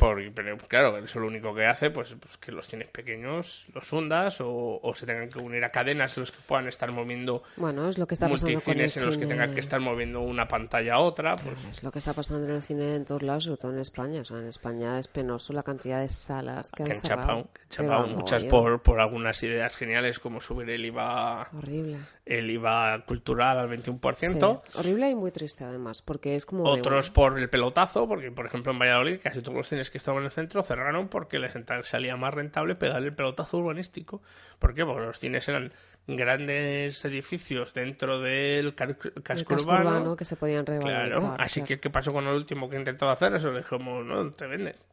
Porque, 0.01 0.33
pero 0.35 0.57
claro, 0.57 0.97
eso 0.97 1.21
lo 1.21 1.27
único 1.27 1.55
que 1.55 1.67
hace, 1.67 1.91
pues, 1.91 2.17
pues 2.19 2.39
que 2.39 2.53
los 2.53 2.67
cines 2.67 2.89
pequeños 2.89 3.67
los 3.75 3.93
hundas 3.93 4.41
o, 4.41 4.81
o 4.83 4.95
se 4.95 5.05
tengan 5.05 5.29
que 5.29 5.39
unir 5.39 5.63
a 5.63 5.71
cadenas 5.71 6.17
en 6.17 6.23
los 6.23 6.33
que 6.33 6.39
puedan 6.49 6.69
estar 6.69 6.91
moviendo 6.91 7.43
Bueno, 7.57 7.87
es 7.87 7.99
lo 7.99 8.07
que 8.07 8.15
está 8.15 8.27
pasando 8.27 8.61
con 8.63 8.73
el 8.73 8.79
multicines 8.79 8.97
en 8.97 9.05
los 9.05 9.19
que 9.19 9.27
tengan 9.27 9.53
que 9.53 9.61
estar 9.61 9.79
moviendo 9.79 10.23
una 10.23 10.49
pantalla 10.49 10.95
a 10.95 11.01
otra. 11.01 11.37
Pues, 11.37 11.59
Es 11.71 11.83
lo 11.83 11.93
que 11.93 11.99
está 11.99 12.15
pasando 12.15 12.49
en 12.49 12.55
el 12.55 12.63
cine 12.63 12.97
en 12.97 13.05
todos 13.05 13.23
lados, 13.23 13.45
sobre 13.45 13.59
todo 13.59 13.73
en 13.73 13.79
España. 13.81 14.23
O 14.23 14.25
sea, 14.25 14.39
en 14.39 14.47
España 14.47 14.99
es 14.99 15.07
penoso 15.07 15.53
la 15.53 15.63
cantidad 15.63 16.01
de 16.01 16.09
salas 16.09 16.73
que, 16.73 16.83
que 16.83 16.93
han 16.93 17.03
chapado, 17.03 17.49
que 17.53 17.61
han 17.61 17.69
chapado 17.69 18.07
muchas 18.07 18.45
por, 18.45 18.81
por 18.81 19.01
algunas 19.01 19.43
ideas 19.43 19.77
geniales 19.77 20.19
como 20.19 20.41
subir 20.41 20.71
el 20.71 20.83
IVA 20.87 21.47
Horrible. 21.53 21.99
El 22.31 22.49
IVA 22.49 23.05
cultural 23.05 23.59
al 23.59 23.69
21%. 23.69 24.63
Sí, 24.63 24.79
horrible 24.79 25.11
y 25.11 25.15
muy 25.17 25.33
triste 25.33 25.65
además, 25.65 26.01
porque 26.01 26.37
es 26.37 26.47
como... 26.47 26.63
de, 26.73 26.81
Otros 26.81 27.11
por 27.11 27.37
el 27.39 27.51
pelotazo, 27.51 28.07
porque 28.07 28.31
por 28.31 28.47
ejemplo 28.47 28.73
en 28.73 28.79
Valladolid 28.79 29.19
casi 29.21 29.43
todos 29.43 29.57
los 29.57 29.69
cines 29.69 29.91
que 29.91 29.99
estaban 29.99 30.21
en 30.21 30.27
el 30.27 30.31
centro 30.31 30.63
cerraron 30.63 31.09
porque 31.09 31.41
les 31.41 31.53
salía 31.83 32.17
más 32.17 32.33
rentable 32.33 32.77
pegarle 32.77 33.09
el 33.09 33.15
pelotazo 33.15 33.59
urbanístico. 33.59 34.23
¿Por 34.61 34.75
qué? 34.75 34.85
Porque 34.85 35.07
los 35.07 35.19
cines 35.19 35.49
eran 35.49 35.73
grandes 36.07 37.05
edificios 37.05 37.75
dentro 37.75 38.21
del 38.21 38.77
casco, 38.77 39.11
casco 39.23 39.55
urbano. 39.55 39.91
urbano 39.91 40.17
que 40.17 40.25
se 40.25 40.37
podían 40.37 40.65
revalorizar. 40.65 41.09
Claro, 41.09 41.37
así 41.37 41.61
claro. 41.61 41.67
que 41.67 41.81
¿qué 41.81 41.91
pasó 41.91 42.13
con 42.13 42.29
el 42.29 42.35
último 42.35 42.71
que 42.71 42.77
intentaba 42.77 43.13
hacer? 43.13 43.35
Eso 43.35 43.51
le 43.51 43.59
dijimos, 43.59 44.05
no, 44.05 44.31
te 44.31 44.47
vendes. 44.47 44.87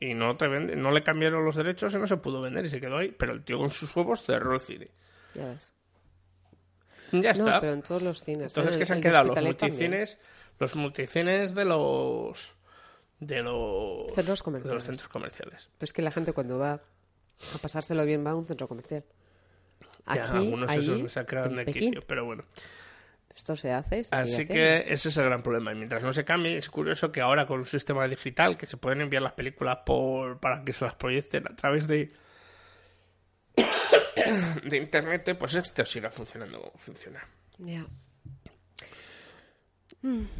Y 0.00 0.14
no 0.14 0.36
te 0.36 0.46
vende, 0.46 0.76
no 0.76 0.92
le 0.92 1.02
cambiaron 1.02 1.44
los 1.44 1.56
derechos 1.56 1.92
y 1.92 1.96
no 1.96 2.06
se 2.06 2.18
pudo 2.18 2.40
vender 2.40 2.66
y 2.66 2.70
se 2.70 2.80
quedó 2.80 2.98
ahí. 2.98 3.12
Pero 3.18 3.32
el 3.32 3.42
tío 3.42 3.58
con 3.58 3.70
sus 3.70 3.94
huevos 3.96 4.22
cerró 4.22 4.54
el 4.54 4.60
cine. 4.60 4.90
Ya 5.34 5.46
ves. 5.46 5.72
Ya 7.22 7.32
No, 7.34 7.46
está. 7.46 7.60
pero 7.60 7.72
en 7.72 7.82
todos 7.82 8.02
los 8.02 8.22
cines. 8.22 8.56
Entonces, 8.56 8.76
¿eh? 8.76 8.78
¿qué 8.78 8.86
se 8.86 8.92
han 8.94 9.00
de 9.00 9.08
quedado? 9.08 9.24
Los 9.26 9.34
también. 9.34 9.56
multicines, 9.58 10.18
los 10.58 10.74
multicines 10.76 11.54
de 11.54 11.64
los 11.64 12.54
de 13.20 13.42
los 13.42 14.12
Centros 14.14 14.38
de 14.40 14.44
comerciales. 14.44 14.74
los 14.74 14.84
centros 14.84 15.08
comerciales. 15.08 15.68
Pues 15.78 15.92
que 15.92 16.02
la 16.02 16.10
gente 16.10 16.32
cuando 16.32 16.58
va 16.58 16.72
a 16.74 17.58
pasárselo 17.60 18.04
bien 18.04 18.24
va 18.26 18.30
a 18.30 18.34
un 18.34 18.46
centro 18.46 18.68
comercial. 18.68 19.04
Aquí, 20.06 20.18
Ya, 20.18 20.30
algunos 20.38 20.70
ahí, 20.70 20.80
esos 20.80 21.02
me 21.02 21.08
sacan 21.08 21.56
de 21.56 21.64
quicio, 21.66 22.02
pero 22.06 22.24
bueno. 22.26 22.44
esto 23.34 23.56
se 23.56 23.72
hace, 23.72 24.04
se 24.04 24.14
Así 24.14 24.44
que 24.46 24.84
ese 24.92 25.08
es 25.08 25.16
el 25.16 25.24
gran 25.24 25.42
problema. 25.42 25.72
Y 25.72 25.76
mientras 25.76 26.02
no 26.02 26.12
se 26.12 26.24
cambie, 26.24 26.58
es 26.58 26.68
curioso 26.68 27.10
que 27.10 27.20
ahora 27.22 27.46
con 27.46 27.60
un 27.60 27.66
sistema 27.66 28.06
digital 28.06 28.58
que 28.58 28.66
se 28.66 28.76
pueden 28.76 29.00
enviar 29.00 29.22
las 29.22 29.32
películas 29.32 29.78
por 29.86 30.38
para 30.40 30.62
que 30.64 30.72
se 30.74 30.84
las 30.84 30.94
proyecten 30.94 31.46
a 31.50 31.56
través 31.56 31.86
de 31.88 32.12
de 34.68 34.76
internet, 34.76 35.36
pues 35.38 35.54
esto 35.54 35.84
siga 35.84 36.10
funcionando 36.10 36.60
como 36.60 36.78
funciona. 36.78 37.26
Ya. 37.58 37.86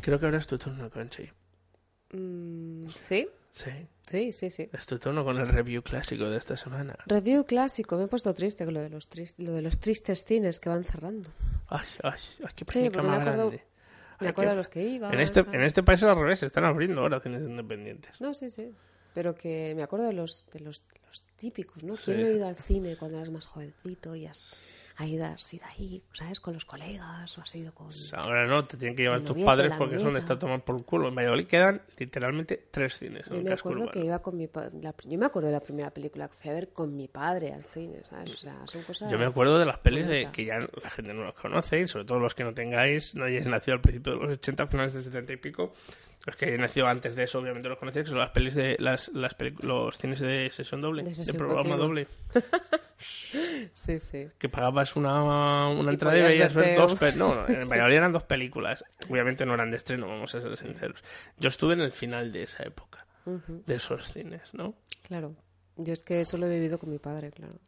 Creo 0.02 0.18
que 0.18 0.26
ahora 0.26 0.38
es 0.38 0.46
tu 0.46 0.58
turno, 0.58 0.90
Conchi. 0.90 1.28
Mm, 2.12 2.88
¿Sí? 2.96 3.26
Sí. 3.50 3.70
Sí, 4.06 4.32
sí, 4.32 4.50
sí. 4.50 4.68
Es 4.72 4.84
tu 4.86 4.98
turno 4.98 5.24
con 5.24 5.38
el 5.38 5.48
review 5.48 5.82
clásico 5.82 6.28
de 6.28 6.36
esta 6.36 6.56
semana. 6.56 6.94
Review 7.06 7.44
clásico. 7.46 7.96
Me 7.96 8.04
he 8.04 8.06
puesto 8.08 8.34
triste 8.34 8.64
con 8.66 8.74
lo 8.74 8.80
de 8.80 8.90
los, 8.90 9.08
tris- 9.08 9.34
lo 9.38 9.52
de 9.54 9.62
los 9.62 9.78
tristes 9.78 10.24
cines 10.24 10.60
que 10.60 10.68
van 10.68 10.84
cerrando. 10.84 11.30
Ay, 11.68 11.86
ay, 12.02 12.20
ay, 12.40 12.46
qué 12.54 12.64
Sí, 12.68 12.90
porque 12.90 12.90
me 12.90 13.02
más 13.02 13.20
acuerdo, 13.20 13.48
grande. 13.48 13.64
me 14.20 14.26
Ay, 14.26 14.28
acuerdo 14.28 14.50
qué- 14.50 14.50
de 14.50 14.56
los 14.56 14.68
que 14.68 14.82
iban. 14.84 15.14
En 15.14 15.20
este, 15.20 15.40
¿sabes? 15.40 15.54
en 15.54 15.62
este 15.62 15.82
país 15.82 16.02
es 16.02 16.08
al 16.08 16.16
revés, 16.16 16.40
se 16.40 16.46
están 16.46 16.64
abriendo 16.64 17.00
ahora 17.00 17.20
cines 17.20 17.40
independientes. 17.42 18.20
No, 18.20 18.34
sí, 18.34 18.50
sí. 18.50 18.70
Pero 19.14 19.34
que 19.34 19.72
me 19.74 19.82
acuerdo 19.82 20.06
de 20.06 20.12
los, 20.12 20.44
de 20.52 20.60
los, 20.60 20.86
de 20.88 21.00
los 21.06 21.22
típicos, 21.36 21.82
¿no? 21.82 21.96
Sí. 21.96 22.06
¿Quién 22.06 22.20
no 22.20 22.26
ha 22.26 22.30
ido 22.30 22.48
al 22.48 22.56
cine 22.56 22.96
cuando 22.96 23.16
eras 23.16 23.30
más 23.30 23.46
jovencito 23.46 24.14
y 24.14 24.26
has, 24.26 24.42
ha 24.96 25.06
ido, 25.06 25.26
has 25.26 25.52
ido 25.52 25.64
ahí, 25.66 26.02
¿sabes? 26.12 26.38
Con 26.38 26.54
los 26.54 26.64
colegas 26.64 27.36
o 27.36 27.40
has 27.40 27.54
ido 27.56 27.72
con... 27.74 27.88
Ahora 28.16 28.46
no, 28.46 28.64
te 28.64 28.76
tienen 28.76 28.94
que 28.96 29.02
llevar 29.02 29.22
tus 29.22 29.36
padres 29.42 29.72
porque 29.76 29.96
es 29.96 30.02
donde 30.02 30.20
novieta. 30.20 30.34
está 30.34 30.38
tomando 30.38 30.64
por 30.64 30.84
culo. 30.84 31.08
En 31.08 31.14
Valladolid 31.16 31.46
quedan 31.46 31.82
literalmente 31.98 32.68
tres 32.70 32.98
cines 32.98 33.26
Yo 33.28 33.42
me 33.42 33.52
acuerdo 33.52 33.78
urbano. 33.80 33.90
que 33.92 34.04
iba 34.04 34.18
con 34.20 34.36
mi 34.36 34.46
pa- 34.46 34.70
la- 34.80 34.94
Yo 35.04 35.18
me 35.18 35.26
acuerdo 35.26 35.48
de 35.48 35.54
la 35.54 35.60
primera 35.60 35.90
película 35.90 36.28
que 36.28 36.34
fui 36.34 36.50
a 36.50 36.54
ver 36.54 36.68
con 36.72 36.96
mi 36.96 37.08
padre 37.08 37.52
al 37.52 37.64
cine, 37.64 38.04
¿sabes? 38.04 38.34
O 38.34 38.36
sea, 38.36 38.56
son 38.66 38.82
cosas... 38.82 39.10
Yo 39.10 39.18
me 39.18 39.24
acuerdo 39.26 39.58
de 39.58 39.66
las 39.66 39.78
pelis 39.78 40.06
de 40.06 40.28
que 40.32 40.44
ya 40.44 40.58
la 40.60 40.90
gente 40.90 41.12
no 41.12 41.24
las 41.24 41.34
conoce, 41.34 41.80
y 41.80 41.88
sobre 41.88 42.04
todo 42.04 42.20
los 42.20 42.34
que 42.34 42.44
no 42.44 42.54
tengáis, 42.54 43.14
no 43.16 43.24
hayáis 43.24 43.46
nacido 43.46 43.74
al 43.74 43.80
principio 43.80 44.14
de 44.14 44.20
los 44.20 44.32
80, 44.38 44.66
finales 44.68 44.92
de 44.94 45.02
70 45.02 45.32
y 45.32 45.36
pico. 45.38 45.72
Los 46.26 46.36
que 46.36 46.56
nacido 46.56 46.86
antes 46.86 47.14
de 47.16 47.24
eso, 47.24 47.38
obviamente 47.40 47.68
los 47.68 47.78
conocéis, 47.78 48.08
son 48.08 48.18
las 48.18 48.30
pelis 48.30 48.54
de 48.54 48.76
las, 48.78 49.08
las 49.12 49.36
los 49.60 49.98
cines 49.98 50.20
de 50.20 50.48
sesión 50.50 50.80
doble, 50.80 51.02
De 51.02 51.08
de, 51.10 51.14
sesión 51.14 51.36
programa 51.36 51.76
continua. 51.76 51.86
doble. 51.86 52.06
Sí, 52.98 54.00
sí. 54.00 54.28
Que 54.38 54.48
pagabas 54.48 54.96
una, 54.96 55.68
una 55.68 55.90
Y 55.90 55.94
entrada 55.94 56.18
y 56.18 56.22
veías 56.22 56.54
dos. 56.54 57.00
No, 57.16 57.34
no, 57.34 57.48
en 57.48 57.66
Sí. 57.66 57.78
Eran 57.78 58.12
dos 58.12 58.24
películas. 58.24 58.84
Obviamente 59.08 59.44
no 59.46 59.54
eran 59.54 59.70
de 59.70 59.76
estreno, 59.76 60.08
vamos 60.08 60.34
a 60.34 60.40
ser 60.40 60.56
sinceros. 60.56 61.02
Yo 61.38 61.48
estuve 61.48 61.74
en 61.74 61.80
el 61.80 61.92
final 61.92 62.32
de 62.32 62.42
esa 62.44 62.62
época, 62.64 63.06
Ujú. 63.26 63.62
de 63.66 63.74
esos 63.74 64.12
cines, 64.12 64.52
¿no? 64.54 64.74
Claro. 65.06 65.34
Yo 65.76 65.92
es 65.92 66.02
que 66.02 66.20
eso 66.20 66.38
lo 66.38 66.46
he 66.46 66.50
vivido 66.50 66.78
con 66.78 66.90
mi 66.90 66.98
padre, 66.98 67.30
claro. 67.30 67.58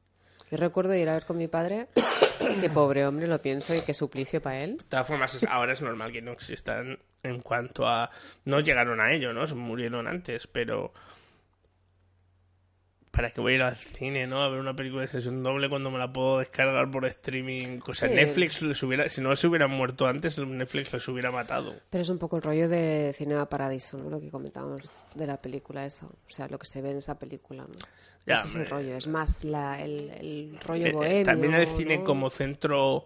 Yo 0.51 0.57
recuerdo 0.59 0.95
ir 0.95 1.09
a 1.09 1.15
ver 1.15 1.25
con 1.25 1.37
mi 1.39 1.49
padre, 1.49 1.89
que 2.61 2.71
pobre 2.71 3.05
hombre, 3.05 3.27
lo 3.27 3.43
pienso, 3.43 3.75
y 3.75 3.81
qué 3.81 3.93
suplicio 3.95 4.41
para 4.41 4.61
él. 4.61 4.77
De 4.77 4.85
todas 4.85 5.07
formas, 5.07 5.45
ahora 5.49 5.73
es 5.73 5.83
normal 5.83 6.13
que 6.13 6.23
no 6.23 6.31
existan 6.33 6.99
en 7.25 7.41
cuanto 7.41 7.87
a... 7.89 8.11
No 8.45 8.61
llegaron 8.61 9.01
a 9.01 9.13
ello, 9.13 9.33
¿no? 9.33 9.47
Se 9.47 9.55
murieron 9.57 10.07
antes, 10.07 10.47
pero... 10.47 10.93
¿Para 13.17 13.31
qué 13.31 13.41
voy 13.41 13.53
a 13.53 13.57
ir 13.57 13.63
al 13.63 13.77
cine, 13.77 14.27
no? 14.27 14.43
A 14.43 14.51
ver 14.51 14.61
una 14.61 14.75
película 14.77 15.01
de 15.03 15.09
sesión 15.09 15.43
doble 15.43 15.71
cuando 15.71 15.91
me 15.91 15.99
la 15.99 16.13
puedo 16.13 16.39
descargar 16.39 16.91
por 16.91 17.07
streaming. 17.07 17.81
O 17.87 17.93
sea, 17.93 18.09
Sí. 18.11 18.15
Netflix 18.15 18.61
les 18.61 18.83
hubiera... 18.83 19.09
Si 19.09 19.23
no 19.23 19.35
se 19.35 19.47
hubieran 19.47 19.71
muerto 19.71 20.07
antes, 20.07 20.39
Netflix 20.39 20.93
les 20.93 21.09
hubiera 21.09 21.31
matado. 21.31 21.75
Pero 21.89 22.03
es 22.03 22.09
un 22.11 22.19
poco 22.19 22.37
el 22.37 22.43
rollo 22.43 22.69
de 22.69 23.13
Cinema 23.15 23.49
Paradiso, 23.49 23.97
¿no? 23.97 24.11
Lo 24.11 24.21
que 24.21 24.31
comentábamos 24.31 25.07
de 25.15 25.27
la 25.27 25.41
película 25.41 25.87
eso. 25.87 26.07
O 26.07 26.29
sea, 26.31 26.47
lo 26.49 26.59
que 26.59 26.67
se 26.67 26.83
ve 26.83 26.91
en 26.91 26.99
esa 26.99 27.19
película, 27.19 27.63
¿no? 27.63 27.75
Ya, 28.27 28.35
Ese 28.35 28.49
es 28.49 28.57
el 28.57 28.67
rollo. 28.67 28.97
Es 28.97 29.07
más 29.07 29.45
la, 29.45 29.81
el, 29.83 30.11
el 30.11 30.59
rollo 30.61 30.87
Eh, 30.87 30.89
eh, 30.91 30.93
bohemio, 30.93 31.25
También 31.25 31.55
el 31.55 31.67
cine 31.69 31.97
¿no? 31.99 32.05
como 32.05 32.29
centro 32.29 33.03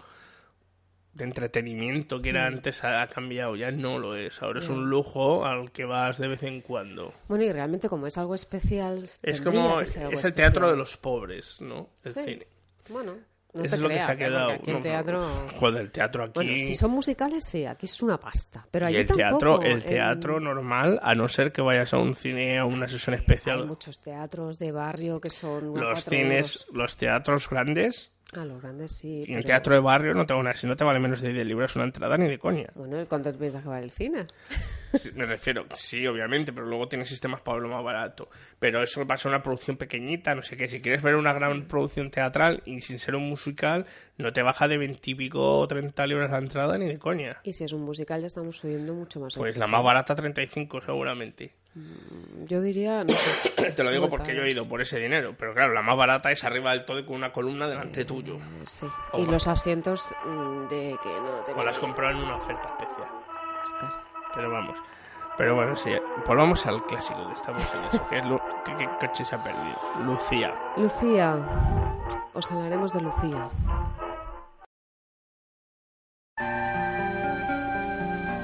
de 1.12 1.24
entretenimiento 1.24 2.22
que 2.22 2.30
era 2.30 2.44
Mm. 2.48 2.54
antes 2.54 2.84
ha, 2.84 3.06
cambiado, 3.08 3.56
ya 3.56 3.70
no 3.70 3.98
lo 3.98 4.14
es. 4.16 4.40
Ahora 4.42 4.60
es 4.60 4.68
un 4.68 4.88
lujo 4.88 5.44
al 5.44 5.72
que 5.72 5.84
vas 5.84 6.18
de 6.18 6.28
vez 6.28 6.42
en 6.44 6.60
cuando. 6.60 7.12
Bueno, 7.28 7.44
y 7.44 7.52
realmente 7.52 7.88
como 7.88 8.06
es 8.06 8.16
algo 8.16 8.34
especial... 8.34 9.02
Es 9.22 9.40
como 9.40 9.80
es 9.80 9.96
el 10.24 10.34
teatro 10.34 10.70
de 10.70 10.76
los 10.76 10.96
pobres, 10.96 11.60
¿no? 11.60 11.88
El 12.04 12.12
Sí. 12.12 12.20
cine. 12.24 12.46
Bueno, 12.88 13.16
no 13.52 13.60
Eso 13.64 13.70
te 13.70 13.74
es 13.76 13.80
lo 13.80 13.88
que 13.88 13.94
se 13.96 14.00
ha 14.02 14.12
¿eh? 14.12 14.16
Quedado. 14.18 14.50
aquí 14.52 14.70
el 14.70 14.82
teatro... 14.82 15.22
Joder, 15.58 15.80
el 15.82 15.90
teatro 15.90 16.22
aquí. 16.24 16.32
Bueno, 16.36 16.52
si 16.58 16.74
son 16.76 16.92
musicales, 16.92 17.44
sí, 17.44 17.66
aquí 17.66 17.86
es 17.86 18.00
una 18.02 18.18
pasta. 18.18 18.64
Pero 18.70 18.86
y 18.86 18.88
allí 18.90 18.96
el 18.98 19.06
teatro, 19.08 19.38
tampoco. 19.54 19.62
el 19.64 19.82
teatro 19.82 20.36
En- 20.38 20.44
normal, 20.44 21.00
a 21.02 21.14
no 21.16 21.26
ser 21.26 21.50
que 21.50 21.60
vayas 21.60 21.92
a 21.92 21.98
un 21.98 22.14
cine 22.14 22.58
a 22.58 22.64
una 22.64 22.86
sesión 22.86 23.14
Hay 23.14 23.20
especial. 23.20 23.66
muchos 23.66 24.00
teatros 24.00 24.58
de 24.60 24.70
barrio 24.70 25.20
que 25.20 25.30
son... 25.30 25.74
Los 25.74 26.04
cines, 26.04 26.64
euros. 26.68 26.76
los 26.76 26.96
teatros 26.96 27.48
grandes, 27.50 28.12
A 28.32 28.44
los 28.44 28.62
grandes 28.62 28.92
sí. 28.96 29.08
y 29.26 29.32
el 29.32 29.38
pero- 29.38 29.44
teatro 29.44 29.74
de 29.74 29.80
barrio 29.80 30.14
no 30.14 30.24
te, 30.24 30.32
van 30.34 30.46
a- 30.46 30.54
si 30.54 30.64
no 30.66 30.76
te 30.76 30.84
vale 30.84 31.00
menos 31.00 31.20
de 31.20 31.32
10 31.32 31.44
libras 31.46 31.74
una 31.74 31.84
entrada 31.84 32.16
ni 32.16 32.28
de 32.28 32.38
coña. 32.38 32.68
Bueno, 32.76 33.00
¿y 33.02 33.06
¿cuánto 33.06 33.32
te 33.32 33.38
piensas 33.38 33.62
que 33.62 33.68
vale 33.68 33.84
el 33.84 33.90
cine? 33.90 34.24
Sí, 34.94 35.10
Me 35.16 35.26
refiero, 35.26 35.66
sí, 35.72 36.06
obviamente, 36.06 36.52
pero 36.52 36.66
luego 36.66 36.86
tienes 36.88 37.08
sistemas 37.08 37.40
para 37.40 37.56
verlo 37.58 37.74
más 37.74 37.82
barato. 37.84 38.28
Pero 38.60 38.82
eso 38.82 39.04
va 39.04 39.16
a 39.16 39.18
ser 39.18 39.30
una 39.30 39.42
producción 39.42 39.76
pequeñita, 39.76 40.34
no 40.36 40.42
sé 40.42 40.56
qué. 40.56 40.68
Si 40.68 40.80
quieres 40.80 41.02
ver 41.02 41.16
una 41.16 41.32
gran 41.32 41.66
producción 41.66 42.10
teatral 42.10 42.62
y 42.66 42.80
sin 42.82 42.98
ser 43.00 43.16
un 43.16 43.28
musical, 43.28 43.86
no 44.16 44.32
te 44.32 44.42
baja 44.42 44.68
de 44.68 44.78
20 44.78 45.10
y 45.10 45.14
pico 45.16 45.58
o 45.58 45.66
30 45.68 46.06
libras 46.06 46.30
la 46.30 46.38
entrada 46.38 46.78
ni 46.78 46.86
de 46.86 46.98
coña. 46.98 47.38
Y 47.44 47.52
si 47.52 47.64
es 47.64 47.72
un 47.72 47.82
musical 47.82 48.20
ya 48.20 48.28
estamos 48.28 48.56
subiendo 48.58 48.94
mucho 48.94 49.18
más. 49.20 49.34
el 49.36 49.40
Pues 49.40 49.56
la 49.56 49.66
más 49.66 49.82
barata 49.82 50.14
35 50.14 50.80
seguramente. 50.86 51.52
Yo 52.46 52.60
diría, 52.60 53.04
no 53.04 53.12
sé. 53.12 53.50
Te 53.76 53.84
lo 53.84 53.90
digo 53.92 54.08
porque 54.10 54.34
yo 54.34 54.42
he 54.42 54.50
ido 54.50 54.66
por 54.68 54.80
ese 54.82 54.98
dinero. 54.98 55.34
Pero 55.38 55.54
claro, 55.54 55.72
la 55.72 55.82
más 55.82 55.96
barata 55.96 56.32
es 56.32 56.42
arriba 56.44 56.72
del 56.72 56.84
todo 56.84 57.04
con 57.06 57.14
una 57.16 57.32
columna 57.32 57.68
delante 57.68 58.04
tuyo. 58.04 58.38
Sí. 58.66 58.86
O 59.12 59.20
Y 59.20 59.26
va- 59.26 59.32
los 59.32 59.46
asientos 59.46 60.12
mm, 60.24 60.66
de 60.68 60.96
que 61.02 61.08
no 61.20 61.30
te 61.46 61.52
O 61.52 61.62
las 61.64 61.78
compró 61.78 62.10
en 62.10 62.16
una 62.16 62.36
oferta 62.36 62.68
especial. 62.70 63.08
Casi. 63.78 63.98
Pero 64.34 64.50
vamos. 64.50 64.76
Pero 65.38 65.54
bueno, 65.54 65.76
sí. 65.76 65.90
Volvamos 66.26 66.66
al 66.66 66.84
clásico 66.86 67.26
que 67.28 67.34
estamos 67.34 67.62
en 67.62 68.18
eso. 68.20 68.28
Lu- 68.28 68.40
¿Qué, 68.64 68.74
qué 68.76 68.88
coche 69.06 69.24
se 69.24 69.34
ha 69.36 69.42
perdido? 69.42 69.78
Lucía. 70.04 70.52
Lucía. 70.76 71.36
Os 72.34 72.50
hablaremos 72.50 72.92
de 72.92 73.00
Lucía. 73.00 73.48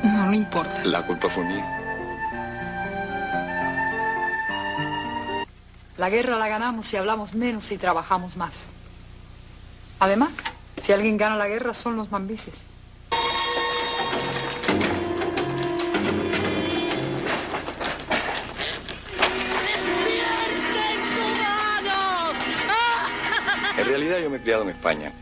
No 0.05 0.31
le 0.31 0.37
importa. 0.37 0.85
La 0.85 1.05
culpa 1.05 1.29
fue 1.29 1.45
mía. 1.45 1.83
La 5.99 6.11
guerra 6.11 6.37
la 6.37 6.49
ganamos 6.49 6.89
si 6.89 6.97
hablamos 6.97 7.33
menos 7.35 7.71
y 7.73 7.79
trabajamos 7.79 8.37
más. 8.37 8.67
Además, 9.99 10.31
si 10.83 10.93
alguien 10.93 11.17
gana 11.17 11.37
la 11.37 11.49
guerra 11.49 11.73
son 11.73 11.97
los 11.97 12.11
mambises. 12.11 12.53
En 23.79 23.87
realidad 23.87 24.19
yo 24.19 24.29
me 24.29 24.37
he 24.37 24.41
criado 24.41 24.65
en 24.65 24.71
España. 24.71 25.13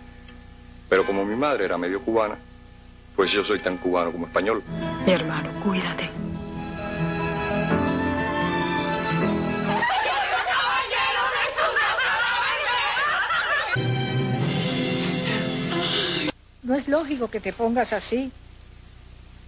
Pero 0.89 1.07
como 1.07 1.25
mi 1.25 1.37
madre 1.37 1.67
era 1.67 1.79
medio 1.79 2.03
cubana, 2.03 2.37
pues 3.15 3.31
yo 3.31 3.45
soy 3.45 3.61
tan 3.61 3.77
cubano 3.77 4.11
como 4.11 4.27
español. 4.27 4.63
Mi 5.07 5.13
hermano, 5.13 5.51
cuídate. 5.63 6.24
No 16.65 16.75
es 16.75 16.89
lógico 16.89 17.29
que 17.29 17.41
te 17.41 17.53
pongas 17.53 17.93
así. 17.93 18.33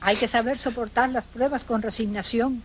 Hay 0.02 0.16
que 0.16 0.28
saber 0.28 0.58
soportar 0.58 1.08
las 1.08 1.24
pruebas 1.24 1.64
con 1.64 1.80
resignación. 1.80 2.62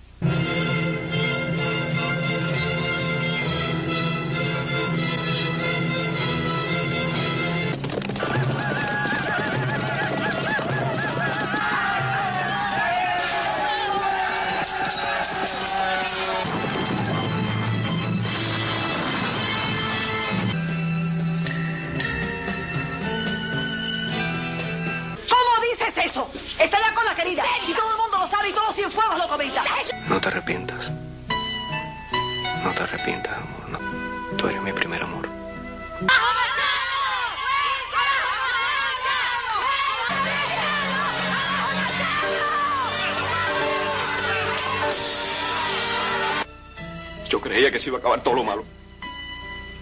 Todo 48.31 48.43
lo 48.43 48.49
malo. 48.49 48.63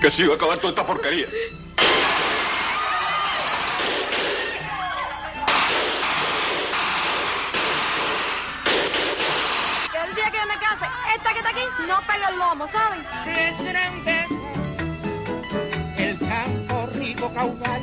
Que 0.02 0.10
se 0.10 0.24
iba 0.24 0.34
a 0.34 0.38
acabar 0.38 0.58
toda 0.58 0.70
esta 0.70 0.84
porquería. 0.86 1.28
Que 1.28 1.52
el 10.04 10.16
día 10.16 10.32
que 10.32 10.46
me 10.48 10.56
case, 10.56 10.86
esta 11.16 11.34
que 11.34 11.40
está 11.40 11.50
aquí 11.50 11.62
no 11.88 12.02
pega 12.08 12.30
el 12.30 12.40
lomo, 12.40 12.68
¿saben? 12.72 13.06
El 15.98 16.20
campo 16.20 16.88
rico 16.96 17.32
caudal. 17.34 17.82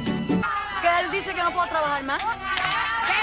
Que 0.83 0.89
él 1.01 1.11
dice 1.13 1.33
que 1.33 1.43
no 1.43 1.53
puedo 1.53 1.69
trabajar 1.69 2.03
más. 2.03 2.21
¡Que 2.23 2.27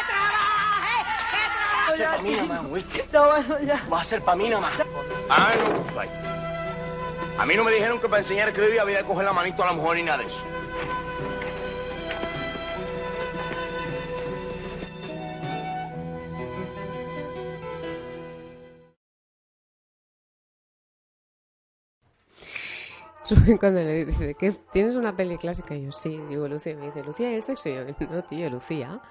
trabaje! 0.08 1.04
¡Que 1.32 1.38
trabaje! 1.52 1.84
Va 1.84 1.89
a 1.89 1.91
ser 1.98 2.08
para 2.08 2.22
mí 2.22 2.36
nomás, 2.36 2.62
¿oíste? 2.72 3.06
No, 3.12 3.26
bueno, 3.26 3.60
ya. 3.60 3.84
Va 3.91 4.00
a 4.00 4.04
ser 4.04 4.22
para 4.22 4.38
mí 4.38 4.49
nomás. 4.49 4.72
Ah, 5.30 5.52
no, 5.60 5.84
vaya. 5.95 6.32
A 7.38 7.45
mí 7.45 7.55
no 7.55 7.64
me 7.64 7.72
dijeron 7.72 7.99
que 7.99 8.07
para 8.07 8.19
enseñar 8.19 8.47
a 8.47 8.51
escribir 8.51 8.80
había 8.80 8.99
que 8.99 9.05
coger 9.05 9.26
la 9.26 9.34
manito 9.34 9.64
a 9.64 9.68
la 9.68 9.73
mujer 9.73 9.97
ni 9.97 10.03
nada 10.03 10.19
de 10.19 10.27
eso. 10.27 10.45
Cuando 23.60 23.81
le 23.81 24.05
dice 24.05 24.35
que 24.35 24.51
tienes 24.72 24.95
una 24.95 25.15
peli 25.15 25.38
clásica 25.38 25.76
y 25.76 25.85
yo 25.85 25.91
sí, 25.91 26.22
digo 26.30 26.47
Lucía, 26.47 26.76
me 26.76 26.88
dice 26.88 27.03
Lucía 27.03 27.31
y 27.31 27.35
el 27.35 27.43
sexo 27.43 27.69
y 27.69 27.76
yo 27.76 27.85
no 27.85 28.23
tío 28.23 28.49
Lucía 28.49 29.01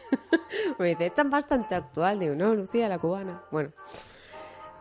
me 0.78 0.88
dice 0.90 1.12
es 1.14 1.30
bastante 1.30 1.74
actual 1.74 2.20
digo 2.20 2.34
no 2.34 2.54
Lucía 2.54 2.88
la 2.88 2.98
cubana 2.98 3.42
bueno 3.50 3.72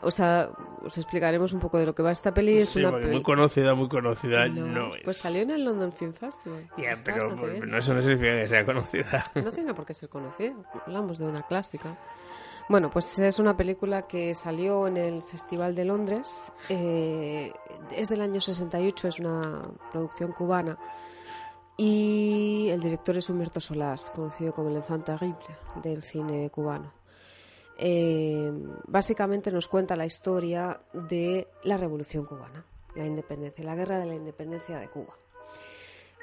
o 0.07 0.11
sea 0.11 0.49
os 0.83 0.97
explicaremos 0.97 1.53
un 1.53 1.59
poco 1.59 1.77
de 1.77 1.85
lo 1.85 1.93
que 1.93 2.01
va 2.01 2.11
esta 2.11 2.33
peli 2.33 2.57
es 2.59 2.69
Sí, 2.69 2.79
una 2.79 2.93
peli 2.97 3.11
muy 3.11 3.21
conocida, 3.21 3.75
muy 3.75 3.87
conocida 3.89 4.47
no, 4.47 4.95
es. 4.95 5.01
pues 5.03 5.17
salió 5.17 5.41
en 5.43 5.51
el 5.51 5.63
London 5.65 5.91
Film 5.91 6.13
Festival 6.13 6.67
Ya, 6.77 6.93
pero 7.03 7.35
bien. 7.35 7.69
no, 7.69 7.77
eso 7.77 7.93
no 7.93 8.01
significa 8.01 8.31
que 8.37 8.47
sea 8.47 8.65
conocida. 8.65 9.23
no 9.35 9.51
tiene 9.51 9.73
por 9.73 9.85
qué 9.85 9.93
ser 9.93 10.09
conocida 10.09 10.55
hablamos 10.85 11.17
de 11.19 11.25
una 11.27 11.43
clásica 11.43 11.97
bueno, 12.69 12.89
pues 12.89 13.17
es 13.19 13.39
una 13.39 13.55
película 13.55 14.07
que 14.07 14.35
salió 14.35 14.87
en 14.87 14.97
el 14.97 15.21
Festival 15.23 15.73
de 15.73 15.85
Londres. 15.85 16.51
eh, 16.67 17.53
es 17.91 18.09
del 18.09 18.19
año 18.19 18.41
68, 18.41 19.07
es 19.07 19.19
una 19.21 19.61
producción 19.89 20.33
cubana. 20.33 20.77
Y 21.77 22.67
el 22.71 22.81
director 22.81 23.15
es 23.17 23.29
Humberto 23.29 23.61
Solás, 23.61 24.11
conocido 24.13 24.51
como 24.53 24.67
el 24.69 24.75
enfant 24.77 25.05
terrible 25.05 25.37
del 25.81 26.01
cine 26.01 26.49
cubano. 26.49 26.91
Eh, 27.77 28.51
básicamente 28.87 29.51
nos 29.51 29.67
cuenta 29.67 29.95
la 29.95 30.05
historia 30.05 30.79
de 30.93 31.47
la 31.63 31.77
Revolución 31.77 32.25
cubana, 32.25 32.65
la 32.95 33.05
independencia, 33.05 33.63
la 33.63 33.75
guerra 33.75 33.99
de 33.99 34.05
la 34.07 34.15
independencia 34.15 34.79
de 34.79 34.89
Cuba. 34.89 35.13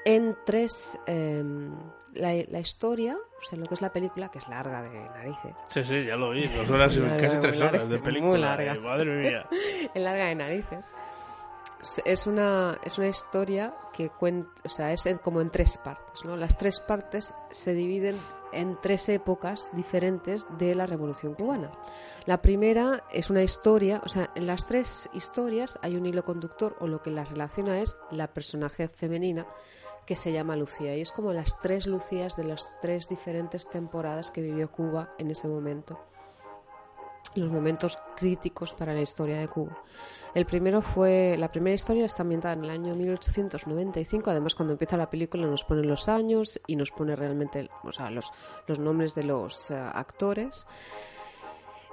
en 0.03 0.35
tres... 0.45 0.99
em, 1.07 1.73
la, 2.13 2.33
la 2.47 2.59
historia, 2.61 3.17
o 3.17 3.41
sea, 3.41 3.57
lo 3.59 3.65
que 3.65 3.73
es 3.73 3.81
la 3.81 3.91
película, 3.91 4.29
que 4.31 4.37
es 4.37 4.47
larga 4.47 4.81
de 4.83 4.89
narices. 5.09 5.53
Sí, 5.67 5.83
sí, 5.83 6.05
ya 6.05 6.15
lo 6.15 6.29
vi. 6.29 6.47
Dos 6.47 6.69
horas 6.69 6.93
casi 6.93 7.01
muy 7.01 7.17
tres 7.41 7.57
larga, 7.59 7.77
horas 7.79 7.89
de 7.89 7.95
muy 7.97 8.05
película. 8.05 8.37
larga. 8.37 8.73
eh, 8.75 8.79
Madre 8.79 9.05
mía. 9.21 9.45
es 9.93 10.01
larga 10.01 10.25
de 10.27 10.35
narices. 10.35 10.89
Es- 12.05 12.27
una, 12.27 12.77
es 12.83 12.97
una 12.97 13.07
historia 13.07 13.73
que 13.93 14.09
cuenta, 14.09 14.49
o 14.63 14.69
sea, 14.69 14.91
es 14.93 15.07
como 15.23 15.41
en 15.41 15.49
tres 15.51 15.77
partes, 15.77 16.25
¿no? 16.25 16.35
Las 16.35 16.57
tres 16.57 16.79
partes 16.79 17.33
se 17.51 17.73
dividen 17.73 18.17
en 18.51 18.77
tres 18.81 19.09
épocas 19.09 19.69
diferentes 19.73 20.47
de 20.57 20.75
la 20.75 20.85
Revolución 20.85 21.33
Cubana. 21.33 21.71
La 22.25 22.41
primera 22.41 23.03
es 23.11 23.29
una 23.29 23.43
historia, 23.43 24.01
o 24.05 24.09
sea, 24.09 24.31
en 24.35 24.47
las 24.47 24.65
tres 24.65 25.09
historias 25.13 25.77
hay 25.81 25.95
un 25.97 26.05
hilo 26.05 26.23
conductor 26.23 26.75
o 26.79 26.87
lo 26.87 27.01
que 27.01 27.11
las 27.11 27.29
relaciona 27.29 27.79
es 27.79 27.97
la 28.11 28.27
personaje 28.27 28.87
femenina 28.87 29.45
que 30.05 30.15
se 30.15 30.31
llama 30.31 30.55
Lucía 30.55 30.95
y 30.95 31.01
es 31.01 31.11
como 31.11 31.33
las 31.33 31.59
tres 31.61 31.87
Lucías 31.87 32.35
de 32.35 32.43
las 32.45 32.67
tres 32.81 33.07
diferentes 33.09 33.67
temporadas 33.69 34.31
que 34.31 34.41
vivió 34.41 34.71
Cuba 34.71 35.09
en 35.17 35.31
ese 35.31 35.47
momento 35.47 35.99
los 37.35 37.51
momentos 37.51 37.99
críticos 38.15 38.73
para 38.73 38.93
la 38.93 39.01
historia 39.01 39.39
de 39.39 39.47
Cuba. 39.47 39.77
El 40.33 40.45
primero 40.45 40.81
fue, 40.81 41.37
la 41.37 41.49
primera 41.49 41.75
historia 41.75 42.05
está 42.05 42.23
ambientada 42.23 42.55
en 42.55 42.65
el 42.65 42.69
año 42.69 42.93
1895, 42.93 44.29
además 44.29 44.53
cuando 44.53 44.73
empieza 44.73 44.97
la 44.97 45.09
película 45.09 45.47
nos 45.47 45.63
pone 45.63 45.83
los 45.83 46.09
años 46.09 46.59
y 46.67 46.75
nos 46.75 46.91
pone 46.91 47.15
realmente 47.15 47.69
o 47.83 47.91
sea, 47.93 48.11
los, 48.11 48.33
los 48.67 48.77
nombres 48.77 49.15
de 49.15 49.23
los 49.23 49.71
eh, 49.71 49.75
actores. 49.75 50.67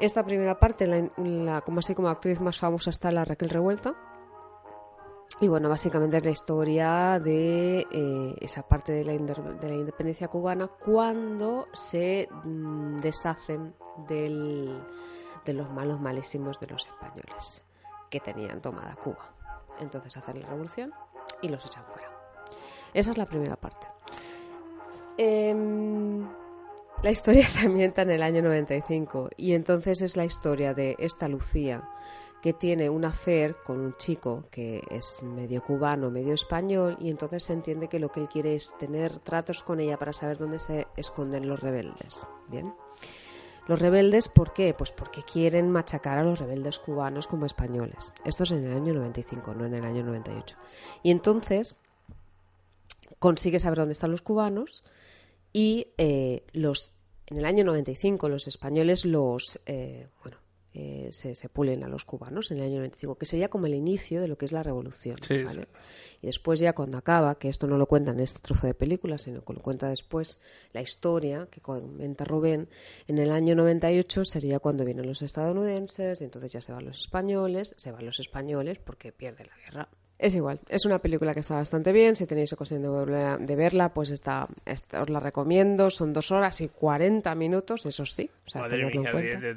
Esta 0.00 0.24
primera 0.24 0.58
parte, 0.58 0.88
la, 0.88 1.60
como 1.60 1.78
así 1.78 1.94
como 1.94 2.08
actriz 2.08 2.40
más 2.40 2.58
famosa 2.58 2.90
está 2.90 3.12
la 3.12 3.24
Raquel 3.24 3.50
Revuelta. 3.50 3.94
Y 5.40 5.46
bueno, 5.46 5.68
básicamente 5.68 6.16
es 6.16 6.24
la 6.24 6.30
historia 6.32 7.20
de 7.20 7.86
eh, 7.90 8.34
esa 8.40 8.66
parte 8.66 8.92
de 8.92 9.04
la, 9.04 9.12
de 9.12 9.68
la 9.68 9.74
independencia 9.74 10.26
cubana 10.26 10.66
cuando 10.66 11.68
se 11.72 12.28
mm, 12.44 12.98
deshacen 12.98 13.74
del, 14.08 14.82
de 15.44 15.52
los 15.52 15.70
malos 15.70 16.00
malísimos 16.00 16.58
de 16.60 16.66
los 16.68 16.86
españoles 16.86 17.62
que 18.10 18.20
tenían 18.20 18.60
tomada 18.60 18.94
Cuba. 18.96 19.34
Entonces 19.80 20.16
hacen 20.16 20.40
la 20.40 20.48
revolución 20.48 20.92
y 21.40 21.48
los 21.48 21.64
echan 21.64 21.84
fuera. 21.84 22.08
Esa 22.94 23.12
es 23.12 23.18
la 23.18 23.26
primera 23.26 23.56
parte. 23.56 23.86
Em, 25.16 26.26
la 27.02 27.10
historia 27.10 27.46
se 27.48 27.66
ambienta 27.66 28.02
en 28.02 28.10
el 28.10 28.22
año 28.22 28.42
95 28.42 29.30
y 29.36 29.54
entonces 29.54 30.02
es 30.02 30.16
la 30.16 30.24
historia 30.24 30.74
de 30.74 30.96
esta 30.98 31.28
Lucía 31.28 31.88
que 32.42 32.52
tiene 32.52 32.90
un 32.90 33.04
affair 33.04 33.56
con 33.64 33.78
un 33.78 33.96
chico 33.96 34.44
que 34.50 34.82
es 34.90 35.22
medio 35.22 35.62
cubano, 35.62 36.10
medio 36.10 36.34
español 36.34 36.96
y 36.98 37.08
entonces 37.08 37.44
se 37.44 37.52
entiende 37.52 37.88
que 37.88 38.00
lo 38.00 38.10
que 38.10 38.20
él 38.20 38.28
quiere 38.28 38.56
es 38.56 38.76
tener 38.78 39.20
tratos 39.20 39.62
con 39.62 39.78
ella 39.78 39.96
para 39.96 40.12
saber 40.12 40.38
dónde 40.38 40.58
se 40.58 40.88
esconden 40.96 41.48
los 41.48 41.60
rebeldes. 41.60 42.26
Bien. 42.48 42.74
Los 43.68 43.78
rebeldes, 43.78 44.28
¿por 44.28 44.52
qué? 44.52 44.74
Pues 44.74 44.90
porque 44.90 45.22
quieren 45.22 45.70
machacar 45.70 46.18
a 46.18 46.24
los 46.24 46.38
rebeldes 46.38 46.78
cubanos 46.78 47.26
como 47.26 47.46
españoles. 47.46 48.12
Esto 48.24 48.42
es 48.42 48.50
en 48.50 48.64
el 48.64 48.76
año 48.76 48.92
95, 48.92 49.54
no 49.54 49.66
en 49.66 49.74
el 49.74 49.84
año 49.84 50.02
98. 50.02 50.56
Y 51.02 51.10
entonces 51.10 51.76
consigue 53.18 53.60
saber 53.60 53.78
dónde 53.78 53.92
están 53.92 54.10
los 54.10 54.22
cubanos 54.22 54.82
y 55.52 55.88
eh, 55.96 56.44
los 56.52 56.92
en 57.26 57.38
el 57.38 57.44
año 57.44 57.64
95 57.64 58.28
los 58.28 58.48
españoles 58.48 59.04
los 59.04 59.60
eh, 59.66 60.08
bueno 60.22 60.38
eh, 60.74 61.08
se, 61.10 61.34
se 61.34 61.48
pulen 61.50 61.84
a 61.84 61.88
los 61.88 62.04
cubanos 62.06 62.50
en 62.50 62.56
el 62.58 62.64
año 62.64 62.76
95 62.76 63.16
que 63.16 63.26
sería 63.26 63.48
como 63.48 63.66
el 63.66 63.74
inicio 63.74 64.20
de 64.22 64.28
lo 64.28 64.36
que 64.38 64.46
es 64.46 64.52
la 64.52 64.62
revolución 64.62 65.16
Sí, 65.20 65.42
¿vale? 65.42 65.68
y 66.22 66.26
después 66.26 66.60
ya 66.60 66.72
cuando 66.72 66.96
acaba 66.96 67.34
que 67.38 67.48
esto 67.50 67.66
no 67.66 67.76
lo 67.76 67.86
cuenta 67.86 68.12
en 68.12 68.20
este 68.20 68.40
trozo 68.40 68.66
de 68.66 68.72
película 68.74 69.18
sino 69.18 69.44
que 69.44 69.52
lo 69.52 69.60
cuenta 69.60 69.88
después 69.88 70.38
la 70.72 70.80
historia 70.80 71.46
que 71.50 71.60
comenta 71.60 72.24
Rubén 72.24 72.68
en 73.06 73.18
el 73.18 73.30
año 73.32 73.54
98 73.54 74.24
sería 74.24 74.60
cuando 74.60 74.84
vienen 74.86 75.06
los 75.06 75.20
estadounidenses 75.20 76.20
y 76.20 76.24
entonces 76.24 76.52
ya 76.52 76.60
se 76.62 76.72
van 76.72 76.86
los 76.86 77.00
españoles 77.00 77.74
se 77.76 77.92
van 77.92 78.06
los 78.06 78.18
españoles 78.20 78.78
porque 78.78 79.12
pierden 79.12 79.48
la 79.48 79.56
guerra 79.64 79.88
es 80.18 80.36
igual, 80.36 80.60
es 80.68 80.84
una 80.86 81.00
película 81.00 81.34
que 81.34 81.40
está 81.40 81.56
bastante 81.56 81.90
bien. 81.90 82.14
Si 82.14 82.26
tenéis 82.26 82.52
ocasión 82.52 82.80
de, 82.80 82.88
volver- 82.88 83.44
de 83.44 83.56
verla, 83.56 83.92
pues 83.92 84.10
está, 84.10 84.46
está- 84.64 85.02
os 85.02 85.10
la 85.10 85.18
recomiendo. 85.18 85.90
Son 85.90 86.12
dos 86.12 86.30
horas 86.30 86.60
y 86.60 86.68
40 86.68 87.34
minutos, 87.34 87.86
eso 87.86 88.06
sí. 88.06 88.30
O 88.46 88.48
sea, 88.50 88.60
Madre 88.60 88.82
en 88.82 88.90
cuenta. 89.02 89.18
de- 89.18 89.54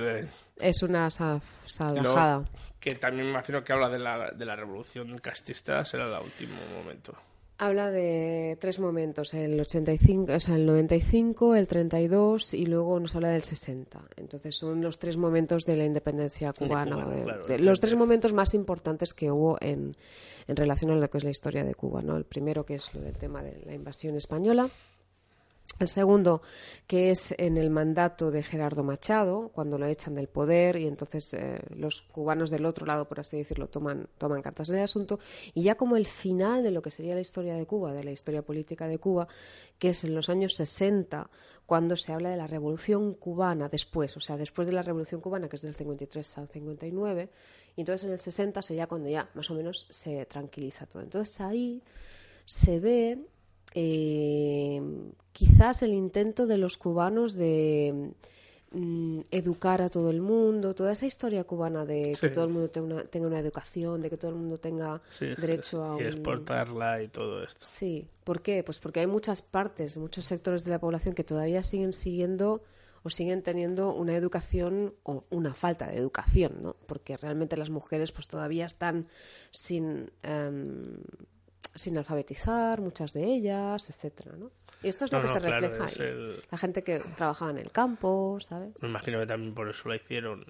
de- 0.00 0.28
Es 0.60 0.82
una 0.82 1.10
salvajada. 1.10 2.44
que 2.80 2.94
también 2.94 3.26
me 3.26 3.30
imagino 3.32 3.62
que 3.64 3.72
habla 3.72 3.88
de 3.88 3.98
la, 3.98 4.30
de 4.30 4.44
la 4.44 4.56
revolución 4.56 5.18
castista, 5.18 5.84
será 5.84 6.04
el 6.04 6.24
último 6.24 6.54
momento. 6.78 7.14
Habla 7.58 7.90
de 7.90 8.58
tres 8.60 8.78
momentos, 8.80 9.32
el 9.32 9.58
85, 9.58 10.34
o 10.34 10.40
sea, 10.40 10.56
el 10.56 10.66
95, 10.66 11.54
el 11.56 11.66
32 11.66 12.52
y 12.52 12.66
luego 12.66 13.00
nos 13.00 13.16
habla 13.16 13.30
del 13.30 13.44
60. 13.44 13.98
Entonces 14.16 14.56
son 14.56 14.82
los 14.82 14.98
tres 14.98 15.16
momentos 15.16 15.64
de 15.64 15.76
la 15.76 15.84
independencia 15.86 16.52
De 16.52 16.66
cubana, 16.66 16.96
Cuba, 17.02 17.14
de- 17.14 17.22
claro, 17.22 17.46
de- 17.46 17.54
el 17.54 17.64
los 17.64 17.80
30. 17.80 17.86
tres 17.86 17.94
momentos 17.98 18.32
más 18.34 18.52
importantes 18.52 19.14
que 19.14 19.30
hubo 19.30 19.56
en, 19.62 19.96
en 20.46 20.56
relación 20.56 20.90
a 20.90 20.96
lo 20.96 21.08
que 21.08 21.16
es 21.16 21.24
la 21.24 21.30
historia 21.30 21.64
de 21.64 21.74
Cuba. 21.74 22.02
¿no? 22.02 22.18
El 22.18 22.24
primero 22.26 22.66
que 22.66 22.74
es 22.74 22.92
lo 22.94 23.00
del 23.00 23.16
tema 23.16 23.42
de 23.42 23.58
la 23.64 23.72
invasión 23.72 24.16
española. 24.16 24.68
El 25.78 25.88
segundo, 25.88 26.40
que 26.86 27.10
es 27.10 27.34
en 27.36 27.58
el 27.58 27.68
mandato 27.68 28.30
de 28.30 28.42
Gerardo 28.42 28.82
Machado, 28.82 29.50
cuando 29.52 29.76
lo 29.76 29.86
echan 29.86 30.14
del 30.14 30.26
poder 30.26 30.76
y 30.76 30.86
entonces 30.86 31.34
eh, 31.34 31.60
los 31.74 32.00
cubanos 32.00 32.50
del 32.50 32.64
otro 32.64 32.86
lado, 32.86 33.06
por 33.06 33.20
así 33.20 33.36
decirlo, 33.36 33.68
toman, 33.68 34.08
toman 34.16 34.40
cartas 34.40 34.70
en 34.70 34.76
el 34.76 34.84
asunto. 34.84 35.18
Y 35.52 35.64
ya 35.64 35.74
como 35.74 35.96
el 35.96 36.06
final 36.06 36.62
de 36.62 36.70
lo 36.70 36.80
que 36.80 36.90
sería 36.90 37.14
la 37.14 37.20
historia 37.20 37.54
de 37.54 37.66
Cuba, 37.66 37.92
de 37.92 38.04
la 38.04 38.10
historia 38.10 38.40
política 38.40 38.88
de 38.88 38.98
Cuba, 38.98 39.28
que 39.78 39.90
es 39.90 40.02
en 40.04 40.14
los 40.14 40.30
años 40.30 40.54
60, 40.54 41.28
cuando 41.66 41.94
se 41.96 42.12
habla 42.12 42.30
de 42.30 42.36
la 42.36 42.46
revolución 42.46 43.12
cubana 43.12 43.68
después, 43.68 44.16
o 44.16 44.20
sea, 44.20 44.38
después 44.38 44.66
de 44.66 44.72
la 44.72 44.82
revolución 44.82 45.20
cubana, 45.20 45.48
que 45.48 45.56
es 45.56 45.62
del 45.62 45.74
53 45.74 46.38
al 46.38 46.48
59, 46.48 47.28
y 47.74 47.80
entonces 47.82 48.04
en 48.06 48.12
el 48.12 48.20
60 48.20 48.62
sería 48.62 48.86
cuando 48.86 49.10
ya 49.10 49.28
más 49.34 49.50
o 49.50 49.54
menos 49.54 49.86
se 49.90 50.24
tranquiliza 50.24 50.86
todo. 50.86 51.02
Entonces 51.02 51.38
ahí 51.40 51.82
se 52.46 52.80
ve 52.80 53.26
eh, 53.78 54.80
quizás 55.32 55.82
el 55.82 55.92
intento 55.92 56.46
de 56.46 56.56
los 56.56 56.78
cubanos 56.78 57.34
de 57.34 58.12
mm, 58.72 59.20
educar 59.30 59.82
a 59.82 59.90
todo 59.90 60.10
el 60.10 60.22
mundo, 60.22 60.74
toda 60.74 60.92
esa 60.92 61.04
historia 61.04 61.44
cubana 61.44 61.84
de 61.84 62.16
que 62.18 62.30
todo 62.30 62.44
el 62.44 62.50
mundo 62.50 62.70
tenga 62.70 62.86
una, 62.94 63.04
tenga 63.04 63.26
una 63.26 63.38
educación, 63.38 64.00
de 64.00 64.08
que 64.08 64.16
todo 64.16 64.30
el 64.30 64.38
mundo 64.38 64.56
tenga 64.58 65.02
Sí, 65.10 65.26
derecho 65.36 65.84
a 65.84 65.98
Y 65.98 66.00
un... 66.00 66.06
exportarla 66.06 67.02
y 67.02 67.08
todo 67.08 67.44
esto. 67.44 67.60
Sí, 67.66 68.08
¿por 68.24 68.40
qué? 68.40 68.64
Pues 68.64 68.78
porque 68.78 69.00
hay 69.00 69.06
muchas 69.06 69.42
partes, 69.42 69.98
muchos 69.98 70.24
sectores 70.24 70.64
de 70.64 70.70
la 70.70 70.78
población 70.80 71.14
que 71.14 71.22
todavía 71.22 71.62
siguen 71.62 71.92
siguiendo 71.92 72.62
o 73.02 73.10
siguen 73.10 73.42
teniendo 73.42 73.92
una 73.92 74.16
educación 74.16 74.94
o 75.02 75.24
una 75.28 75.52
falta 75.52 75.88
de 75.88 75.98
educación, 75.98 76.62
¿no? 76.62 76.76
Porque 76.86 77.18
realmente 77.18 77.58
las 77.58 77.68
mujeres 77.68 78.10
pues 78.10 78.26
todavía 78.26 78.64
están 78.64 79.06
sin 79.50 80.10
em, 80.22 80.96
sin 81.76 81.96
alfabetizar, 81.98 82.80
muchas 82.80 83.12
de 83.12 83.24
ellas, 83.24 83.88
etcétera, 83.90 84.32
¿no? 84.36 84.50
Y 84.82 84.88
esto 84.88 85.04
es 85.06 85.12
lo 85.12 85.20
que 85.20 85.26
no, 85.28 85.32
se 85.32 85.40
claro, 85.40 85.68
refleja 85.68 85.84
ahí. 85.86 86.08
el- 86.08 86.42
La 86.50 86.58
gente 86.58 86.82
que 86.82 86.98
trabajaba 87.16 87.50
en 87.52 87.58
el 87.58 87.70
campo, 87.72 88.38
¿sabes? 88.40 88.80
Me 88.82 88.88
imagino 88.88 89.18
que 89.20 89.26
también 89.26 89.54
por 89.54 89.68
eso 89.68 89.88
la 89.88 89.96
hicieron, 89.96 90.44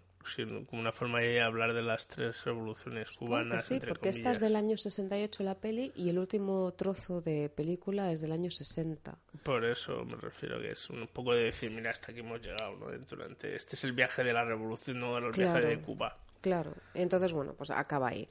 como 0.69 0.81
una 0.83 0.91
forma 0.91 1.21
de 1.21 1.41
hablar 1.41 1.73
de 1.73 1.83
las 1.83 2.09
tres 2.09 2.45
revoluciones 2.45 3.11
cubanas. 3.13 3.65
sí, 3.65 3.75
entre 3.75 3.89
porque 3.91 4.09
esta 4.09 4.19
es 4.19 4.25
comillas. 4.25 4.41
del 4.41 4.57
año 4.57 4.77
68 4.77 5.45
la 5.45 5.55
peli 5.55 5.93
y 5.95 6.09
el 6.09 6.19
último 6.19 6.73
trozo 6.75 7.21
de 7.21 7.49
película 7.49 8.11
es 8.11 8.21
del 8.21 8.33
año 8.33 8.51
60. 8.51 9.17
Por 9.45 9.65
eso 9.65 10.05
me 10.05 10.17
refiero 10.17 10.61
que 10.61 10.73
es 10.73 10.91
un 10.91 11.07
poco 11.07 11.33
de 11.33 11.45
decir, 11.45 11.71
mira, 11.71 11.93
hasta 11.93 12.11
aquí 12.11 12.21
hemos 12.21 12.41
llegado, 12.43 12.77
¿no? 12.77 12.87
Durante, 13.09 13.55
este 13.55 13.77
es 13.77 13.85
el 13.85 13.93
viaje 13.93 14.25
de 14.25 14.33
la 14.33 14.45
revolución, 14.45 14.99
no 14.99 15.17
el 15.19 15.31
viaje 15.31 15.53
Claro. 15.61 15.69
de 15.69 15.79
Cuba. 15.81 16.17
Claro, 16.41 16.75
entonces 16.95 17.33
bueno, 17.33 17.55
pues 17.55 17.71
acaba 17.71 18.09
ahí. 18.09 18.29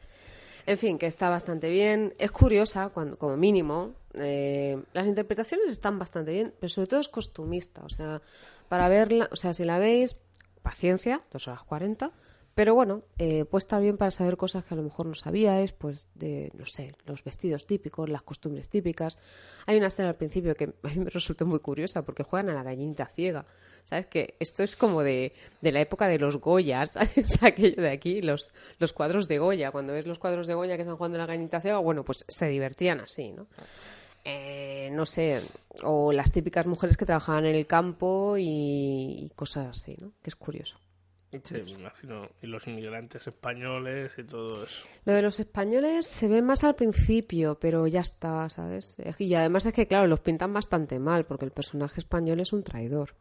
En 0.67 0.77
fin, 0.77 0.97
que 0.97 1.05
está 1.05 1.29
bastante 1.29 1.69
bien. 1.69 2.15
Es 2.17 2.31
curiosa, 2.31 2.89
cuando, 2.89 3.17
como 3.17 3.37
mínimo. 3.37 3.93
eh, 4.13 4.81
las 4.93 5.05
interpretaciones 5.05 5.69
están 5.69 5.99
bastante 5.99 6.31
bien, 6.31 6.53
pero 6.59 6.69
sobre 6.69 6.87
todo 6.87 6.99
es 6.99 7.09
costumista. 7.09 7.83
O 7.83 7.89
sea, 7.89 8.21
para 8.69 8.87
verla, 8.89 9.29
o 9.31 9.35
sea, 9.35 9.53
si 9.53 9.63
la 9.63 9.77
veis, 9.77 10.15
paciencia, 10.63 11.21
dos 11.31 11.47
horas 11.47 11.63
40. 11.63 12.11
Pero 12.55 12.73
bueno, 12.73 13.03
eh, 13.17 13.43
puede 13.43 13.59
estar 13.59 13.81
bien 13.81 13.97
para 13.97 14.11
saber 14.11 14.37
cosas 14.37 14.63
que 14.63 14.73
a 14.73 14.77
lo 14.77 14.83
mejor 14.83 15.07
no 15.07 15.13
sabíais, 15.13 15.73
pues 15.73 16.07
de, 16.15 16.53
no 16.53 16.65
sé, 16.65 16.95
los 17.05 17.21
vestidos 17.21 17.67
típicos, 17.67 18.09
las 18.09 18.23
costumbres 18.23 18.69
típicas. 18.69 19.17
Hay 19.65 19.75
una 19.75 19.87
escena 19.87 20.07
al 20.07 20.15
principio 20.15 20.55
que 20.55 20.63
a 20.83 20.87
mí 20.87 20.99
me 20.99 21.09
resultó 21.09 21.45
muy 21.45 21.59
curiosa 21.59 22.05
porque 22.05 22.23
juegan 22.23 22.49
a 22.49 22.53
la 22.53 22.63
gallinita 22.63 23.07
ciega. 23.07 23.45
¿Sabes? 23.83 24.07
Que 24.07 24.35
esto 24.39 24.63
es 24.63 24.75
como 24.77 25.03
de, 25.03 25.33
de 25.61 25.71
la 25.71 25.81
época 25.81 26.07
de 26.07 26.17
los 26.17 26.37
Goyas, 26.37 26.91
¿sabes? 26.93 27.43
Aquello 27.43 27.81
de 27.81 27.91
aquí, 27.91 28.21
los, 28.21 28.53
los 28.79 28.93
cuadros 28.93 29.27
de 29.27 29.37
Goya. 29.37 29.71
Cuando 29.71 29.91
ves 29.91 30.07
los 30.07 30.17
cuadros 30.17 30.47
de 30.47 30.53
Goya 30.53 30.75
que 30.77 30.83
están 30.83 30.95
jugando 30.95 31.17
a 31.17 31.21
la 31.21 31.27
gallinita 31.27 31.59
ciega, 31.59 31.79
bueno, 31.79 32.05
pues 32.05 32.23
se 32.25 32.47
divertían 32.47 33.01
así, 33.01 33.33
¿no? 33.33 33.47
Eh, 34.23 34.89
no 34.93 35.05
sé, 35.05 35.41
o 35.83 36.13
las 36.13 36.31
típicas 36.31 36.65
mujeres 36.65 36.95
que 36.95 37.05
trabajaban 37.05 37.45
en 37.45 37.53
el 37.55 37.67
campo 37.67 38.37
y, 38.37 39.25
y 39.25 39.31
cosas 39.35 39.67
así, 39.67 39.97
¿no? 39.99 40.13
Que 40.23 40.29
es 40.29 40.35
curioso. 40.35 40.79
Sí, 41.43 41.53
me 41.53 41.71
imagino. 41.81 42.29
Y 42.41 42.47
los 42.47 42.65
inmigrantes 42.67 43.27
españoles 43.27 44.13
y 44.17 44.23
todo 44.23 44.65
eso. 44.65 44.87
Lo 45.05 45.13
de 45.13 45.21
los 45.21 45.39
españoles 45.39 46.07
se 46.07 46.27
ve 46.27 46.41
más 46.41 46.63
al 46.63 46.75
principio, 46.75 47.57
pero 47.59 47.87
ya 47.87 48.01
está, 48.01 48.49
¿sabes? 48.49 48.95
Y 49.19 49.33
además 49.33 49.65
es 49.65 49.73
que, 49.73 49.87
claro, 49.87 50.07
los 50.07 50.19
pintan 50.19 50.53
bastante 50.53 50.99
mal, 50.99 51.25
porque 51.25 51.45
el 51.45 51.51
personaje 51.51 51.99
español 51.99 52.39
es 52.39 52.53
un 52.53 52.63
traidor. 52.63 53.15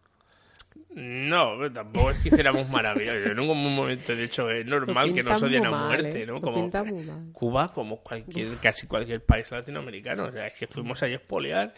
No, 0.94 1.72
tampoco 1.72 2.10
es 2.12 2.18
que 2.18 2.28
hiciéramos 2.28 2.68
maravillas. 2.68 3.14
Yo 3.14 3.32
en 3.32 3.36
ningún 3.36 3.74
momento 3.74 4.12
he 4.12 4.16
dicho 4.16 4.48
es 4.48 4.64
normal 4.64 5.12
que 5.12 5.24
nos 5.24 5.42
odien 5.42 5.66
a 5.66 5.86
muerte, 5.86 6.22
¿eh? 6.22 6.26
¿no? 6.26 6.40
Como. 6.40 6.70
Cuba, 7.32 7.72
como 7.72 8.00
cualquier, 8.00 8.56
casi 8.58 8.86
cualquier 8.86 9.24
país 9.24 9.50
latinoamericano. 9.50 10.26
O 10.26 10.32
sea, 10.32 10.46
es 10.46 10.54
que 10.56 10.68
fuimos 10.68 11.02
ahí 11.02 11.12
a 11.12 11.16
expoliar 11.16 11.74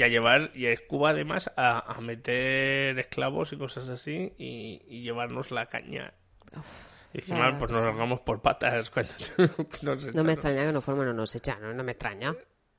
y 0.00 0.02
a 0.02 0.08
llevar, 0.08 0.50
y 0.54 0.66
a 0.66 0.74
Cuba 0.86 1.10
además 1.10 1.52
a, 1.56 1.92
a 1.92 2.00
meter 2.00 2.98
esclavos 2.98 3.52
y 3.52 3.58
cosas 3.58 3.90
así 3.90 4.32
y, 4.38 4.80
y 4.88 5.02
llevarnos 5.02 5.50
la 5.50 5.66
caña. 5.66 6.14
Y 7.12 7.18
encima, 7.18 7.50
la 7.50 7.58
pues 7.58 7.70
nos 7.70 7.84
largamos 7.84 8.20
por 8.20 8.40
patas 8.40 8.88
cuando 8.94 9.12
nos 9.82 10.14
No 10.14 10.24
me 10.24 10.32
extraña 10.32 10.64
que 10.64 10.72
nos 10.72 10.82
fuéramos, 10.82 11.06
no 11.06 11.12
nos 11.12 11.34
echaron, 11.34 11.76
no 11.76 11.84
me 11.84 11.92
extraña. 11.92 12.34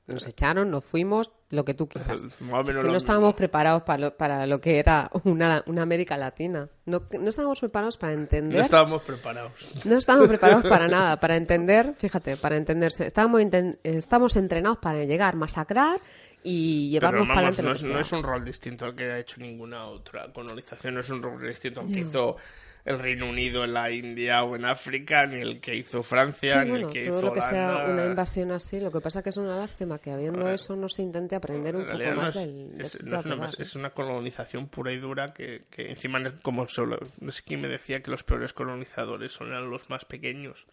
Nos 0.08 0.26
echaron, 0.26 0.68
nos 0.68 0.84
fuimos, 0.84 1.30
lo 1.50 1.64
que 1.64 1.74
tú 1.74 1.88
quieras. 1.88 2.24
Es 2.24 2.66
que 2.66 2.74
no 2.74 2.96
estábamos 2.96 3.34
preparados 3.34 3.82
para 3.82 3.98
lo, 3.98 4.16
para 4.16 4.46
lo 4.48 4.60
que 4.60 4.80
era 4.80 5.08
una, 5.22 5.62
una 5.66 5.82
América 5.82 6.16
Latina. 6.16 6.68
No, 6.86 7.02
no 7.20 7.30
estábamos 7.30 7.60
preparados 7.60 7.96
para 7.96 8.14
entender. 8.14 8.58
No 8.58 8.64
estábamos 8.64 9.02
preparados. 9.02 9.52
No 9.84 9.96
estábamos 9.96 10.26
preparados 10.26 10.64
para 10.64 10.88
nada, 10.88 11.20
para 11.20 11.36
entender, 11.36 11.94
fíjate, 11.96 12.36
para 12.36 12.56
entenderse. 12.56 13.06
Estábamos, 13.06 13.42
eh, 13.42 13.78
estamos 13.84 14.34
entrenados 14.34 14.78
para 14.78 15.04
llegar, 15.04 15.36
masacrar 15.36 16.00
y 16.44 16.90
llevarnos 16.90 17.28
para 17.28 17.40
adelante 17.48 17.62
no, 17.62 17.72
es, 17.72 17.80
sea. 17.82 17.92
no 17.94 18.00
es 18.00 18.12
un 18.12 18.22
rol 18.22 18.44
distinto 18.44 18.84
al 18.86 18.94
que 18.94 19.04
ha 19.04 19.18
hecho 19.18 19.40
ninguna 19.40 19.84
otra 19.86 20.32
colonización, 20.32 20.94
no 20.94 21.00
es 21.00 21.10
un 21.10 21.22
rol 21.22 21.40
distinto 21.46 21.80
al 21.80 21.86
que 21.86 21.92
Ya. 21.94 22.00
hizo 22.00 22.36
el 22.84 22.98
Reino 22.98 23.28
Unido 23.30 23.62
en 23.62 23.74
la 23.74 23.92
India 23.92 24.42
o 24.42 24.56
en 24.56 24.64
África, 24.64 25.24
ni 25.24 25.40
el 25.40 25.60
que 25.60 25.76
hizo 25.76 26.02
Francia, 26.02 26.54
Sí, 26.58 26.64
ni 26.64 26.70
bueno, 26.70 26.88
el 26.88 26.92
que 26.92 27.04
todo 27.04 27.18
hizo 27.18 27.26
lo 27.28 27.32
que 27.32 27.42
sea 27.42 27.76
Holanda. 27.76 27.92
una 27.92 28.04
invasión 28.06 28.50
así, 28.50 28.80
lo 28.80 28.90
que 28.90 29.00
pasa 29.00 29.22
que 29.22 29.28
es 29.28 29.36
una 29.36 29.56
lástima 29.56 30.00
que 30.00 30.10
habiendo 30.10 30.48
eso 30.50 30.74
no 30.74 30.88
se 30.88 31.02
intente 31.02 31.36
aprender 31.36 31.76
un 31.76 31.84
poco 31.86 31.96
no 32.10 32.14
más 32.16 32.34
es, 32.34 32.42
del, 32.42 32.76
de 32.76 32.84
es- 32.84 33.04
no 33.06 33.20
es 33.20 33.24
una, 33.26 33.46
¿eh? 33.46 33.50
es 33.60 33.76
una 33.76 33.90
colonización 33.90 34.66
pura 34.66 34.92
y 34.92 34.98
dura 34.98 35.32
que, 35.32 35.66
que 35.70 35.90
encima, 35.90 36.20
como 36.42 36.66
solo, 36.66 36.98
no 37.20 37.30
sé 37.30 37.42
quién 37.46 37.60
me 37.60 37.68
decía 37.68 38.02
que 38.02 38.10
los 38.10 38.24
peores 38.24 38.52
colonizadores 38.52 39.30
son 39.32 39.48
eran 39.52 39.70
los 39.70 39.88
más 39.88 40.04
pequeños. 40.04 40.66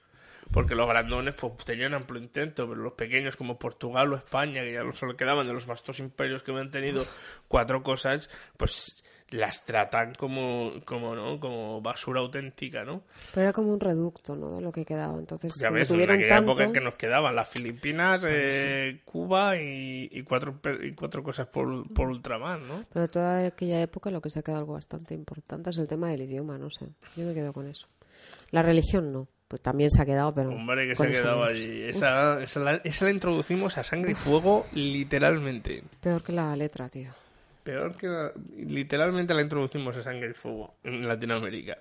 Porque 0.54 0.76
los 0.76 0.88
grandones 0.88 1.36
pues 1.36 1.58
tenían 1.66 1.94
amplio 1.94 2.22
intento, 2.22 2.68
pero 2.68 2.82
los 2.82 2.94
pequeños 2.94 3.36
como 3.36 3.58
Portugal 3.60 4.12
o 4.14 4.16
España, 4.16 4.62
que 4.62 4.74
ya 4.74 4.84
no 4.84 4.94
solo 4.94 5.16
quedaban 5.16 5.48
de 5.48 5.54
los 5.54 5.68
vastos 5.68 6.00
imperios 6.00 6.44
que 6.44 6.52
habían 6.52 6.72
tenido 6.72 7.04
cuatro 7.48 7.84
cosas, 7.84 8.30
pues 8.58 9.04
las 9.32 9.64
tratan 9.66 10.16
como, 10.16 10.74
como, 10.86 11.16
¿no? 11.16 11.40
como 11.40 11.82
basura 11.82 12.20
auténtica, 12.20 12.84
¿no? 12.84 13.04
Pero 13.34 13.44
era 13.44 13.54
como 13.54 13.72
un 13.72 13.80
reducto, 13.80 14.36
¿no? 14.36 14.56
De 14.56 14.62
lo 14.62 14.72
que 14.72 14.86
quedaba. 14.86 15.18
Entonces, 15.20 15.54
Ya 15.62 15.70
ves, 15.70 15.92
en 15.92 16.02
aquella 16.02 16.28
tanto... 16.28 16.54
época 16.54 16.72
que 16.72 16.82
nos 16.82 16.96
quedaban 16.96 17.36
las 17.36 17.48
Filipinas, 17.48 18.26
eh, 18.28 19.02
Cuba 19.06 19.58
y, 19.58 20.10
y 20.12 20.24
cuatro, 20.24 20.60
y 20.82 20.94
cuatro 20.94 21.24
cosas 21.24 21.48
por, 21.48 21.92
por 21.94 22.10
ultramar, 22.10 22.60
¿no? 22.62 22.86
Pero 22.92 23.04
de 23.04 23.08
toda 23.08 23.46
aquella 23.48 23.82
época 23.82 24.10
lo 24.10 24.22
que 24.22 24.30
se 24.30 24.40
ha 24.40 24.42
quedado 24.42 24.62
algo 24.62 24.74
bastante 24.74 25.14
importante 25.14 25.70
es 25.70 25.78
el 25.78 25.88
tema 25.88 26.10
del 26.10 26.24
idioma, 26.24 26.58
no 26.58 26.70
sé. 26.70 26.88
Yo 27.16 27.26
me 27.26 27.34
quedo 27.34 27.54
con 27.54 27.68
eso. 27.68 27.88
La 28.52 28.64
religión 28.64 29.14
no. 29.14 29.28
Pues 29.50 29.62
también 29.62 29.90
se 29.92 30.02
ha 30.02 30.06
quedado, 30.06 30.34
pero... 30.34 30.52
Hombre, 30.52 30.88
que 30.88 30.96
se 30.96 31.04
ha 31.04 31.10
quedado 31.10 31.44
allí. 31.44 31.82
Esa, 31.84 32.42
esa, 32.42 32.60
la, 32.62 32.76
esa 32.84 33.06
la 33.06 33.12
introducimos 33.12 33.78
a 33.78 33.84
sangre 33.84 34.12
y 34.12 34.16
fuego, 34.16 34.66
literalmente. 34.74 35.84
peor 36.00 36.24
que 36.24 36.32
la 36.32 36.56
letra, 36.56 36.88
tío. 36.88 37.10
Peor 37.64 37.96
que 37.98 38.08
la- 38.08 38.32
literalmente 38.58 39.34
la 39.34 39.42
introducimos 39.42 39.98
a 39.98 40.04
sangre 40.04 40.30
y 40.32 40.34
fuego 40.34 40.76
en 40.84 41.08
Latinoamérica. 41.08 41.78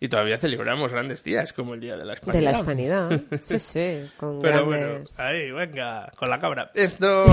Y 0.00 0.08
todavía 0.08 0.38
celebramos 0.38 0.90
grandes 0.90 1.22
días, 1.22 1.52
como 1.52 1.74
el 1.74 1.80
Día 1.80 1.96
de 1.98 2.04
la 2.06 2.14
Hispanidad. 2.14 2.40
De 2.40 2.44
la 2.44 2.52
hispanidad. 2.58 3.20
Sí, 3.42 3.58
sí, 3.58 4.10
con 4.16 4.40
Pero 4.42 4.66
grandes... 4.66 5.14
bueno, 5.16 5.30
ahí, 5.30 5.50
venga, 5.52 6.10
con 6.16 6.28
la 6.30 6.40
cabra. 6.40 6.70
Esto... 6.74 7.24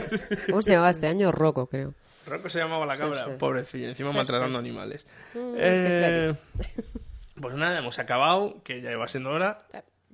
¿Cómo 0.48 0.62
se 0.62 0.70
llamaba 0.70 0.90
este 0.90 1.06
año? 1.08 1.30
Rocco, 1.30 1.66
creo. 1.66 1.92
Rocco 2.26 2.48
se 2.48 2.58
llamaba 2.58 2.84
la 2.86 2.96
cabra, 2.96 3.24
sí. 3.24 3.30
pobrecillo, 3.38 3.88
encima 3.88 4.10
Sí, 4.12 4.16
maltratando 4.16 4.58
sí. 4.58 4.64
animales. 4.66 5.06
Mm, 5.34 5.54
Eh, 5.58 6.34
pues 7.40 7.54
nada, 7.54 7.78
hemos 7.78 7.98
acabado, 7.98 8.62
que 8.62 8.80
ya 8.80 8.96
va 8.96 9.08
siendo 9.08 9.30
hora. 9.30 9.66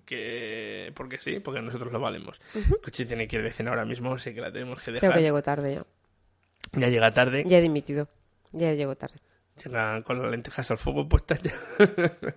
Que 0.05 0.93
porque 0.97 1.19
sí, 1.19 1.39
porque 1.39 1.62
nosotros 1.62 1.93
lo 1.93 2.01
valemos. 2.01 2.40
Cuchi 2.82 3.05
tiene 3.05 3.28
que 3.28 3.36
ir 3.36 3.43
de 3.43 3.51
cena 3.51 3.70
ahora 3.70 3.85
mismo, 3.85 4.12
así 4.15 4.35
que 4.35 4.40
la 4.40 4.53
tenemos 4.53 4.81
que 4.81 4.90
dejar. 4.93 5.11
Creo 5.11 5.12
que 5.19 5.23
llego 5.23 5.43
tarde 5.43 5.74
ya. 5.77 5.86
Ya 6.73 6.89
llega 6.89 7.11
tarde. 7.11 7.44
Ya 7.47 7.59
he 7.59 7.61
dimitido. 7.61 8.09
Ya 8.53 8.73
llego 8.73 8.97
tarde. 8.97 9.19
Llega 9.65 10.01
con 10.03 10.20
las 10.20 10.31
lentejas 10.31 10.70
al 10.70 10.78
fuego 10.78 11.09
puestas 11.09 11.40
ya. 11.43 11.55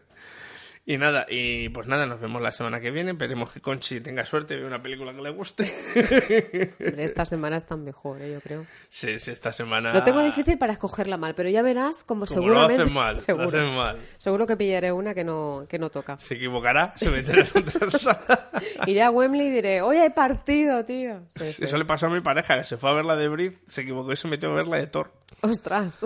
y 0.88 0.98
nada, 0.98 1.26
y 1.28 1.70
pues 1.70 1.88
nada, 1.88 2.06
nos 2.06 2.20
vemos 2.20 2.42
la 2.42 2.52
semana 2.52 2.80
que 2.80 2.92
viene. 2.92 3.12
Esperemos 3.12 3.52
que 3.52 3.60
Conchi 3.60 4.02
tenga 4.02 4.24
suerte 4.24 4.54
y 4.54 4.58
vea 4.58 4.68
una 4.68 4.84
película 4.84 5.14
que 5.14 5.22
le 5.22 5.32
guste. 5.32 5.64
Hombre, 6.80 7.04
esta 7.04 7.26
semana 7.26 7.58
están 7.58 7.84
mejor, 7.84 8.22
¿eh? 8.22 8.34
yo 8.34 8.40
creo. 8.42 8.68
sí, 8.90 9.20
sí, 9.20 9.32
esta 9.32 9.52
semana. 9.52 9.92
Lo 9.92 10.04
tengo 10.04 10.22
difícil 10.22 10.60
para 10.60 10.74
escogerla 10.74 11.18
mal, 11.18 11.34
pero 11.34 11.50
ya 11.50 11.64
verás 11.64 12.04
como, 12.04 12.28
Como 12.28 12.40
seguramente... 12.40 12.78
lo 12.78 12.84
hacen 12.84 12.94
mal, 12.94 13.16
lo 13.16 13.22
seguro, 13.22 13.72
mal. 13.72 13.98
seguro 14.20 14.46
que 14.46 14.58
pillaré 14.58 14.92
una 14.92 15.16
que 15.16 15.24
no, 15.24 15.66
que 15.68 15.80
no 15.80 15.90
toca. 15.90 16.20
Se 16.20 16.36
equivocará, 16.36 16.94
se 16.96 17.10
meterá 17.10 17.42
en 17.42 17.68
otra 17.68 17.90
sala. 17.90 18.50
Iré 18.86 19.02
a 19.02 19.10
Wembley 19.10 19.48
y 19.48 19.52
diré, 19.52 19.82
hoy 19.82 19.98
hay 19.98 20.12
partido, 20.12 20.86
tío. 20.86 21.22
Sí, 21.36 21.52
sí. 21.52 21.64
Eso 21.64 21.78
le 21.78 21.86
pasó 21.86 22.06
a 22.06 22.10
mi 22.10 22.22
pareja, 22.22 22.60
que 22.60 22.64
se 22.64 22.78
fue 22.78 22.92
a 22.92 22.94
ver 22.94 23.06
la 23.06 23.16
de 23.16 23.28
Brief, 23.28 23.58
se 23.68 23.82
equivocó 23.82 24.14
y 24.14 24.18
se 24.18 24.28
metió 24.28 24.52
a 24.52 24.54
ver 24.54 24.68
la 24.68 24.78
de 24.78 24.86
Thor. 24.86 25.12
Ostras. 25.42 26.06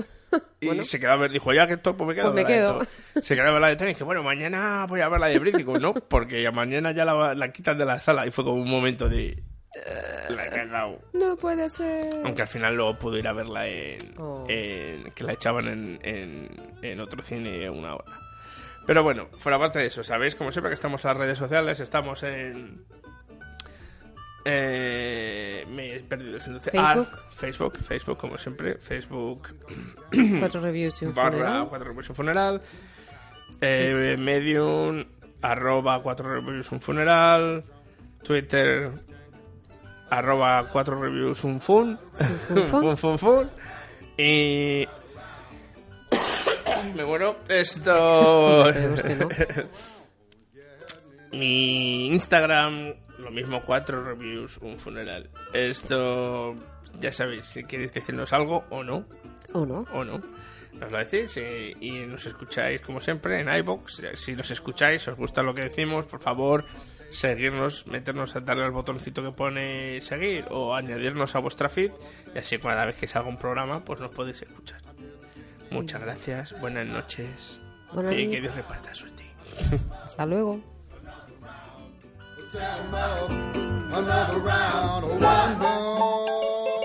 Y 0.62 0.68
Bueno. 0.68 0.84
se 0.84 1.00
quedó 1.00 1.12
a 1.12 1.16
ver, 1.16 1.32
dijo, 1.32 1.52
ya 1.54 1.68
que 1.68 1.78
Thor, 1.78 1.96
pues 1.98 2.08
me 2.10 2.16
quedo. 2.16 2.32
Pues 2.34 2.44
me 2.46 2.52
quedo. 2.52 2.80
Se 3.22 3.36
quedó 3.36 3.48
a 3.48 3.52
ver 3.52 3.62
la 3.62 3.76
de 3.76 3.84
y 3.84 3.88
dije, 3.88 4.04
bueno, 4.04 4.22
mañana 4.24 4.86
voy 4.88 5.02
a 5.02 5.10
ver 5.10 5.20
la 5.20 5.28
de. 5.28 5.40
Digo, 5.40 5.80
no, 5.80 5.94
porque 5.94 6.42
ya 6.44 6.52
mañana 6.52 6.92
ya 6.92 7.06
la, 7.06 7.34
la 7.34 7.52
quitan 7.52 7.78
de 7.78 7.86
la 7.86 8.00
sala. 8.00 8.28
Y 8.28 8.32
fue 8.32 8.44
como 8.44 8.62
un 8.62 8.70
momento 8.70 9.08
de... 9.10 9.42
La 10.30 10.48
he 10.48 10.50
cagado. 10.50 11.00
No 11.14 11.36
puede 11.38 11.70
ser. 11.70 12.10
Aunque 12.26 12.42
al 12.42 12.48
final 12.48 12.76
luego 12.76 12.98
pude 12.98 13.20
ir 13.20 13.28
a 13.28 13.34
verla 13.34 13.68
en, 13.68 13.98
Oh. 14.18 14.46
en- 14.50 15.12
que 15.12 15.24
la 15.24 15.34
echaban 15.34 15.68
en, 15.68 16.00
en, 16.04 16.50
en 16.82 17.00
otro 17.00 17.22
cine 17.22 17.70
una 17.70 17.96
hora. 17.96 18.20
Pero 18.88 19.04
bueno, 19.04 19.28
fuera 19.38 19.60
parte 19.60 19.80
de 19.80 19.86
eso, 19.86 20.04
¿sabéis? 20.04 20.36
Como 20.36 20.52
siempre 20.52 20.72
que 20.72 20.76
estamos 20.76 21.06
en 21.06 21.10
las 21.10 21.18
redes 21.18 21.38
sociales, 21.38 21.80
estamos 21.80 22.24
en... 22.24 22.84
eh, 24.46 25.66
me 25.70 25.96
he 25.96 26.00
perdido 26.02 26.36
el 26.36 26.42
sentido. 26.42 26.72
Facebook. 26.72 27.10
Ah, 27.14 27.30
Facebook, 27.32 27.78
Facebook, 27.78 28.18
como 28.18 28.38
siempre. 28.38 28.76
Facebook 28.76 29.50
Cuatro 30.40 30.62
reviews 30.62 31.02
y 31.02 31.06
un 31.06 31.14
barra 31.14 31.32
funeral. 31.32 31.68
cuatro 31.70 31.88
reviews 31.90 32.10
un 32.10 32.16
funeral. 32.16 32.62
Eh, 33.62 34.16
Medium, 34.18 35.06
arroba 35.42 36.02
cuatro 36.02 36.34
reviews 36.34 36.72
un 36.72 36.82
funeral. 36.82 37.64
Twitter, 38.24 38.92
arroba 40.10 40.68
cuatro 40.72 41.00
reviews 41.02 41.44
un 41.44 41.60
fun. 41.60 41.98
fun, 41.98 42.64
fun. 42.66 42.82
fun, 42.82 42.98
fun, 42.98 43.20
fun. 43.20 43.50
Y... 44.18 44.88
Me 46.96 47.06
muero. 47.06 47.38
Esto... 47.48 48.72
No. 48.72 49.30
Mi 51.32 52.08
Instagram, 52.08 52.96
lo 53.20 53.32
mismo, 53.32 53.62
cuatro 53.66 54.04
reviews, 54.04 54.58
un 54.58 54.78
funeral. 54.78 55.30
Esto, 55.54 56.56
ya 57.00 57.12
sabéis, 57.12 57.46
si 57.46 57.64
queréis 57.64 57.94
decirnos 57.94 58.34
algo 58.34 58.66
o 58.70 58.84
no. 58.84 59.06
¿O 59.54 59.66
no? 59.66 59.86
O 59.94 60.04
no. 60.04 60.22
Nos 60.74 60.92
lo 60.92 60.98
decís 60.98 61.38
y, 61.38 61.76
y 61.80 62.06
nos 62.06 62.26
escucháis 62.26 62.82
como 62.82 63.02
siempre 63.02 63.42
en 63.42 63.54
iBox. 63.54 64.02
Si 64.16 64.34
nos 64.34 64.50
escucháis, 64.52 65.08
os 65.08 65.18
gusta 65.18 65.44
lo 65.44 65.54
que 65.54 65.64
decimos, 65.64 66.06
por 66.06 66.22
favor, 66.22 66.64
seguirnos, 67.10 67.88
meternos 67.88 68.36
a 68.36 68.40
darle 68.40 68.66
al 68.66 68.72
botoncito 68.72 69.24
que 69.24 69.32
pone 69.32 70.00
seguir 70.02 70.46
o 70.50 70.76
añadirnos 70.76 71.36
a 71.36 71.40
vuestra 71.40 71.70
feed 71.70 71.92
y 72.34 72.38
así 72.38 72.58
cada 72.60 72.86
vez 72.86 72.98
que 72.98 73.08
salga 73.08 73.30
un 73.30 73.38
programa, 73.38 73.84
pues 73.84 74.00
nos 74.00 74.14
podéis 74.14 74.42
escuchar. 74.42 74.82
Muchas 75.72 76.02
gracias, 76.02 76.60
buenas 76.60 76.88
noches 76.88 77.60
Buenas 77.94 78.14
y 78.14 78.30
que. 78.30 78.42
Dios 78.42 78.56
reparta 78.56 78.94
suerte. 78.94 79.24
Hasta 80.04 80.26
luego. 80.26 80.62
Another 82.52 84.40
round 84.40 85.06
one 85.22 85.60
more. 85.60 86.79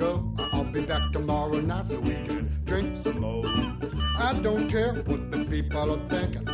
Go. 0.00 0.24
I'll 0.52 0.64
be 0.64 0.80
back 0.80 1.12
tomorrow 1.12 1.60
night 1.60 1.88
so 1.88 2.00
we 2.00 2.14
can 2.26 2.48
drink 2.64 2.96
some 3.04 3.20
more. 3.20 3.44
I 4.18 4.32
don't 4.42 4.66
care 4.68 4.94
what 4.94 5.30
the 5.30 5.44
people 5.44 5.92
are 5.94 6.08
thinking. 6.08 6.48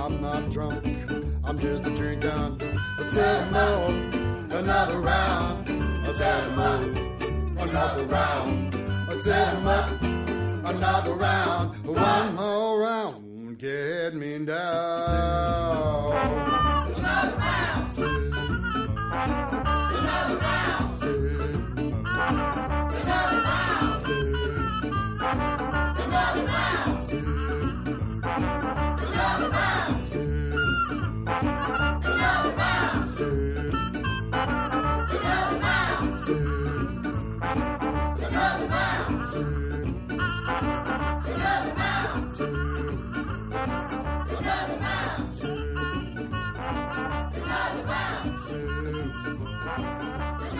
I'm 0.00 0.22
not 0.22 0.50
drunk, 0.50 0.82
I'm 1.44 1.58
just 1.58 1.86
a 1.86 1.90
drinking. 1.94 2.62
I 3.00 3.02
said 3.12 3.52
more, 3.52 3.88
another 4.58 5.00
round. 5.00 5.68
I 6.08 6.12
said 6.12 6.56
more, 6.56 6.82
another 7.64 8.06
round. 8.06 8.74
I 9.10 9.14
said 9.26 9.62
more, 9.66 9.86
another 10.72 11.14
round. 11.14 11.84
One 11.84 12.34
more 12.34 12.80
round, 12.80 13.58
get 13.58 14.14
me 14.14 14.46
down. 14.46 15.71